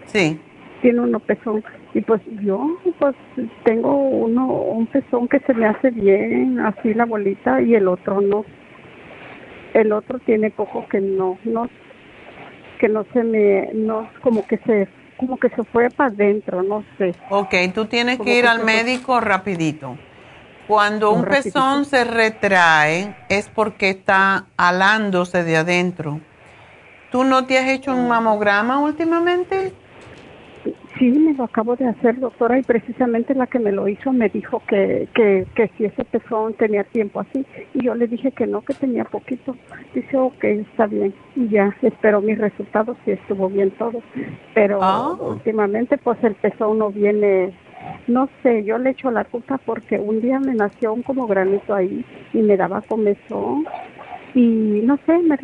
Sí. 0.06 0.40
Tiene 0.84 1.00
uno 1.00 1.18
pezón. 1.18 1.64
Y 1.94 2.02
pues 2.02 2.20
yo, 2.42 2.78
pues, 2.98 3.16
tengo 3.64 3.96
uno, 3.96 4.46
un 4.46 4.86
pezón 4.86 5.28
que 5.28 5.40
se 5.40 5.54
me 5.54 5.64
hace 5.64 5.90
bien, 5.90 6.60
así 6.60 6.92
la 6.92 7.06
bolita, 7.06 7.62
y 7.62 7.74
el 7.74 7.88
otro 7.88 8.20
no 8.20 8.44
el 9.72 9.92
otro 9.92 10.18
tiene 10.20 10.50
poco 10.50 10.86
que 10.88 11.00
no, 11.00 11.38
no, 11.44 11.68
que 12.78 12.88
no 12.88 13.06
se 13.14 13.22
me, 13.24 13.70
no, 13.72 14.08
como 14.22 14.46
que 14.46 14.58
se, 14.58 14.88
como 15.16 15.36
que 15.38 15.48
se 15.50 15.64
fue 15.64 15.88
para 15.88 16.10
adentro, 16.10 16.62
no 16.62 16.84
sé. 16.96 17.14
Ok, 17.30 17.54
tú 17.74 17.86
tienes 17.86 18.20
que 18.20 18.38
ir 18.38 18.46
al 18.46 18.64
médico 18.64 19.20
rapidito. 19.20 19.96
Cuando 20.66 21.10
un 21.10 21.24
pezón 21.24 21.84
se 21.86 22.04
retrae 22.04 23.16
es 23.28 23.48
porque 23.48 23.90
está 23.90 24.46
alándose 24.56 25.44
de 25.44 25.56
adentro. 25.56 26.20
¿Tú 27.10 27.24
no 27.24 27.46
te 27.46 27.58
has 27.58 27.68
hecho 27.68 27.94
un 27.94 28.08
mamograma 28.08 28.80
últimamente? 28.80 29.72
Sí, 30.98 31.10
me 31.10 31.34
lo 31.34 31.44
acabo 31.44 31.76
de 31.76 31.86
hacer, 31.86 32.18
doctora, 32.18 32.58
y 32.58 32.62
precisamente 32.62 33.34
la 33.34 33.46
que 33.46 33.58
me 33.58 33.72
lo 33.72 33.86
hizo 33.88 34.12
me 34.12 34.28
dijo 34.28 34.62
que, 34.66 35.08
que, 35.14 35.46
que 35.54 35.68
si 35.76 35.84
ese 35.84 36.04
pezón 36.04 36.54
tenía 36.54 36.84
tiempo 36.84 37.20
así. 37.20 37.44
Y 37.74 37.84
yo 37.84 37.94
le 37.94 38.06
dije 38.06 38.32
que 38.32 38.46
no, 38.46 38.62
que 38.62 38.74
tenía 38.74 39.04
poquito. 39.04 39.56
Dice, 39.94 40.16
ok, 40.16 40.44
está 40.44 40.86
bien. 40.86 41.12
Y 41.36 41.48
ya, 41.48 41.74
espero 41.82 42.20
mis 42.20 42.38
resultados 42.38 42.96
si 43.04 43.10
estuvo 43.12 43.48
bien 43.48 43.70
todo. 43.72 44.02
Pero 44.54 44.78
Ah. 44.82 45.14
últimamente, 45.20 45.98
pues 45.98 46.22
el 46.24 46.34
pezón 46.34 46.78
no 46.78 46.90
viene 46.90 47.52
no 48.06 48.30
sé, 48.42 48.64
yo 48.64 48.78
le 48.78 48.90
echo 48.90 49.10
la 49.10 49.24
culpa 49.24 49.58
porque 49.58 49.98
un 49.98 50.22
día 50.22 50.40
me 50.40 50.54
nació 50.54 50.94
un 50.94 51.02
como 51.02 51.26
granito 51.26 51.74
ahí 51.74 52.02
y 52.32 52.38
me 52.38 52.56
daba 52.56 52.80
comezón 52.80 53.66
y 54.34 54.80
no 54.84 54.98
sé, 55.04 55.18
me, 55.18 55.36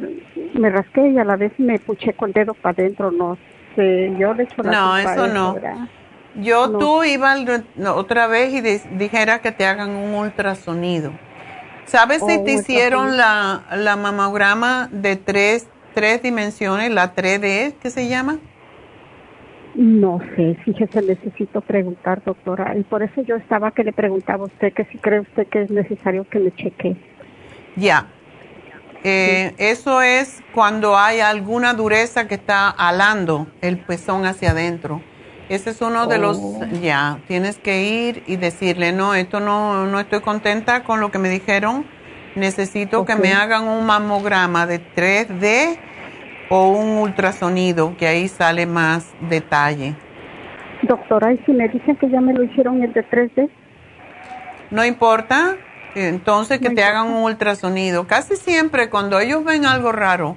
me 0.58 0.70
rasqué 0.70 1.08
y 1.08 1.18
a 1.18 1.24
la 1.24 1.36
vez 1.36 1.52
me 1.58 1.78
puché 1.78 2.14
con 2.14 2.30
el 2.30 2.32
dedo 2.34 2.54
para 2.54 2.72
adentro, 2.72 3.10
no 3.10 3.36
sé, 3.74 4.12
yo 4.18 4.34
le 4.34 4.44
echo 4.44 4.62
la 4.62 4.72
No, 4.72 4.92
culpa 4.94 5.12
eso 5.14 5.26
no. 5.28 5.56
Yo 6.36 6.68
No. 6.68 6.78
tú 6.78 7.04
iba 7.04 7.34
otra 7.94 8.26
vez 8.28 8.52
y 8.54 8.60
di- 8.60 8.80
dijera 8.98 9.40
que 9.40 9.50
te 9.52 9.66
hagan 9.66 9.90
un 9.90 10.14
ultrasonido. 10.14 11.12
¿Sabes 11.86 12.22
si 12.24 12.36
Oh, 12.38 12.44
te 12.44 12.52
hicieron 12.52 13.16
la, 13.16 13.62
la 13.76 13.96
mamograma 13.96 14.88
de 14.92 15.16
tres, 15.16 15.66
tres 15.92 16.22
dimensiones, 16.22 16.92
la 16.92 17.14
3D, 17.14 17.74
que 17.82 17.90
se 17.90 18.08
llama? 18.08 18.38
No 19.74 20.20
sé, 20.36 20.56
fíjese, 20.64 21.02
necesito 21.02 21.60
preguntar, 21.60 22.22
doctora, 22.24 22.76
y 22.76 22.82
por 22.82 23.02
eso 23.02 23.22
yo 23.22 23.36
estaba 23.36 23.70
que 23.72 23.82
le 23.84 23.92
preguntaba 23.92 24.44
a 24.44 24.46
usted 24.46 24.72
que 24.72 24.84
si 24.86 24.98
cree 24.98 25.20
usted 25.20 25.46
que 25.48 25.62
es 25.62 25.70
necesario 25.70 26.24
que 26.28 26.38
me 26.38 26.52
cheque. 26.54 26.96
Ya. 27.76 28.06
Eh, 29.04 29.54
Eso 29.58 30.02
es 30.02 30.42
cuando 30.54 30.96
hay 30.98 31.20
alguna 31.20 31.72
dureza 31.74 32.28
que 32.28 32.34
está 32.34 32.68
alando 32.68 33.46
el 33.62 33.78
pezón 33.78 34.26
hacia 34.26 34.50
adentro. 34.50 35.00
Ese 35.48 35.70
es 35.70 35.80
uno 35.80 36.06
de 36.06 36.18
los, 36.18 36.38
Oh. 36.38 36.64
ya, 36.80 37.18
tienes 37.26 37.58
que 37.58 37.82
ir 37.82 38.22
y 38.26 38.36
decirle, 38.36 38.92
no, 38.92 39.14
esto 39.14 39.40
no, 39.40 39.86
no 39.86 39.98
estoy 39.98 40.20
contenta 40.20 40.84
con 40.84 41.00
lo 41.00 41.10
que 41.10 41.18
me 41.18 41.28
dijeron, 41.28 41.86
necesito 42.36 43.04
que 43.04 43.16
me 43.16 43.32
hagan 43.32 43.66
un 43.66 43.84
mamograma 43.84 44.66
de 44.66 44.78
3D 44.94 45.76
o 46.50 46.68
un 46.68 46.98
ultrasonido, 46.98 47.96
que 47.96 48.06
ahí 48.06 48.28
sale 48.28 48.66
más 48.66 49.12
detalle. 49.28 49.94
Doctora, 50.82 51.32
y 51.32 51.38
si 51.44 51.52
me 51.52 51.68
dicen 51.68 51.96
que 51.96 52.08
ya 52.08 52.20
me 52.20 52.32
lo 52.32 52.44
hicieron 52.44 52.82
el 52.82 52.92
de 52.92 53.02
3D, 53.02 53.48
No 54.70 54.84
importa, 54.84 55.56
entonces 55.94 56.60
que 56.60 56.70
te 56.70 56.82
hagan 56.82 57.08
un 57.08 57.24
ultrasonido. 57.24 58.06
Casi 58.06 58.36
siempre 58.36 58.90
cuando 58.90 59.18
ellos 59.18 59.44
ven 59.44 59.64
algo 59.64 59.92
raro, 59.92 60.36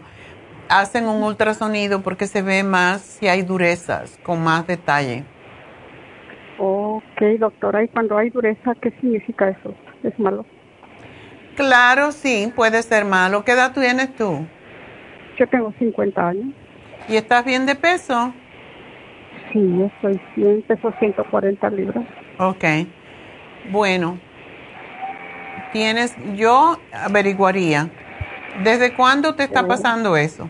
hacen 0.70 1.08
un 1.08 1.24
ultrasonido 1.24 2.02
porque 2.02 2.28
se 2.28 2.42
ve 2.42 2.64
más 2.64 3.02
si 3.02 3.28
hay 3.28 3.42
durezas, 3.44 4.20
con 4.24 4.44
más 4.44 4.66
detalle. 4.68 5.24
ok, 6.58 7.22
doctora, 7.40 7.84
y 7.84 7.88
cuando 7.90 8.18
hay 8.18 8.30
dureza, 8.30 8.74
¿qué 8.82 8.92
significa 9.02 9.50
eso? 9.50 9.74
¿Es 10.04 10.18
malo? 10.20 10.46
Claro, 11.56 12.12
sí, 12.12 12.52
puede 12.56 12.82
ser 12.82 13.06
malo. 13.06 13.44
¿Qué 13.44 13.52
edad 13.52 13.74
tienes 13.74 14.16
tú? 14.16 14.46
Yo 15.38 15.48
tengo 15.48 15.74
50 15.78 16.28
años. 16.28 16.48
¿Y 17.08 17.16
estás 17.16 17.46
bien 17.46 17.66
de 17.66 17.76
peso? 17.76 18.34
Sí, 19.52 19.82
estoy 19.84 20.20
100, 20.36 20.62
peso 20.64 20.94
140 21.00 21.70
libras. 21.70 22.06
Ok. 22.40 22.64
Bueno, 23.72 24.18
tienes, 25.72 26.16
yo 26.36 26.78
averiguaría, 26.92 27.90
¿desde 28.64 28.94
cuándo 28.94 29.36
te 29.36 29.44
está 29.44 29.62
Oh. 29.62 29.68
pasando 29.68 30.18
eso? 30.18 30.50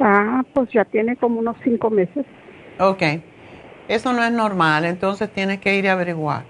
Ah, 0.00 0.42
pues 0.54 0.70
ya 0.72 0.84
tiene 0.84 1.16
como 1.16 1.40
unos 1.40 1.56
5 1.64 1.90
meses. 1.90 2.24
Ok. 2.78 3.02
Eso 3.88 4.12
no 4.12 4.22
es 4.22 4.32
normal, 4.32 4.84
entonces 4.84 5.30
tienes 5.32 5.60
que 5.60 5.76
ir 5.76 5.88
a 5.88 5.92
averiguar. 5.92 6.44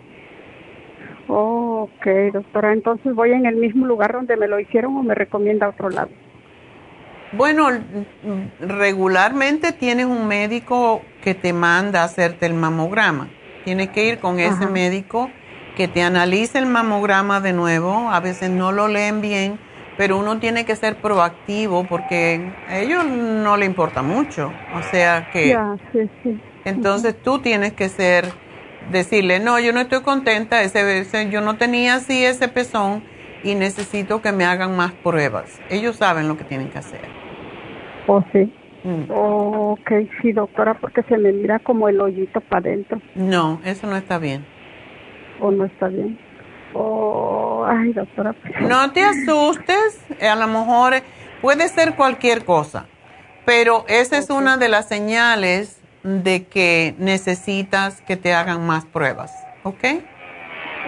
Oh, 1.29 1.89
ok, 1.89 2.33
doctora. 2.33 2.73
Entonces 2.73 3.15
voy 3.15 3.33
en 3.33 3.47
el 3.47 3.57
mismo 3.57 3.87
lugar 3.87 4.13
donde 4.13 4.37
me 4.37 4.49
lo 4.49 4.59
hicieron 4.59 4.97
o 4.97 5.03
me 5.03 5.15
recomienda 5.15 5.67
a 5.67 5.69
otro 5.71 5.89
lado. 5.91 6.09
Bueno, 7.33 7.69
regularmente 8.61 9.73
tienes 9.73 10.07
un 10.07 10.27
médico 10.27 11.03
que 11.23 11.35
te 11.35 11.53
manda 11.53 12.01
a 12.01 12.05
hacerte 12.05 12.47
el 12.47 12.55
mamograma. 12.55 13.29
Tienes 13.65 13.91
que 13.91 14.09
ir 14.09 14.19
con 14.19 14.41
ese 14.41 14.67
médico 14.67 15.31
que 15.79 15.87
te 15.89 16.03
analice 16.03 16.59
el 16.59 16.67
mamograma 16.67 17.41
de 17.41 17.53
nuevo. 17.53 18.11
A 18.11 18.19
veces 18.21 18.51
no 18.51 18.73
lo 18.73 18.89
leen 18.89 19.21
bien, 19.21 19.59
pero 19.97 20.19
uno 20.19 20.39
tiene 20.41 20.65
que 20.65 20.75
ser 20.75 20.97
proactivo 20.97 21.85
porque 21.85 22.41
a 22.69 22.79
ellos 22.81 23.07
no 23.07 23.57
le 23.57 23.65
importa 23.65 24.03
mucho. 24.03 24.51
O 24.77 24.83
sea 24.83 25.29
que 25.33 25.57
sí, 25.93 26.01
sí. 26.25 26.41
entonces 26.65 27.15
tú 27.23 27.39
tienes 27.39 27.75
que 27.75 27.89
ser, 27.89 28.25
decirle, 28.91 29.39
no, 29.39 29.61
yo 29.61 29.73
no 29.73 29.79
estoy 29.81 30.03
contenta, 30.03 30.63
ese, 30.63 30.99
ese- 30.99 31.31
yo 31.31 31.41
no 31.43 31.57
tenía 31.57 31.95
así 31.95 32.25
ese 32.25 32.49
pezón 32.49 33.05
y 33.45 33.55
necesito 33.55 34.21
que 34.21 34.33
me 34.33 34.45
hagan 34.45 34.77
más 34.77 34.91
pruebas. 34.93 35.61
Ellos 35.71 35.95
saben 35.95 36.27
lo 36.27 36.37
que 36.37 36.43
tienen 36.45 36.71
que 36.71 36.79
hacer. 36.79 37.03
Oh, 38.09 38.21
sí. 38.33 38.51
Mm. 38.85 39.13
Oh, 39.13 39.77
ok, 39.79 39.91
sí, 40.21 40.33
doctora, 40.33 40.75
porque 40.81 41.03
se 41.05 41.17
me 41.19 41.33
mira 41.33 41.61
como 41.61 41.89
el 41.89 42.01
hoyito 42.01 42.41
para 42.41 42.69
adentro. 42.69 43.01
No, 43.15 43.61
eso 43.65 43.87
no 43.87 43.97
está 43.97 44.19
bien. 44.19 44.58
¿O 45.41 45.51
no 45.51 45.65
está 45.65 45.89
bien? 45.89 46.19
Oh, 46.75 47.65
ay, 47.69 47.93
doctora. 47.93 48.33
pues- 48.35 48.61
No 48.69 48.91
te 48.93 49.03
asustes, 49.03 50.01
a 50.23 50.37
lo 50.37 50.47
mejor 50.47 50.95
puede 51.41 51.69
ser 51.69 51.95
cualquier 51.97 52.45
cosa, 52.45 52.87
pero 53.45 53.85
esa 53.89 54.19
es 54.19 54.31
una 54.31 54.57
de 54.57 54.69
las 54.69 54.89
señales 54.89 55.81
de 56.03 56.45
que 56.47 56.95
necesitas 56.99 58.01
que 58.03 58.17
te 58.17 58.33
hagan 58.35 58.67
más 58.67 58.85
pruebas, 58.87 59.33
¿ok? 59.65 59.85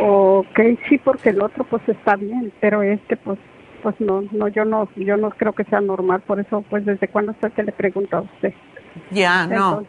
Ok, 0.01 0.59
sí, 0.89 0.99
porque 0.99 1.31
el 1.31 1.43
otro 1.43 1.65
pues 1.65 1.83
está 1.89 2.17
bien, 2.17 2.53
pero 2.61 2.83
este 2.83 3.17
pues 3.17 3.39
pues 3.83 3.95
no, 3.99 4.23
no, 4.33 4.49
yo 4.49 4.67
no, 4.67 4.89
yo 4.97 5.17
no 5.17 5.31
creo 5.31 5.55
que 5.55 5.65
sea 5.65 5.81
normal, 5.81 6.21
por 6.21 6.39
eso 6.39 6.63
pues 6.69 6.85
desde 6.85 7.09
cuándo 7.09 7.33
está 7.33 7.49
que 7.51 7.63
le 7.63 7.73
pregunto 7.73 8.19
a 8.19 8.21
usted. 8.21 8.53
Ya, 9.11 9.47
no. 9.47 9.85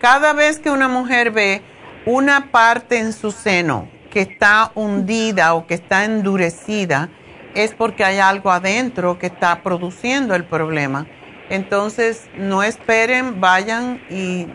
Cada 0.00 0.32
vez 0.32 0.58
que 0.58 0.70
una 0.70 0.88
mujer 0.88 1.30
ve 1.30 1.60
una 2.06 2.50
parte 2.50 2.98
en 2.98 3.12
su 3.12 3.30
seno 3.32 3.88
que 4.14 4.20
está 4.20 4.70
hundida 4.76 5.54
o 5.54 5.66
que 5.66 5.74
está 5.74 6.04
endurecida, 6.04 7.08
es 7.54 7.74
porque 7.74 8.04
hay 8.04 8.18
algo 8.18 8.50
adentro 8.52 9.18
que 9.18 9.26
está 9.26 9.62
produciendo 9.62 10.34
el 10.34 10.44
problema. 10.44 11.06
Entonces, 11.50 12.28
no 12.38 12.62
esperen, 12.62 13.40
vayan 13.40 14.00
y, 14.08 14.46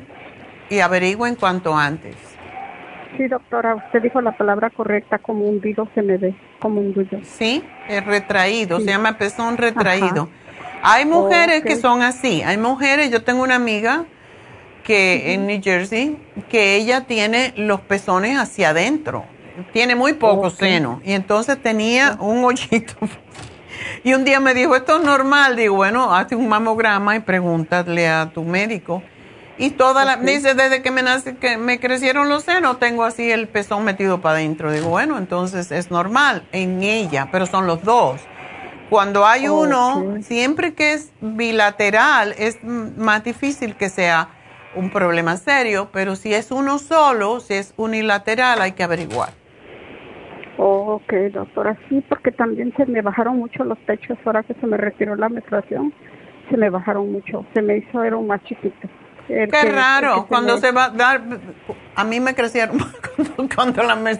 y 0.69 0.79
averigüen 0.79 1.35
cuanto 1.35 1.77
antes. 1.77 2.15
sí, 3.17 3.27
doctora, 3.27 3.75
usted 3.75 4.01
dijo 4.01 4.21
la 4.21 4.31
palabra 4.37 4.69
correcta, 4.69 5.17
como 5.19 5.45
hundido 5.45 5.87
se 5.93 6.01
me 6.01 6.17
ve, 6.17 6.33
como 6.59 6.79
hundido. 6.79 7.19
¿Sí? 7.23 7.61
Es 7.87 8.05
retraído, 8.05 8.79
Sí. 8.79 8.85
se 8.85 8.91
llama 8.91 9.17
pezón 9.17 9.57
retraído. 9.57 10.29
Hay 10.81 11.05
mujeres 11.05 11.63
que 11.63 11.75
son 11.75 12.01
así, 12.01 12.41
hay 12.43 12.57
mujeres, 12.57 13.11
yo 13.11 13.23
tengo 13.23 13.43
una 13.43 13.55
amiga 13.55 14.05
que 14.83 15.33
en 15.33 15.45
New 15.47 15.59
Jersey, 15.61 16.17
que 16.49 16.75
ella 16.77 17.01
tiene 17.05 17.53
los 17.57 17.81
pezones 17.81 18.37
hacia 18.39 18.69
adentro, 18.69 19.25
tiene 19.73 19.95
muy 19.95 20.13
poco 20.13 20.49
seno, 20.49 21.01
y 21.03 21.13
entonces 21.13 21.61
tenía 21.61 22.17
un 22.19 22.43
hoyito. 22.43 22.95
Y 24.03 24.13
un 24.13 24.25
día 24.25 24.39
me 24.39 24.53
dijo, 24.53 24.75
esto 24.75 24.97
es 24.97 25.03
normal, 25.03 25.55
digo, 25.55 25.75
bueno, 25.75 26.13
hazte 26.13 26.35
un 26.35 26.47
mamograma 26.49 27.15
y 27.15 27.19
pregúntale 27.21 28.07
a 28.09 28.29
tu 28.33 28.43
médico. 28.43 29.01
Y 29.57 29.71
toda 29.71 30.05
la, 30.05 30.15
Ok. 30.15 30.21
dice, 30.21 30.53
desde 30.53 30.81
que 30.81 30.91
me, 30.91 31.01
nace, 31.01 31.35
que 31.35 31.57
me 31.57 31.79
crecieron 31.79 32.29
los 32.29 32.43
senos, 32.43 32.79
tengo 32.79 33.03
así 33.03 33.29
el 33.29 33.47
pezón 33.47 33.83
metido 33.83 34.21
para 34.21 34.35
adentro. 34.35 34.71
Digo, 34.71 34.89
bueno, 34.89 35.17
entonces 35.17 35.71
es 35.71 35.91
normal 35.91 36.47
en 36.53 36.81
ella, 36.81 37.27
pero 37.31 37.45
son 37.45 37.67
los 37.67 37.83
dos. 37.83 38.21
Cuando 38.89 39.25
hay 39.25 39.47
uno, 39.49 40.17
siempre 40.21 40.73
que 40.73 40.93
es 40.93 41.11
bilateral, 41.21 42.33
es 42.37 42.63
más 42.63 43.23
difícil 43.23 43.75
que 43.75 43.89
sea 43.89 44.29
un 44.75 44.89
problema 44.91 45.35
serio, 45.37 45.89
pero 45.91 46.15
si 46.15 46.33
es 46.33 46.51
uno 46.51 46.79
solo, 46.79 47.39
si 47.39 47.55
es 47.55 47.73
unilateral, 47.75 48.61
hay 48.61 48.71
que 48.71 48.83
averiguar. 48.83 49.33
Ok, 50.61 51.13
doctora, 51.31 51.77
sí, 51.87 52.03
porque 52.09 52.31
también 52.33 52.73
se 52.75 52.85
me 52.85 53.01
bajaron 53.01 53.37
mucho 53.37 53.63
los 53.63 53.77
pechos 53.79 54.17
ahora 54.25 54.43
que 54.43 54.53
se 54.55 54.67
me 54.67 54.75
retiró 54.75 55.15
la 55.15 55.29
menstruación, 55.29 55.93
se 56.49 56.57
me 56.57 56.69
bajaron 56.69 57.09
mucho, 57.13 57.45
se 57.53 57.61
me 57.61 57.77
hizo 57.77 58.03
era 58.03 58.17
un 58.17 58.27
más 58.27 58.43
chiquito. 58.43 58.89
Qué 59.27 59.47
que- 59.49 59.71
raro, 59.71 60.25
cuando 60.27 60.55
me- 60.55 60.59
se 60.59 60.71
va 60.73 60.85
a 60.85 60.89
dar, 60.89 61.21
a 61.95 62.03
mí 62.03 62.19
me 62.19 62.35
crecieron 62.35 62.77
cuando, 63.37 63.55
cuando 63.55 63.83
la 63.83 63.95
mes- 63.95 64.19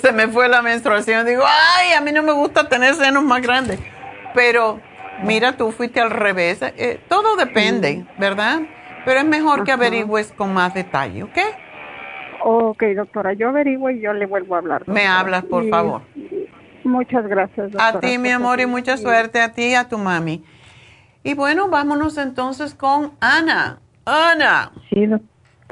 se 0.00 0.12
me 0.12 0.28
fue 0.28 0.48
la 0.48 0.62
menstruación, 0.62 1.26
digo, 1.26 1.42
ay, 1.44 1.92
a 1.92 2.00
mí 2.00 2.10
no 2.10 2.22
me 2.22 2.32
gusta 2.32 2.68
tener 2.70 2.94
senos 2.94 3.22
más 3.24 3.42
grandes, 3.42 3.78
pero 4.34 4.80
Mira, 5.24 5.56
tú 5.56 5.72
fuiste 5.72 5.98
al 5.98 6.10
revés. 6.10 6.60
Eh, 6.62 7.00
todo 7.08 7.36
depende, 7.36 8.04
¿verdad? 8.18 8.60
Pero 9.06 9.20
es 9.20 9.24
mejor 9.26 9.64
que 9.64 9.72
averigües 9.72 10.30
con 10.32 10.52
más 10.52 10.74
detalle, 10.74 11.22
¿ok? 11.22 11.38
Ok, 12.44 12.82
doctora, 12.94 13.32
yo 13.32 13.48
averiguo 13.48 13.90
y 13.90 14.00
yo 14.00 14.12
le 14.12 14.26
vuelvo 14.26 14.54
a 14.54 14.58
hablar. 14.58 14.88
Me 14.88 15.06
hablas, 15.06 15.44
por 15.44 15.68
favor. 15.68 16.02
Muchas 16.84 17.26
gracias, 17.26 17.72
doctora. 17.72 17.98
A 17.98 18.00
ti, 18.00 18.18
mi 18.18 18.30
amor, 18.30 18.60
y 18.60 18.66
mucha 18.66 18.96
suerte 18.96 19.40
a 19.40 19.52
ti 19.52 19.70
y 19.70 19.74
a 19.74 19.88
tu 19.88 19.98
mami. 19.98 20.44
Y 21.24 21.34
bueno, 21.34 21.68
vámonos 21.68 22.18
entonces 22.18 22.74
con 22.74 23.12
Ana. 23.20 23.80
Ana. 24.04 24.70
Sí, 24.88 25.08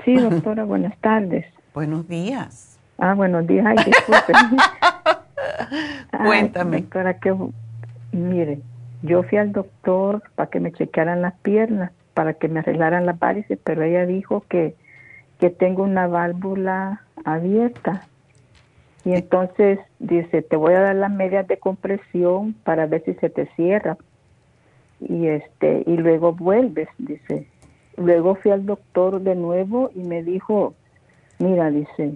sí 0.05 0.17
doctora, 0.17 0.65
buenas 0.67 0.99
tardes. 0.99 1.47
Buenos 1.73 2.09
días. 2.09 2.81
Ah, 2.99 3.15
buenos 3.15 3.47
días. 3.47 3.65
Ay, 3.67 3.77
disculpe. 3.85 4.33
Cuéntame. 6.25 6.81
doctora, 6.81 7.19
que, 7.19 7.35
mire, 8.13 8.61
yo 9.03 9.23
fui 9.23 9.39
al 9.39 9.53
doctor 9.53 10.23
para 10.35 10.51
que 10.51 10.61
me 10.61 10.73
chequearan 10.73 11.23
las 11.23 11.35
piernas, 11.41 11.93
para 12.15 12.35
que 12.35 12.49
me 12.49 12.61
arreglaran 12.61 13.07
las 13.07 13.19
varices, 13.19 13.59
pero 13.63 13.83
ella 13.83 14.07
dijo 14.07 14.45
que, 14.49 14.75
que 15.39 15.51
tengo 15.51 15.83
una 15.83 16.07
válvula 16.07 17.03
abierta. 17.25 18.07
Y 19.05 19.13
entonces 19.13 19.79
dice, 19.99 20.43
te 20.43 20.57
voy 20.57 20.75
a 20.75 20.81
dar 20.81 20.97
las 20.97 21.11
medias 21.11 21.47
de 21.47 21.59
compresión 21.59 22.55
para 22.65 22.87
ver 22.87 23.03
si 23.05 23.15
se 23.15 23.31
te 23.31 23.47
cierra. 23.55 23.97
Y 25.01 25.27
este, 25.27 25.83
y 25.87 25.97
luego 25.97 26.33
vuelves, 26.33 26.89
dice. 26.99 27.47
Luego 27.97 28.35
fui 28.37 28.51
al 28.51 28.67
doctor 28.67 29.21
de 29.21 29.35
nuevo 29.35 29.91
y 29.95 30.01
me 30.01 30.23
dijo, 30.23 30.75
mira, 31.39 31.71
dice, 31.71 32.15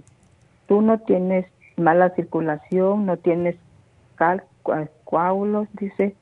tú 0.67 0.81
no 0.81 0.99
tienes 1.01 1.47
mala 1.77 2.11
circulación, 2.11 3.07
no 3.07 3.17
tienes 3.17 3.57
coágulos, 5.05 5.69
dice, 5.75 6.15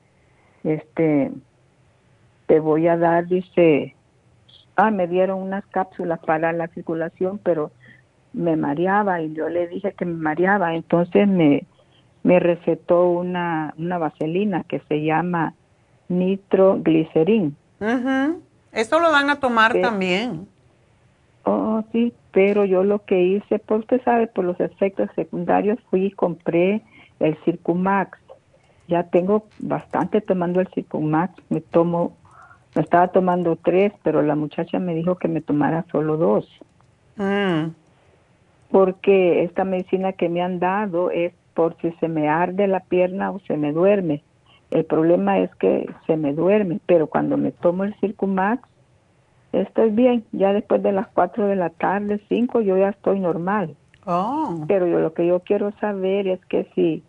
este, 0.65 1.33
te 2.47 2.61
voy 2.61 2.87
a 2.89 2.97
dar, 2.97 3.27
dice, 3.27 3.96
ah, 4.77 4.91
me 4.91 5.07
dieron 5.07 5.41
unas 5.41 5.67
cápsulas 5.67 6.21
para 6.21 6.53
la 6.53 6.69
circulación, 6.69 7.39
pero 7.43 7.71
me 8.33 8.57
mareaba 8.57 9.23
y 9.23 9.33
yo 9.33 9.49
le 9.49 9.67
dije 9.69 9.93
que 9.93 10.05
me 10.05 10.15
mareaba, 10.15 10.75
entonces 10.75 11.27
me, 11.27 11.65
me 12.23 12.39
recetó 12.39 13.09
una, 13.09 13.75
una 13.79 13.99
vaselina 13.99 14.65
que 14.65 14.81
se 14.89 15.03
llama 15.03 15.55
nitroglicerín. 16.09 17.57
Esto 18.73 19.01
lo 19.01 19.11
van 19.11 19.31
a 19.31 19.41
tomar 19.41 19.75
también. 19.81 20.47
Oh, 21.45 21.85
sí, 21.93 22.13
pero 22.33 22.65
yo 22.65 22.83
lo 22.83 23.05
que 23.05 23.23
hice, 23.23 23.59
por 23.59 23.81
usted 23.81 24.03
sabe, 24.03 24.27
por 24.27 24.45
los 24.45 24.59
efectos 24.61 25.09
secundarios, 25.15 25.79
fui 25.91 26.07
y 26.07 26.11
compré 26.11 26.83
el 27.21 27.37
Circumax. 27.45 28.19
Ya 28.89 29.05
tengo 29.05 29.47
bastante 29.59 30.21
tomando 30.21 30.61
el 30.61 30.69
Circumax. 30.75 31.35
Me 31.49 31.61
tomo, 31.61 32.17
me 32.77 32.83
estaba 32.83 33.09
tomando 33.09 33.57
tres, 33.57 33.91
pero 34.03 34.21
la 34.21 34.35
muchacha 34.35 34.79
me 34.79 34.95
dijo 34.95 35.17
que 35.17 35.29
me 35.29 35.41
tomara 35.41 35.87
solo 35.91 36.19
dos. 36.19 36.47
Mm. 37.17 37.71
Porque 38.71 39.45
esta 39.45 39.65
medicina 39.65 40.13
que 40.13 40.29
me 40.29 40.43
han 40.43 40.59
dado 40.59 41.11
es 41.11 41.33
por 41.55 41.75
si 41.81 41.91
se 41.93 42.09
me 42.09 42.29
arde 42.29 42.67
la 42.69 42.81
pierna 42.81 43.31
o 43.31 43.41
se 43.41 43.57
me 43.57 43.73
duerme. 43.73 44.23
El 44.71 44.85
problema 44.85 45.39
es 45.39 45.55
que 45.55 45.89
se 46.07 46.19
me 46.19 46.35
duerme, 46.35 46.79
pero 46.85 47.07
cuando 47.07 47.39
me 47.39 47.51
tomo 47.51 47.85
el 47.85 47.95
Circumax, 47.95 48.69
estoy 49.53 49.89
bien. 49.89 50.25
Ya 50.33 50.53
después 50.53 50.83
de 50.83 50.93
las 50.93 51.09
4 51.09 51.47
de 51.47 51.57
la 51.57 51.71
tarde, 51.71 52.21
5, 52.29 52.61
yo 52.61 52.77
ya 52.77 52.91
estoy 52.91 53.21
normal. 53.21 53.75
Oh. 54.05 54.67
Pero 54.69 54.87
yo 54.87 55.01
lo 55.01 55.15
que 55.15 55.27
yo 55.27 55.41
quiero 55.41 55.73
saber 55.81 56.29
es 56.29 56.45
que 56.45 56.69
si, 56.75 57.03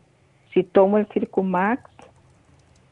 si 0.53 0.63
tomo 0.63 0.97
el 0.97 1.07
Circumax 1.07 1.81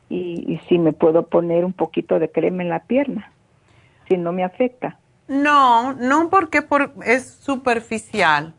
y, 0.10 0.52
y 0.52 0.60
si 0.68 0.78
me 0.80 0.94
puedo 0.94 1.28
poner 1.28 1.66
un 1.66 1.74
poquito 1.74 2.20
de 2.20 2.30
crema 2.32 2.64
en 2.64 2.70
la 2.70 2.80
pierna, 2.84 3.32
si 4.08 4.18
no 4.18 4.32
me 4.32 4.44
afecta. 4.44 5.00
No, 5.28 5.94
no 5.94 6.30
porque 6.30 6.62
por, 6.62 6.94
es 7.04 7.28
superficial. 7.30 8.54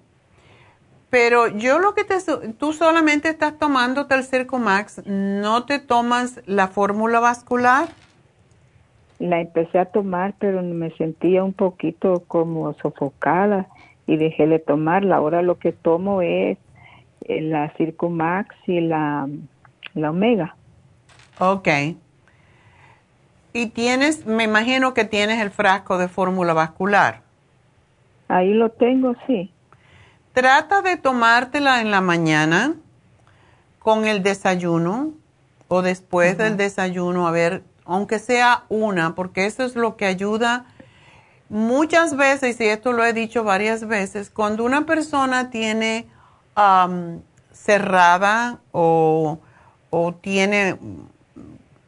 Pero 1.10 1.46
yo 1.46 1.78
lo 1.78 1.94
que 1.94 2.04
te... 2.04 2.16
Tú 2.58 2.72
solamente 2.72 3.28
estás 3.28 3.58
tomando 3.58 4.06
el 4.10 4.24
Circumax, 4.24 5.06
¿no 5.06 5.64
te 5.64 5.78
tomas 5.78 6.40
la 6.46 6.68
fórmula 6.68 7.20
vascular? 7.20 7.88
La 9.18 9.40
empecé 9.40 9.78
a 9.78 9.86
tomar, 9.86 10.34
pero 10.38 10.62
me 10.62 10.90
sentía 10.96 11.42
un 11.44 11.52
poquito 11.52 12.24
como 12.26 12.74
sofocada 12.74 13.66
y 14.06 14.16
dejé 14.16 14.46
de 14.46 14.58
tomarla. 14.58 15.16
Ahora 15.16 15.42
lo 15.42 15.58
que 15.58 15.72
tomo 15.72 16.20
es 16.22 16.58
eh, 17.22 17.40
la 17.40 17.70
Circumax 17.76 18.54
y 18.66 18.80
la, 18.80 19.28
la 19.94 20.10
Omega. 20.10 20.56
Ok. 21.38 21.68
Y 23.52 23.66
tienes, 23.66 24.26
me 24.26 24.44
imagino 24.44 24.94
que 24.94 25.04
tienes 25.04 25.40
el 25.40 25.50
frasco 25.50 25.98
de 25.98 26.08
fórmula 26.08 26.52
vascular. 26.52 27.22
Ahí 28.28 28.52
lo 28.52 28.70
tengo, 28.70 29.14
sí. 29.26 29.52
Trata 30.32 30.82
de 30.82 30.96
tomártela 30.96 31.80
en 31.80 31.90
la 31.90 32.00
mañana 32.00 32.74
con 33.78 34.04
el 34.04 34.22
desayuno 34.22 35.12
o 35.68 35.82
después 35.82 36.36
del 36.36 36.56
desayuno, 36.56 37.26
a 37.26 37.30
ver, 37.30 37.62
aunque 37.84 38.18
sea 38.18 38.64
una, 38.68 39.14
porque 39.14 39.46
eso 39.46 39.64
es 39.64 39.74
lo 39.74 39.96
que 39.96 40.06
ayuda 40.06 40.66
muchas 41.48 42.16
veces, 42.16 42.60
y 42.60 42.64
esto 42.64 42.92
lo 42.92 43.04
he 43.04 43.12
dicho 43.12 43.44
varias 43.44 43.86
veces, 43.86 44.30
cuando 44.30 44.64
una 44.64 44.86
persona 44.86 45.50
tiene 45.50 46.06
cerrada 47.52 48.58
o, 48.72 49.38
o 49.90 50.14
tiene 50.14 50.76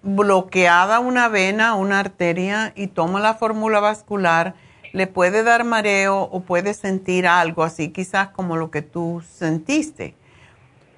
bloqueada 0.09 1.01
una 1.01 1.28
vena, 1.28 1.74
una 1.74 2.01
arteria 2.01 2.72
y 2.74 2.89
toma 2.89 3.20
la 3.20 3.35
fórmula 3.35 3.80
vascular, 3.80 4.55
le 4.93 5.06
puede 5.06 5.43
dar 5.43 5.64
mareo 5.64 6.22
o 6.22 6.40
puede 6.40 6.74
sentir 6.74 7.26
algo 7.26 7.62
así, 7.62 7.90
quizás 7.90 8.28
como 8.28 8.56
lo 8.56 8.70
que 8.70 8.82
tú 8.82 9.22
sentiste. 9.24 10.14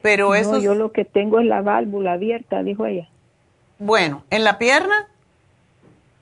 Pero 0.03 0.29
no, 0.29 0.35
eso... 0.35 0.59
yo 0.61 0.75
lo 0.75 0.93
que 0.93 1.05
tengo 1.05 1.41
es 1.41 1.47
la 1.47 1.61
válvula 1.61 2.13
abierta, 2.13 2.63
dijo 2.63 2.87
ella. 2.87 3.09
Bueno, 3.79 4.23
¿en 4.31 4.45
la 4.45 4.59
pierna? 4.59 5.09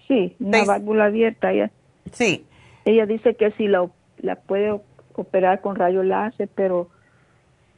Sí, 0.06 0.34
una 0.40 0.64
válvula 0.64 1.06
abierta. 1.06 1.52
Ella, 1.52 1.70
sí. 2.12 2.46
Ella 2.84 3.06
dice 3.06 3.34
que 3.34 3.50
si 3.52 3.68
la, 3.68 3.88
la 4.18 4.36
puede 4.36 4.80
operar 5.14 5.60
con 5.60 5.76
rayo 5.76 6.02
láser, 6.02 6.48
pero 6.54 6.88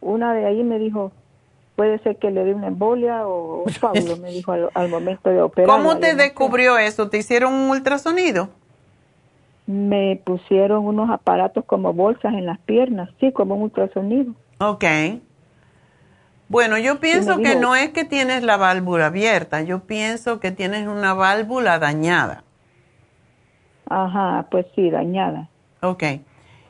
una 0.01 0.32
de 0.35 0.47
ahí 0.47 0.62
me 0.62 0.78
dijo, 0.78 1.12
puede 1.81 1.98
ser 2.01 2.16
que 2.16 2.31
le 2.31 2.44
dé 2.44 2.52
una 2.52 2.66
embolia 2.66 3.27
o 3.27 3.65
Pablo 3.81 4.19
me 4.19 4.31
dijo 4.31 4.52
al, 4.52 4.69
al, 4.74 4.90
momento 4.90 5.31
de 5.31 5.40
operar. 5.40 5.66
¿Cómo 5.66 5.97
te 5.97 6.15
descubrió 6.15 6.77
eso? 6.77 7.09
¿Te 7.09 7.16
hicieron 7.16 7.55
un 7.55 7.70
ultrasonido? 7.70 8.51
Me 9.66 10.20
pusieron 10.23 10.85
unos 10.85 11.09
aparatos 11.09 11.65
como 11.65 11.94
bolsas 11.94 12.35
en 12.35 12.44
las 12.44 12.59
piernas, 12.59 13.09
sí, 13.19 13.32
como 13.32 13.55
un 13.55 13.62
ultrasonido. 13.62 14.35
Ok. 14.59 14.85
Bueno, 16.51 16.77
yo 16.77 17.01
pienso 17.01 17.39
que 17.39 17.57
no 17.57 17.74
es 17.74 17.89
que 17.93 18.05
tienes 18.05 18.43
la 18.43 18.59
válvula 18.59 19.07
abierta, 19.07 19.62
yo 19.62 19.85
pienso 19.85 20.39
que 20.39 20.51
tienes 20.51 20.86
una 20.86 21.15
válvula 21.15 21.78
dañada. 21.78 22.44
Ajá, 23.89 24.48
pues 24.51 24.66
sí, 24.74 24.90
dañada. 24.90 25.48
Ok. 25.81 26.05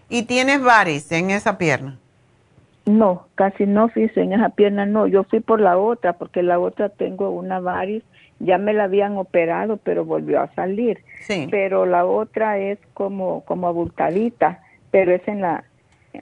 ¿Y 0.09 0.23
tienes 0.23 0.63
varices 0.63 1.19
en 1.19 1.33
esa 1.33 1.59
pierna? 1.59 1.99
No, 2.99 3.27
casi 3.35 3.67
no 3.67 3.89
fui 3.89 4.11
en 4.17 4.33
esa 4.33 4.49
pierna, 4.51 4.87
no. 4.87 5.07
Yo 5.07 5.25
fui 5.25 5.41
por 5.41 5.61
la 5.61 5.79
otra, 5.79 6.15
porque 6.15 6.43
la 6.43 6.59
otra 6.59 6.89
tengo 6.89 7.31
una 7.31 7.61
variz, 7.61 8.03
ya 8.39 8.59
me 8.59 8.73
la 8.73 8.85
habían 8.85 9.17
operado, 9.17 9.77
pero 9.77 10.05
volvió 10.05 10.41
a 10.41 10.53
salir. 10.55 11.05
Sí. 11.21 11.47
Pero 11.51 11.87
la 11.87 12.05
otra 12.05 12.59
es 12.59 12.79
como, 12.95 13.45
como 13.45 13.69
abultadita, 13.69 14.61
pero 14.91 15.13
es 15.13 15.27
en 15.29 15.43
la, 15.43 15.65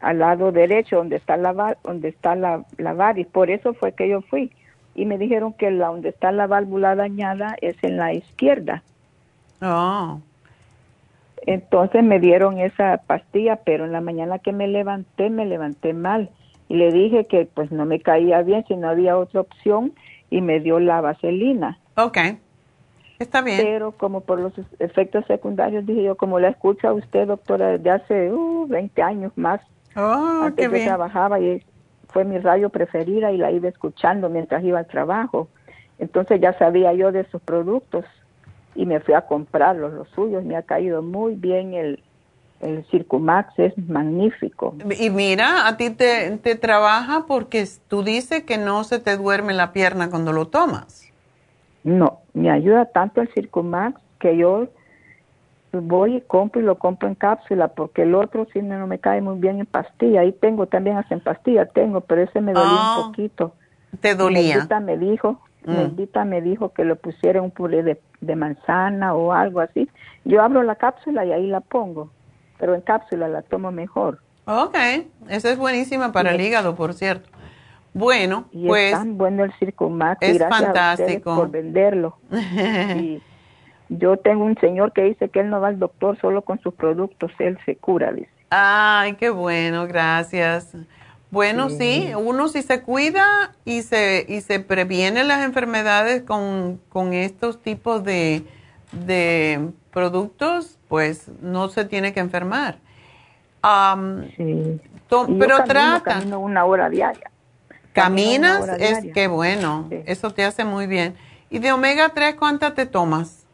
al 0.00 0.18
lado 0.18 0.52
derecho 0.52 0.96
donde 0.96 1.16
está 1.16 1.36
la 1.36 1.76
donde 1.82 2.08
está 2.08 2.34
la, 2.34 2.64
la 2.76 2.92
variz 2.92 3.26
por 3.26 3.50
eso 3.50 3.74
fue 3.74 3.92
que 3.92 4.08
yo 4.08 4.20
fui 4.22 4.52
y 4.94 5.06
me 5.06 5.18
dijeron 5.18 5.52
que 5.52 5.70
la 5.70 5.88
donde 5.88 6.10
está 6.10 6.32
la 6.32 6.46
válvula 6.46 6.94
dañada 6.94 7.56
es 7.60 7.76
en 7.82 7.96
la 7.96 8.12
izquierda 8.12 8.82
oh. 9.62 10.20
entonces 11.46 12.04
me 12.04 12.20
dieron 12.20 12.58
esa 12.58 12.98
pastilla 13.06 13.56
pero 13.56 13.86
en 13.86 13.92
la 13.92 14.00
mañana 14.00 14.38
que 14.38 14.52
me 14.52 14.68
levanté 14.68 15.30
me 15.30 15.46
levanté 15.46 15.94
mal 15.94 16.30
y 16.68 16.76
le 16.76 16.92
dije 16.92 17.24
que 17.26 17.46
pues 17.46 17.70
no 17.72 17.84
me 17.86 18.00
caía 18.00 18.42
bien 18.42 18.64
si 18.68 18.76
no 18.76 18.88
había 18.88 19.16
otra 19.16 19.40
opción 19.40 19.92
y 20.30 20.40
me 20.40 20.60
dio 20.60 20.78
la 20.80 21.00
vaselina 21.00 21.78
okay 21.96 22.38
Está 23.18 23.42
bien. 23.42 23.58
Pero 23.60 23.90
como 23.90 24.20
por 24.20 24.38
los 24.38 24.52
efectos 24.78 25.24
secundarios, 25.26 25.84
dije 25.84 26.04
yo, 26.04 26.14
como 26.16 26.38
la 26.38 26.50
escucha 26.50 26.92
usted, 26.92 27.26
doctora, 27.26 27.70
desde 27.76 27.90
hace 27.90 28.32
uh, 28.32 28.64
20 28.68 29.02
años 29.02 29.32
más, 29.34 29.60
Oh, 29.96 30.42
Antes 30.44 30.54
qué 30.56 30.62
yo 30.70 30.70
bien. 30.70 30.84
trabajaba 30.86 31.40
y 31.40 31.60
fue 32.10 32.24
mi 32.24 32.38
radio 32.38 32.68
preferida 32.68 33.32
y 33.32 33.36
la 33.36 33.50
iba 33.50 33.68
escuchando 33.68 34.28
mientras 34.28 34.62
iba 34.62 34.78
al 34.78 34.86
trabajo. 34.86 35.48
Entonces 35.98 36.40
ya 36.40 36.56
sabía 36.58 36.92
yo 36.92 37.10
de 37.10 37.24
sus 37.30 37.42
productos 37.42 38.04
y 38.76 38.86
me 38.86 39.00
fui 39.00 39.14
a 39.14 39.22
comprarlos, 39.22 39.92
los 39.92 40.08
suyos. 40.10 40.44
Me 40.44 40.54
ha 40.54 40.62
caído 40.62 41.02
muy 41.02 41.34
bien 41.34 41.74
el, 41.74 42.00
el 42.60 42.84
Circumax, 42.90 43.58
es 43.58 43.78
magnífico. 43.78 44.74
Y 44.98 45.10
mira, 45.10 45.66
a 45.68 45.76
ti 45.76 45.90
te, 45.90 46.38
te 46.38 46.54
trabaja 46.56 47.24
porque 47.26 47.66
tú 47.88 48.02
dices 48.02 48.42
que 48.44 48.58
no 48.58 48.84
se 48.84 48.98
te 48.98 49.16
duerme 49.16 49.54
la 49.54 49.72
pierna 49.72 50.10
cuando 50.10 50.32
lo 50.32 50.48
tomas. 50.48 51.12
No, 51.84 52.20
me 52.34 52.50
ayuda 52.50 52.86
tanto 52.86 53.20
el 53.20 53.28
Circumax 53.32 54.00
que 54.18 54.36
yo 54.36 54.68
voy 55.72 56.16
y 56.16 56.20
compro 56.22 56.60
y 56.60 56.64
lo 56.64 56.78
compro 56.78 57.08
en 57.08 57.14
cápsula 57.14 57.68
porque 57.68 58.02
el 58.02 58.14
otro 58.14 58.46
sí 58.52 58.60
no 58.62 58.86
me 58.86 58.98
cae 58.98 59.20
muy 59.20 59.38
bien 59.38 59.60
en 59.60 59.66
pastilla. 59.66 60.22
Ahí 60.22 60.32
tengo 60.32 60.66
también 60.66 60.96
hasta 60.96 61.14
en 61.14 61.20
pastilla, 61.20 61.66
tengo, 61.66 62.00
pero 62.00 62.22
ese 62.22 62.40
me 62.40 62.52
dolía 62.52 62.66
un 62.66 62.76
Ah, 62.76 63.06
poquito. 63.06 63.52
¿Te 64.00 64.14
dolía? 64.14 64.56
Neldita 64.56 64.80
me 64.80 64.96
dijo, 64.98 65.40
Mm. 65.64 66.24
Me 66.24 66.40
dijo 66.40 66.72
que 66.72 66.84
lo 66.84 66.96
pusiera 66.96 67.42
un 67.42 67.50
puré 67.50 67.82
de, 67.82 68.00
de 68.20 68.36
manzana 68.36 69.14
o 69.14 69.32
algo 69.32 69.60
así. 69.60 69.88
Yo 70.24 70.40
abro 70.42 70.62
la 70.62 70.76
cápsula 70.76 71.26
y 71.26 71.32
ahí 71.32 71.46
la 71.46 71.60
pongo, 71.60 72.10
pero 72.58 72.74
en 72.74 72.80
cápsula 72.80 73.28
la 73.28 73.42
tomo 73.42 73.70
mejor. 73.72 74.20
Ok, 74.46 74.76
esa 75.28 75.50
es 75.50 75.58
buenísima 75.58 76.12
para 76.12 76.30
el 76.34 76.40
hígado, 76.40 76.74
por 76.74 76.94
cierto. 76.94 77.28
Bueno, 77.94 78.46
Y 78.52 78.66
pues 78.66 78.92
es 78.92 78.98
tan 78.98 79.18
bueno 79.18 79.44
el 79.44 79.52
Circumax. 79.58 80.18
es 80.22 80.38
gracias 80.38 80.60
a 80.60 80.64
fantástico. 80.64 81.34
por 81.36 81.50
venderlo. 81.50 82.16
Y 82.96 83.22
yo 83.88 84.18
tengo 84.18 84.44
un 84.44 84.56
señor 84.58 84.92
que 84.92 85.02
dice 85.04 85.28
que 85.30 85.40
él 85.40 85.48
no 85.50 85.60
va 85.60 85.68
al 85.68 85.78
doctor 85.78 86.18
solo 86.20 86.42
con 86.42 86.60
sus 86.60 86.74
productos, 86.74 87.32
él 87.38 87.58
se 87.64 87.76
cura, 87.76 88.12
dice. 88.12 88.28
Ay, 88.50 89.14
qué 89.14 89.30
bueno, 89.30 89.86
gracias. 89.86 90.74
Bueno, 91.30 91.68
sí, 91.68 92.10
uno 92.16 92.48
si 92.48 92.62
se 92.62 92.82
cuida 92.82 93.54
y 93.66 93.82
se, 93.82 94.24
y 94.28 94.40
se 94.40 94.60
previene 94.60 95.24
las 95.24 95.44
enfermedades 95.44 96.22
con, 96.22 96.80
con 96.88 97.12
estos 97.12 97.60
tipos 97.62 98.02
de, 98.04 98.44
de 98.92 99.68
productos, 99.90 100.77
pues 100.88 101.28
no 101.40 101.68
se 101.68 101.84
tiene 101.84 102.12
que 102.12 102.20
enfermar. 102.20 102.78
Sí. 104.36 104.80
pero 105.08 105.26
camino, 105.28 105.64
trata. 105.64 106.00
camino 106.00 106.40
una 106.40 106.64
hora 106.64 106.88
diaria. 106.88 107.30
¿Caminas? 107.92 108.68
Es 108.78 109.12
que 109.12 109.26
bueno, 109.28 109.88
eso 110.06 110.30
te 110.32 110.44
hace 110.44 110.64
muy 110.64 110.86
bien. 110.86 111.16
¿Y 111.50 111.58
de 111.58 111.72
omega 111.72 112.10
3 112.10 112.34
cuántas 112.36 112.74
te 112.74 112.86
tomas? 112.86 113.44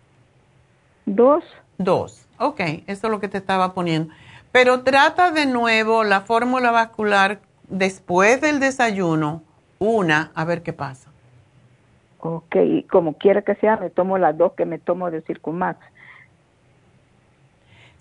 Dos. 1.06 1.44
Dos. 1.78 2.26
Ok, 2.38 2.60
eso 2.86 3.06
es 3.06 3.10
lo 3.10 3.20
que 3.20 3.28
te 3.28 3.38
estaba 3.38 3.74
poniendo. 3.74 4.12
Pero 4.52 4.82
trata 4.82 5.30
de 5.30 5.46
nuevo 5.46 6.04
la 6.04 6.20
fórmula 6.20 6.70
vascular 6.70 7.40
después 7.68 8.40
del 8.40 8.60
desayuno, 8.60 9.42
una, 9.78 10.30
a 10.34 10.44
ver 10.44 10.62
qué 10.62 10.72
pasa. 10.72 11.10
Ok, 12.20 12.56
y 12.56 12.82
como 12.84 13.14
quiera 13.14 13.42
que 13.42 13.54
sea, 13.56 13.76
me 13.76 13.90
tomo 13.90 14.16
las 14.18 14.36
dos 14.36 14.52
que 14.52 14.64
me 14.64 14.78
tomo 14.78 15.10
de 15.10 15.22
Circumax. 15.22 15.78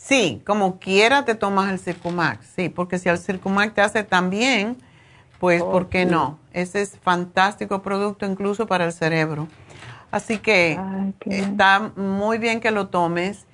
Sí, 0.05 0.41
como 0.45 0.80
quiera 0.80 1.23
te 1.23 1.34
tomas 1.34 1.71
el 1.71 1.80
Circumax, 1.80 2.45
sí, 2.55 2.67
porque 2.67 2.99
si 2.99 3.07
el 3.07 3.17
Circumax 3.17 3.73
te 3.73 3.81
hace 3.81 4.03
tan 4.03 4.30
bien, 4.30 4.75
pues 5.39 5.61
Oh, 5.61 5.71
¿por 5.71 5.88
qué 5.88 6.05
sí. 6.05 6.11
no? 6.11 6.39
Ese 6.51 6.81
es 6.81 6.97
fantástico 7.01 7.81
producto 7.81 8.25
incluso 8.25 8.67
para 8.67 8.84
el 8.85 8.91
cerebro. 8.91 9.47
Así 10.11 10.39
que 10.39 10.77
está 11.25 11.91
muy 11.95 12.38
bien 12.38 12.59
que 12.59 12.71
lo 12.71 12.88
tomes 12.88 13.45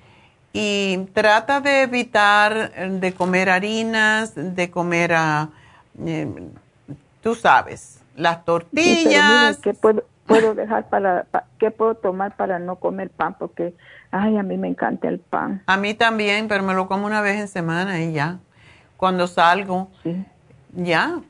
y 0.52 0.98
trata 1.14 1.60
de 1.60 1.82
evitar 1.82 2.72
eh, 2.74 2.88
de 2.90 3.14
comer 3.14 3.48
harinas, 3.48 4.32
de 4.34 4.70
comer, 4.70 5.12
ah, 5.14 5.50
eh, 6.04 6.28
tú 7.22 7.34
sabes, 7.36 8.00
las 8.16 8.44
Sí, 8.74 9.08
pero 9.14 9.54
tortillas. 9.54 9.58
¿qué 9.58 9.72
puedo, 9.74 10.04
puedo 10.30 10.54
dejar 10.54 10.88
para, 10.88 11.24
pa- 11.24 11.44
qué 11.58 11.70
puedo 11.70 11.94
tomar 11.96 12.36
para 12.36 12.58
no 12.58 12.76
comer 12.76 13.10
pan? 13.10 13.34
Porque, 13.38 13.74
ay, 14.10 14.36
a 14.36 14.42
mí 14.42 14.56
me 14.56 14.68
encanta 14.68 15.08
el 15.08 15.18
pan. 15.18 15.62
A 15.66 15.76
mí 15.76 15.94
también, 15.94 16.48
pero 16.48 16.62
me 16.62 16.72
lo 16.74 16.86
como 16.88 17.06
una 17.06 17.20
vez 17.20 17.40
en 17.40 17.48
semana 17.48 18.00
y 18.00 18.12
ya. 18.12 18.38
Cuando 18.96 19.26
salgo, 19.26 19.90
ya. 20.74 21.20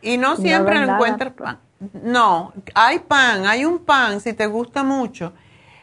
Y 0.00 0.16
no 0.16 0.30
no 0.30 0.36
siempre 0.36 0.78
nada. 0.80 0.94
encuentras 0.94 1.32
pan. 1.34 1.58
No, 2.02 2.52
hay 2.74 3.00
pan, 3.00 3.46
hay 3.46 3.64
un 3.66 3.78
pan, 3.84 4.20
si 4.20 4.32
te 4.32 4.46
gusta 4.46 4.82
mucho, 4.82 5.34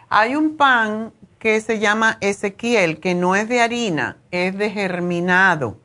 hay 0.10 0.36
un 0.36 0.58
pan 0.58 1.12
que 1.38 1.62
se 1.62 1.78
llama 1.78 2.18
Ezequiel, 2.22 3.00
que 3.00 3.14
no 3.14 3.36
es 3.36 3.48
de 3.48 3.62
harina, 3.62 4.18
es 4.32 4.58
de 4.58 4.72
germinado. 4.72 5.78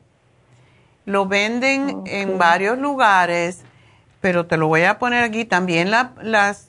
Lo 1.05 1.25
venden 1.27 2.03
en 2.05 2.37
varios 2.37 2.77
lugares, 2.79 3.63
pero 4.21 4.45
te 4.45 4.57
lo 4.57 4.67
voy 4.67 4.83
a 4.83 4.99
poner 4.99 5.23
aquí 5.23 5.45
también 5.45 5.91
la- 5.91 6.11
las, 6.21 6.68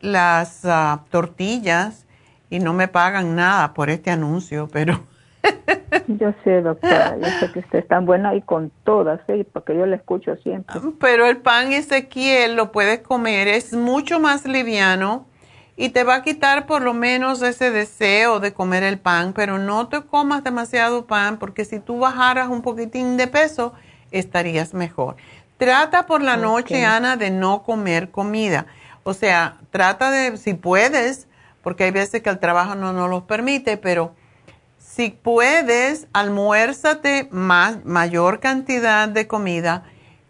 las 0.00 0.64
ah, 0.64 1.04
tortillas 1.10 2.06
y 2.48 2.58
no 2.58 2.72
me 2.72 2.88
pagan 2.88 3.36
nada 3.36 3.74
por 3.74 3.90
este 3.90 4.10
anuncio, 4.10 4.68
pero 4.72 5.00
Yo 6.06 6.32
sé, 6.44 6.62
doctora, 6.62 7.16
yo 7.18 7.26
sé 7.38 7.52
que 7.52 7.60
usted 7.60 7.78
es 7.80 7.88
tan 7.88 8.04
buena 8.04 8.34
y 8.34 8.42
con 8.42 8.70
todas, 8.84 9.20
¿sí? 9.26 9.46
porque 9.52 9.76
yo 9.76 9.86
la 9.86 9.96
escucho 9.96 10.36
siempre. 10.36 10.80
Pero 10.98 11.26
el 11.26 11.38
pan 11.38 11.72
Ezequiel 11.72 12.56
lo 12.56 12.72
puedes 12.72 13.00
comer, 13.00 13.48
es 13.48 13.72
mucho 13.72 14.20
más 14.20 14.44
liviano 14.44 15.26
y 15.76 15.90
te 15.90 16.04
va 16.04 16.16
a 16.16 16.22
quitar 16.22 16.66
por 16.66 16.82
lo 16.82 16.94
menos 16.94 17.42
ese 17.42 17.70
deseo 17.70 18.40
de 18.40 18.52
comer 18.52 18.82
el 18.82 18.98
pan, 18.98 19.32
pero 19.32 19.58
no 19.58 19.88
te 19.88 20.02
comas 20.02 20.44
demasiado 20.44 21.06
pan 21.06 21.38
porque 21.38 21.64
si 21.64 21.80
tú 21.80 21.98
bajaras 21.98 22.48
un 22.48 22.62
poquitín 22.62 23.16
de 23.16 23.26
peso 23.26 23.72
estarías 24.10 24.74
mejor. 24.74 25.16
Trata 25.56 26.06
por 26.06 26.22
la 26.22 26.36
noche, 26.36 26.84
Ana, 26.84 27.16
de 27.16 27.30
no 27.30 27.62
comer 27.62 28.10
comida. 28.10 28.66
O 29.02 29.14
sea, 29.14 29.58
trata 29.70 30.10
de, 30.10 30.36
si 30.36 30.54
puedes, 30.54 31.26
porque 31.62 31.84
hay 31.84 31.90
veces 31.90 32.22
que 32.22 32.30
el 32.30 32.38
trabajo 32.38 32.74
no 32.74 32.92
nos 32.92 33.08
los 33.10 33.22
permite, 33.24 33.76
pero 33.76 34.14
si 34.78 35.10
puedes, 35.10 36.08
almuérzate 36.12 37.28
más, 37.30 37.84
mayor 37.84 38.40
cantidad 38.40 39.08
de 39.08 39.26
comida 39.26 39.84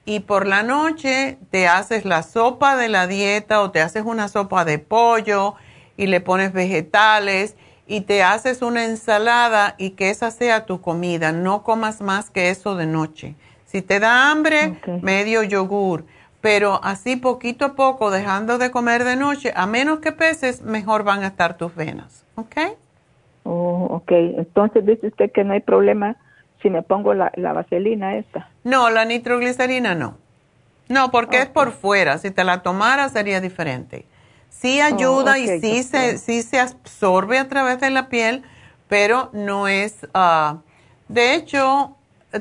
y 0.05 0.21
por 0.21 0.47
la 0.47 0.63
noche 0.63 1.39
te 1.51 1.69
haces 1.69 2.05
la 2.05 2.23
sopa 2.23 2.77
de 2.77 2.89
la 2.89 3.07
dieta 3.07 3.61
o 3.61 3.71
te 3.71 3.81
haces 3.81 4.05
una 4.05 4.29
sopa 4.29 4.65
de 4.65 4.79
pollo 4.79 5.55
y 5.97 6.07
le 6.07 6.21
pones 6.21 6.53
vegetales 6.53 7.55
y 7.87 8.03
te 8.03 8.23
haces 8.23 8.63
una 8.63 8.85
ensalada 8.85 9.75
y 9.79 9.91
que 9.91 10.11
esa 10.11 10.31
sea 10.31 10.67
tu 10.67 10.81
comida. 10.81 11.33
No 11.33 11.63
comas 11.63 12.01
más 12.01 12.31
que 12.31 12.51
eso 12.51 12.77
de 12.77 12.87
noche. 12.87 13.35
Si 13.67 13.83
te 13.83 14.01
da 14.01 14.31
hambre, 14.31 14.81
medio 15.03 15.43
yogur. 15.43 16.05
Pero 16.41 16.81
así 16.83 17.17
poquito 17.17 17.65
a 17.67 17.75
poco, 17.75 18.11
dejando 18.11 18.59
de 18.59 18.71
comer 18.71 19.05
de 19.05 19.17
noche, 19.17 19.53
a 19.57 19.67
menos 19.67 20.01
que 20.01 20.13
peses, 20.13 20.63
mejor 20.63 21.05
van 21.05 21.23
a 21.23 21.29
estar 21.29 21.57
tus 21.59 21.75
venas. 21.75 22.25
¿Ok? 22.37 22.57
Oh, 23.45 23.87
ok, 23.91 24.11
entonces 24.13 24.85
dice 24.87 25.09
usted 25.09 25.33
que 25.33 25.45
no 25.45 25.55
hay 25.55 25.61
problema 25.61 26.17
si 26.63 26.71
me 26.71 26.83
pongo 26.83 27.15
la, 27.15 27.33
la 27.37 27.53
vaselina 27.53 28.17
esta. 28.19 28.51
No, 28.65 28.91
la 28.91 29.05
nitroglicerina 29.05 29.95
no. 29.95 30.19
No, 30.89 31.11
porque 31.11 31.41
es 31.43 31.49
por 31.49 31.73
fuera. 31.73 32.19
Si 32.19 32.31
te 32.31 32.45
la 32.45 32.63
tomara 32.63 33.09
sería 33.09 33.41
diferente. 33.41 34.07
Sí 34.51 34.81
ayuda 34.81 35.39
ok, 35.39 35.41
y 35.41 35.49
sí 35.49 35.83
se, 35.85 36.19
sí 36.19 36.43
se 36.43 36.61
absorbe 36.61 37.39
a 37.39 37.49
través 37.49 37.81
de 37.81 37.91
la 37.91 38.09
piel, 38.09 38.45
pero 38.89 39.31
no 39.33 39.69
es... 39.69 40.09
ah, 40.15 40.59
de 41.09 41.35
hecho, 41.35 41.97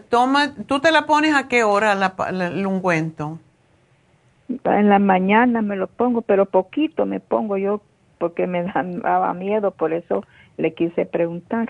toma, 0.09 0.53
¿tú 0.67 0.79
te 0.79 0.91
la 0.91 1.05
pones 1.05 1.35
a 1.35 1.47
qué 1.47 1.63
hora 1.63 1.95
la, 1.95 2.15
la- 2.31 2.47
el 2.47 2.65
ungüento? 2.67 3.39
En 4.65 4.89
la 4.89 4.99
mañana 4.99 5.61
me 5.61 5.75
lo 5.75 5.87
pongo, 5.87 6.21
pero 6.21 6.45
poquito 6.45 7.05
me 7.05 7.19
pongo 7.19 7.57
yo 7.57 7.81
porque 8.17 8.47
me 8.47 8.63
da- 8.63 8.83
daba 8.85 9.33
miedo, 9.33 9.71
por 9.71 9.93
eso 9.93 10.23
le 10.57 10.73
quise 10.73 11.05
preguntar. 11.05 11.69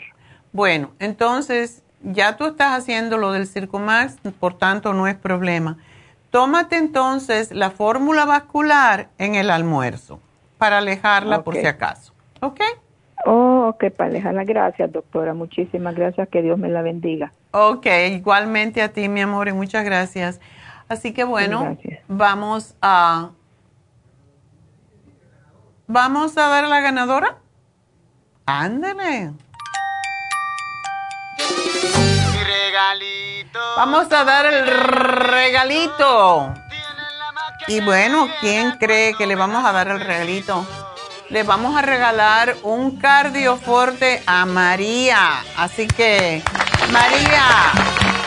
Bueno, 0.51 0.91
entonces 0.99 1.83
ya 2.01 2.37
tú 2.37 2.45
estás 2.45 2.77
haciendo 2.77 3.17
lo 3.17 3.31
del 3.31 3.45
Circumax, 3.47 4.17
por 4.39 4.57
tanto 4.57 4.93
no 4.93 5.07
es 5.07 5.15
problema. 5.15 5.77
Tómate 6.31 6.77
entonces 6.77 7.51
la 7.51 7.71
fórmula 7.71 8.25
vascular 8.25 9.09
en 9.17 9.35
el 9.35 9.49
almuerzo 9.49 10.19
para 10.57 10.77
alejarla 10.77 11.41
por 11.41 11.55
si 11.55 11.65
acaso. 11.67 12.13
¿Ok? 12.41 12.61
Oh, 13.25 13.67
ok, 13.73 13.91
para 13.91 14.11
dejarla. 14.11 14.43
Gracias, 14.45 14.91
doctora. 14.91 15.33
Muchísimas 15.33 15.95
gracias. 15.95 16.29
Que 16.29 16.41
Dios 16.41 16.57
me 16.57 16.69
la 16.69 16.81
bendiga. 16.81 17.33
Ok, 17.51 17.87
igualmente 18.11 18.81
a 18.81 18.89
ti, 18.93 19.09
mi 19.09 19.21
amor, 19.21 19.47
y 19.47 19.53
muchas 19.53 19.83
gracias. 19.83 20.39
Así 20.89 21.13
que 21.13 21.23
bueno, 21.23 21.63
Gracias. 21.63 22.03
vamos 22.07 22.75
a... 22.81 23.29
¿Vamos 25.87 26.37
a 26.37 26.47
dar 26.49 26.65
a 26.65 26.67
la 26.67 26.81
ganadora? 26.81 27.37
Ándale. 28.45 29.31
Vamos 33.77 34.11
a 34.11 34.23
dar 34.23 34.45
el 34.45 34.67
regalito. 34.67 36.53
Y 37.67 37.81
bueno, 37.81 38.27
¿quién 38.41 38.71
cree 38.79 39.13
que 39.13 39.27
le 39.27 39.35
vamos 39.35 39.63
a 39.65 39.71
dar 39.71 39.87
el 39.89 39.99
regalito? 39.99 40.65
Le 41.29 41.43
vamos 41.43 41.75
a 41.77 41.81
regalar 41.81 42.55
un 42.63 42.97
cardioforte 42.97 44.23
a 44.25 44.45
María. 44.45 45.43
Así 45.55 45.87
que, 45.87 46.41
María, 46.91 47.71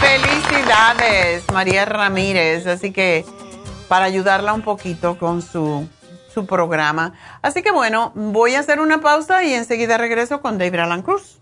felicidades, 0.02 1.44
María 1.52 1.84
Ramírez. 1.84 2.66
Así 2.66 2.92
que, 2.92 3.24
para 3.88 4.04
ayudarla 4.06 4.52
un 4.52 4.62
poquito 4.62 5.18
con 5.18 5.42
su, 5.42 5.88
su 6.32 6.46
programa. 6.46 7.12
Así 7.42 7.62
que 7.62 7.70
bueno, 7.70 8.12
voy 8.14 8.54
a 8.54 8.60
hacer 8.60 8.80
una 8.80 9.00
pausa 9.00 9.44
y 9.44 9.54
enseguida 9.54 9.98
regreso 9.98 10.40
con 10.40 10.58
David 10.58 10.80
Alan 10.80 11.02
Cruz. 11.02 11.41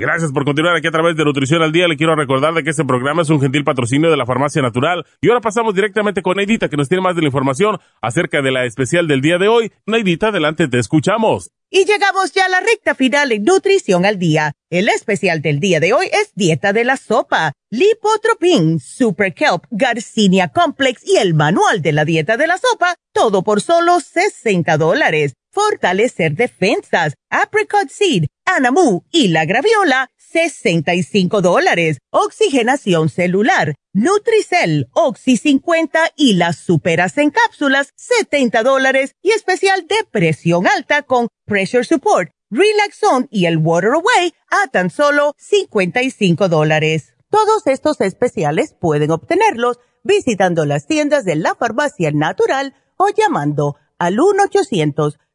Gracias 0.00 0.32
por 0.32 0.46
continuar 0.46 0.74
aquí 0.74 0.88
a 0.88 0.90
través 0.90 1.14
de 1.14 1.26
Nutrición 1.26 1.60
al 1.60 1.72
Día. 1.72 1.86
Le 1.86 1.98
quiero 1.98 2.16
recordar 2.16 2.54
de 2.54 2.64
que 2.64 2.70
este 2.70 2.86
programa 2.86 3.20
es 3.20 3.28
un 3.28 3.38
gentil 3.38 3.64
patrocinio 3.64 4.10
de 4.10 4.16
la 4.16 4.24
Farmacia 4.24 4.62
Natural. 4.62 5.04
Y 5.20 5.28
ahora 5.28 5.42
pasamos 5.42 5.74
directamente 5.74 6.22
con 6.22 6.38
Neidita, 6.38 6.70
que 6.70 6.78
nos 6.78 6.88
tiene 6.88 7.02
más 7.02 7.14
de 7.16 7.20
la 7.20 7.26
información 7.26 7.78
acerca 8.00 8.40
de 8.40 8.50
la 8.50 8.64
especial 8.64 9.06
del 9.06 9.20
día 9.20 9.36
de 9.36 9.48
hoy. 9.48 9.72
Neidita, 9.84 10.28
adelante, 10.28 10.68
te 10.68 10.78
escuchamos. 10.78 11.50
Y 11.68 11.84
llegamos 11.84 12.32
ya 12.32 12.46
a 12.46 12.48
la 12.48 12.60
recta 12.60 12.94
final 12.94 13.30
en 13.30 13.44
Nutrición 13.44 14.06
al 14.06 14.18
Día. 14.18 14.52
El 14.70 14.88
especial 14.88 15.42
del 15.42 15.60
día 15.60 15.80
de 15.80 15.92
hoy 15.92 16.06
es 16.06 16.32
Dieta 16.34 16.72
de 16.72 16.84
la 16.84 16.96
Sopa, 16.96 17.52
Lipotropin, 17.68 18.80
Super 18.80 19.34
Kelp, 19.34 19.64
Garcinia 19.70 20.48
Complex 20.48 21.06
y 21.06 21.18
el 21.18 21.34
Manual 21.34 21.82
de 21.82 21.92
la 21.92 22.06
Dieta 22.06 22.38
de 22.38 22.46
la 22.46 22.56
Sopa, 22.56 22.94
todo 23.12 23.42
por 23.42 23.60
solo 23.60 24.00
60 24.00 24.78
dólares. 24.78 25.34
Fortalecer 25.52 26.34
defensas, 26.34 27.14
Apricot 27.28 27.88
Seed, 27.88 28.26
Anamu 28.44 29.02
y 29.10 29.28
la 29.28 29.44
Graviola, 29.44 30.10
65 30.16 31.40
dólares. 31.42 31.98
Oxigenación 32.10 33.08
celular, 33.08 33.74
Nutricel, 33.92 34.88
Oxy 34.92 35.36
50 35.36 36.12
y 36.16 36.34
las 36.34 36.56
superas 36.56 37.18
en 37.18 37.30
cápsulas, 37.30 37.90
70 37.96 38.62
dólares. 38.62 39.16
Y 39.22 39.32
especial 39.32 39.88
de 39.88 39.96
presión 40.10 40.68
alta 40.68 41.02
con 41.02 41.28
Pressure 41.46 41.84
Support, 41.84 42.30
Relaxon 42.50 43.26
y 43.30 43.46
el 43.46 43.58
Water 43.58 43.90
Away 43.90 44.32
a 44.50 44.68
tan 44.68 44.90
solo 44.90 45.34
55 45.38 46.48
dólares. 46.48 47.14
Todos 47.28 47.66
estos 47.66 48.00
especiales 48.00 48.74
pueden 48.80 49.10
obtenerlos 49.10 49.78
visitando 50.04 50.64
las 50.64 50.86
tiendas 50.86 51.24
de 51.24 51.34
la 51.34 51.56
farmacia 51.56 52.12
natural 52.12 52.74
o 52.96 53.08
llamando 53.08 53.76
al 53.98 54.18
1 54.18 54.44
800 54.44 55.18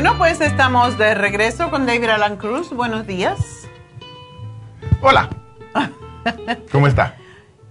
Bueno, 0.00 0.16
pues 0.16 0.40
estamos 0.40 0.96
de 0.96 1.12
regreso 1.16 1.70
con 1.70 1.84
David 1.84 2.10
Alan 2.10 2.36
Cruz. 2.36 2.72
Buenos 2.72 3.04
días. 3.04 3.66
Hola. 5.02 5.28
¿Cómo 6.70 6.86
está? 6.86 7.16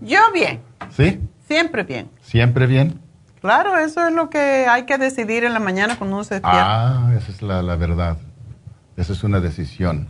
Yo 0.01 0.19
bien. 0.33 0.61
¿Sí? 0.89 1.21
Siempre 1.47 1.83
bien. 1.83 2.11
¿Siempre 2.21 2.67
bien? 2.67 2.99
Claro, 3.39 3.77
eso 3.77 4.05
es 4.05 4.13
lo 4.13 4.29
que 4.29 4.67
hay 4.67 4.85
que 4.85 4.97
decidir 4.97 5.45
en 5.45 5.53
la 5.53 5.61
mañana 5.61 5.95
cuando 5.95 6.17
uno 6.17 6.25
se 6.25 6.33
despierta. 6.33 7.07
Ah, 7.07 7.13
esa 7.15 7.31
es 7.31 7.41
la, 7.41 7.61
verdad. 7.77 8.17
Esa 8.97 9.13
es 9.13 9.23
una 9.23 9.39
decisión. 9.39 10.09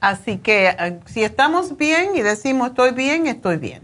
Así 0.00 0.38
que 0.38 0.76
eh, 0.78 1.00
si 1.06 1.24
estamos 1.24 1.76
bien 1.76 2.14
y 2.14 2.22
decimos 2.22 2.68
estoy 2.68 2.92
bien, 2.92 3.26
estoy 3.26 3.56
bien. 3.56 3.82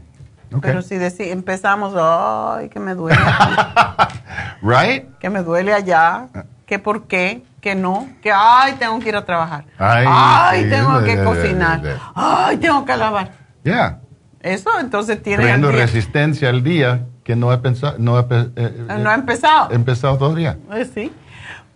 Pero 0.62 0.80
si 0.82 0.94
empezamos, 0.94 1.92
ay, 1.96 2.68
que 2.68 2.78
me 2.78 2.94
duele. 2.94 3.18
right? 4.62 5.08
Que 5.18 5.28
me 5.28 5.42
duele 5.42 5.72
allá. 5.72 6.28
Que 6.74 6.80
por 6.80 7.06
qué, 7.06 7.44
que 7.60 7.76
no, 7.76 8.09
que 8.20 8.32
ay, 8.32 8.72
tengo 8.80 8.98
que 8.98 9.10
ir 9.10 9.14
a 9.14 9.24
trabajar. 9.24 9.64
Ay, 9.78 10.68
tengo 10.68 11.05
que 11.05 11.22
cocinar. 11.22 11.80
Ay, 12.16 12.56
tengo 12.56 12.84
que 12.84 12.96
lavar. 12.96 13.30
Ya. 13.62 14.01
Eso 14.40 14.70
entonces 14.80 15.22
tiene 15.22 15.44
Teniendo 15.44 15.70
resistencia 15.70 16.48
al 16.48 16.64
día 16.64 17.06
que 17.22 17.36
no 17.36 17.52
ha 17.52 17.62
pensado 17.62 17.94
no, 17.98 18.16
ha, 18.16 18.22
eh, 18.22 18.51
eh, 18.56 18.86
no 18.98 19.09
ha 19.09 19.14
empezado. 19.14 19.70
Empezado 19.70 20.18
todavía. 20.18 20.59
Eh, 20.72 20.84
sí. 20.92 21.12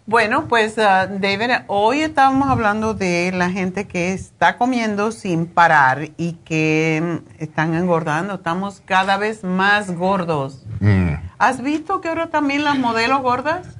Bueno, 0.04 0.48
pues 0.48 0.76
uh, 0.78 1.20
David, 1.20 1.50
hoy 1.68 2.00
estábamos 2.00 2.48
hablando 2.48 2.94
de 2.94 3.30
la 3.32 3.50
gente 3.50 3.86
que 3.86 4.12
está 4.12 4.56
comiendo 4.56 5.12
sin 5.12 5.46
parar 5.46 6.08
y 6.16 6.32
que 6.44 7.20
mm, 7.38 7.40
están 7.40 7.74
engordando. 7.74 8.34
Estamos 8.34 8.82
cada 8.84 9.16
vez 9.16 9.44
más 9.44 9.94
gordos. 9.94 10.66
Mm. 10.80 11.12
¿Has 11.38 11.62
visto 11.62 12.00
que 12.00 12.08
ahora 12.08 12.30
también 12.30 12.64
las 12.64 12.80
modelos 12.80 13.22
gordas? 13.22 13.77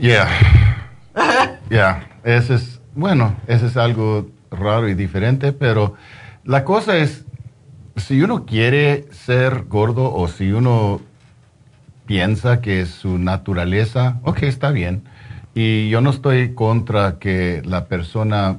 Yeah. 0.00 0.28
Yeah. 1.70 2.08
Ese 2.24 2.54
es, 2.54 2.80
bueno, 2.94 3.34
ese 3.46 3.66
es 3.66 3.76
algo 3.76 4.28
raro 4.50 4.88
y 4.88 4.94
diferente, 4.94 5.52
pero 5.52 5.94
la 6.44 6.64
cosa 6.64 6.96
es, 6.96 7.24
si 7.96 8.22
uno 8.22 8.46
quiere 8.46 9.06
ser 9.10 9.64
gordo 9.64 10.14
o 10.14 10.28
si 10.28 10.52
uno 10.52 11.00
piensa 12.06 12.60
que 12.60 12.80
es 12.80 12.90
su 12.90 13.18
naturaleza, 13.18 14.20
ok, 14.22 14.44
está 14.44 14.70
bien. 14.70 15.02
Y 15.54 15.90
yo 15.90 16.00
no 16.00 16.10
estoy 16.10 16.54
contra 16.54 17.18
que 17.18 17.60
la 17.64 17.86
persona 17.86 18.58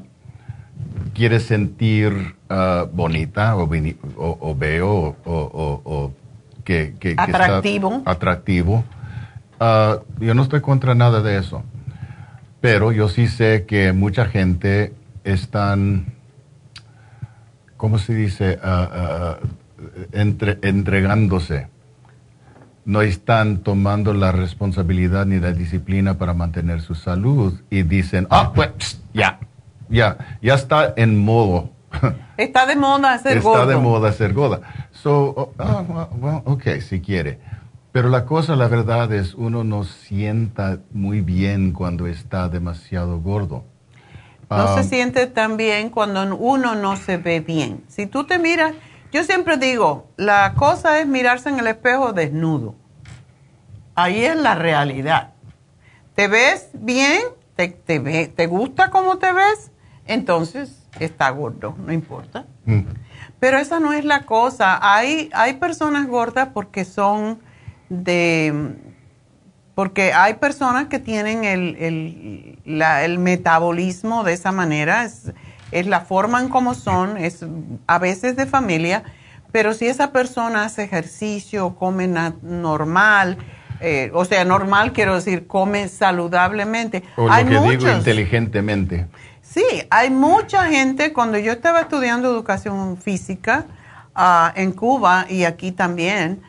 quiere 1.13 1.39
sentir 1.39 2.35
uh, 2.49 2.85
bonita 2.91 3.55
o, 3.55 3.63
o, 4.17 4.55
veo 4.55 5.15
o, 5.25 6.13
que, 6.63 6.95
que, 6.99 7.15
atractivo. 7.17 7.97
está 7.97 8.11
atractivo. 8.11 8.83
Ah, 9.59 9.99
yo 10.19 10.33
no 10.33 10.43
estoy 10.43 10.61
contra 10.61 10.95
nada 10.95 11.21
de 11.21 11.37
eso, 11.37 11.63
pero 12.61 12.91
yo 12.91 13.09
sí 13.09 13.27
sé 13.27 13.65
que 13.65 13.91
mucha 13.91 14.25
gente 14.25 14.93
están, 15.23 16.13
¿cómo 17.75 17.99
se 17.99 18.13
dice? 18.13 18.57
Ah, 18.63 18.89
ah, 18.91 19.37
entre, 20.13 20.59
entregándose. 20.61 21.67
No 22.85 23.01
están 23.01 23.59
tomando 23.59 24.13
la 24.13 24.31
responsabilidad 24.31 25.25
ni 25.25 25.39
la 25.39 25.51
disciplina 25.51 26.17
para 26.17 26.33
mantener 26.33 26.81
su 26.81 26.95
salud 26.95 27.53
y 27.69 27.83
dicen, 27.83 28.27
ah, 28.31 28.53
pues 28.55 29.01
ya, 29.13 29.39
ya, 29.89 30.37
ya 30.41 30.55
está 30.55 30.93
en 30.95 31.17
modo. 31.17 31.71
Está 32.37 32.67
de 32.67 32.75
moda 32.75 33.17
ser 33.17 33.41
gordo. 33.41 33.61
Está 33.61 33.73
de 33.73 33.77
moda 33.77 34.11
ser 34.13 34.33
gorda. 34.33 34.61
So, 34.91 35.51
oh, 35.57 36.41
ok, 36.45 36.63
si 36.87 37.01
quiere. 37.01 37.39
Pero 37.91 38.09
la 38.09 38.25
cosa, 38.25 38.55
la 38.55 38.67
verdad 38.67 39.11
es, 39.13 39.33
uno 39.33 39.63
no 39.63 39.83
sienta 39.83 40.79
muy 40.91 41.21
bien 41.21 41.71
cuando 41.73 42.05
está 42.07 42.47
demasiado 42.47 43.19
gordo. 43.19 43.63
No 44.49 44.75
se 44.75 44.83
siente 44.83 45.27
tan 45.27 45.57
bien 45.57 45.89
cuando 45.89 46.35
uno 46.35 46.75
no 46.75 46.95
se 46.95 47.17
ve 47.17 47.39
bien. 47.39 47.83
Si 47.87 48.07
tú 48.07 48.25
te 48.25 48.39
miras, 48.39 48.73
yo 49.11 49.23
siempre 49.23 49.57
digo, 49.57 50.07
la 50.17 50.53
cosa 50.55 50.99
es 50.99 51.07
mirarse 51.07 51.49
en 51.49 51.59
el 51.59 51.67
espejo 51.67 52.13
desnudo. 52.13 52.75
Ahí 53.95 54.23
es 54.23 54.35
la 54.35 54.55
realidad. 54.55 55.33
¿Te 56.15 56.27
ves 56.27 56.69
bien? 56.73 57.21
¿Te, 57.55 57.67
te, 57.67 58.47
gusta 58.47 58.89
cómo 58.89 59.17
te 59.17 59.31
ves? 59.33 59.71
Entonces 60.05 60.87
está 60.99 61.29
gordo, 61.29 61.75
no 61.77 61.91
importa. 61.91 62.45
Mm. 62.65 62.81
Pero 63.39 63.57
esa 63.57 63.79
no 63.79 63.93
es 63.93 64.05
la 64.05 64.25
cosa. 64.25 64.79
Hay, 64.81 65.29
hay 65.33 65.53
personas 65.53 66.07
gordas 66.07 66.49
porque 66.53 66.85
son 66.85 67.39
de 67.89 68.75
porque 69.79 70.11
hay 70.11 70.33
personas 70.33 70.87
que 70.87 70.99
tienen 70.99 71.45
el, 71.45 72.57
el, 72.65 73.17
metabolismo 73.17 74.25
de 74.25 74.33
esa 74.33 74.51
manera, 74.51 75.05
es, 75.05 75.31
es, 75.71 75.87
la 75.87 76.01
forma 76.01 76.41
en 76.41 76.49
cómo 76.49 76.73
son, 76.73 77.15
es 77.17 77.45
a 77.87 77.97
veces 77.97 78.35
de 78.35 78.45
familia, 78.45 79.03
pero 79.53 79.73
si 79.73 79.87
esa 79.87 80.11
persona 80.11 80.65
hace 80.65 80.83
ejercicio, 80.83 81.75
come 81.75 82.09
normal, 82.41 83.37
eh, 83.79 84.11
o 84.13 84.25
sea, 84.25 84.43
normal 84.43 84.91
quiero 84.91 85.15
decir, 85.15 85.47
come 85.47 85.87
saludablemente. 85.87 87.03
O 87.15 87.29
lo 87.29 87.35
que 87.45 87.77
digo 87.77 87.89
inteligentemente. 87.89 89.07
Sí, 89.41 89.63
hay 89.89 90.09
mucha 90.09 90.65
gente, 90.65 91.13
cuando 91.13 91.37
yo 91.37 91.53
estaba 91.53 91.79
estudiando 91.79 92.29
educación 92.29 92.97
física 92.97 93.65
ah, 94.13 94.51
en 94.55 94.73
Cuba 94.73 95.25
y 95.29 95.45
aquí 95.45 95.71
también, 95.71 96.41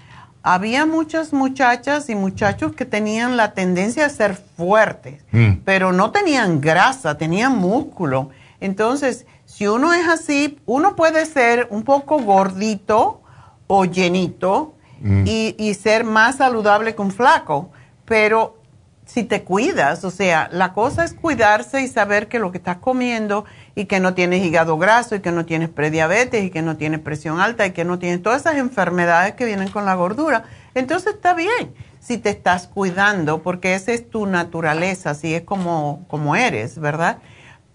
había 0.42 0.86
muchas 0.86 1.32
muchachas 1.32 2.08
y 2.08 2.14
muchachos 2.14 2.74
que 2.74 2.84
tenían 2.84 3.36
la 3.36 3.52
tendencia 3.52 4.06
a 4.06 4.08
ser 4.08 4.36
fuertes, 4.56 5.22
mm. 5.32 5.62
pero 5.64 5.92
no 5.92 6.10
tenían 6.10 6.60
grasa, 6.60 7.18
tenían 7.18 7.58
músculo. 7.58 8.30
Entonces, 8.60 9.26
si 9.44 9.66
uno 9.66 9.92
es 9.92 10.08
así, 10.08 10.58
uno 10.66 10.96
puede 10.96 11.26
ser 11.26 11.66
un 11.70 11.82
poco 11.82 12.18
gordito 12.20 13.22
o 13.66 13.84
llenito 13.84 14.74
mm. 15.00 15.24
y, 15.26 15.54
y, 15.58 15.74
ser 15.74 16.04
más 16.04 16.36
saludable 16.36 16.94
que 16.94 17.02
un 17.02 17.10
flaco, 17.10 17.70
pero 18.04 18.58
si 19.04 19.24
te 19.24 19.42
cuidas, 19.42 20.04
o 20.04 20.10
sea, 20.10 20.48
la 20.52 20.72
cosa 20.72 21.04
es 21.04 21.14
cuidarse 21.14 21.82
y 21.82 21.88
saber 21.88 22.28
que 22.28 22.38
lo 22.38 22.52
que 22.52 22.58
estás 22.58 22.76
comiendo 22.76 23.44
y 23.74 23.86
que 23.86 24.00
no 24.00 24.14
tienes 24.14 24.44
hígado 24.44 24.78
graso 24.78 25.14
y 25.14 25.20
que 25.20 25.32
no 25.32 25.46
tienes 25.46 25.68
prediabetes 25.68 26.44
y 26.44 26.50
que 26.50 26.62
no 26.62 26.76
tienes 26.76 27.00
presión 27.00 27.40
alta 27.40 27.66
y 27.66 27.70
que 27.72 27.84
no 27.84 27.98
tienes 27.98 28.22
todas 28.22 28.42
esas 28.42 28.56
enfermedades 28.56 29.34
que 29.34 29.44
vienen 29.44 29.68
con 29.68 29.84
la 29.84 29.94
gordura, 29.94 30.44
entonces 30.74 31.14
está 31.14 31.34
bien 31.34 31.74
si 32.00 32.18
te 32.18 32.30
estás 32.30 32.66
cuidando 32.66 33.42
porque 33.42 33.74
esa 33.74 33.92
es 33.92 34.08
tu 34.08 34.26
naturaleza, 34.26 35.10
así 35.10 35.34
es 35.34 35.42
como, 35.42 36.04
como 36.08 36.34
eres, 36.34 36.78
¿verdad? 36.78 37.18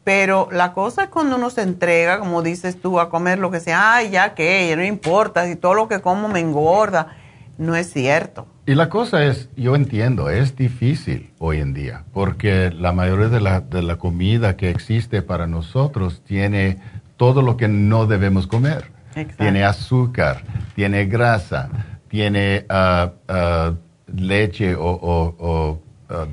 Pero 0.04 0.50
la 0.52 0.74
cosa 0.74 1.04
es 1.04 1.10
cuando 1.10 1.36
uno 1.36 1.50
se 1.50 1.64
entrega, 1.64 2.20
como 2.20 2.44
dices 2.44 2.80
tú, 2.80 3.00
a 3.00 3.10
comer 3.10 3.40
lo 3.40 3.50
que 3.50 3.60
sea, 3.60 3.96
ay, 3.96 4.12
ya 4.12 4.36
que, 4.36 4.74
no 4.76 4.84
importa, 4.84 5.46
si 5.46 5.56
todo 5.56 5.74
lo 5.74 5.88
que 5.88 6.00
como 6.00 6.28
me 6.28 6.40
engorda, 6.40 7.16
no 7.58 7.76
es 7.76 7.92
cierto. 7.92 8.48
Y 8.66 8.76
la 8.76 8.90
cosa 8.90 9.24
es, 9.26 9.50
yo 9.56 9.76
entiendo, 9.76 10.30
es 10.30 10.56
difícil 10.56 11.32
hoy 11.40 11.60
en 11.60 11.74
día, 11.74 12.04
porque 12.14 12.72
la 12.72 12.92
mayoría 12.92 13.30
de 13.30 13.40
la, 13.40 13.62
de 13.62 13.84
la 13.84 13.98
comida 13.98 14.58
que 14.58 14.70
existe 14.70 15.22
para 15.22 15.48
nosotros 15.48 16.22
tiene 16.26 16.80
todo 17.18 17.42
lo 17.42 17.58
que 17.58 17.68
no 17.68 18.08
debemos 18.08 18.48
comer. 18.48 18.92
Tiene 19.38 19.64
azúcar, 19.64 20.44
tiene 20.76 21.06
grasa, 21.06 21.70
tiene 22.10 22.66
ah, 22.70 23.12
ah, 23.28 23.74
leche 24.14 24.76
o... 24.78 25.80
Ah, 26.10 26.28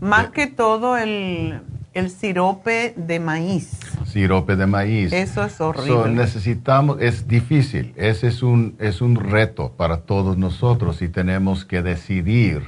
Más 0.00 0.30
que 0.30 0.46
todo 0.46 0.96
el, 0.96 1.60
el 1.96 2.10
sirope 2.10 2.92
de 2.94 3.18
maíz. 3.18 3.80
Sirope 4.04 4.54
de 4.54 4.66
maíz. 4.66 5.14
Eso 5.14 5.42
es 5.42 5.58
horrible. 5.62 6.12
necesitamos, 6.12 6.98
es 7.00 7.26
difícil, 7.26 7.94
ese 7.96 8.26
es 8.26 8.42
un, 8.42 8.76
es 8.78 9.00
un 9.00 9.16
reto 9.16 9.72
para 9.78 10.02
todos 10.02 10.36
nosotros 10.36 11.00
y 11.00 11.08
tenemos 11.08 11.64
que 11.64 11.82
decidir 11.82 12.62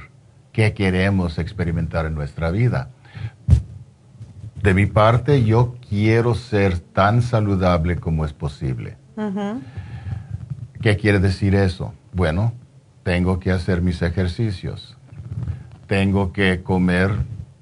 qué 0.51 0.73
queremos 0.73 1.37
experimentar 1.37 2.07
en 2.07 2.15
nuestra 2.15 2.49
vida. 2.49 2.89
De 4.63 4.73
mi 4.73 4.87
parte, 4.87 5.43
yo 5.43 5.75
quiero 5.87 6.33
ser 6.33 6.79
tan 6.79 7.21
saludable 7.21 7.97
como 7.97 8.25
es 8.25 8.33
posible. 8.33 8.97
¿Qué 10.81 10.97
quiere 10.97 11.19
decir 11.19 11.53
eso? 11.53 11.93
Bueno, 12.13 12.53
tengo 13.03 13.39
que 13.39 13.51
hacer 13.51 13.83
mis 13.83 14.01
ejercicios, 14.01 14.97
tengo 15.85 16.33
que 16.33 16.63
comer 16.63 17.11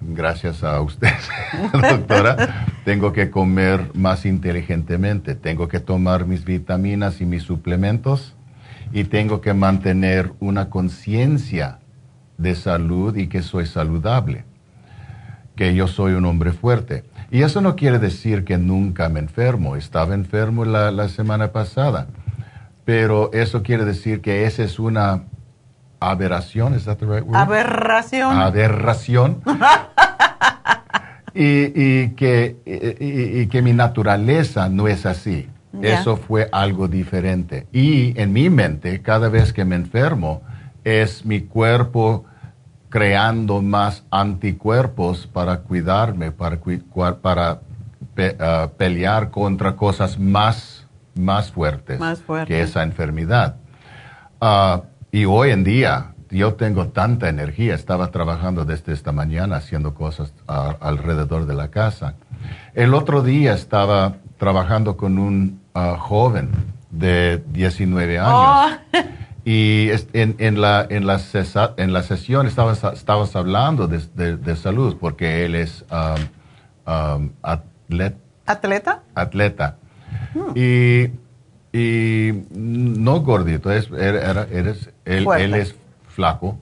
gracias 0.02 0.64
a 0.64 0.80
usted, 0.82 1.14
doctora, 1.74 2.66
tengo 2.86 3.14
que 3.14 3.30
comer 3.30 3.92
más 3.94 4.26
inteligentemente, 4.26 5.36
tengo 5.36 5.68
que 5.68 5.80
tomar 5.80 6.26
mis 6.26 6.46
vitaminas 6.46 7.22
y 7.22 7.26
mis 7.26 7.44
suplementos. 7.44 8.34
Y 8.94 9.04
tengo 9.04 9.42
que 9.42 9.54
mantener 9.54 10.32
una 10.40 10.70
conciencia 10.70 11.80
de 12.38 12.56
salud 12.56 13.18
y 13.18 13.28
que 13.28 13.42
soy 13.42 13.66
saludable, 13.66 14.46
que 15.58 15.76
yo 15.76 15.88
soy 15.88 16.14
un 16.14 16.24
hombre 16.26 16.54
fuerte. 16.54 17.04
Y 17.30 17.42
eso 17.42 17.60
no 17.60 17.76
quiere 17.76 18.00
decir 18.00 18.46
que 18.46 18.58
nunca 18.58 19.10
me 19.10 19.20
enfermo, 19.20 19.76
estaba 19.76 20.14
enfermo 20.14 20.64
la, 20.64 20.92
la 20.92 21.10
semana 21.10 21.52
pasada, 21.52 22.08
pero 22.86 23.30
eso 23.34 23.62
quiere 23.62 23.84
decir 23.84 24.22
que 24.22 24.46
esa 24.46 24.64
es 24.64 24.80
una 24.80 25.24
aberración, 26.00 26.74
¿es 26.74 26.86
that 26.86 26.98
the 26.98 27.06
right 27.06 27.24
word? 27.24 27.38
Aberración. 27.38 28.38
Aberración. 28.38 29.42
y, 31.34 32.10
que, 32.10 32.58
y, 33.00 33.48
que 33.48 33.62
mi 33.62 33.74
naturaleza 33.74 34.70
no 34.70 34.88
es 34.88 35.06
así. 35.06 35.50
Eso 35.82 36.18
fue 36.18 36.50
algo 36.52 36.88
diferente. 36.88 37.68
Y 37.72 38.20
en 38.20 38.34
mi 38.34 38.50
mente, 38.50 39.02
cada 39.02 39.30
vez 39.30 39.54
que 39.54 39.64
me 39.64 39.76
enfermo, 39.76 40.42
es 40.84 41.26
mi 41.26 41.42
cuerpo 41.42 42.26
creando 42.90 43.62
más 43.62 44.04
anticuerpos 44.10 45.28
para 45.28 45.60
cuidarme, 45.60 46.32
para, 46.32 46.58
para 47.22 47.60
ah, 48.40 48.70
pelear 48.78 49.30
contra 49.30 49.76
cosas 49.76 50.18
más, 50.18 50.88
más 51.14 51.52
fuertes 51.52 52.00
que 52.48 52.62
esa 52.62 52.84
enfermedad. 52.84 53.58
Uh, 54.40 54.82
y 55.12 55.26
hoy 55.26 55.52
en 55.52 55.64
día 55.64 56.14
yo 56.30 56.56
tengo 56.56 56.88
tanta 56.88 57.30
energía, 57.30 57.74
estaba 57.76 58.12
trabajando 58.12 58.66
desde 58.66 58.94
esta 58.94 59.12
mañana 59.12 59.58
haciendo 59.58 59.94
cosas 59.94 60.34
alrededor 60.48 61.46
de 61.46 61.54
la 61.54 61.70
casa. 61.70 62.16
El 62.74 62.94
otro 62.94 63.24
día 63.24 63.54
estaba 63.54 64.16
trabajando 64.38 64.98
con 64.98 65.18
un 65.18 65.62
ah, 65.74 65.98
joven 66.00 66.50
de 66.92 67.44
19 67.52 68.20
años. 68.20 68.80
Y 69.50 69.90
en, 70.12 70.60
la, 70.60 70.86
en, 70.90 71.08
la 71.08 71.22
en 71.78 71.94
la 71.94 72.04
sesión 72.04 72.48
estabas, 72.48 72.84
estabas 72.94 73.34
hablando 73.38 73.88
de, 73.88 74.56
salud 74.58 74.98
porque 75.00 75.46
él 75.46 75.56
es 75.56 75.86
atleta. 76.86 78.18
Atleta. 79.16 79.76
Hmm. 80.34 80.52
Y 80.54 81.12
y 81.74 82.32
no 82.52 83.22
gordito, 83.22 83.72
es, 83.72 83.90
eres, 83.92 84.90
él, 85.06 85.28
él, 85.38 85.54
es 85.54 85.76
flaco. 86.08 86.60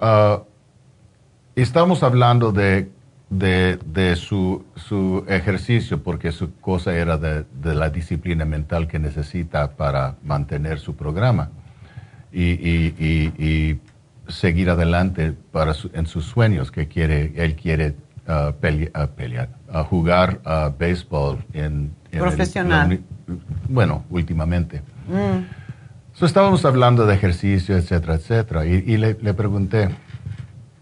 Uh, 0.00 0.42
estamos 1.54 2.02
hablando 2.02 2.52
de, 2.52 2.90
de, 3.30 4.16
su, 4.16 4.64
su, 4.76 5.24
ejercicio 5.28 6.02
porque 6.02 6.32
su 6.32 6.54
cosa 6.56 6.94
era 6.94 7.16
de, 7.16 7.44
de, 7.62 7.74
la 7.74 7.90
disciplina 7.90 8.44
mental 8.44 8.88
que 8.88 8.98
necesita 8.98 9.72
para 9.72 10.16
mantener 10.22 10.78
su 10.78 10.96
programa 10.96 11.50
y, 12.32 12.42
y, 12.42 13.32
y, 13.38 13.80
seguir 14.28 14.70
adelante 14.70 15.34
para 15.50 15.74
en 15.92 16.06
sus 16.06 16.24
sueños 16.24 16.70
que 16.70 16.86
quiere, 16.86 17.32
él 17.34 17.56
quiere 17.56 17.96
uh, 18.28 18.50
uh, 18.50 19.08
pelear, 19.16 19.48
jugar 19.88 20.40
béisbol 20.78 21.44
en, 21.52 21.92
profesional 22.12 23.00
bueno, 23.68 24.04
últimamente. 24.10 24.82
Mm. 25.08 26.24
estábamos 26.24 26.64
hablando 26.64 27.06
de 27.06 27.14
ejercicio, 27.14 27.76
etcétera, 27.76 28.14
etcétera, 28.14 28.66
y, 28.66 28.96
le, 28.96 29.34
pregunté, 29.34 29.90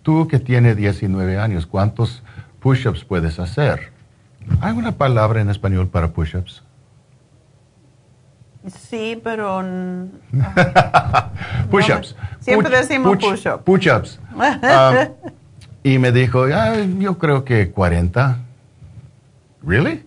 tú 0.02 0.28
que 0.28 0.38
tienes 0.38 0.76
19 0.76 1.38
años, 1.38 1.66
¿cuántos 1.66 2.22
push-ups 2.60 3.04
puedes 3.04 3.38
hacer? 3.38 3.92
¿Hay 4.60 4.76
una 4.76 4.92
palabra 4.92 5.40
en 5.40 5.50
español 5.50 5.88
para 5.88 6.08
push-ups? 6.08 6.62
Sí, 8.66 9.20
pero... 9.22 9.62
push-ups. 11.70 12.16
siempre 12.40 12.76
decimos 12.76 13.18
push-ups. 13.18 13.62
Push-ups. 13.64 14.20
Ah, 14.36 15.08
y 15.82 15.98
me 15.98 16.12
dijo, 16.12 16.44
ah, 16.52 16.74
yo 16.98 17.18
creo 17.18 17.44
que 17.44 17.70
40. 17.70 18.38
¿Really? 19.62 20.04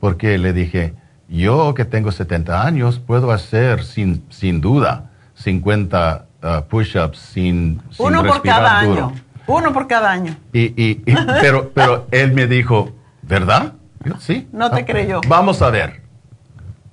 Porque 0.00 0.38
le 0.38 0.52
dije, 0.52 0.94
yo 1.28 1.74
que 1.74 1.84
tengo 1.84 2.10
70 2.10 2.66
años 2.66 2.98
puedo 2.98 3.30
hacer 3.30 3.84
sin, 3.84 4.24
sin 4.30 4.60
duda 4.60 5.10
50 5.34 6.26
uh, 6.42 6.62
push-ups 6.68 7.18
sin, 7.18 7.80
sin, 7.90 8.06
Uno 8.06 8.24
por 8.24 8.42
cada 8.42 8.78
año. 8.80 9.12
Uno 9.46 9.72
por 9.72 9.86
cada 9.86 10.10
año. 10.10 10.36
Y, 10.52 10.82
y, 10.82 10.94
pero, 11.40 11.70
pero 11.70 12.06
él 12.10 12.32
me 12.32 12.46
dijo, 12.46 12.92
¿verdad? 13.22 13.74
sí. 14.18 14.48
No 14.52 14.70
te 14.70 14.84
creyó. 14.84 15.20
Vamos 15.28 15.62
a 15.62 15.70
ver. 15.70 16.02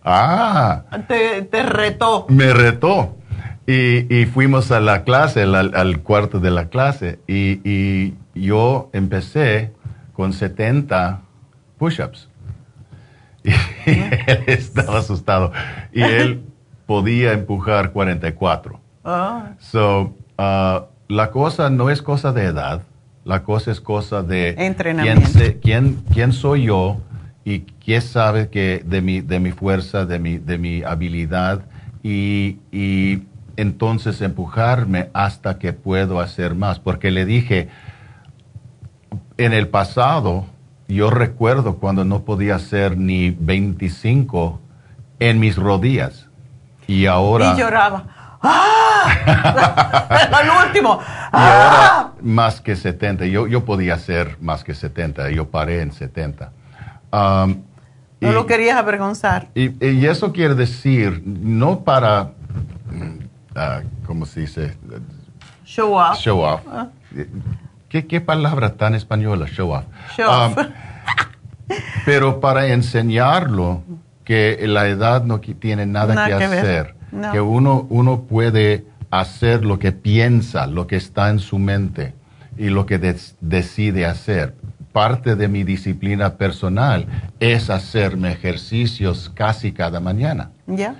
Ah. 0.04 0.84
Te, 1.08 1.42
te 1.44 1.64
retó. 1.64 2.28
Me 2.30 2.54
retó. 2.54 3.18
Y, 3.68 4.14
y, 4.16 4.26
fuimos 4.28 4.72
a 4.72 4.80
la 4.80 5.04
clase, 5.04 5.42
al, 5.42 5.74
al 5.74 6.00
cuarto 6.02 6.40
de 6.40 6.52
la 6.52 6.70
clase, 6.70 7.20
y, 7.28 7.62
y 7.68 8.14
yo 8.36 8.92
empecé 8.94 9.74
con 10.14 10.34
70 10.34 11.22
push-ups. 11.80 12.30
Y 13.86 13.92
él 14.30 14.44
estaba 14.48 15.00
asustado. 15.00 15.52
Y 15.94 16.02
él 16.02 16.44
podía 16.86 17.34
empujar 17.34 17.92
44. 17.92 18.80
Ah. 19.04 19.52
So, 19.60 20.16
uh, 20.38 20.86
la 21.08 21.32
cosa 21.32 21.70
no 21.70 21.90
es 21.90 22.02
cosa 22.02 22.32
de 22.32 22.46
edad, 22.46 22.82
la 23.24 23.44
cosa 23.44 23.72
es 23.72 23.80
cosa 23.80 24.24
de 24.24 24.56
entrenamiento. 24.58 25.40
Quién, 25.62 26.04
quién, 26.12 26.34
soy 26.34 26.64
yo 26.64 27.02
y 27.44 27.62
quién 27.62 28.02
sabe 28.02 28.50
que 28.50 28.82
de 28.86 29.02
mi, 29.02 29.22
de 29.22 29.40
mi 29.40 29.52
fuerza, 29.52 30.06
de 30.06 30.20
mi, 30.20 30.38
de 30.38 30.58
mi 30.58 30.84
habilidad 30.84 31.62
y, 32.02 32.58
y 32.72 33.24
entonces 33.58 34.22
empujarme 34.22 35.10
hasta 35.14 35.60
que 35.60 35.74
puedo 35.74 36.20
hacer 36.20 36.56
más. 36.56 36.80
Porque 36.80 37.12
le 37.12 37.26
dije, 37.26 37.70
en 39.38 39.54
el 39.54 39.68
pasado, 39.68 40.46
yo 40.88 41.10
recuerdo 41.10 41.76
cuando 41.76 42.06
no 42.06 42.22
podía 42.22 42.56
hacer 42.56 42.98
ni 42.98 43.32
25 43.32 44.60
en 45.20 45.40
mis 45.40 45.56
rodillas. 45.56 46.28
Y 46.88 47.06
ahora... 47.08 47.54
Y 47.56 47.60
lloraba. 47.60 48.06
¡Ah! 48.42 50.30
Al 50.32 50.68
último. 50.68 51.00
Y 51.02 51.38
ahora 51.38 52.12
más 52.22 52.62
que 52.62 52.76
70. 52.76 53.26
Yo, 53.26 53.48
yo 53.48 53.66
podía 53.66 53.96
hacer 53.96 54.38
más 54.40 54.64
que 54.64 54.74
70. 54.74 55.32
Yo 55.32 55.50
paré 55.50 55.82
en 55.82 55.92
70. 55.92 56.52
Um, 57.12 57.64
no 58.20 58.32
lo 58.32 58.46
querías 58.46 58.78
avergonzar. 58.78 59.50
Y, 59.56 59.86
y, 59.86 60.06
eso 60.06 60.32
quiere 60.32 60.56
decir, 60.56 61.22
no 61.26 61.82
para, 61.82 62.24
uh, 62.24 64.06
¿cómo 64.06 64.26
se 64.26 64.42
dice? 64.42 64.78
Show 65.66 65.94
off. 65.94 66.18
Show 66.18 66.40
off. 66.40 66.62
Ah. 66.68 66.88
¿Qué, 67.90 68.08
¿Qué, 68.08 68.22
palabra 68.22 68.76
tan 68.76 68.96
española? 68.96 69.46
Show 69.48 69.72
off. 69.72 69.86
Show 70.18 70.30
off. 70.30 70.58
Um, 70.58 70.66
pero 72.06 72.40
para 72.40 72.68
enseñarlo 72.68 73.84
que 74.24 74.60
la 74.68 74.88
edad 74.88 75.24
no 75.24 75.40
tiene 75.40 75.86
nada, 75.86 76.14
Nada 76.16 76.28
que, 76.28 76.38
que 76.38 76.44
hacer, 76.46 76.96
No. 77.12 77.32
que 77.32 77.42
uno, 77.42 77.86
uno 77.90 78.22
puede 78.24 78.86
hacer 79.12 79.64
lo 79.66 79.80
que 79.80 79.92
piensa, 79.92 80.68
lo 80.68 80.88
que 80.88 80.96
está 80.96 81.30
en 81.30 81.40
su 81.40 81.58
mente 81.60 82.14
y 82.58 82.70
lo 82.70 82.86
que 82.86 82.98
des- 82.98 83.36
decide 83.42 84.06
hacer. 84.06 84.56
Parte 84.92 85.36
de 85.36 85.48
mi 85.48 85.64
disciplina 85.64 86.36
personal 86.36 87.06
es 87.40 87.70
hacerme 87.70 88.32
ejercicios 88.32 89.30
casi 89.34 89.72
cada 89.72 90.00
mañana. 90.00 90.52
¿Ya? 90.68 90.96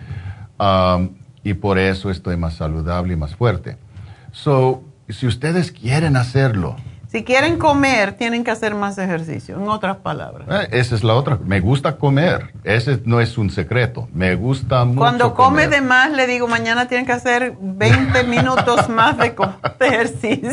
Um, 0.60 1.10
y 1.44 1.54
por 1.54 1.78
eso 1.80 2.10
estoy 2.10 2.38
más 2.38 2.56
saludable 2.56 3.14
y 3.14 3.16
más 3.18 3.36
fuerte. 3.36 3.78
So, 4.32 4.84
si 5.10 5.28
ustedes 5.28 5.72
quieren 5.72 6.16
hacerlo, 6.18 6.76
Si 7.08 7.24
quieren 7.24 7.58
comer, 7.58 8.14
tienen 8.18 8.44
que 8.44 8.52
hacer 8.52 8.76
más 8.76 8.98
ejercicio, 8.98 9.56
en 9.56 9.70
otras 9.70 9.98
palabras. 9.98 10.48
eh, 10.50 10.68
esa 10.72 10.96
es 10.96 11.04
la 11.04 11.14
otra. 11.14 11.40
Me 11.46 11.62
gusta 11.62 11.96
comer. 11.96 12.52
Ese 12.66 13.00
no 13.06 13.22
es 13.22 13.38
un 13.38 13.50
secreto. 13.52 14.10
Me 14.14 14.36
gusta 14.36 14.84
mucho 14.84 15.00
Cuando 15.00 15.34
come 15.34 15.64
comer. 15.66 15.70
de 15.70 15.82
más, 15.82 16.12
le 16.12 16.28
digo, 16.28 16.48
mañana 16.50 16.88
tienen 16.90 17.06
que 17.06 17.14
hacer 17.14 17.56
20 17.62 18.24
minutos 18.36 18.90
más 18.90 19.18
de, 19.18 19.34
de 19.80 19.88
ejercicio. 19.88 20.50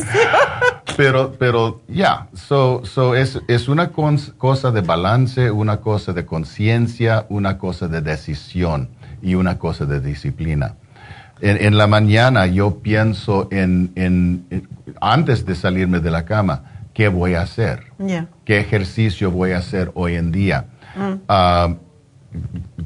Pero, 0.97 1.33
pero 1.39 1.81
ya, 1.89 2.29
so, 2.35 2.83
so 2.85 3.15
es, 3.17 3.41
es 3.49 3.69
una 3.69 3.93
cosa 3.93 4.71
de 4.71 4.83
balance, 4.83 5.51
una 5.51 5.79
cosa 5.81 6.13
de 6.13 6.27
conciencia, 6.27 7.25
una 7.31 7.57
cosa 7.57 7.89
de 7.89 8.03
decisión 8.03 8.91
y 9.23 9.35
una 9.35 9.59
cosa 9.59 9.87
de 9.87 10.01
disciplina. 10.01 10.75
En, 11.43 11.61
en 11.61 11.77
la 11.77 11.87
mañana 11.89 12.47
yo 12.47 12.79
pienso 12.79 13.49
en, 13.51 13.91
en- 13.97 14.45
en- 14.51 14.69
antes 15.01 15.45
de 15.45 15.55
salirme 15.57 15.99
de 15.99 16.11
la 16.11 16.25
cama, 16.25 16.63
¿qué 16.95 17.09
voy 17.09 17.35
a 17.35 17.43
hacer? 17.43 17.83
Ya. 17.99 18.29
¿Qué 18.45 18.59
ejercicio 18.61 19.31
voy 19.33 19.51
a 19.51 19.59
hacer 19.59 19.91
hoy 19.95 20.15
en 20.15 20.31
día? 20.31 20.67
Mm. 20.95 21.13
Ah, 21.29 21.75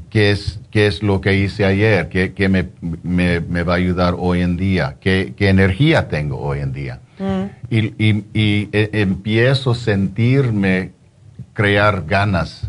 ¿qué, 0.09 0.31
es, 0.31 0.59
¿Qué 0.71 0.87
es 0.87 1.03
lo 1.03 1.21
que 1.21 1.35
hice 1.35 1.65
ayer? 1.65 2.09
¿Qué, 2.09 2.33
qué 2.33 2.49
me, 2.49 2.69
me- 3.03 3.39
me 3.41 3.61
va 3.61 3.73
a 3.73 3.77
ayudar 3.77 4.15
hoy 4.17 4.41
en 4.41 4.57
día? 4.57 4.95
¿Qué, 4.99 5.33
qué 5.37 5.49
energía 5.49 6.07
tengo 6.07 6.39
hoy 6.39 6.59
en 6.59 6.73
día? 6.73 6.99
Mm. 7.19 7.45
y, 7.69 7.79
y- 8.03 8.25
y, 8.33 8.69
eh, 8.71 8.89
empiezo 8.93 9.71
a 9.71 9.75
sentirme 9.75 10.91
crear 11.53 12.05
ganas, 12.07 12.67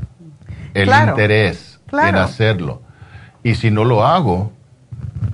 el 0.75 0.85
Claro, 0.89 1.11
interés 1.13 1.81
en 1.83 1.89
claro. 1.89 2.21
hacerlo. 2.21 2.83
Y 3.43 3.55
si 3.55 3.71
no 3.71 3.85
lo 3.85 4.05
hago, 4.07 4.53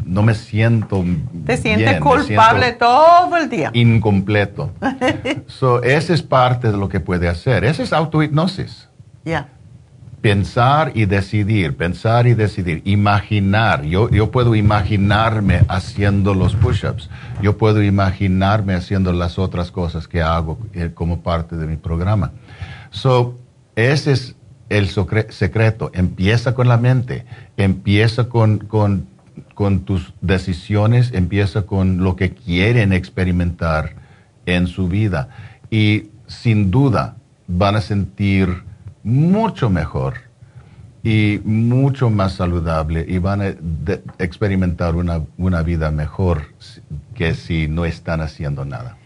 no 0.05 0.23
me 0.23 0.35
siento 0.35 1.05
Te 1.47 1.56
sientes 1.56 1.89
bien, 1.89 2.01
culpable 2.01 2.66
siento 2.66 2.86
todo 2.86 3.36
el 3.36 3.48
día. 3.48 3.70
incompleto. 3.73 4.73
so, 5.47 5.82
esa 5.82 6.15
es 6.15 6.23
parte 6.23 6.70
de 6.70 6.77
lo 6.77 6.89
que 6.89 7.01
puede 7.01 7.28
hacer. 7.28 7.65
Esa 7.65 7.82
es 7.82 7.93
autohipnosis. 7.93 8.89
Ya. 9.24 9.48
Pensar 10.20 10.93
y 10.94 11.05
decidir, 11.05 11.77
pensar 11.77 12.27
y 12.27 12.35
decidir, 12.35 12.81
imaginar. 12.85 13.85
Yo, 13.85 14.09
yo 14.11 14.31
puedo 14.31 14.55
imaginarme 14.55 15.62
haciendo 15.69 16.35
los 16.35 16.55
push-ups. 16.55 17.11
Yo 17.43 17.59
puedo 17.59 17.82
imaginarme 17.82 18.74
haciendo 18.74 19.12
las 19.12 19.39
otras 19.39 19.70
cosas 19.70 20.09
que 20.09 20.23
hago 20.23 20.59
eh, 20.73 20.90
como 20.94 21.23
parte 21.23 21.56
de 21.56 21.66
mi 21.66 21.77
programa. 21.77 22.32
So, 22.90 23.39
ese 23.77 24.12
es 24.12 24.35
el 24.70 24.89
secreto. 24.89 25.90
Empieza 25.94 26.55
con 26.55 26.69
la 26.69 26.78
mente, 26.78 27.27
empieza 27.56 28.28
con, 28.28 28.59
con, 28.59 29.06
con 29.55 29.81
tus 29.81 30.13
decisiones, 30.21 31.13
empieza 31.13 31.63
con 31.63 32.03
lo 32.03 32.17
que 32.17 32.35
quieren 32.35 32.93
experimentar 32.93 33.95
en 34.47 34.67
su 34.67 34.89
vida. 34.89 35.29
Y 35.71 36.11
sin 36.27 36.71
duda 36.71 37.17
van 37.47 37.77
a 37.77 37.81
sentir 37.81 38.63
mucho 39.03 39.71
mejor 39.71 40.15
y 41.03 41.41
mucho 41.45 42.09
más 42.09 42.35
saludable 42.35 43.05
y 43.07 43.19
van 43.19 43.43
a 43.43 43.55
experimentar 44.19 44.97
una, 44.97 45.23
una 45.37 45.63
vida 45.63 45.91
mejor 45.91 46.47
que 47.15 47.35
si 47.35 47.69
no 47.69 47.85
están 47.85 48.23
haciendo 48.23 48.65
nada. 48.65 48.97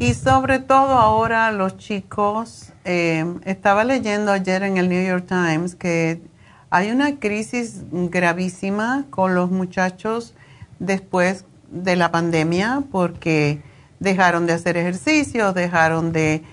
Y 0.00 0.14
sobre 0.14 0.60
todo 0.60 0.94
ahora 0.94 1.50
los 1.50 1.76
chicos, 1.76 2.72
eh, 2.84 3.24
estaba 3.44 3.84
leyendo 3.84 4.32
ayer 4.32 4.62
en 4.62 4.76
el 4.76 4.88
New 4.88 5.04
York 5.04 5.26
Times 5.26 5.74
que 5.74 6.20
hay 6.70 6.90
una 6.90 7.18
crisis 7.18 7.82
gravísima 7.90 9.06
con 9.10 9.34
los 9.34 9.50
muchachos 9.50 10.34
después 10.78 11.44
de 11.70 11.96
la 11.96 12.10
pandemia 12.10 12.82
porque 12.90 13.62
dejaron 14.00 14.46
de 14.46 14.52
hacer 14.52 14.76
ejercicio, 14.76 15.52
dejaron 15.52 16.12
de, 16.12 16.44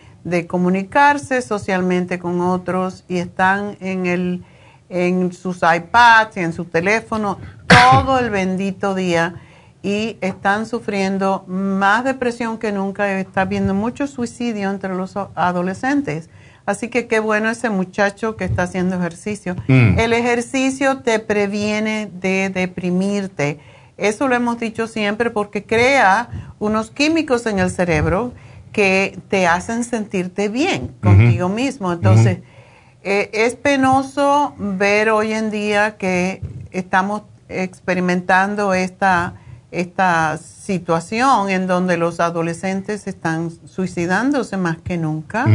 comunicarse 0.47 1.41
socialmente 1.41 2.17
con 2.17 2.41
otros 2.41 3.03
y 3.07 3.17
están 3.17 3.77
en, 3.79 4.07
el, 4.07 4.43
en 4.89 5.31
sus 5.33 5.57
iPads 5.57 6.37
y 6.37 6.39
en 6.39 6.51
su 6.51 6.65
teléfono 6.65 7.37
todo 7.67 8.17
el 8.17 8.31
bendito 8.31 8.95
día 8.95 9.35
y 9.83 10.17
están 10.21 10.65
sufriendo 10.65 11.43
más 11.47 12.03
depresión 12.03 12.57
que 12.57 12.71
nunca. 12.71 13.19
Está 13.19 13.45
viendo 13.45 13.75
mucho 13.75 14.07
suicidio 14.07 14.71
entre 14.71 14.95
los 14.95 15.15
adolescentes. 15.35 16.29
Así 16.65 16.87
que 16.87 17.07
qué 17.07 17.19
bueno 17.19 17.49
ese 17.49 17.69
muchacho 17.69 18.35
que 18.35 18.45
está 18.45 18.63
haciendo 18.63 18.95
ejercicio. 18.95 19.55
Mm. 19.67 19.99
El 19.99 20.13
ejercicio 20.13 20.99
te 20.99 21.19
previene 21.19 22.09
de 22.11 22.49
deprimirte. 22.49 23.59
Eso 23.97 24.27
lo 24.27 24.35
hemos 24.35 24.59
dicho 24.59 24.87
siempre 24.87 25.29
porque 25.29 25.63
crea 25.63 26.53
unos 26.59 26.89
químicos 26.89 27.45
en 27.45 27.59
el 27.59 27.69
cerebro 27.69 28.33
que 28.71 29.17
te 29.29 29.47
hacen 29.47 29.83
sentirte 29.83 30.49
bien 30.49 30.91
contigo 31.01 31.47
mismo. 31.47 31.93
Entonces, 31.93 32.39
eh, 33.03 33.29
es 33.31 33.55
penoso 33.55 34.53
ver 34.57 35.11
hoy 35.11 35.31
en 35.31 35.51
día 35.51 35.95
que 35.97 36.41
estamos 36.71 37.21
experimentando 37.47 38.73
esta, 38.73 39.35
esta 39.71 40.37
situación 40.37 41.49
en 41.49 41.67
donde 41.67 41.97
los 41.97 42.19
adolescentes 42.19 43.07
están 43.07 43.49
suicidándose 43.65 44.57
más 44.57 44.77
que 44.77 44.97
nunca. 44.97 45.45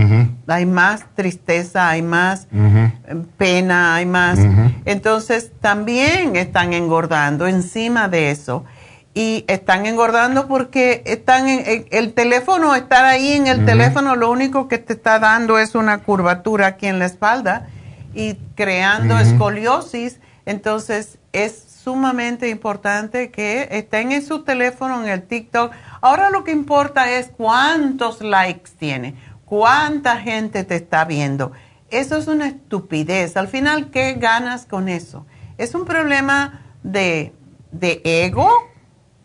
Hay 0.47 0.67
más 0.67 1.05
tristeza, 1.15 1.89
hay 1.89 2.03
más 2.03 2.47
eh, 2.53 2.93
pena, 3.39 3.95
hay 3.97 4.07
más. 4.07 4.39
Entonces 4.85 5.51
también 5.61 6.37
están 6.37 6.73
engordando 6.73 7.47
encima 7.47 8.09
de 8.09 8.31
eso. 8.31 8.65
Y 9.13 9.45
están 9.49 9.87
engordando 9.87 10.47
porque 10.47 11.03
están 11.05 11.49
en, 11.49 11.63
en- 11.67 11.85
el 11.91 12.13
teléfono, 12.13 12.75
estar 12.77 13.05
ahí 13.05 13.33
en 13.33 13.49
el 13.49 13.65
teléfono, 13.67 14.15
lo 14.15 14.31
único 14.31 14.69
que 14.69 14.79
te 14.79 14.93
está 14.93 15.19
dando 15.19 15.59
es 15.59 15.75
una 15.75 15.99
curvatura 15.99 16.69
aquí 16.69 16.87
en 16.87 16.99
la 17.01 17.07
espalda 17.07 17.67
y 18.15 18.35
creando 18.55 19.19
escoliosis. 19.19 20.21
Entonces 20.47 21.19
es 21.33 21.65
sumamente 21.83 22.49
importante 22.49 23.31
que 23.31 23.69
estén 23.71 24.13
en 24.13 24.23
su 24.23 24.43
teléfono, 24.43 25.03
en 25.03 25.09
el 25.09 25.23
TikTok. 25.23 25.73
Ahora 26.01 26.31
lo 26.31 26.45
que 26.45 26.53
importa 26.53 27.11
es 27.11 27.31
cuántos 27.35 28.21
likes 28.21 28.71
tiene, 28.79 29.15
cuánta 29.47 30.19
gente 30.19 30.65
te 30.65 30.77
está 30.77 31.05
viendo. 31.05 31.53
Eso 31.91 32.17
es 32.17 32.29
una 32.29 32.49
estupidez. 32.49 33.37
Al 33.37 33.49
final, 33.49 33.91
¿qué 33.91 34.15
ganas 34.15 34.67
con 34.67 34.89
eso? 34.89 35.27
Es 35.59 35.75
un 35.75 35.85
problema 35.85 36.63
de, 36.83 37.33
de 37.73 38.01
ego. 38.05 38.49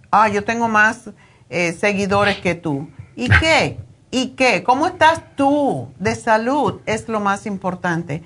Ah, 0.10 0.30
yo 0.30 0.44
tengo 0.44 0.68
más 0.68 1.10
eh, 1.50 1.74
seguidores 1.74 2.38
que 2.38 2.56
tú. 2.56 2.90
¿Y 3.16 3.30
qué? 3.30 3.80
¿Y 4.12 4.30
qué? 4.30 4.64
¿Cómo 4.64 4.88
estás 4.88 5.22
tú 5.36 5.90
de 6.00 6.16
salud? 6.16 6.80
Es 6.86 7.10
lo 7.10 7.20
más 7.20 7.46
importante. 7.46 8.24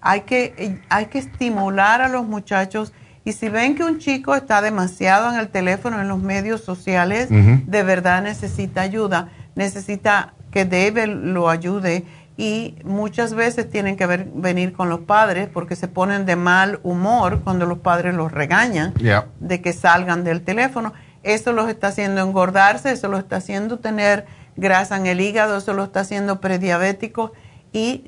Hay 0.00 0.20
que, 0.22 0.54
eh, 0.56 0.80
hay 0.88 1.06
que 1.06 1.18
estimular 1.18 2.00
a 2.00 2.08
los 2.08 2.24
muchachos 2.24 2.92
y 3.24 3.32
si 3.32 3.48
ven 3.48 3.74
que 3.74 3.84
un 3.84 3.98
chico 3.98 4.34
está 4.34 4.60
demasiado 4.62 5.32
en 5.32 5.38
el 5.38 5.48
teléfono, 5.48 6.00
en 6.00 6.08
los 6.08 6.20
medios 6.20 6.62
sociales, 6.62 7.28
de 7.30 7.82
verdad 7.82 8.22
necesita 8.22 8.82
ayuda, 8.82 9.28
necesita 9.54 10.34
que 10.50 10.64
David 10.64 11.06
lo 11.06 11.48
ayude, 11.50 12.04
y 12.36 12.74
muchas 12.84 13.32
veces 13.34 13.70
tienen 13.70 13.96
que 13.96 14.06
ver- 14.06 14.26
venir 14.34 14.72
con 14.72 14.88
los 14.88 15.00
padres 15.00 15.48
porque 15.52 15.76
se 15.76 15.86
ponen 15.86 16.26
de 16.26 16.34
mal 16.34 16.80
humor 16.82 17.40
cuando 17.44 17.64
los 17.64 17.78
padres 17.78 18.12
los 18.14 18.32
regañan 18.32 18.92
Yeah. 18.94 19.26
de 19.38 19.62
que 19.62 19.72
salgan 19.72 20.24
del 20.24 20.42
teléfono. 20.42 20.92
Eso 21.22 21.52
los 21.52 21.68
está 21.68 21.86
haciendo 21.88 22.20
engordarse, 22.22 22.90
eso 22.90 23.06
los 23.06 23.20
está 23.20 23.36
haciendo 23.36 23.78
tener 23.78 24.26
grasa 24.56 24.96
en 24.96 25.06
el 25.06 25.20
hígado, 25.20 25.56
eso 25.58 25.74
lo 25.74 25.84
está 25.84 26.00
haciendo 26.00 26.40
prediabéticos 26.40 27.30
y 27.72 28.04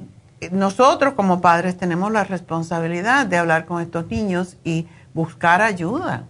nosotros 0.50 1.14
como 1.14 1.40
padres 1.40 1.76
tenemos 1.76 2.10
la 2.12 2.24
responsabilidad 2.24 3.26
de 3.26 3.36
hablar 3.38 3.64
con 3.64 3.80
estos 3.80 4.08
niños 4.10 4.56
y 4.64 4.86
buscar 5.16 5.62
ayuda. 5.62 6.24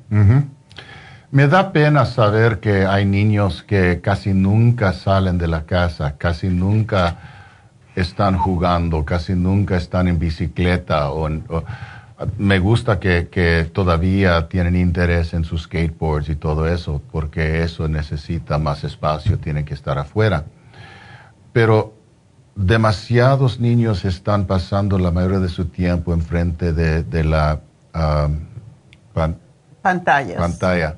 Me 1.32 1.48
da 1.48 1.72
pena 1.72 2.06
saber 2.06 2.60
que 2.60 2.86
hay 2.86 3.04
niños 3.04 3.62
que 3.64 4.00
casi 4.00 4.32
nunca 4.32 4.92
salen 4.92 5.36
de 5.38 5.48
la 5.48 5.64
casa, 5.64 6.14
casi 6.16 6.48
nunca 6.48 7.16
están 7.96 8.38
jugando, 8.38 9.04
casi 9.04 9.34
nunca 9.34 9.76
están 9.76 10.06
en 10.06 10.18
bicicleta. 10.18 11.10
O, 11.10 11.28
me 12.38 12.58
gusta 12.60 13.00
que, 13.00 13.28
que 13.28 13.68
todavía 13.70 14.48
tienen 14.48 14.76
interés 14.76 15.34
en 15.34 15.44
sus 15.44 15.64
skateboards 15.64 16.28
y 16.28 16.36
todo 16.36 16.66
eso, 16.66 17.02
porque 17.10 17.62
eso 17.62 17.88
necesita 17.88 18.56
más 18.58 18.84
espacio, 18.84 19.36
tienen 19.38 19.64
que 19.64 19.74
estar 19.74 19.98
afuera. 19.98 20.44
Pero 21.52 21.92
demasiados 22.54 23.58
niños 23.60 24.04
están 24.04 24.46
pasando 24.46 24.98
la 24.98 25.10
mayoría 25.10 25.40
de 25.40 25.48
su 25.48 25.66
tiempo 25.66 26.14
enfrente 26.14 26.72
de, 26.72 27.02
de 27.02 27.24
la 27.24 27.60
ah, 27.92 28.28
pan- 29.16 29.38
Pantallas. 29.82 30.36
pantalla. 30.36 30.96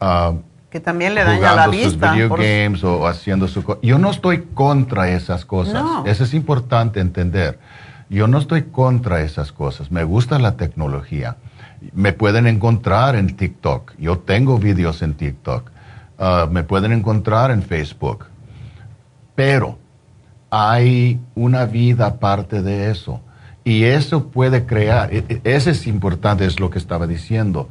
ah, 0.00 0.32
que 0.70 0.80
también 0.80 1.14
le 1.14 1.22
daña 1.22 1.40
la 1.54 1.64
jugando 1.66 1.72
sus 1.74 1.92
vista. 1.92 2.12
video 2.14 2.28
por- 2.30 2.40
games 2.40 2.82
o 2.82 3.06
haciendo 3.06 3.46
su 3.46 3.62
Yo 3.82 3.98
no 3.98 4.10
estoy 4.10 4.44
contra 4.54 5.10
esas 5.10 5.44
cosas. 5.44 5.82
No. 5.84 6.06
Eso 6.06 6.24
es 6.24 6.32
importante 6.32 6.98
entender. 7.00 7.58
Yo 8.08 8.26
no 8.26 8.38
estoy 8.38 8.62
contra 8.62 9.20
esas 9.20 9.52
cosas. 9.52 9.90
Me 9.90 10.02
gusta 10.04 10.38
la 10.38 10.56
tecnología. 10.56 11.36
Me 11.92 12.14
pueden 12.14 12.46
encontrar 12.46 13.16
en 13.16 13.36
TikTok. 13.36 13.92
Yo 13.98 14.18
tengo 14.20 14.58
videos 14.58 15.02
en 15.02 15.12
TikTok. 15.12 15.70
Ah, 16.18 16.46
me 16.50 16.62
pueden 16.62 16.92
encontrar 16.92 17.50
en 17.50 17.62
Facebook. 17.62 18.26
Pero 19.34 19.78
hay 20.50 21.20
una 21.34 21.66
vida 21.66 22.06
aparte 22.06 22.62
de 22.62 22.90
eso. 22.90 23.20
Y 23.64 23.84
eso 23.84 24.28
puede 24.28 24.66
crear, 24.66 25.12
e- 25.14 25.24
e- 25.28 25.40
ese 25.44 25.70
es 25.70 25.86
importante, 25.86 26.44
es 26.44 26.58
lo 26.58 26.70
que 26.70 26.78
estaba 26.78 27.06
diciendo. 27.06 27.68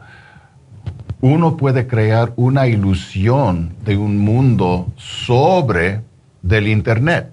Uno 1.19 1.57
puede 1.57 1.85
crear 1.85 2.33
una 2.35 2.67
ilusión 2.67 3.73
de 3.85 3.97
un 3.97 4.17
mundo 4.17 4.87
sobre 4.97 6.01
del 6.41 6.67
Internet, 6.67 7.29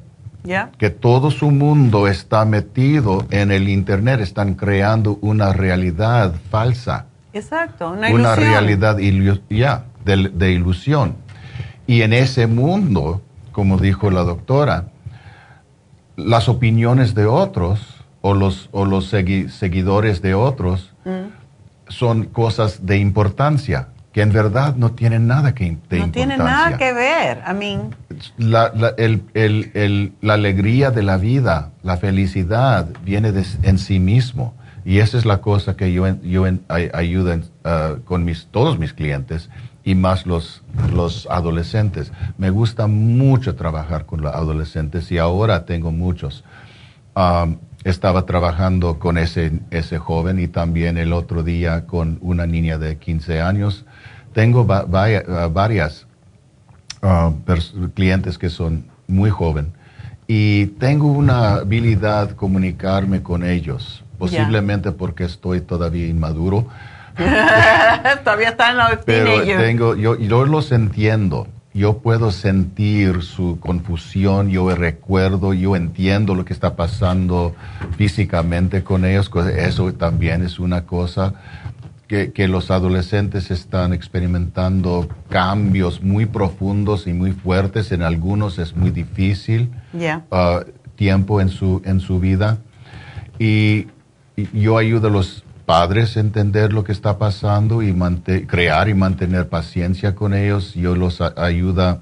que 0.79 0.91
todo 0.91 1.31
su 1.31 1.51
mundo 1.51 2.09
está 2.09 2.45
metido 2.45 3.27
en 3.31 3.51
el 3.51 3.69
Internet, 3.69 4.21
están 4.21 4.55
creando 4.55 5.19
una 5.21 5.53
realidad 5.53 6.35
falsa 6.51 7.07
Exacto, 7.33 7.89
una, 7.91 8.09
una, 8.09 8.11
ilusión. 8.11 8.39
realidad 8.39 8.99
ilu- 8.99 9.41
ya, 9.51 9.85
de, 10.05 10.31
de 10.35 10.53
ilusión. 10.53 11.15
Y 11.87 12.03
en 12.03 12.13
ese 12.13 12.47
mundo, 12.47 13.23
como 13.53 13.79
dijo 13.79 14.11
la 14.11 14.23
doctora, 14.23 14.89
las 16.17 16.49
opiniones 16.49 17.15
de 17.15 17.27
otros 17.27 17.98
o 18.21 18.35
los, 18.35 18.69
o 18.73 18.85
los 18.85 19.13
segui- 19.13 19.49
seguidores 19.49 20.23
de 20.23 20.35
otros 20.35 20.93
Mm. 21.05 21.31
son 21.89 22.25
cosas 22.25 22.85
de 22.87 22.99
importancia, 22.99 23.89
que 24.13 24.23
en 24.23 24.33
verdad 24.33 24.75
no 24.77 24.93
tienen 24.93 25.27
nada 25.27 25.55
que, 25.55 25.77
de 25.89 25.99
No 26.01 26.11
tiene 26.11 26.37
nada 26.37 26.77
que 26.77 26.93
ver. 26.93 27.43
I 27.49 27.55
mean, 27.55 27.95
la, 28.37 28.73
la- 28.75 28.95
el- 28.99 29.23
el- 29.35 29.71
el- 29.75 30.13
la 30.21 30.35
alegría 30.35 30.91
de 30.91 31.03
la 31.03 31.17
vida, 31.17 31.71
la 31.83 31.97
felicidad, 31.97 32.89
viene 33.05 33.33
de- 33.33 33.45
en 33.63 33.79
sí 33.79 34.01
mismo. 34.01 34.55
Y 34.85 34.99
esa 35.01 35.19
es 35.19 35.25
la 35.27 35.39
cosa 35.43 35.77
que 35.77 35.93
yo, 35.93 36.07
yo 36.23 36.45
ayudo 36.95 37.33
en, 37.33 37.45
ah, 37.65 37.97
con 38.05 38.25
mis, 38.25 38.47
todos 38.51 38.79
mis 38.79 38.93
clientes 38.95 39.51
y 39.85 39.95
más 39.95 40.27
los, 40.27 40.63
los 40.95 41.27
adolescentes. 41.31 42.11
Me 42.39 42.51
gusta 42.51 42.87
mucho 42.87 43.55
trabajar 43.55 44.07
con 44.07 44.23
los 44.23 44.35
adolescentes 44.35 45.13
y 45.13 45.19
ahora 45.19 45.65
tengo 45.67 45.93
muchos. 45.93 46.43
Um, 47.15 47.57
estaba 47.91 48.27
trabajando 48.27 48.99
con 48.99 49.19
ese, 49.19 49.53
ese 49.71 49.99
joven 49.99 50.39
y 50.39 50.49
también 50.49 50.99
el 50.99 51.13
otro 51.13 51.43
día 51.43 51.87
con 51.87 52.19
una 52.21 52.47
niña 52.47 52.79
de 52.79 52.97
15 52.97 53.41
años. 53.41 53.85
Tengo 54.33 54.67
va- 54.67 54.87
ah, 54.93 55.49
varias 55.53 56.07
ah, 57.03 57.33
clientes 57.95 58.39
que 58.39 58.51
son 58.51 58.85
muy 59.07 59.31
jóvenes 59.31 59.73
y 60.27 60.67
tengo 60.79 61.07
una 61.11 61.55
habilidad 61.55 62.33
comunicarme 62.33 63.23
con 63.23 63.43
ellos, 63.43 64.05
posiblemente 64.19 64.93
porque 64.93 65.25
estoy 65.25 65.63
todavía 65.63 66.07
inmaduro, 66.07 66.67
todavía 68.25 68.51
está 68.51 68.71
en 68.71 68.77
la 68.77 69.01
pero 69.07 69.31
tengo, 69.59 69.97
yo, 69.97 70.17
yo 70.19 70.45
los 70.45 70.71
entiendo. 70.73 71.49
Yo 71.79 71.99
puedo 71.99 72.33
sentir 72.33 73.23
su 73.23 73.61
confusión, 73.61 74.51
yo 74.51 74.75
recuerdo, 74.75 75.55
yo 75.55 75.77
entiendo 75.77 76.35
lo 76.35 76.45
que 76.45 76.53
está 76.53 76.75
pasando 76.75 77.55
físicamente 77.97 78.83
con 78.83 79.05
ellos. 79.05 79.29
co- 79.29 79.47
Eso 79.47 79.93
también 79.95 80.43
es 80.43 80.59
una 80.59 80.87
cosa 80.87 81.35
que, 82.09 82.33
que 82.33 82.49
los 82.49 82.73
adolescentes 82.73 83.53
están 83.53 83.93
experimentando 83.93 85.09
cambios 85.29 86.03
muy 86.03 86.27
profundos 86.27 87.07
y 87.07 87.13
muy 87.13 87.31
fuertes. 87.31 87.93
En 87.93 88.03
algunos 88.03 88.59
es 88.59 88.75
muy 88.75 88.91
difícil 88.91 89.71
ah, 90.33 90.65
tiempo 90.97 91.41
en 91.41 91.49
su, 91.49 91.81
en 91.85 92.01
su 92.01 92.19
vida. 92.19 92.59
Y, 93.39 93.87
y 94.37 94.61
yo 94.63 94.79
ayudo 94.79 95.07
a 95.07 95.11
los 95.13 95.45
padres 95.73 96.17
entender 96.17 96.73
lo 96.73 96.83
que 96.83 96.93
está 96.93 97.19
pasando 97.19 97.83
y 97.83 97.93
crear 98.47 98.89
y 98.89 98.95
mantener 98.95 99.51
paciencia 99.51 100.15
con 100.15 100.33
ellos. 100.33 100.73
Yo 100.73 100.97
los 100.97 101.21
a- 101.21 101.35
ayudo 101.37 101.83
a 101.83 101.99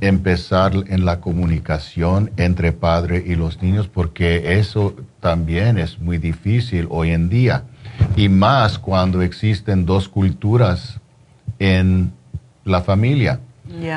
empezar 0.00 0.72
en 0.86 1.04
la 1.04 1.20
comunicación 1.20 2.30
entre 2.38 2.72
padre 2.72 3.22
y 3.26 3.34
los 3.34 3.60
niños 3.60 3.88
porque 3.88 4.58
eso 4.58 4.94
también 5.20 5.76
es 5.76 5.98
muy 5.98 6.16
difícil 6.16 6.86
hoy 6.88 7.10
en 7.10 7.28
día. 7.28 7.64
Y 8.16 8.30
más 8.30 8.78
cuando 8.78 9.20
existen 9.20 9.84
dos 9.84 10.08
culturas 10.08 10.98
en 11.58 12.10
la 12.64 12.80
familia. 12.80 13.40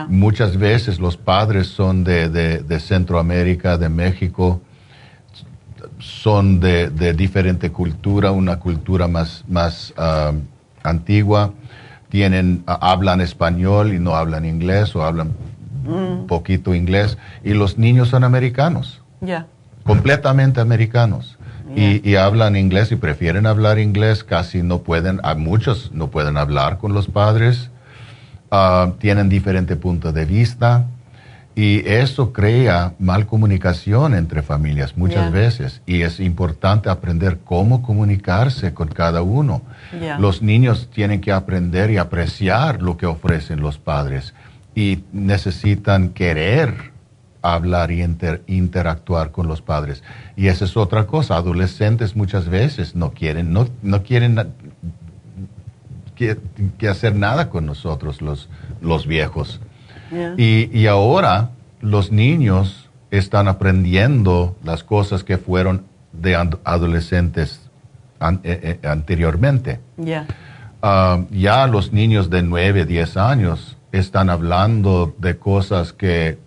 Muchas 0.10 0.58
veces 0.58 1.00
los 1.00 1.16
padres 1.16 1.68
son 1.68 2.04
de, 2.04 2.28
de- 2.28 2.58
de 2.62 2.80
Centroamérica, 2.82 3.78
de 3.78 3.88
México, 3.88 4.60
son 6.22 6.60
de, 6.60 6.90
de 6.90 7.14
diferente 7.14 7.72
cultura, 7.72 8.32
una 8.32 8.58
cultura 8.58 9.08
más, 9.08 9.44
más 9.48 9.94
ah, 9.98 10.32
antigua, 10.84 11.52
tienen, 12.10 12.64
ah, 12.66 12.80
hablan 12.82 13.22
español 13.22 13.94
y 13.94 14.00
no 14.00 14.16
hablan 14.16 14.46
inglés 14.46 14.96
o 14.96 15.04
hablan 15.04 15.34
Mm, 15.88 16.26
poquito 16.28 16.76
inglés, 16.76 17.18
y 17.46 17.54
los 17.54 17.78
niños 17.78 18.10
son 18.10 18.26
americanos, 18.26 19.02
Ya. 19.22 19.46
completamente 19.86 20.60
americanos. 20.60 21.38
Y, 21.76 22.02
y 22.10 22.16
hablan 22.16 22.56
inglés 22.56 22.92
y 22.92 22.96
prefieren 22.96 23.46
hablar 23.46 23.78
inglés, 23.78 24.24
casi 24.24 24.64
no 24.64 24.80
pueden, 24.80 25.20
a 25.24 25.36
muchos 25.36 25.92
no 25.94 26.08
pueden 26.08 26.36
hablar 26.36 26.78
con 26.80 26.94
los 26.94 27.08
padres, 27.08 27.70
ah, 28.52 28.94
tienen 29.00 29.30
diferente 29.30 29.76
punto 29.78 30.12
de 30.12 30.26
vista 30.26 30.86
y 31.58 31.82
eso 31.88 32.32
crea 32.34 32.94
mal 33.00 33.26
comunicación 33.26 34.14
entre 34.14 34.44
familias 34.44 34.96
muchas 34.96 35.32
veces 35.32 35.82
y 35.88 36.04
es 36.04 36.20
importante 36.20 36.88
aprender 36.88 37.40
cómo 37.44 37.82
comunicarse 37.82 38.76
con 38.76 38.90
cada 38.90 39.24
uno. 39.24 39.64
Los 40.20 40.44
niños 40.44 40.88
tienen 40.94 41.20
que 41.20 41.32
aprender 41.32 41.90
y 41.90 41.98
apreciar 41.98 42.84
lo 42.84 42.96
que 42.96 43.08
ofrecen 43.08 43.60
los 43.60 43.80
padres 43.80 44.36
y 44.76 45.00
necesitan 45.12 46.10
querer 46.10 46.92
hablar 47.42 47.90
y 47.92 48.04
inter- 48.04 48.44
interactuar 48.46 49.32
con 49.32 49.48
los 49.48 49.62
padres. 49.64 50.04
Y 50.36 50.48
esa 50.48 50.66
es 50.66 50.78
otra 50.78 51.08
cosa. 51.08 51.38
Adolescentes 51.38 52.16
muchas 52.16 52.50
veces 52.50 52.94
no 52.96 53.12
quieren, 53.14 53.52
no, 53.52 53.68
no 53.82 54.04
quieren 54.04 54.38
que, 56.16 56.38
que 56.78 56.88
hacer 56.88 57.16
nada 57.16 57.50
con 57.50 57.66
nosotros, 57.66 58.22
los, 58.22 58.48
los 58.82 59.08
viejos. 59.08 59.60
Y, 60.38 60.70
y 60.78 60.88
ahora 60.88 61.50
los 61.82 62.12
niños 62.12 62.90
están 63.12 63.48
aprendiendo 63.48 64.56
las 64.64 64.84
cosas 64.84 65.24
que 65.24 65.38
fueron 65.38 65.84
de 66.14 66.36
ad- 66.36 66.58
adolescentes 66.64 67.62
an- 68.20 68.40
eh, 68.44 68.80
eh, 68.84 68.88
anteriormente. 68.88 69.80
Ya. 69.98 70.26
Ah, 70.82 71.22
ya 71.32 71.68
los 71.68 71.92
niños 71.94 72.30
de 72.30 72.44
9, 72.44 72.86
10 72.86 73.18
años 73.18 73.78
están 73.92 74.30
hablando 74.30 75.16
de 75.18 75.38
cosas 75.38 75.94
que 75.94 76.38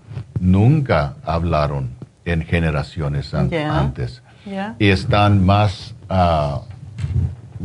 nunca 0.41 1.15
hablaron 1.25 1.91
en 2.25 2.43
generaciones 2.43 3.33
an- 3.35 3.49
antes. 3.79 4.23
Y 4.79 4.89
están 4.89 5.45
más, 5.45 5.95
ah, 6.09 6.63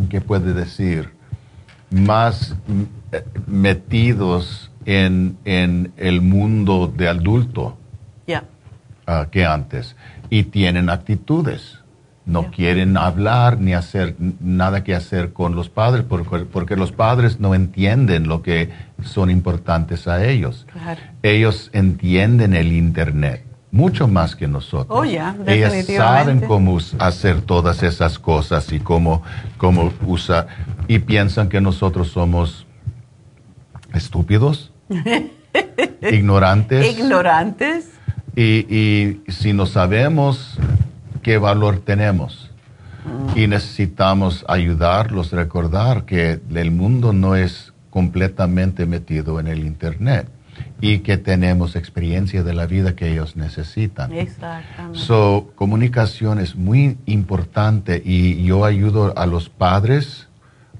¿qué 0.09 0.21
puede 0.21 0.53
decir? 0.53 1.09
Más 1.91 2.55
mm, 2.67 2.81
eh, 3.11 3.23
metidos 3.47 4.64
en, 4.85 5.37
en 5.45 5.93
el 5.97 6.21
mundo 6.21 6.91
de 6.95 7.07
adulto 7.07 7.77
ah, 9.07 9.27
que 9.31 9.45
antes. 9.45 9.95
y 10.29 10.43
tienen 10.43 10.89
actitudes. 10.89 11.79
No 12.25 12.49
quieren 12.49 12.97
hablar 12.97 13.59
ni 13.59 13.75
hacer 13.75 14.15
nada 14.39 14.83
que 14.83 14.95
hacer 14.95 15.31
con 15.31 15.53
los 15.53 15.69
padres 15.69 16.03
porque, 16.09 16.39
porque 16.45 16.75
los 16.75 16.91
padres 16.91 17.39
no 17.39 17.53
entienden 17.53 18.27
lo 18.27 18.41
que 18.41 18.71
son 19.03 19.29
importantes 19.29 20.07
a 20.07 20.25
ellos. 20.25 20.65
Ellos 21.21 21.69
entienden 21.71 22.55
el 22.55 22.73
Internet 22.73 23.45
mucho 23.75 24.07
más 24.07 24.37
que 24.37 24.47
nosotros. 24.47 24.87
Oh, 24.97 25.03
ya, 25.03 25.35
Ellas 25.45 25.85
saben 25.85 26.39
cómo 26.39 26.77
hacer 26.97 27.41
todas 27.41 27.83
esas 27.83 28.17
cosas 28.17 28.71
y 28.71 28.79
cómo, 28.79 29.21
cómo 29.57 29.91
usar 30.05 30.47
y 30.87 30.99
piensan 30.99 31.49
que 31.49 31.59
nosotros 31.59 32.07
somos 32.07 32.65
estúpidos, 33.93 34.71
ignorantes. 36.11 36.97
Ignorantes. 36.97 37.89
Y, 38.35 38.65
y 38.75 39.21
si 39.31 39.53
no 39.53 39.65
sabemos 39.65 40.57
qué 41.21 41.37
valor 41.37 41.79
tenemos 41.79 42.51
y 43.35 43.47
necesitamos 43.47 44.45
ayudarlos, 44.47 45.31
recordar 45.31 46.05
que 46.05 46.39
el 46.53 46.71
mundo 46.71 47.13
no 47.13 47.35
es 47.35 47.73
completamente 47.89 48.85
metido 48.85 49.39
en 49.39 49.47
el 49.47 49.65
Internet 49.65 50.27
y 50.81 50.99
que 50.99 51.17
tenemos 51.17 51.75
experiencia 51.75 52.43
de 52.43 52.53
la 52.53 52.65
vida 52.65 52.95
que 52.95 53.11
ellos 53.11 53.35
necesitan. 53.35 54.13
Exactamente. 54.13 54.99
So, 54.99 55.51
comunicación 55.55 56.39
es 56.39 56.55
muy 56.55 56.97
importante 57.05 58.01
y 58.03 58.43
yo 58.43 58.65
ayudo 58.65 59.17
a 59.17 59.25
los 59.25 59.49
padres 59.49 60.27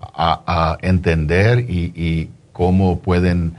a, 0.02 0.78
entender 0.82 1.60
y, 1.70 2.30
cómo 2.52 3.00
pueden 3.00 3.56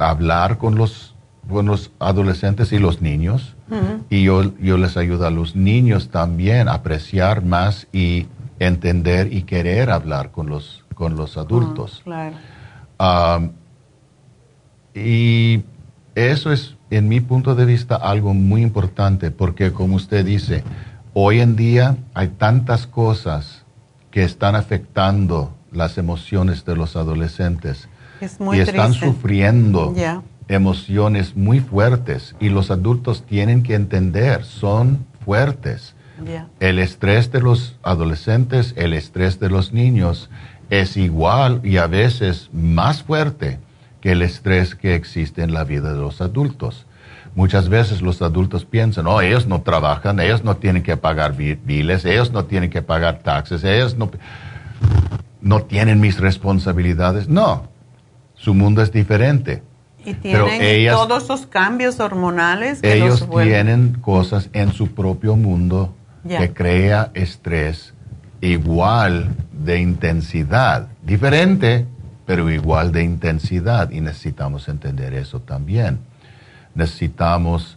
hablar 0.00 0.58
con 0.58 0.76
los, 0.76 1.14
con 1.48 1.66
los 1.66 1.90
adolescentes 1.98 2.72
y 2.72 2.78
los 2.78 3.02
niños 3.02 3.54
y 4.08 4.24
yo, 4.24 4.56
yo 4.58 4.76
les 4.76 4.96
ayudo 4.96 5.26
a 5.26 5.30
los 5.30 5.54
niños 5.54 6.08
también 6.08 6.68
a 6.68 6.74
apreciar 6.74 7.44
más 7.44 7.86
y 7.92 8.26
entender 8.58 9.32
y 9.32 9.42
querer 9.42 9.90
hablar 9.90 10.32
con 10.32 10.48
los, 10.48 10.84
con 10.94 11.16
los 11.16 11.36
adultos. 11.36 12.02
claro. 12.04 12.36
y 14.94 15.62
eso 16.16 16.52
es, 16.52 16.76
en 16.90 17.08
mi 17.08 17.20
punto 17.20 17.54
de 17.54 17.64
vista, 17.64 17.94
algo 17.94 18.34
muy 18.34 18.62
importante 18.62 19.30
porque, 19.30 19.72
como 19.72 19.96
usted 19.96 20.24
dice, 20.24 20.64
hoy 21.14 21.40
en 21.40 21.54
día 21.54 21.96
hay 22.14 22.28
tantas 22.28 22.88
cosas 22.88 23.64
que 24.10 24.24
están 24.24 24.56
afectando 24.56 25.54
las 25.70 25.96
emociones 25.98 26.64
de 26.64 26.74
los 26.74 26.96
adolescentes 26.96 27.88
y 28.52 28.58
están 28.60 28.94
sufriendo 28.94 29.94
emociones 30.48 31.36
muy 31.36 31.60
fuertes 31.60 32.34
y 32.40 32.48
los 32.48 32.70
adultos 32.70 33.24
tienen 33.24 33.62
que 33.62 33.74
entender, 33.74 34.44
son 34.44 35.06
fuertes. 35.24 35.94
El 36.58 36.78
estrés 36.78 37.32
de 37.32 37.40
los 37.40 37.76
adolescentes, 37.82 38.74
el 38.76 38.92
estrés 38.92 39.40
de 39.40 39.48
los 39.48 39.72
niños 39.72 40.28
es 40.68 40.96
igual 40.96 41.60
y 41.64 41.78
a 41.78 41.86
veces 41.86 42.50
más 42.52 43.02
fuerte 43.02 43.58
que 44.00 44.12
el 44.12 44.22
estrés 44.22 44.74
que 44.74 44.94
existe 44.94 45.42
en 45.42 45.54
la 45.54 45.64
vida 45.64 45.92
de 45.92 45.98
los 46.00 46.20
adultos. 46.20 46.86
Muchas 47.34 47.68
veces 47.68 48.02
los 48.02 48.20
adultos 48.22 48.64
piensan, 48.64 49.06
oh, 49.06 49.20
ellos 49.20 49.46
no 49.46 49.62
trabajan, 49.62 50.18
ellos 50.20 50.42
no 50.42 50.56
tienen 50.56 50.82
que 50.82 50.96
pagar 50.96 51.36
biles, 51.36 52.04
ellos 52.04 52.32
no 52.32 52.44
tienen 52.44 52.70
que 52.70 52.82
pagar 52.82 53.20
taxes, 53.20 53.62
ellos 53.62 53.96
no, 53.96 54.10
no 55.40 55.62
tienen 55.62 56.00
mis 56.00 56.18
responsabilidades. 56.18 57.28
No, 57.28 57.69
su 58.40 58.54
mundo 58.54 58.80
es 58.82 58.90
diferente. 58.90 59.62
Y 60.02 60.14
tienen 60.14 60.88
todos 60.90 61.24
esos 61.24 61.46
cambios 61.46 62.00
hormonales. 62.00 62.80
Que 62.80 62.94
ellos 62.94 63.28
tienen 63.30 63.98
cosas 64.00 64.48
en 64.54 64.72
su 64.72 64.88
propio 64.94 65.36
mundo 65.36 65.94
que 66.26 66.52
crea 66.52 67.10
estrés 67.12 67.92
igual 68.40 69.28
de 69.52 69.80
intensidad, 69.80 70.88
diferente, 71.02 71.86
pero 72.24 72.50
igual 72.50 72.92
de 72.92 73.04
intensidad. 73.04 73.90
Y 73.90 74.00
necesitamos 74.00 74.68
entender 74.68 75.12
eso 75.12 75.40
también. 75.40 75.98
Necesitamos 76.74 77.76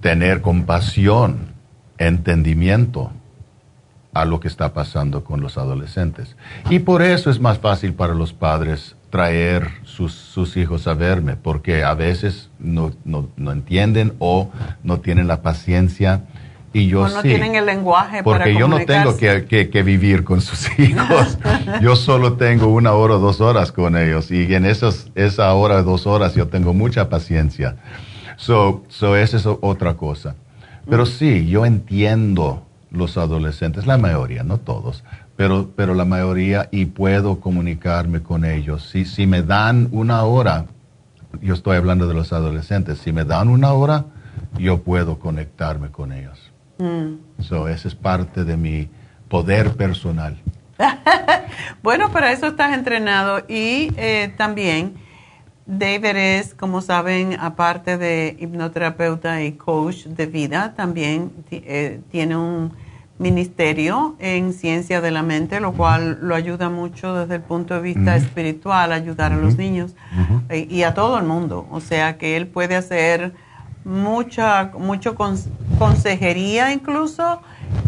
tener 0.00 0.40
compasión, 0.40 1.52
entendimiento 1.98 3.10
a 4.14 4.24
lo 4.24 4.40
que 4.40 4.48
está 4.48 4.72
pasando 4.72 5.24
con 5.24 5.40
los 5.40 5.56
adolescentes. 5.56 6.36
Y 6.68 6.80
por 6.80 7.02
eso 7.02 7.30
es 7.30 7.40
más 7.40 7.58
fácil 7.58 7.94
para 7.94 8.14
los 8.14 8.32
padres 8.32 8.96
traer 9.10 9.68
sus, 9.84 10.12
sus 10.12 10.56
hijos 10.56 10.86
a 10.86 10.94
verme, 10.94 11.36
porque 11.36 11.84
a 11.84 11.94
veces 11.94 12.50
no, 12.58 12.92
no, 13.04 13.28
no, 13.36 13.52
entienden 13.52 14.14
o 14.18 14.50
no 14.82 15.00
tienen 15.00 15.28
la 15.28 15.42
paciencia. 15.42 16.24
Y 16.74 16.88
yo 16.88 17.02
o 17.02 17.08
no 17.08 17.20
tienen 17.20 17.54
el 17.54 17.66
lenguaje 17.66 18.22
porque 18.22 18.54
yo 18.54 18.66
no 18.66 18.82
tengo 18.86 19.18
que, 19.18 19.44
que, 19.44 19.68
que, 19.68 19.82
vivir 19.82 20.24
con 20.24 20.40
sus 20.40 20.66
hijos. 20.78 21.38
yo 21.82 21.96
solo 21.96 22.34
tengo 22.34 22.68
una 22.68 22.92
hora 22.92 23.16
o 23.16 23.18
dos 23.18 23.42
horas 23.42 23.72
con 23.72 23.94
ellos 23.98 24.30
y 24.30 24.54
en 24.54 24.64
esas, 24.64 25.10
esa 25.14 25.52
hora 25.52 25.76
o 25.76 25.82
dos 25.82 26.06
horas 26.06 26.34
yo 26.34 26.48
tengo 26.48 26.72
mucha 26.72 27.10
paciencia. 27.10 27.76
So, 28.36 28.84
so 28.88 29.16
esa 29.16 29.36
es 29.36 29.46
otra 29.46 29.94
cosa. 29.94 30.34
Pero 30.88 31.04
sí, 31.04 31.46
yo 31.46 31.66
entiendo 31.66 32.66
los 32.92 33.16
adolescentes, 33.16 33.86
la 33.86 33.98
mayoría, 33.98 34.42
no 34.42 34.58
todos, 34.58 35.02
pero, 35.36 35.70
pero 35.74 35.94
la 35.94 36.04
mayoría 36.04 36.68
y 36.70 36.86
puedo 36.86 37.40
comunicarme 37.40 38.22
con 38.22 38.44
ellos. 38.44 38.88
Si, 38.90 39.04
si 39.04 39.26
me 39.26 39.42
dan 39.42 39.88
una 39.92 40.22
hora, 40.24 40.66
yo 41.40 41.54
estoy 41.54 41.76
hablando 41.76 42.06
de 42.06 42.14
los 42.14 42.32
adolescentes, 42.32 42.98
si 42.98 43.12
me 43.12 43.24
dan 43.24 43.48
una 43.48 43.72
hora, 43.72 44.04
yo 44.58 44.82
puedo 44.82 45.18
conectarme 45.18 45.90
con 45.90 46.12
ellos. 46.12 46.52
Mm. 46.78 47.42
So, 47.42 47.68
esa 47.68 47.88
es 47.88 47.94
parte 47.94 48.44
de 48.44 48.56
mi 48.56 48.88
poder 49.28 49.72
personal. 49.74 50.36
bueno, 51.82 52.10
para 52.12 52.32
eso 52.32 52.46
estás 52.46 52.74
entrenado 52.74 53.44
y 53.48 53.92
eh, 53.96 54.34
también 54.36 54.94
David 55.66 56.16
es, 56.16 56.54
como 56.54 56.80
saben, 56.80 57.36
aparte 57.38 57.96
de 57.96 58.36
hipnoterapeuta 58.38 59.42
y 59.42 59.52
coach 59.52 60.06
de 60.06 60.26
vida, 60.26 60.74
también 60.74 61.30
eh, 61.50 62.00
tiene 62.10 62.36
un 62.36 62.72
ministerio 63.18 64.16
en 64.18 64.52
ciencia 64.52 65.00
de 65.00 65.10
la 65.12 65.22
mente, 65.22 65.60
lo 65.60 65.72
cual 65.72 66.18
lo 66.20 66.34
ayuda 66.34 66.68
mucho 66.68 67.14
desde 67.14 67.36
el 67.36 67.42
punto 67.42 67.74
de 67.74 67.80
vista 67.80 68.16
espiritual, 68.16 68.92
ayudar 68.92 69.32
a 69.32 69.36
los 69.36 69.56
niños 69.56 69.94
eh, 70.48 70.66
y, 70.68 70.82
a 70.82 70.94
todo 70.94 71.18
el 71.18 71.24
mundo. 71.24 71.66
O 71.70 71.80
sea 71.80 72.18
que 72.18 72.36
él 72.36 72.48
puede 72.48 72.74
hacer 72.74 73.32
mucha 73.84 74.70
mucho 74.78 75.16
consejería 75.16 76.72
incluso 76.72 77.40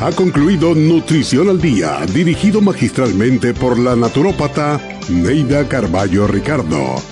Ha 0.00 0.10
concluido 0.16 0.74
Nutrición 0.74 1.50
al 1.50 1.60
Día, 1.60 1.98
dirigido 2.14 2.62
magistralmente 2.62 3.52
por 3.52 3.78
la 3.78 3.94
naturópata 3.94 4.80
Neida 5.10 5.68
Carballo 5.68 6.26
Ricardo. 6.26 7.11